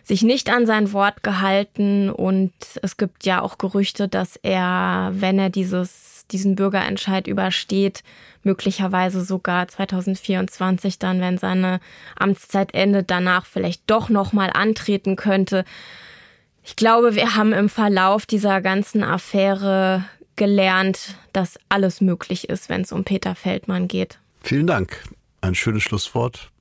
sich 0.04 0.24
nicht 0.24 0.50
an 0.50 0.66
sein 0.66 0.94
Wort 0.94 1.24
gehalten 1.24 2.10
und 2.10 2.54
es 2.82 2.98
gibt 2.98 3.26
ja 3.26 3.42
auch 3.42 3.58
Gerüchte, 3.58 4.08
dass 4.08 4.36
er, 4.38 5.12
wenn 5.14 5.40
er 5.40 5.50
dieses, 5.50 6.26
diesen 6.32 6.56
Bürgerentscheid 6.56 7.28
übersteht, 7.28 8.04
möglicherweise 8.44 9.24
sogar 9.24 9.68
2024 9.68 11.00
dann, 11.00 11.22
wenn 11.22 11.38
seine 11.38 11.80
Amtszeit 12.18 12.74
endet, 12.74 13.12
danach 13.12 13.46
vielleicht 13.46 13.84
doch 13.88 14.10
nochmal 14.10 14.50
antreten 14.54 15.16
könnte. 15.16 15.66
Ich 16.64 16.76
glaube, 16.76 17.16
wir 17.16 17.36
haben 17.36 17.54
im 17.54 17.70
Verlauf 17.70 18.26
dieser 18.26 18.62
ganzen 18.62 19.04
Affäre 19.04 20.06
gelernt, 20.36 21.16
dass 21.34 21.60
alles 21.70 22.02
möglich 22.02 22.50
ist, 22.50 22.70
wenn 22.70 22.82
es 22.82 22.92
um 22.92 23.04
Peter 23.04 23.36
Feldmann 23.36 23.88
geht. 23.88 24.20
Vielen 24.42 24.68
Dank. 24.68 25.04
Ein 25.42 25.56
schönes 25.56 25.84
Schlusswort. 25.84 26.52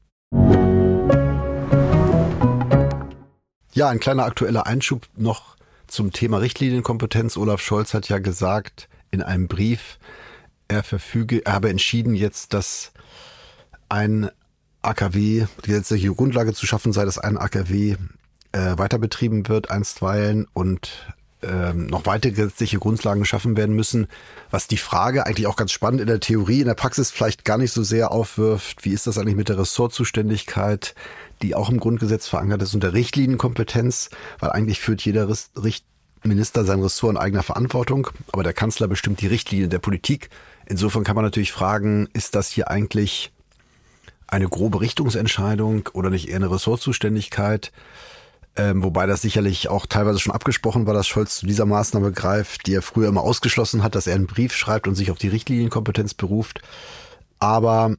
Ja, 3.72 3.88
ein 3.88 4.00
kleiner 4.00 4.24
aktueller 4.24 4.66
Einschub 4.66 5.06
noch 5.16 5.56
zum 5.86 6.12
Thema 6.12 6.38
Richtlinienkompetenz. 6.38 7.36
Olaf 7.36 7.60
Scholz 7.60 7.94
hat 7.94 8.08
ja 8.08 8.18
gesagt 8.18 8.88
in 9.12 9.22
einem 9.22 9.46
Brief, 9.46 9.98
er 10.66 10.82
verfüge, 10.82 11.44
er 11.46 11.52
habe 11.52 11.70
entschieden 11.70 12.14
jetzt, 12.14 12.52
dass 12.52 12.92
ein 13.88 14.30
AKW, 14.82 15.46
die 15.64 15.68
gesetzliche 15.68 16.12
Grundlage 16.12 16.52
zu 16.52 16.66
schaffen 16.66 16.92
sei, 16.92 17.04
dass 17.04 17.18
ein 17.18 17.38
AKW 17.38 17.96
äh, 18.52 18.78
weiter 18.78 18.98
betrieben 18.98 19.46
wird 19.48 19.70
einstweilen 19.70 20.48
und 20.52 21.14
ähm, 21.42 21.86
noch 21.86 22.06
weitere 22.06 22.32
gesetzliche 22.32 22.78
Grundlagen 22.78 23.20
geschaffen 23.20 23.56
werden 23.56 23.76
müssen, 23.76 24.08
was 24.50 24.66
die 24.66 24.76
Frage 24.76 25.26
eigentlich 25.26 25.46
auch 25.46 25.56
ganz 25.56 25.70
spannend 25.70 26.00
in 26.00 26.06
der 26.06 26.20
Theorie, 26.20 26.60
in 26.60 26.66
der 26.66 26.74
Praxis 26.74 27.10
vielleicht 27.10 27.44
gar 27.44 27.56
nicht 27.56 27.72
so 27.72 27.82
sehr 27.82 28.10
aufwirft, 28.10 28.84
wie 28.84 28.90
ist 28.90 29.06
das 29.06 29.16
eigentlich 29.16 29.36
mit 29.36 29.48
der 29.48 29.58
Ressortzuständigkeit, 29.58 30.94
die 31.42 31.54
auch 31.54 31.70
im 31.70 31.80
Grundgesetz 31.80 32.28
verankert 32.28 32.62
ist 32.62 32.74
und 32.74 32.82
der 32.82 32.92
Richtlinienkompetenz, 32.92 34.10
weil 34.38 34.50
eigentlich 34.50 34.80
führt 34.80 35.02
jeder 35.02 35.28
Minister 36.22 36.64
sein 36.64 36.82
Ressort 36.82 37.12
in 37.12 37.18
eigener 37.18 37.42
Verantwortung, 37.42 38.08
aber 38.32 38.42
der 38.42 38.52
Kanzler 38.52 38.88
bestimmt 38.88 39.20
die 39.20 39.26
Richtlinie 39.26 39.68
der 39.68 39.78
Politik. 39.78 40.30
Insofern 40.66 41.04
kann 41.04 41.16
man 41.16 41.24
natürlich 41.24 41.52
fragen, 41.52 42.08
ist 42.12 42.34
das 42.34 42.48
hier 42.48 42.70
eigentlich 42.70 43.32
eine 44.26 44.48
grobe 44.48 44.80
Richtungsentscheidung 44.80 45.88
oder 45.92 46.10
nicht 46.10 46.28
eher 46.28 46.36
eine 46.36 46.50
Ressortzuständigkeit? 46.50 47.72
Ähm, 48.56 48.82
wobei 48.82 49.06
das 49.06 49.22
sicherlich 49.22 49.68
auch 49.68 49.86
teilweise 49.86 50.18
schon 50.18 50.32
abgesprochen 50.32 50.86
war, 50.86 50.94
dass 50.94 51.06
Scholz 51.06 51.36
zu 51.38 51.46
dieser 51.46 51.66
Maßnahme 51.66 52.12
greift, 52.12 52.66
die 52.66 52.74
er 52.74 52.82
früher 52.82 53.08
immer 53.08 53.22
ausgeschlossen 53.22 53.82
hat, 53.82 53.94
dass 53.94 54.06
er 54.06 54.16
einen 54.16 54.26
Brief 54.26 54.54
schreibt 54.54 54.88
und 54.88 54.96
sich 54.96 55.10
auf 55.10 55.18
die 55.18 55.28
Richtlinienkompetenz 55.28 56.14
beruft. 56.14 56.60
Aber 57.38 57.94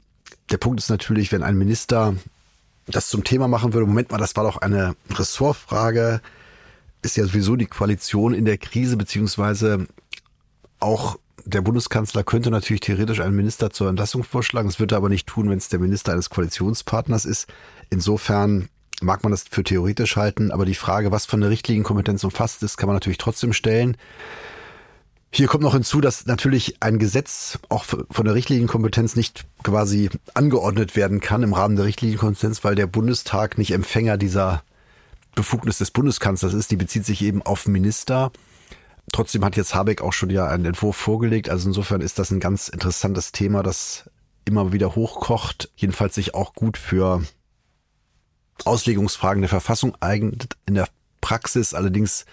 der 0.51 0.57
Punkt 0.57 0.79
ist 0.79 0.89
natürlich, 0.89 1.31
wenn 1.31 1.43
ein 1.43 1.57
Minister 1.57 2.15
das 2.87 3.09
zum 3.09 3.23
Thema 3.23 3.47
machen 3.47 3.73
würde, 3.73 3.87
Moment 3.87 4.11
mal, 4.11 4.17
das 4.17 4.35
war 4.35 4.43
doch 4.43 4.57
eine 4.57 4.95
Ressortfrage, 5.13 6.21
ist 7.01 7.17
ja 7.17 7.25
sowieso 7.25 7.55
die 7.55 7.65
Koalition 7.65 8.33
in 8.33 8.45
der 8.45 8.57
Krise, 8.57 8.97
beziehungsweise 8.97 9.87
auch 10.79 11.17
der 11.45 11.61
Bundeskanzler 11.61 12.23
könnte 12.23 12.51
natürlich 12.51 12.81
theoretisch 12.81 13.19
einen 13.19 13.35
Minister 13.35 13.71
zur 13.71 13.89
Entlassung 13.89 14.23
vorschlagen. 14.23 14.67
Das 14.67 14.79
wird 14.79 14.91
er 14.91 14.97
aber 14.97 15.09
nicht 15.09 15.27
tun, 15.27 15.49
wenn 15.49 15.57
es 15.57 15.69
der 15.69 15.79
Minister 15.79 16.11
eines 16.11 16.29
Koalitionspartners 16.29 17.25
ist. 17.25 17.47
Insofern 17.89 18.69
mag 19.01 19.23
man 19.23 19.31
das 19.31 19.45
für 19.49 19.63
theoretisch 19.63 20.15
halten, 20.15 20.51
aber 20.51 20.65
die 20.65 20.75
Frage, 20.75 21.11
was 21.11 21.25
von 21.25 21.41
der 21.41 21.49
Richtlinienkompetenz 21.49 22.23
umfasst 22.23 22.61
ist, 22.63 22.77
kann 22.77 22.87
man 22.87 22.95
natürlich 22.95 23.17
trotzdem 23.17 23.53
stellen. 23.53 23.97
Hier 25.33 25.47
kommt 25.47 25.63
noch 25.63 25.73
hinzu, 25.73 26.01
dass 26.01 26.25
natürlich 26.25 26.75
ein 26.81 26.99
Gesetz 26.99 27.57
auch 27.69 27.85
von 27.85 28.25
der 28.25 28.35
Richtlinienkompetenz 28.35 29.15
nicht 29.15 29.45
quasi 29.63 30.09
angeordnet 30.33 30.97
werden 30.97 31.21
kann 31.21 31.41
im 31.41 31.53
Rahmen 31.53 31.77
der 31.77 31.85
Richtlinienkompetenz, 31.85 32.65
weil 32.65 32.75
der 32.75 32.87
Bundestag 32.87 33.57
nicht 33.57 33.71
Empfänger 33.71 34.17
dieser 34.17 34.61
Befugnis 35.33 35.77
des 35.77 35.91
Bundeskanzlers 35.91 36.53
ist. 36.53 36.69
Die 36.71 36.75
bezieht 36.75 37.05
sich 37.05 37.21
eben 37.21 37.41
auf 37.41 37.65
Minister. 37.65 38.33
Trotzdem 39.13 39.45
hat 39.45 39.55
jetzt 39.55 39.73
Habeck 39.73 40.01
auch 40.01 40.11
schon 40.11 40.29
ja 40.29 40.47
einen 40.47 40.65
Entwurf 40.65 40.97
vorgelegt. 40.97 41.49
Also 41.49 41.69
insofern 41.69 42.01
ist 42.01 42.19
das 42.19 42.31
ein 42.31 42.41
ganz 42.41 42.67
interessantes 42.67 43.31
Thema, 43.31 43.63
das 43.63 44.09
immer 44.43 44.73
wieder 44.73 44.95
hochkocht. 44.95 45.71
Jedenfalls 45.77 46.15
sich 46.15 46.35
auch 46.35 46.53
gut 46.53 46.77
für 46.77 47.23
Auslegungsfragen 48.65 49.41
der 49.41 49.49
Verfassung 49.49 49.95
eignet. 50.01 50.57
In 50.65 50.75
der 50.75 50.89
Praxis 51.21 51.73
allerdings, 51.73 52.25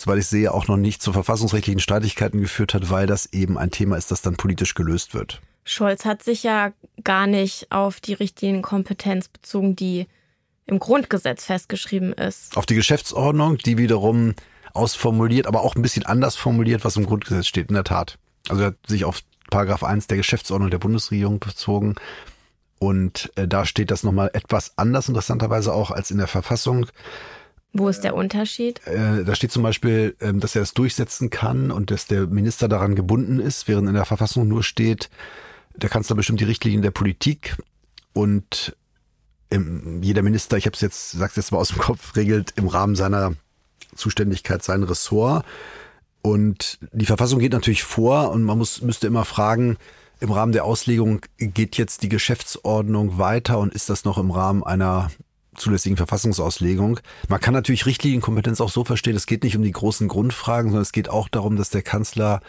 soweit 0.00 0.18
ich 0.18 0.26
sehe, 0.26 0.52
auch 0.52 0.68
noch 0.68 0.76
nicht 0.76 1.02
zu 1.02 1.12
verfassungsrechtlichen 1.12 1.80
Streitigkeiten 1.80 2.40
geführt 2.40 2.74
hat, 2.74 2.90
weil 2.90 3.06
das 3.06 3.32
eben 3.32 3.58
ein 3.58 3.70
Thema 3.70 3.96
ist, 3.96 4.10
das 4.10 4.22
dann 4.22 4.36
politisch 4.36 4.74
gelöst 4.74 5.14
wird. 5.14 5.40
Scholz 5.64 6.04
hat 6.04 6.22
sich 6.22 6.42
ja 6.42 6.72
gar 7.04 7.26
nicht 7.26 7.70
auf 7.70 8.00
die 8.00 8.14
richtigen 8.14 8.62
Kompetenz 8.62 9.28
bezogen, 9.28 9.76
die 9.76 10.06
im 10.66 10.78
Grundgesetz 10.78 11.44
festgeschrieben 11.44 12.12
ist. 12.12 12.56
Auf 12.56 12.66
die 12.66 12.74
Geschäftsordnung, 12.74 13.58
die 13.58 13.76
wiederum 13.76 14.34
ausformuliert, 14.72 15.46
aber 15.46 15.62
auch 15.62 15.74
ein 15.74 15.82
bisschen 15.82 16.06
anders 16.06 16.36
formuliert, 16.36 16.84
was 16.84 16.96
im 16.96 17.06
Grundgesetz 17.06 17.46
steht, 17.46 17.68
in 17.68 17.74
der 17.74 17.84
Tat. 17.84 18.18
Also 18.48 18.62
er 18.62 18.66
hat 18.68 18.76
sich 18.86 19.04
auf 19.04 19.20
Paragraph 19.50 19.82
1 19.82 20.06
der 20.06 20.16
Geschäftsordnung 20.16 20.70
der 20.70 20.78
Bundesregierung 20.78 21.40
bezogen. 21.40 21.96
Und 22.78 23.30
äh, 23.36 23.46
da 23.46 23.66
steht 23.66 23.90
das 23.90 24.04
nochmal 24.04 24.30
etwas 24.32 24.78
anders, 24.78 25.08
interessanterweise 25.08 25.74
auch, 25.74 25.90
als 25.90 26.10
in 26.10 26.18
der 26.18 26.28
Verfassung. 26.28 26.86
Wo 27.72 27.88
ist 27.88 28.00
der 28.00 28.14
Unterschied? 28.14 28.84
Äh, 28.86 29.24
da 29.24 29.34
steht 29.34 29.52
zum 29.52 29.62
Beispiel, 29.62 30.16
äh, 30.18 30.32
dass 30.34 30.56
er 30.56 30.62
es 30.62 30.74
durchsetzen 30.74 31.30
kann 31.30 31.70
und 31.70 31.90
dass 31.90 32.06
der 32.06 32.26
Minister 32.26 32.68
daran 32.68 32.94
gebunden 32.94 33.38
ist, 33.38 33.68
während 33.68 33.88
in 33.88 33.94
der 33.94 34.04
Verfassung 34.04 34.48
nur 34.48 34.62
steht, 34.62 35.08
der 35.76 35.88
Kanzler 35.88 36.16
bestimmt 36.16 36.40
die 36.40 36.44
Richtlinien 36.44 36.82
der 36.82 36.90
Politik 36.90 37.56
und 38.12 38.76
ähm, 39.50 40.02
jeder 40.02 40.22
Minister, 40.22 40.56
ich 40.56 40.66
habe 40.66 40.74
es 40.74 40.80
jetzt, 40.80 41.12
sag's 41.12 41.36
jetzt 41.36 41.52
mal 41.52 41.58
aus 41.58 41.68
dem 41.68 41.78
Kopf, 41.80 42.16
regelt 42.16 42.52
im 42.56 42.66
Rahmen 42.66 42.96
seiner 42.96 43.34
Zuständigkeit 43.94 44.62
sein 44.62 44.82
Ressort. 44.82 45.44
Und 46.22 46.78
die 46.92 47.06
Verfassung 47.06 47.38
geht 47.38 47.52
natürlich 47.52 47.82
vor 47.82 48.30
und 48.30 48.44
man 48.44 48.58
muss, 48.58 48.82
müsste 48.82 49.06
immer 49.06 49.24
fragen, 49.24 49.78
im 50.20 50.30
Rahmen 50.30 50.52
der 50.52 50.66
Auslegung 50.66 51.22
geht 51.38 51.78
jetzt 51.78 52.02
die 52.02 52.10
Geschäftsordnung 52.10 53.16
weiter 53.16 53.58
und 53.58 53.72
ist 53.72 53.88
das 53.88 54.04
noch 54.04 54.18
im 54.18 54.30
Rahmen 54.30 54.62
einer 54.62 55.10
zulässigen 55.60 55.96
Verfassungsauslegung. 55.96 57.00
Man 57.28 57.40
kann 57.40 57.54
natürlich 57.54 57.86
Richtlinienkompetenz 57.86 58.60
auch 58.60 58.70
so 58.70 58.84
verstehen, 58.84 59.16
es 59.16 59.26
geht 59.26 59.44
nicht 59.44 59.56
um 59.56 59.62
die 59.62 59.72
großen 59.72 60.08
Grundfragen, 60.08 60.70
sondern 60.70 60.82
es 60.82 60.92
geht 60.92 61.08
auch 61.08 61.28
darum, 61.28 61.56
dass 61.56 61.70
der 61.70 61.82
Kanzler, 61.82 62.40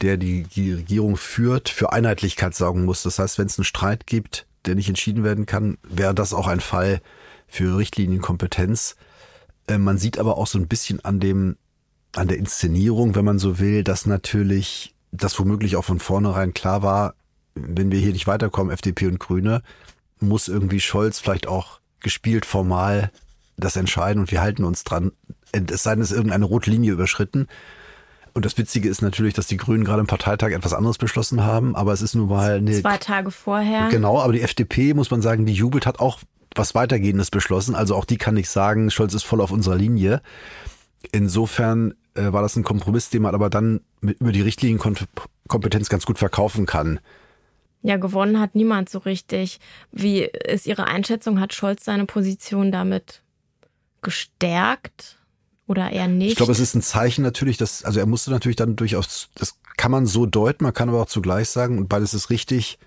der 0.00 0.16
die, 0.16 0.44
Regierung 0.56 1.16
führt, 1.16 1.68
für 1.68 1.92
Einheitlichkeit 1.92 2.54
sorgen 2.54 2.84
muss. 2.84 3.02
Das 3.02 3.18
heißt, 3.18 3.38
wenn 3.38 3.46
es 3.46 3.58
einen 3.58 3.64
Streit 3.64 4.06
gibt, 4.06 4.46
der 4.66 4.74
nicht 4.74 4.88
entschieden 4.88 5.24
werden 5.24 5.46
kann, 5.46 5.78
wäre 5.82 6.14
das 6.14 6.34
auch 6.34 6.46
ein 6.46 6.60
Fall 6.60 7.00
für 7.46 7.76
Richtlinienkompetenz. 7.76 8.96
Äh, 9.66 9.78
man 9.78 9.98
sieht 9.98 10.18
aber 10.18 10.38
auch 10.38 10.46
so 10.46 10.58
ein 10.58 10.68
bisschen 10.68 11.04
an 11.04 11.20
dem 11.20 11.56
an 12.14 12.28
der 12.28 12.36
Inszenierung, 12.36 13.14
wenn 13.14 13.24
man 13.24 13.38
so 13.38 13.58
will, 13.58 13.84
dass 13.84 14.04
natürlich 14.04 14.94
das 15.12 15.38
womöglich 15.38 15.76
auch 15.76 15.84
von 15.84 15.98
vornherein 15.98 16.52
klar 16.52 16.82
war, 16.82 17.14
wenn 17.54 17.90
wir 17.90 18.00
hier 18.00 18.12
nicht 18.12 18.26
weiterkommen, 18.26 18.72
FDP 18.72 19.06
und 19.06 19.18
Grüne, 19.18 19.62
muss 20.20 20.48
irgendwie 20.48 20.80
Scholz 20.80 21.20
vielleicht 21.20 21.46
auch 21.46 21.80
gespielt 22.02 22.46
formal 22.46 23.10
das 23.56 23.76
entscheiden 23.76 24.20
und 24.20 24.30
wir 24.30 24.40
halten 24.40 24.64
uns 24.64 24.84
dran. 24.84 25.12
Es 25.52 25.82
sei 25.82 25.94
denn, 25.94 26.02
es 26.02 26.10
ist 26.10 26.16
irgendeine 26.16 26.44
rote 26.44 26.70
Linie 26.70 26.92
überschritten. 26.92 27.48
Und 28.34 28.46
das 28.46 28.56
Witzige 28.56 28.88
ist 28.88 29.02
natürlich, 29.02 29.34
dass 29.34 29.46
die 29.46 29.58
Grünen 29.58 29.84
gerade 29.84 30.00
im 30.00 30.06
Parteitag 30.06 30.52
etwas 30.52 30.72
anderes 30.72 30.96
beschlossen 30.96 31.44
haben, 31.44 31.76
aber 31.76 31.92
es 31.92 32.00
ist 32.00 32.14
nun 32.14 32.28
mal 32.28 32.56
eine. 32.56 32.80
Zwei 32.80 32.96
Tage 32.96 33.30
vorher. 33.30 33.88
Genau, 33.90 34.20
aber 34.20 34.32
die 34.32 34.40
FDP, 34.40 34.94
muss 34.94 35.10
man 35.10 35.20
sagen, 35.20 35.44
die 35.44 35.52
jubelt, 35.52 35.84
hat 35.84 36.00
auch 36.00 36.20
was 36.54 36.74
weitergehendes 36.74 37.30
beschlossen. 37.30 37.74
Also 37.74 37.94
auch 37.94 38.06
die 38.06 38.16
kann 38.16 38.34
nicht 38.34 38.48
sagen, 38.48 38.90
Scholz 38.90 39.14
ist 39.14 39.24
voll 39.24 39.40
auf 39.40 39.50
unserer 39.50 39.76
Linie. 39.76 40.22
Insofern 41.10 41.94
äh, 42.14 42.32
war 42.32 42.42
das 42.42 42.56
ein 42.56 42.62
Kompromiss, 42.62 43.10
den 43.10 43.22
man 43.22 43.34
aber 43.34 43.50
dann 43.50 43.80
mit, 44.00 44.20
über 44.20 44.32
die 44.32 44.42
Richtlinienkompetenz 44.42 45.88
ganz 45.88 46.06
gut 46.06 46.18
verkaufen 46.18 46.64
kann. 46.64 47.00
Ja, 47.82 47.96
gewonnen 47.96 48.38
hat 48.38 48.54
niemand 48.54 48.88
so 48.88 48.98
richtig. 48.98 49.58
Wie 49.90 50.20
ist 50.22 50.66
Ihre 50.66 50.86
Einschätzung? 50.86 51.40
Hat 51.40 51.52
Scholz 51.52 51.84
seine 51.84 52.06
Position 52.06 52.70
damit 52.70 53.22
gestärkt 54.02 55.18
oder 55.66 55.90
eher 55.90 56.08
nicht? 56.08 56.30
Ich 56.30 56.36
glaube, 56.36 56.52
es 56.52 56.60
ist 56.60 56.74
ein 56.74 56.82
Zeichen 56.82 57.22
natürlich, 57.22 57.56
dass, 57.56 57.84
also 57.84 57.98
er 57.98 58.06
musste 58.06 58.30
natürlich 58.30 58.56
dann 58.56 58.76
durchaus, 58.76 59.30
das 59.34 59.58
kann 59.76 59.90
man 59.90 60.06
so 60.06 60.26
deuten, 60.26 60.64
man 60.64 60.74
kann 60.74 60.88
aber 60.88 61.02
auch 61.02 61.06
zugleich 61.06 61.48
sagen, 61.48 61.78
und 61.78 61.88
beides 61.88 62.14
ist 62.14 62.30
richtig, 62.30 62.78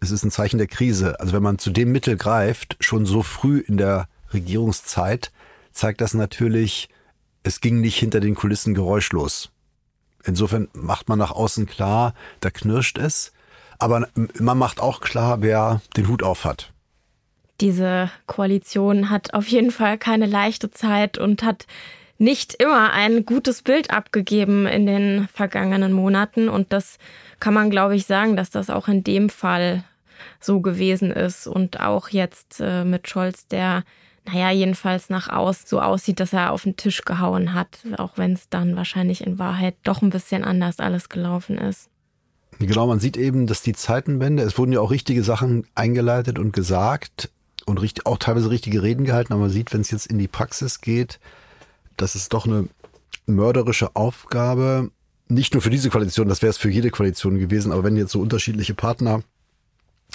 es 0.00 0.10
ist 0.10 0.24
ein 0.24 0.30
Zeichen 0.30 0.58
der 0.58 0.66
Krise. 0.66 1.18
Also 1.18 1.32
wenn 1.32 1.42
man 1.42 1.58
zu 1.58 1.70
dem 1.70 1.90
Mittel 1.90 2.16
greift, 2.16 2.76
schon 2.80 3.06
so 3.06 3.22
früh 3.22 3.58
in 3.58 3.76
der 3.76 4.08
Regierungszeit, 4.32 5.32
zeigt 5.72 6.00
das 6.00 6.14
natürlich, 6.14 6.88
es 7.42 7.60
ging 7.60 7.80
nicht 7.80 7.98
hinter 7.98 8.20
den 8.20 8.34
Kulissen 8.34 8.74
geräuschlos. 8.74 9.50
Insofern 10.24 10.68
macht 10.72 11.08
man 11.08 11.18
nach 11.18 11.32
außen 11.32 11.66
klar, 11.66 12.14
da 12.40 12.50
knirscht 12.50 12.98
es. 12.98 13.32
Aber 13.84 14.08
man 14.14 14.56
macht 14.56 14.80
auch 14.80 15.02
klar, 15.02 15.42
wer 15.42 15.82
den 15.94 16.08
Hut 16.08 16.22
auf 16.22 16.46
hat. 16.46 16.72
Diese 17.60 18.10
Koalition 18.24 19.10
hat 19.10 19.34
auf 19.34 19.46
jeden 19.46 19.70
Fall 19.70 19.98
keine 19.98 20.24
leichte 20.24 20.70
Zeit 20.70 21.18
und 21.18 21.42
hat 21.42 21.66
nicht 22.16 22.54
immer 22.54 22.94
ein 22.94 23.26
gutes 23.26 23.60
Bild 23.60 23.90
abgegeben 23.90 24.66
in 24.66 24.86
den 24.86 25.28
vergangenen 25.28 25.92
Monaten. 25.92 26.48
Und 26.48 26.72
das 26.72 26.96
kann 27.40 27.52
man, 27.52 27.68
glaube 27.68 27.94
ich, 27.94 28.06
sagen, 28.06 28.36
dass 28.36 28.48
das 28.48 28.70
auch 28.70 28.88
in 28.88 29.04
dem 29.04 29.28
Fall 29.28 29.84
so 30.40 30.62
gewesen 30.62 31.10
ist. 31.10 31.46
Und 31.46 31.78
auch 31.78 32.08
jetzt 32.08 32.60
äh, 32.60 32.86
mit 32.86 33.06
Scholz, 33.06 33.48
der 33.48 33.84
naja, 34.24 34.50
jedenfalls 34.50 35.10
nach 35.10 35.28
aus 35.28 35.64
so 35.66 35.82
aussieht, 35.82 36.20
dass 36.20 36.32
er 36.32 36.52
auf 36.52 36.62
den 36.62 36.78
Tisch 36.78 37.02
gehauen 37.02 37.52
hat, 37.52 37.80
auch 37.98 38.12
wenn 38.16 38.32
es 38.32 38.48
dann 38.48 38.76
wahrscheinlich 38.76 39.26
in 39.26 39.38
Wahrheit 39.38 39.76
doch 39.82 40.00
ein 40.00 40.08
bisschen 40.08 40.42
anders 40.42 40.80
alles 40.80 41.10
gelaufen 41.10 41.58
ist. 41.58 41.90
Genau, 42.58 42.86
man 42.86 43.00
sieht 43.00 43.16
eben, 43.16 43.46
dass 43.46 43.62
die 43.62 43.72
Zeitenwende, 43.72 44.42
es 44.42 44.58
wurden 44.58 44.72
ja 44.72 44.80
auch 44.80 44.90
richtige 44.90 45.24
Sachen 45.24 45.66
eingeleitet 45.74 46.38
und 46.38 46.52
gesagt 46.52 47.30
und 47.66 47.80
richtig, 47.80 48.06
auch 48.06 48.18
teilweise 48.18 48.50
richtige 48.50 48.82
Reden 48.82 49.04
gehalten, 49.04 49.32
aber 49.32 49.42
man 49.42 49.50
sieht, 49.50 49.72
wenn 49.72 49.80
es 49.80 49.90
jetzt 49.90 50.06
in 50.06 50.18
die 50.18 50.28
Praxis 50.28 50.80
geht, 50.80 51.18
dass 51.96 52.14
es 52.14 52.28
doch 52.28 52.46
eine 52.46 52.68
mörderische 53.26 53.96
Aufgabe, 53.96 54.90
nicht 55.28 55.54
nur 55.54 55.62
für 55.62 55.70
diese 55.70 55.90
Koalition, 55.90 56.28
das 56.28 56.42
wäre 56.42 56.50
es 56.50 56.58
für 56.58 56.70
jede 56.70 56.90
Koalition 56.90 57.38
gewesen, 57.38 57.72
aber 57.72 57.84
wenn 57.84 57.96
jetzt 57.96 58.12
so 58.12 58.20
unterschiedliche 58.20 58.74
Partner 58.74 59.22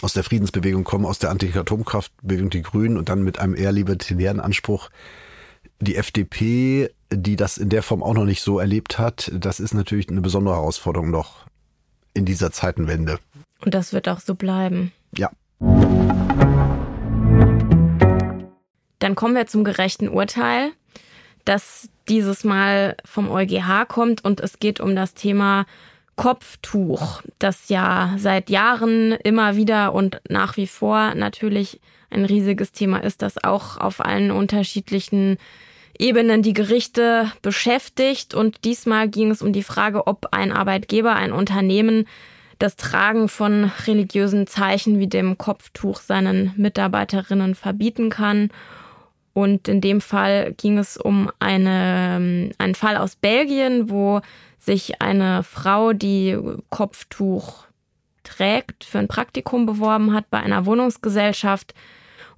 aus 0.02 0.14
der 0.14 0.24
Friedensbewegung 0.24 0.84
kommen, 0.84 1.06
aus 1.06 1.20
der 1.20 1.32
Anti-Atomkraftbewegung, 1.32 2.50
die 2.50 2.62
Grünen 2.62 2.98
und 2.98 3.10
dann 3.10 3.24
mit 3.24 3.40
einem 3.40 3.56
eher 3.56 3.72
libertären 3.72 4.40
Anspruch 4.40 4.90
die 5.82 5.96
FDP, 5.96 6.90
die 7.12 7.36
das 7.36 7.58
in 7.58 7.70
der 7.70 7.84
Form 7.84 8.04
auch 8.04 8.14
noch 8.14 8.26
nicht 8.26 8.42
so 8.42 8.60
erlebt 8.60 9.00
hat, 9.00 9.32
das 9.34 9.60
ist 9.60 9.74
natürlich 9.74 10.10
eine 10.10 10.22
besondere 10.22 10.56
Herausforderung 10.56 11.10
noch 11.10 11.49
in 12.14 12.26
dieser 12.26 12.52
Zeitenwende. 12.52 13.20
Und 13.62 13.74
das 13.74 13.94
wird 13.94 14.08
auch 14.08 14.20
so 14.20 14.36
bleiben. 14.36 14.92
Ja. 15.16 15.30
Dann 19.00 19.16
kommen 19.16 19.36
wir 19.36 19.48
zum 19.48 19.64
gerechten 19.64 20.10
Urteil, 20.10 20.72
das 21.46 21.90
dieses 22.08 22.44
Mal 22.44 22.96
vom 23.06 23.30
EuGH 23.30 23.88
kommt 23.88 24.24
und 24.24 24.40
es 24.40 24.60
geht 24.60 24.80
um 24.80 24.96
das 24.96 25.14
Thema 25.14 25.66
Kopftuch, 26.16 27.22
das 27.38 27.70
ja 27.70 28.16
seit 28.18 28.50
Jahren 28.50 29.12
immer 29.12 29.56
wieder 29.56 29.94
und 29.94 30.20
nach 30.28 30.58
wie 30.58 30.68
vor 30.68 31.16
natürlich 31.16 31.80
ein 32.10 32.26
riesiges 32.26 32.72
Thema 32.72 32.98
ist, 33.04 33.22
das 33.22 33.42
auch 33.42 33.78
auf 33.78 34.04
allen 34.04 34.32
unterschiedlichen 34.32 35.38
Ebenen 36.00 36.42
die 36.42 36.54
Gerichte 36.54 37.32
beschäftigt. 37.42 38.34
Und 38.34 38.64
diesmal 38.64 39.10
ging 39.10 39.30
es 39.30 39.42
um 39.42 39.54
die 39.54 39.64
Frage, 39.64 40.08
ob 40.08 40.28
ein 40.32 40.52
Arbeitgeber, 40.52 41.16
ein 41.16 41.34
Unternehmen 41.34 42.08
das 42.58 42.76
Tragen 42.76 43.30
von 43.30 43.72
religiösen 43.88 44.46
Zeichen 44.46 45.00
wie 45.00 45.08
dem 45.08 45.38
Kopftuch 45.38 46.02
seinen 46.02 46.54
Mitarbeiterinnen 46.58 47.56
verbieten 47.56 48.10
kann. 48.10 48.50
Und 49.34 49.68
in 49.70 49.80
dem 49.80 50.02
Fall 50.02 50.54
ging 50.54 50.78
es 50.78 50.98
um 50.98 51.32
eine, 51.40 52.52
einen 52.58 52.76
Fall 52.76 52.98
aus 52.98 53.16
Belgien, 53.16 53.90
wo 53.90 54.20
sich 54.58 55.02
eine 55.02 55.44
Frau, 55.44 55.94
die 55.94 56.38
Kopftuch 56.70 57.64
trägt, 58.24 58.84
für 58.84 59.00
ein 59.00 59.08
Praktikum 59.08 59.66
beworben 59.66 60.14
hat 60.14 60.30
bei 60.30 60.40
einer 60.40 60.66
Wohnungsgesellschaft. 60.66 61.74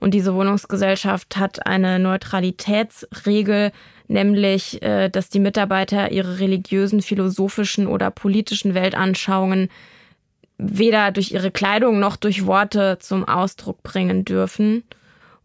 Und 0.02 0.15
diese 0.15 0.34
Wohnungsgesellschaft 0.34 1.38
hat 1.38 1.68
eine 1.68 1.99
Neutralitätsregel, 1.99 3.72
nämlich, 4.07 4.82
äh, 4.82 5.10
dass 5.10 5.30
die 5.30 5.40
Mitarbeiter 5.40 6.11
ihre 6.11 6.40
religiösen, 6.40 7.03
philosophischen 7.03 7.86
oder 7.86 8.10
politischen 8.10 8.73
Weltanschauungen 8.73 9.69
weder 10.57 11.11
durch 11.11 11.32
ihre 11.32 11.52
Kleidung 11.52 11.99
noch 11.99 12.15
durch 12.15 12.48
Worte 12.48 12.98
zum 12.99 13.28
Ausdruck 13.28 13.84
bringen 13.84 14.26
dürfen. 14.26 14.84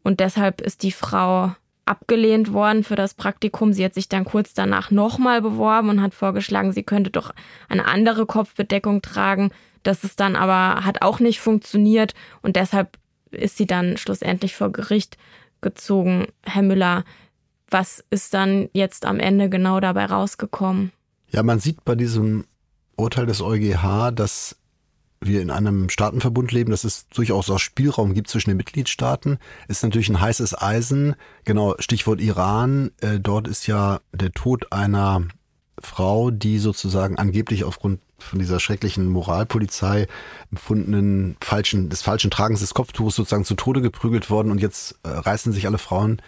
Und 0.02 0.20
deshalb 0.20 0.62
ist 0.62 0.82
die 0.82 0.92
Frau 0.92 1.54
abgelehnt 1.84 2.54
worden 2.54 2.82
für 2.82 2.96
das 2.96 3.12
Praktikum. 3.12 3.74
Sie 3.74 3.84
hat 3.84 3.92
sich 3.92 4.08
dann 4.08 4.24
kurz 4.24 4.54
danach 4.54 4.90
nochmal 4.90 5.42
beworben 5.42 5.90
und 5.90 6.00
hat 6.00 6.14
vorgeschlagen, 6.14 6.72
sie 6.72 6.82
könnte 6.82 7.10
doch 7.10 7.34
eine 7.68 7.84
andere 7.84 8.24
Kopfbedeckung 8.24 9.02
tragen. 9.02 9.50
Das 9.82 10.02
ist 10.02 10.18
dann 10.18 10.34
aber, 10.34 10.86
hat 10.86 11.02
auch 11.02 11.20
nicht 11.20 11.40
funktioniert 11.40 12.14
und 12.40 12.56
deshalb 12.56 12.96
ist 13.36 13.56
sie 13.56 13.66
dann 13.66 13.96
schlussendlich 13.96 14.54
vor 14.56 14.72
Gericht 14.72 15.16
gezogen. 15.60 16.26
Herr 16.42 16.62
Müller, 16.62 17.04
was 17.70 18.04
ist 18.10 18.34
dann 18.34 18.68
jetzt 18.72 19.04
am 19.04 19.18
Ende 19.20 19.48
genau 19.48 19.80
dabei 19.80 20.06
rausgekommen? 20.06 20.92
Ja, 21.30 21.42
man 21.42 21.58
sieht 21.58 21.84
bei 21.84 21.94
diesem 21.94 22.44
Urteil 22.96 23.26
des 23.26 23.42
EuGH, 23.42 24.12
dass 24.12 24.56
wir 25.20 25.40
in 25.42 25.50
einem 25.50 25.88
Staatenverbund 25.88 26.52
leben, 26.52 26.70
dass 26.70 26.84
es 26.84 27.08
durchaus 27.08 27.50
auch 27.50 27.58
Spielraum 27.58 28.14
gibt 28.14 28.28
zwischen 28.28 28.50
den 28.50 28.58
Mitgliedstaaten, 28.58 29.38
ist 29.66 29.82
natürlich 29.82 30.08
ein 30.08 30.20
heißes 30.20 30.60
Eisen. 30.60 31.16
Genau, 31.44 31.74
Stichwort 31.78 32.20
Iran. 32.20 32.90
Äh, 33.00 33.18
dort 33.18 33.48
ist 33.48 33.66
ja 33.66 34.00
der 34.12 34.32
Tod 34.32 34.72
einer 34.72 35.22
Frau, 35.80 36.30
die 36.30 36.58
sozusagen 36.58 37.18
angeblich 37.18 37.64
aufgrund 37.64 38.00
von 38.18 38.38
dieser 38.38 38.60
schrecklichen 38.60 39.06
Moralpolizei 39.08 40.06
empfundenen 40.50 41.36
falschen, 41.40 41.88
des 41.90 42.02
falschen 42.02 42.30
Tragens 42.30 42.60
des 42.60 42.74
Kopftuches 42.74 43.16
sozusagen 43.16 43.44
zu 43.44 43.54
Tode 43.54 43.82
geprügelt 43.82 44.30
worden 44.30 44.50
und 44.50 44.60
jetzt 44.60 44.98
äh, 45.02 45.08
reißen 45.08 45.52
sich 45.52 45.66
alle 45.66 45.78
Frauen 45.78 46.20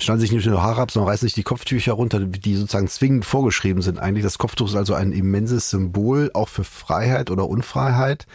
schneiden 0.00 0.20
sich 0.20 0.32
nicht 0.32 0.46
nur 0.46 0.62
Haare 0.62 0.82
ab, 0.82 0.90
sondern 0.90 1.10
reißen 1.10 1.26
sich 1.26 1.34
die 1.34 1.42
Kopftücher 1.42 1.92
runter, 1.92 2.20
die 2.20 2.56
sozusagen 2.56 2.88
zwingend 2.88 3.24
vorgeschrieben 3.24 3.82
sind 3.82 3.98
eigentlich. 3.98 4.24
Das 4.24 4.38
Kopftuch 4.38 4.68
ist 4.68 4.74
also 4.74 4.94
ein 4.94 5.12
immenses 5.12 5.70
Symbol, 5.70 6.30
auch 6.34 6.48
für 6.48 6.64
Freiheit 6.64 7.30
oder 7.30 7.48
Unfreiheit. 7.48 8.26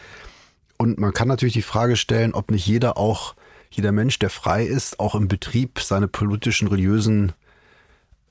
Und 0.78 0.98
man 1.00 1.14
kann 1.14 1.28
natürlich 1.28 1.54
die 1.54 1.62
Frage 1.62 1.98
stellen, 1.98 2.34
ob 2.34 2.52
nicht 2.52 2.66
jeder 2.66 2.98
auch, 2.98 3.36
jeder 3.70 3.92
Mensch, 3.92 4.18
der 4.20 4.30
frei 4.30 4.64
ist, 4.64 5.00
auch 5.00 5.16
im 5.16 5.28
Betrieb 5.28 5.80
seine 5.80 6.08
politischen, 6.08 6.70
religiösen, 6.70 7.34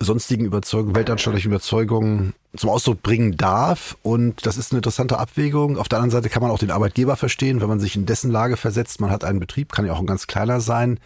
sonstigen 0.01 0.45
Überzeugungen, 0.45 0.95
weltanschaulichen 0.95 1.51
Überzeugungen 1.51 2.35
zum 2.57 2.71
Ausdruck 2.71 3.03
bringen 3.03 3.37
darf. 3.37 3.97
Und 4.03 4.47
das 4.47 4.57
ist 4.57 4.73
eine 4.73 4.79
interessante 4.79 5.19
Abwägung. 5.19 5.77
Auf 5.77 5.89
der 5.89 5.99
anderen 5.99 6.11
Seite 6.13 6.29
kann 6.29 6.43
man 6.43 6.51
auch 6.51 6.59
den 6.59 6.71
Arbeitgeber 6.71 7.17
verstehen, 7.17 7.61
wenn 7.61 7.69
man 7.69 7.81
sich 7.81 7.97
in 7.97 8.07
dessen 8.07 8.31
Lage 8.31 8.57
versetzt. 8.57 9.01
Man 9.01 9.11
hat 9.11 9.25
einen 9.25 9.41
Betrieb, 9.41 9.73
kann 9.73 9.87
ja 9.87 9.93
auch 9.93 10.01
ein 10.01 10.07
ganz 10.07 10.27
kleiner 10.27 10.61
sein 10.61 11.01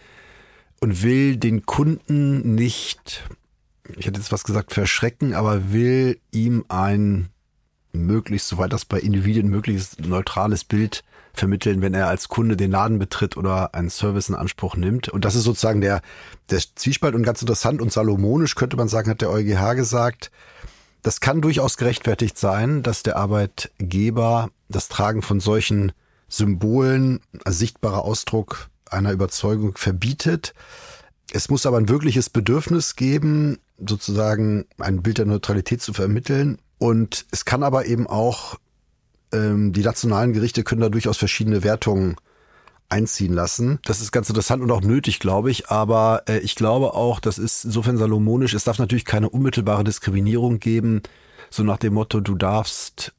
und 0.79 1.01
will 1.01 1.37
den 1.37 1.65
Kunden 1.65 2.55
nicht, 2.55 3.23
ich 3.97 4.05
hätte 4.05 4.19
jetzt 4.19 4.31
was 4.31 4.43
gesagt, 4.43 4.73
verschrecken, 4.73 5.33
aber 5.33 5.71
will 5.71 6.19
ihm 6.31 6.65
ein 6.69 7.29
möglichst, 7.93 8.49
soweit 8.49 8.73
das 8.73 8.85
bei 8.85 8.99
Individuen 8.99 9.49
möglich 9.49 9.77
ist, 9.77 10.01
neutrales 10.01 10.63
Bild 10.63 11.03
vermitteln, 11.33 11.81
wenn 11.81 11.93
er 11.93 12.07
als 12.07 12.27
Kunde 12.27 12.55
den 12.55 12.71
Laden 12.71 12.99
betritt 12.99 13.37
oder 13.37 13.73
einen 13.73 13.89
Service 13.89 14.29
in 14.29 14.35
Anspruch 14.35 14.75
nimmt. 14.75 15.09
Und 15.09 15.25
das 15.25 15.35
ist 15.35 15.43
sozusagen 15.43 15.81
der, 15.81 16.01
der 16.49 16.61
Zwiespalt 16.75 17.15
und 17.15 17.23
ganz 17.23 17.41
interessant 17.41 17.81
und 17.81 17.91
salomonisch 17.91 18.55
könnte 18.55 18.77
man 18.77 18.87
sagen, 18.87 19.09
hat 19.09 19.21
der 19.21 19.31
EuGH 19.31 19.75
gesagt. 19.75 20.31
Das 21.01 21.19
kann 21.19 21.41
durchaus 21.41 21.77
gerechtfertigt 21.77 22.37
sein, 22.37 22.83
dass 22.83 23.03
der 23.03 23.17
Arbeitgeber 23.17 24.49
das 24.69 24.87
Tragen 24.87 25.21
von 25.21 25.39
solchen 25.39 25.91
Symbolen 26.29 27.19
als 27.43 27.59
sichtbarer 27.59 28.03
Ausdruck 28.03 28.69
einer 28.89 29.11
Überzeugung 29.11 29.75
verbietet. 29.75 30.53
Es 31.31 31.49
muss 31.49 31.65
aber 31.65 31.77
ein 31.77 31.89
wirkliches 31.89 32.29
Bedürfnis 32.29 32.95
geben, 32.95 33.59
sozusagen 33.77 34.65
ein 34.77 35.01
Bild 35.01 35.17
der 35.17 35.25
Neutralität 35.25 35.81
zu 35.81 35.93
vermitteln. 35.93 36.59
Und 36.77 37.25
es 37.31 37.45
kann 37.45 37.63
aber 37.63 37.85
eben 37.85 38.07
auch, 38.07 38.57
ähm, 39.33 39.73
die 39.73 39.81
nationalen 39.81 40.33
Gerichte 40.33 40.63
können 40.63 40.81
da 40.81 40.89
durchaus 40.89 41.17
verschiedene 41.17 41.63
Wertungen 41.63 42.15
einziehen 42.89 43.33
lassen. 43.33 43.79
Das 43.85 44.01
ist 44.01 44.11
ganz 44.11 44.29
interessant 44.29 44.61
und 44.61 44.71
auch 44.71 44.81
nötig, 44.81 45.19
glaube 45.19 45.51
ich. 45.51 45.69
Aber 45.69 46.23
äh, 46.27 46.39
ich 46.39 46.55
glaube 46.55 46.93
auch, 46.93 47.19
das 47.19 47.37
ist 47.39 47.65
insofern 47.65 47.97
salomonisch. 47.97 48.53
Es 48.53 48.63
darf 48.63 48.79
natürlich 48.79 49.05
keine 49.05 49.29
unmittelbare 49.29 49.83
Diskriminierung 49.83 50.59
geben, 50.59 51.01
so 51.49 51.63
nach 51.63 51.77
dem 51.77 51.93
Motto, 51.93 52.19
du 52.19 52.35
darfst 52.35 53.13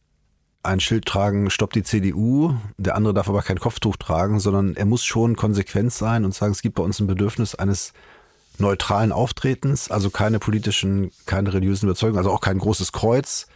ein 0.62 0.81
Schild 0.81 1.05
tragen, 1.05 1.51
stoppt 1.51 1.74
die 1.74 1.82
CDU, 1.82 2.55
der 2.78 2.95
andere 2.95 3.12
darf 3.15 3.28
aber 3.28 3.43
kein 3.43 3.61
Kopftuch 3.61 3.97
tragen, 3.97 4.41
sondern 4.41 4.77
er 4.77 4.86
muss 4.86 5.05
schon 5.05 5.36
konsequent 5.36 5.93
sein 5.93 6.24
und 6.24 6.35
sagen, 6.35 6.53
es 6.53 6.62
gibt 6.62 6.77
bei 6.77 6.82
uns 6.82 7.01
ein 7.01 7.07
Bedürfnis 7.07 7.55
eines 7.55 7.93
neutralen 8.59 9.12
Auftretens, 9.12 9.91
also 9.91 10.11
keine 10.11 10.39
politischen, 10.39 11.11
keine 11.27 11.53
religiösen 11.53 11.86
Überzeugungen, 11.86 12.19
also 12.19 12.31
auch 12.31 12.41
kein 12.41 12.59
großes 12.59 12.93
Kreuz, 12.93 13.47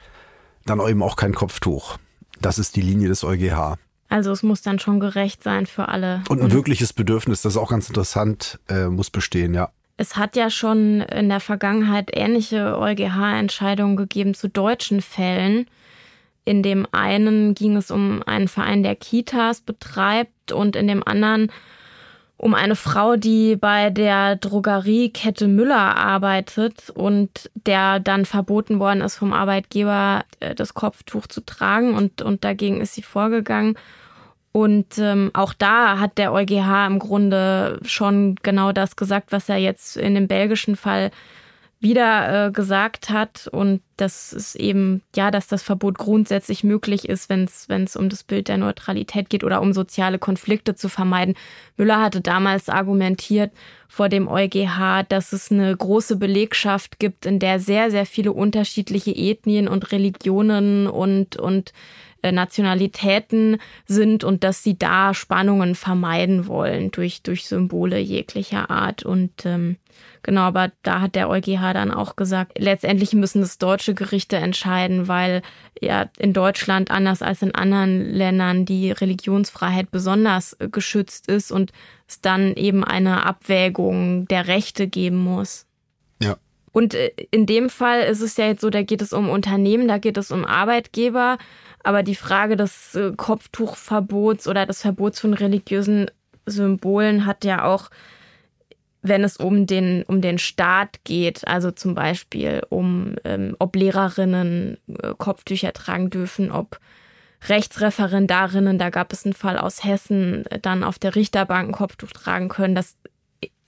dann 0.66 0.80
eben 0.86 1.02
auch 1.02 1.16
kein 1.16 1.34
Kopftuch. 1.34 1.98
Das 2.40 2.58
ist 2.58 2.76
die 2.76 2.82
Linie 2.82 3.08
des 3.08 3.24
EuGH. 3.24 3.76
Also 4.08 4.32
es 4.32 4.42
muss 4.42 4.62
dann 4.62 4.78
schon 4.78 5.00
gerecht 5.00 5.42
sein 5.42 5.66
für 5.66 5.88
alle. 5.88 6.22
Und 6.28 6.40
ein 6.40 6.52
wirkliches 6.52 6.92
Bedürfnis, 6.92 7.42
das 7.42 7.54
ist 7.54 7.58
auch 7.58 7.70
ganz 7.70 7.88
interessant, 7.88 8.58
äh, 8.68 8.86
muss 8.88 9.10
bestehen, 9.10 9.54
ja. 9.54 9.70
Es 9.98 10.16
hat 10.16 10.36
ja 10.36 10.48
schon 10.48 11.00
in 11.00 11.28
der 11.28 11.40
Vergangenheit 11.40 12.10
ähnliche 12.12 12.78
EuGH-Entscheidungen 12.78 13.96
gegeben 13.96 14.32
zu 14.32 14.48
deutschen 14.48 15.02
Fällen. 15.02 15.66
In 16.44 16.62
dem 16.62 16.86
einen 16.92 17.54
ging 17.54 17.76
es 17.76 17.90
um 17.90 18.22
einen 18.22 18.48
Verein, 18.48 18.82
der 18.82 18.96
Kitas 18.96 19.60
betreibt 19.60 20.52
und 20.52 20.76
in 20.76 20.86
dem 20.86 21.06
anderen 21.06 21.52
um 22.38 22.54
eine 22.54 22.76
Frau, 22.76 23.16
die 23.16 23.56
bei 23.56 23.90
der 23.90 24.36
Drogeriekette 24.36 25.48
Müller 25.48 25.96
arbeitet 25.96 26.88
und 26.88 27.50
der 27.54 27.98
dann 27.98 28.24
verboten 28.24 28.78
worden 28.78 29.00
ist 29.00 29.16
vom 29.16 29.32
Arbeitgeber, 29.32 30.24
äh, 30.40 30.54
das 30.54 30.72
Kopftuch 30.72 31.26
zu 31.26 31.44
tragen 31.44 31.94
und, 31.94 32.22
und 32.22 32.44
dagegen 32.44 32.80
ist 32.80 32.94
sie 32.94 33.02
vorgegangen. 33.02 33.76
Und 34.52 34.98
ähm, 34.98 35.30
auch 35.34 35.52
da 35.52 35.98
hat 35.98 36.16
der 36.16 36.32
EuGH 36.32 36.86
im 36.86 36.98
Grunde 37.00 37.80
schon 37.84 38.36
genau 38.36 38.72
das 38.72 38.96
gesagt, 38.96 39.32
was 39.32 39.48
er 39.48 39.58
jetzt 39.58 39.96
in 39.96 40.14
dem 40.14 40.28
belgischen 40.28 40.76
Fall 40.76 41.10
wieder 41.80 42.46
äh, 42.46 42.50
gesagt 42.50 43.08
hat 43.10 43.48
und 43.52 43.82
das 43.96 44.32
ist 44.32 44.56
eben, 44.56 45.02
ja, 45.14 45.30
dass 45.30 45.46
das 45.46 45.62
Verbot 45.62 45.96
grundsätzlich 45.98 46.64
möglich 46.64 47.08
ist, 47.08 47.28
wenn 47.28 47.44
es 47.44 47.96
um 47.96 48.08
das 48.08 48.24
Bild 48.24 48.48
der 48.48 48.56
Neutralität 48.56 49.30
geht 49.30 49.44
oder 49.44 49.60
um 49.60 49.72
soziale 49.72 50.18
Konflikte 50.18 50.74
zu 50.74 50.88
vermeiden. 50.88 51.34
Müller 51.76 52.00
hatte 52.00 52.20
damals 52.20 52.68
argumentiert 52.68 53.52
vor 53.88 54.08
dem 54.08 54.28
EuGH, 54.28 55.04
dass 55.08 55.32
es 55.32 55.52
eine 55.52 55.76
große 55.76 56.16
Belegschaft 56.16 56.98
gibt, 56.98 57.26
in 57.26 57.38
der 57.38 57.60
sehr, 57.60 57.90
sehr 57.90 58.06
viele 58.06 58.32
unterschiedliche 58.32 59.14
Ethnien 59.14 59.68
und 59.68 59.92
Religionen 59.92 60.88
und, 60.88 61.36
und 61.36 61.72
Nationalitäten 62.22 63.58
sind 63.86 64.24
und 64.24 64.44
dass 64.44 64.62
sie 64.62 64.76
da 64.76 65.14
Spannungen 65.14 65.74
vermeiden 65.74 66.46
wollen 66.46 66.90
durch, 66.90 67.22
durch 67.22 67.46
Symbole 67.46 67.98
jeglicher 67.98 68.70
Art. 68.70 69.04
Und 69.04 69.46
ähm, 69.46 69.76
genau, 70.22 70.42
aber 70.42 70.72
da 70.82 71.00
hat 71.00 71.14
der 71.14 71.28
EuGH 71.28 71.72
dann 71.72 71.90
auch 71.90 72.16
gesagt, 72.16 72.58
letztendlich 72.58 73.12
müssen 73.12 73.42
es 73.42 73.58
deutsche 73.58 73.94
Gerichte 73.94 74.36
entscheiden, 74.36 75.08
weil 75.08 75.42
ja 75.80 76.10
in 76.18 76.32
Deutschland 76.32 76.90
anders 76.90 77.22
als 77.22 77.42
in 77.42 77.54
anderen 77.54 78.12
Ländern 78.12 78.64
die 78.64 78.90
Religionsfreiheit 78.90 79.90
besonders 79.90 80.54
äh, 80.54 80.68
geschützt 80.68 81.28
ist 81.28 81.52
und 81.52 81.72
es 82.08 82.20
dann 82.20 82.54
eben 82.54 82.84
eine 82.84 83.24
Abwägung 83.26 84.26
der 84.26 84.48
Rechte 84.48 84.88
geben 84.88 85.18
muss. 85.18 85.66
Ja. 86.20 86.36
Und 86.72 86.94
äh, 86.94 87.10
in 87.30 87.46
dem 87.46 87.70
Fall 87.70 88.02
ist 88.02 88.20
es 88.20 88.36
ja 88.36 88.46
jetzt 88.46 88.60
so, 88.60 88.70
da 88.70 88.82
geht 88.82 89.02
es 89.02 89.12
um 89.12 89.28
Unternehmen, 89.28 89.88
da 89.88 89.98
geht 89.98 90.16
es 90.16 90.30
um 90.30 90.44
Arbeitgeber. 90.44 91.38
Aber 91.82 92.02
die 92.02 92.14
Frage 92.14 92.56
des 92.56 92.94
äh, 92.94 93.12
Kopftuchverbots 93.16 94.48
oder 94.48 94.66
des 94.66 94.82
Verbots 94.82 95.20
von 95.20 95.34
religiösen 95.34 96.10
Symbolen 96.46 97.26
hat 97.26 97.44
ja 97.44 97.64
auch, 97.64 97.90
wenn 99.02 99.22
es 99.22 99.36
um 99.36 99.66
den, 99.66 100.02
um 100.04 100.20
den 100.20 100.38
Staat 100.38 101.04
geht, 101.04 101.46
also 101.46 101.70
zum 101.70 101.94
Beispiel 101.94 102.62
um, 102.68 103.14
ähm, 103.24 103.54
ob 103.58 103.76
Lehrerinnen 103.76 104.78
äh, 105.02 105.14
Kopftücher 105.16 105.72
tragen 105.72 106.10
dürfen, 106.10 106.50
ob 106.50 106.80
Rechtsreferendarinnen, 107.46 108.78
da 108.78 108.90
gab 108.90 109.12
es 109.12 109.24
einen 109.24 109.34
Fall 109.34 109.58
aus 109.58 109.84
Hessen, 109.84 110.44
äh, 110.46 110.58
dann 110.58 110.82
auf 110.82 110.98
der 110.98 111.14
Richterbank 111.14 111.68
ein 111.68 111.72
Kopftuch 111.72 112.10
tragen 112.10 112.48
können. 112.48 112.74
Das 112.74 112.96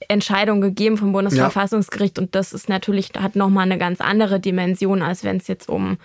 Entscheidung 0.07 0.61
gegeben 0.61 0.97
vom 0.97 1.13
Bundesverfassungsgericht 1.13 2.17
ja. 2.17 2.23
und 2.23 2.35
das 2.35 2.53
ist 2.53 2.67
natürlich, 2.67 3.11
hat 3.17 3.35
nochmal 3.35 3.65
eine 3.65 3.77
ganz 3.77 4.01
andere 4.01 4.39
Dimension, 4.39 5.01
als 5.01 5.23
wenn 5.23 5.37
es 5.37 5.47
jetzt 5.47 5.69
um 5.69 5.97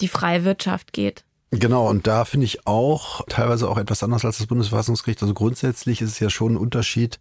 die 0.00 0.08
freie 0.08 0.44
Wirtschaft 0.44 0.92
geht. 0.92 1.24
Genau, 1.58 1.88
und 1.88 2.06
da 2.06 2.24
finde 2.24 2.46
ich 2.46 2.66
auch 2.66 3.22
teilweise 3.28 3.68
auch 3.68 3.78
etwas 3.78 4.02
anders 4.02 4.24
als 4.24 4.38
das 4.38 4.46
Bundesverfassungsgericht. 4.46 5.22
Also 5.22 5.34
grundsätzlich 5.34 6.02
ist 6.02 6.12
es 6.12 6.20
ja 6.20 6.30
schon 6.30 6.54
ein 6.54 6.56
Unterschied, 6.56 7.18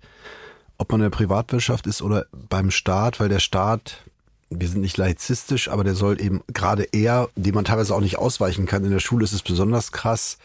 ob 0.78 0.92
man 0.92 1.02
in 1.02 1.06
der 1.06 1.18
Privatwirtschaft 1.18 1.88
ist 1.88 2.02
oder 2.02 2.26
beim 2.32 2.72
Staat, 2.72 3.20
weil 3.20 3.30
der 3.30 3.40
Staat, 3.40 4.04
wir 4.50 4.68
sind 4.68 4.82
nicht 4.82 4.98
laizistisch, 4.98 5.70
aber 5.70 5.84
der 5.84 5.96
soll 5.96 6.22
eben 6.22 6.42
gerade 6.54 6.84
eher, 6.92 7.30
dem 7.36 7.56
man 7.56 7.66
teilweise 7.66 7.96
auch 7.96 8.02
nicht 8.02 8.18
ausweichen 8.18 8.66
kann. 8.66 8.84
In 8.84 8.92
der 8.92 9.00
Schule 9.00 9.24
ist 9.24 9.34
es 9.34 9.42
besonders 9.42 9.92
krass. 9.92 10.38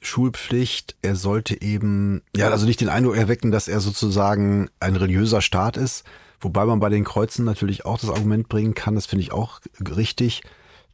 Schulpflicht, 0.00 0.94
er 1.02 1.16
sollte 1.16 1.60
eben, 1.60 2.22
ja, 2.36 2.50
also 2.50 2.66
nicht 2.66 2.80
den 2.80 2.88
Eindruck 2.88 3.16
erwecken, 3.16 3.50
dass 3.50 3.66
er 3.66 3.80
sozusagen 3.80 4.70
ein 4.78 4.94
religiöser 4.94 5.40
Staat 5.40 5.76
ist. 5.76 6.04
Wobei 6.40 6.64
man 6.66 6.78
bei 6.78 6.88
den 6.88 7.02
Kreuzen 7.02 7.44
natürlich 7.44 7.84
auch 7.84 7.98
das 7.98 8.10
Argument 8.10 8.48
bringen 8.48 8.74
kann, 8.74 8.94
das 8.94 9.06
finde 9.06 9.22
ich 9.22 9.32
auch 9.32 9.60
richtig 9.80 10.42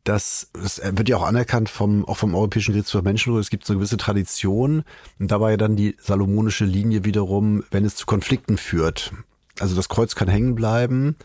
das, 0.05 0.51
das 0.52 0.81
wird 0.85 1.09
ja 1.09 1.16
auch 1.16 1.26
anerkannt 1.26 1.70
vom, 1.70 2.05
auch 2.06 2.18
vom 2.18 2.35
Europäischen 2.35 2.72
Gerichtshof 2.72 3.01
für 3.01 3.05
Menschenrechte. 3.05 3.40
Es 3.40 3.51
gibt 3.51 3.64
so 3.64 3.72
eine 3.72 3.78
gewisse 3.78 3.97
Tradition. 3.97 4.85
Und 5.18 5.31
da 5.31 5.40
war 5.40 5.51
ja 5.51 5.56
dann 5.56 5.76
die 5.76 5.97
salomonische 6.01 6.66
Linie 6.66 7.05
wiederum, 7.05 7.64
wenn 7.70 7.85
es 7.85 7.97
zu 7.97 8.05
Konflikten 8.05 8.59
führt. 8.59 9.12
Also 9.59 9.74
das 9.74 9.89
Kreuz 9.89 10.14
kann 10.14 10.28
hängen 10.28 10.55
bleiben. 10.55 11.16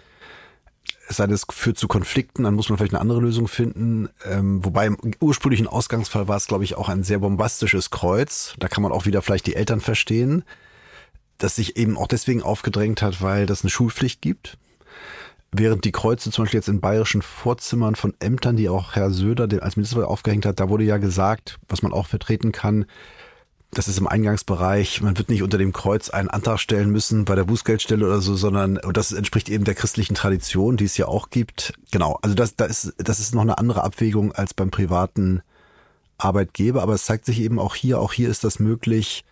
Es 1.09 1.17
sei 1.17 1.25
denn, 1.25 1.35
es 1.35 1.45
führt 1.49 1.77
zu 1.77 1.87
Konflikten, 1.87 2.43
dann 2.43 2.53
muss 2.53 2.69
man 2.69 2.77
vielleicht 2.77 2.93
eine 2.93 3.01
andere 3.01 3.19
Lösung 3.19 3.47
finden. 3.47 4.09
Ähm, 4.25 4.63
wobei 4.63 4.85
im 4.85 4.97
ursprünglichen 5.19 5.67
Ausgangsfall 5.67 6.27
war 6.27 6.37
es, 6.37 6.47
glaube 6.47 6.63
ich, 6.63 6.75
auch 6.75 6.87
ein 6.87 7.03
sehr 7.03 7.19
bombastisches 7.19 7.89
Kreuz. 7.89 8.55
Da 8.59 8.67
kann 8.67 8.83
man 8.83 8.91
auch 8.91 9.05
wieder 9.05 9.21
vielleicht 9.21 9.47
die 9.47 9.55
Eltern 9.55 9.81
verstehen, 9.81 10.43
das 11.37 11.55
sich 11.55 11.77
eben 11.77 11.97
auch 11.97 12.07
deswegen 12.07 12.43
aufgedrängt 12.43 13.01
hat, 13.01 13.21
weil 13.21 13.45
das 13.45 13.63
eine 13.63 13.71
Schulpflicht 13.71 14.21
gibt. 14.21 14.57
Während 15.51 15.83
die 15.83 15.91
Kreuze 15.91 16.29
zum 16.31 16.43
Beispiel 16.43 16.59
jetzt 16.59 16.69
in 16.69 16.79
bayerischen 16.79 17.23
Vorzimmern 17.23 17.95
von 17.95 18.13
Ämtern, 18.19 18.55
die 18.55 18.69
auch 18.69 18.95
Herr 18.95 19.09
Söder 19.09 19.47
als 19.63 19.77
Minister 19.77 20.07
aufgehängt 20.07 20.45
hat, 20.45 20.59
da 20.59 20.69
wurde 20.69 20.83
ja 20.83 20.97
gesagt, 20.97 21.59
was 21.67 21.81
man 21.81 21.91
auch 21.91 22.05
vertreten 22.05 22.51
kann, 22.51 22.85
das 23.71 23.87
ist 23.87 23.99
im 23.99 24.07
Eingangsbereich, 24.07 25.01
man 25.01 25.17
wird 25.17 25.29
nicht 25.29 25.43
unter 25.43 25.59
dem 25.59 25.73
Kreuz 25.73 26.09
einen 26.09 26.29
Antrag 26.29 26.59
stellen 26.59 26.89
müssen 26.89 27.25
bei 27.25 27.35
der 27.35 27.43
Bußgeldstelle 27.43 28.05
oder 28.05 28.19
so, 28.19 28.35
sondern 28.35 28.77
und 28.77 28.97
das 28.97 29.11
entspricht 29.11 29.47
eben 29.47 29.63
der 29.63 29.75
christlichen 29.75 30.15
Tradition, 30.15 30.75
die 30.75 30.85
es 30.85 30.97
ja 30.97 31.07
auch 31.07 31.29
gibt. 31.29 31.73
Genau, 31.91 32.17
also 32.21 32.35
das, 32.35 32.55
das, 32.55 32.85
ist, 32.85 32.95
das 32.97 33.19
ist 33.19 33.35
noch 33.35 33.43
eine 33.43 33.59
andere 33.59 33.83
Abwägung 33.83 34.31
als 34.31 34.55
beim 34.55 34.71
privaten 34.71 35.41
Arbeitgeber, 36.17 36.81
aber 36.81 36.93
es 36.93 37.05
zeigt 37.05 37.25
sich 37.25 37.39
eben 37.41 37.59
auch 37.59 37.75
hier, 37.75 37.99
auch 37.99 38.11
hier 38.11 38.29
ist 38.29 38.43
das 38.43 38.59
möglich, 38.59 39.23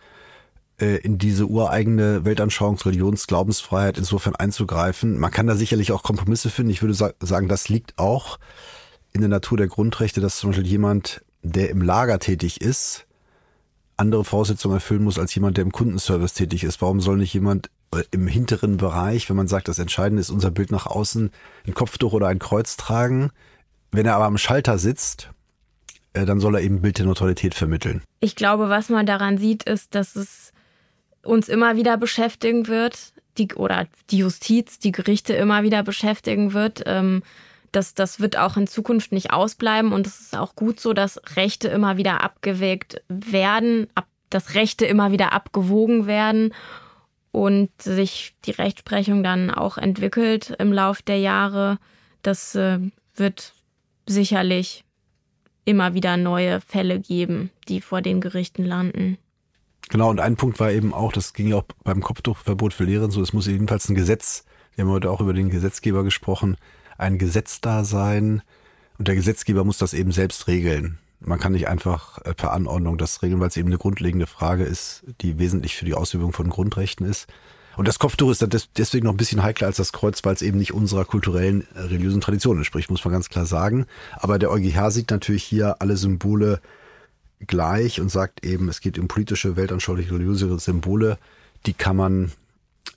äh, 0.80 0.96
in 0.96 1.18
diese 1.18 1.46
ureigene 1.46 2.24
Weltanschauungs-, 2.24 2.86
Religions-, 2.86 3.26
Glaubensfreiheit 3.26 3.98
insofern 3.98 4.36
einzugreifen. 4.36 5.18
Man 5.18 5.30
kann 5.30 5.46
da 5.46 5.56
sicherlich 5.56 5.92
auch 5.92 6.02
Kompromisse 6.02 6.50
finden. 6.50 6.70
Ich 6.70 6.82
würde 6.82 6.94
sagen, 6.94 7.48
das 7.48 7.68
liegt 7.68 7.98
auch 7.98 8.38
in 9.12 9.20
der 9.20 9.30
Natur 9.30 9.58
der 9.58 9.68
Grundrechte, 9.68 10.20
dass 10.20 10.36
zum 10.36 10.50
Beispiel 10.50 10.66
jemand, 10.66 11.22
der 11.42 11.70
im 11.70 11.82
Lager 11.82 12.18
tätig 12.18 12.60
ist, 12.60 13.06
andere 13.96 14.24
Voraussetzungen 14.24 14.76
erfüllen 14.76 15.02
muss 15.02 15.18
als 15.18 15.34
jemand, 15.34 15.56
der 15.56 15.64
im 15.64 15.72
Kundenservice 15.72 16.34
tätig 16.34 16.64
ist. 16.64 16.80
Warum 16.80 17.00
soll 17.00 17.16
nicht 17.16 17.34
jemand 17.34 17.70
äh, 17.92 18.04
im 18.12 18.28
hinteren 18.28 18.76
Bereich, 18.76 19.28
wenn 19.28 19.36
man 19.36 19.48
sagt, 19.48 19.68
das 19.68 19.78
Entscheidende 19.78 20.20
ist 20.20 20.30
unser 20.30 20.50
Bild 20.50 20.70
nach 20.70 20.86
außen, 20.86 21.30
ein 21.66 21.74
Kopftuch 21.74 22.12
oder 22.12 22.28
ein 22.28 22.38
Kreuz 22.38 22.76
tragen? 22.76 23.30
Wenn 23.90 24.06
er 24.06 24.14
aber 24.14 24.26
am 24.26 24.38
Schalter 24.38 24.78
sitzt, 24.78 25.30
äh, 26.12 26.24
dann 26.24 26.40
soll 26.40 26.54
er 26.54 26.62
eben 26.62 26.80
Bild 26.80 26.98
der 26.98 27.06
Neutralität 27.06 27.54
vermitteln. 27.54 28.02
Ich 28.20 28.36
glaube, 28.36 28.68
was 28.68 28.88
man 28.88 29.06
daran 29.06 29.38
sieht, 29.38 29.64
ist, 29.64 29.94
dass 29.94 30.14
es 30.14 30.52
uns 31.22 31.48
immer 31.48 31.76
wieder 31.76 31.96
beschäftigen 31.96 32.68
wird, 32.68 33.12
die, 33.36 33.48
oder 33.54 33.86
die 34.10 34.18
Justiz, 34.18 34.78
die 34.78 34.92
Gerichte 34.92 35.34
immer 35.34 35.62
wieder 35.62 35.82
beschäftigen 35.82 36.52
wird. 36.52 36.82
Ähm, 36.86 37.22
das, 37.72 37.94
das 37.94 38.20
wird 38.20 38.36
auch 38.38 38.56
in 38.56 38.66
Zukunft 38.66 39.12
nicht 39.12 39.30
ausbleiben 39.30 39.92
und 39.92 40.06
es 40.06 40.20
ist 40.20 40.36
auch 40.36 40.54
gut 40.54 40.80
so, 40.80 40.94
dass 40.94 41.20
Rechte 41.36 41.68
immer 41.68 41.96
wieder 41.96 42.22
abgewägt 42.22 43.02
werden, 43.08 43.88
ab, 43.94 44.06
dass 44.30 44.54
Rechte 44.54 44.86
immer 44.86 45.12
wieder 45.12 45.32
abgewogen 45.32 46.06
werden 46.06 46.54
und 47.30 47.70
sich 47.80 48.34
die 48.46 48.52
Rechtsprechung 48.52 49.22
dann 49.22 49.50
auch 49.50 49.76
entwickelt 49.76 50.54
im 50.58 50.72
Lauf 50.72 51.02
der 51.02 51.18
Jahre. 51.18 51.78
Das 52.22 52.54
äh, 52.54 52.78
wird 53.14 53.52
sicherlich 54.06 54.84
immer 55.64 55.92
wieder 55.92 56.16
neue 56.16 56.62
Fälle 56.62 56.98
geben, 56.98 57.50
die 57.68 57.82
vor 57.82 58.00
den 58.00 58.22
Gerichten 58.22 58.64
landen. 58.64 59.18
Genau, 59.88 60.10
und 60.10 60.20
ein 60.20 60.36
Punkt 60.36 60.60
war 60.60 60.70
eben 60.70 60.92
auch, 60.92 61.12
das 61.12 61.32
ging 61.32 61.48
ja 61.48 61.56
auch 61.56 61.64
beim 61.82 62.02
Kopftuchverbot 62.02 62.74
für 62.74 62.84
Lehren 62.84 63.10
so, 63.10 63.22
es 63.22 63.32
muss 63.32 63.46
jedenfalls 63.46 63.88
ein 63.88 63.94
Gesetz, 63.94 64.44
wir 64.74 64.84
haben 64.84 64.92
heute 64.92 65.10
auch 65.10 65.20
über 65.20 65.32
den 65.32 65.48
Gesetzgeber 65.48 66.04
gesprochen, 66.04 66.56
ein 66.98 67.18
Gesetz 67.18 67.60
da 67.60 67.84
sein 67.84 68.42
und 68.98 69.08
der 69.08 69.14
Gesetzgeber 69.14 69.64
muss 69.64 69.78
das 69.78 69.94
eben 69.94 70.12
selbst 70.12 70.46
regeln. 70.46 70.98
Man 71.20 71.38
kann 71.38 71.52
nicht 71.52 71.68
einfach 71.68 72.18
äh, 72.24 72.34
per 72.34 72.52
Anordnung 72.52 72.98
das 72.98 73.22
regeln, 73.22 73.40
weil 73.40 73.48
es 73.48 73.56
eben 73.56 73.68
eine 73.68 73.78
grundlegende 73.78 74.26
Frage 74.26 74.64
ist, 74.64 75.04
die 75.20 75.38
wesentlich 75.38 75.74
für 75.74 75.84
die 75.84 75.94
Ausübung 75.94 76.32
von 76.32 76.48
Grundrechten 76.48 77.06
ist. 77.06 77.26
Und 77.76 77.88
das 77.88 77.98
Kopftuch 77.98 78.30
ist 78.30 78.44
deswegen 78.76 79.06
noch 79.06 79.14
ein 79.14 79.18
bisschen 79.18 79.42
heikler 79.42 79.68
als 79.68 79.76
das 79.76 79.92
Kreuz, 79.92 80.24
weil 80.24 80.34
es 80.34 80.42
eben 80.42 80.58
nicht 80.58 80.74
unserer 80.74 81.04
kulturellen, 81.04 81.66
äh, 81.74 81.80
religiösen 81.80 82.20
Tradition 82.20 82.58
entspricht, 82.58 82.90
muss 82.90 83.04
man 83.04 83.12
ganz 83.12 83.28
klar 83.28 83.46
sagen. 83.46 83.86
Aber 84.14 84.38
der 84.38 84.50
EuGH 84.50 84.90
sieht 84.90 85.10
natürlich 85.10 85.44
hier 85.44 85.80
alle 85.80 85.96
Symbole 85.96 86.60
gleich 87.46 88.00
und 88.00 88.10
sagt 88.10 88.44
eben, 88.44 88.68
es 88.68 88.80
geht 88.80 88.98
um 88.98 89.08
politische, 89.08 89.56
weltanschauliche, 89.56 90.12
religiöse 90.12 90.58
Symbole, 90.58 91.18
die 91.66 91.72
kann 91.72 91.96
man 91.96 92.32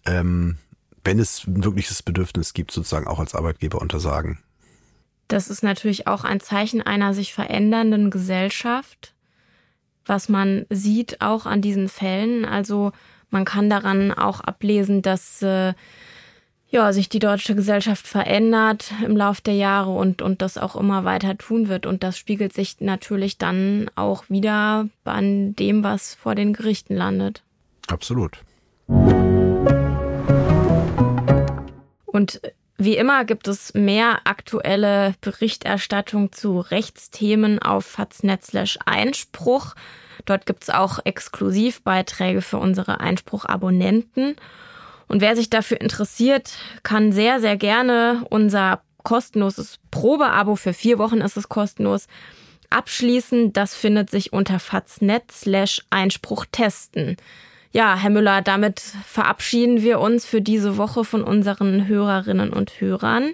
ähm, 0.05 0.57
wenn 1.03 1.19
es 1.19 1.45
ein 1.47 1.63
wirkliches 1.63 2.03
Bedürfnis 2.03 2.53
gibt, 2.53 2.71
sozusagen 2.71 3.07
auch 3.07 3.19
als 3.19 3.35
Arbeitgeber 3.35 3.81
untersagen. 3.81 4.39
Das 5.27 5.49
ist 5.49 5.63
natürlich 5.63 6.07
auch 6.07 6.23
ein 6.23 6.39
Zeichen 6.39 6.81
einer 6.81 7.13
sich 7.13 7.33
verändernden 7.33 8.11
Gesellschaft, 8.11 9.13
was 10.05 10.29
man 10.29 10.65
sieht 10.69 11.21
auch 11.21 11.45
an 11.45 11.61
diesen 11.61 11.89
Fällen. 11.89 12.45
Also 12.45 12.91
man 13.29 13.45
kann 13.45 13.69
daran 13.69 14.11
auch 14.11 14.41
ablesen, 14.41 15.01
dass 15.01 15.41
äh, 15.41 15.73
ja, 16.71 16.93
sich 16.93 17.09
die 17.09 17.19
deutsche 17.19 17.53
Gesellschaft 17.53 18.07
verändert 18.07 18.93
im 19.05 19.17
Laufe 19.17 19.41
der 19.41 19.55
Jahre 19.55 19.91
und, 19.91 20.21
und 20.21 20.41
das 20.41 20.57
auch 20.57 20.77
immer 20.77 21.03
weiter 21.03 21.37
tun 21.37 21.67
wird. 21.67 21.85
Und 21.85 22.01
das 22.01 22.17
spiegelt 22.17 22.53
sich 22.53 22.79
natürlich 22.79 23.37
dann 23.37 23.91
auch 23.95 24.23
wieder 24.29 24.87
an 25.03 25.53
dem, 25.57 25.83
was 25.83 26.15
vor 26.15 26.33
den 26.33 26.53
Gerichten 26.53 26.95
landet. 26.95 27.43
Absolut. 27.87 28.39
Und 32.05 32.41
wie 32.77 32.95
immer 32.95 33.25
gibt 33.25 33.49
es 33.49 33.73
mehr 33.73 34.21
aktuelle 34.23 35.13
Berichterstattung 35.19 36.31
zu 36.31 36.59
Rechtsthemen 36.59 37.59
auf 37.59 37.85
Faznet 37.85 38.43
Einspruch. 38.85 39.75
Dort 40.23 40.45
gibt 40.45 40.63
es 40.63 40.69
auch 40.69 40.99
Exklusivbeiträge 41.03 42.41
für 42.41 42.57
unsere 42.57 43.01
Einspruch-Abonnenten. 43.01 44.37
Und 45.11 45.19
wer 45.19 45.35
sich 45.35 45.49
dafür 45.49 45.81
interessiert, 45.81 46.53
kann 46.83 47.11
sehr, 47.11 47.41
sehr 47.41 47.57
gerne 47.57 48.25
unser 48.29 48.81
kostenloses 49.03 49.77
Probeabo 49.91 50.55
für 50.55 50.71
vier 50.71 50.99
Wochen 50.99 51.19
ist 51.19 51.35
es 51.35 51.49
kostenlos 51.49 52.07
abschließen. 52.69 53.51
Das 53.51 53.75
findet 53.75 54.09
sich 54.09 54.31
unter 54.31 54.57
faznet 54.57 55.25
Einspruch 55.89 56.45
testen. 56.49 57.17
Ja, 57.73 57.97
Herr 57.97 58.09
Müller, 58.09 58.41
damit 58.41 58.79
verabschieden 58.79 59.81
wir 59.81 59.99
uns 59.99 60.25
für 60.25 60.41
diese 60.41 60.77
Woche 60.77 61.03
von 61.03 61.23
unseren 61.25 61.89
Hörerinnen 61.89 62.53
und 62.53 62.79
Hörern. 62.79 63.33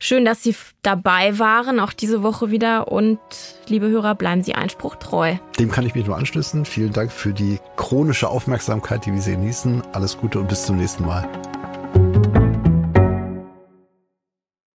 Schön, 0.00 0.24
dass 0.24 0.44
Sie 0.44 0.54
dabei 0.82 1.40
waren, 1.40 1.80
auch 1.80 1.92
diese 1.92 2.22
Woche 2.22 2.52
wieder. 2.52 2.92
Und 2.92 3.18
liebe 3.66 3.88
Hörer, 3.88 4.14
bleiben 4.14 4.44
Sie 4.44 4.54
Einspruch 4.54 4.94
treu. 4.94 5.36
Dem 5.58 5.72
kann 5.72 5.84
ich 5.86 5.96
mich 5.96 6.06
nur 6.06 6.16
anschließen. 6.16 6.64
Vielen 6.64 6.92
Dank 6.92 7.10
für 7.10 7.32
die 7.32 7.58
chronische 7.76 8.28
Aufmerksamkeit, 8.28 9.06
die 9.06 9.12
wir 9.12 9.20
Sie 9.20 9.32
genießen. 9.32 9.82
Alles 9.92 10.16
Gute 10.16 10.38
und 10.38 10.48
bis 10.48 10.66
zum 10.66 10.76
nächsten 10.76 11.04
Mal. 11.04 11.28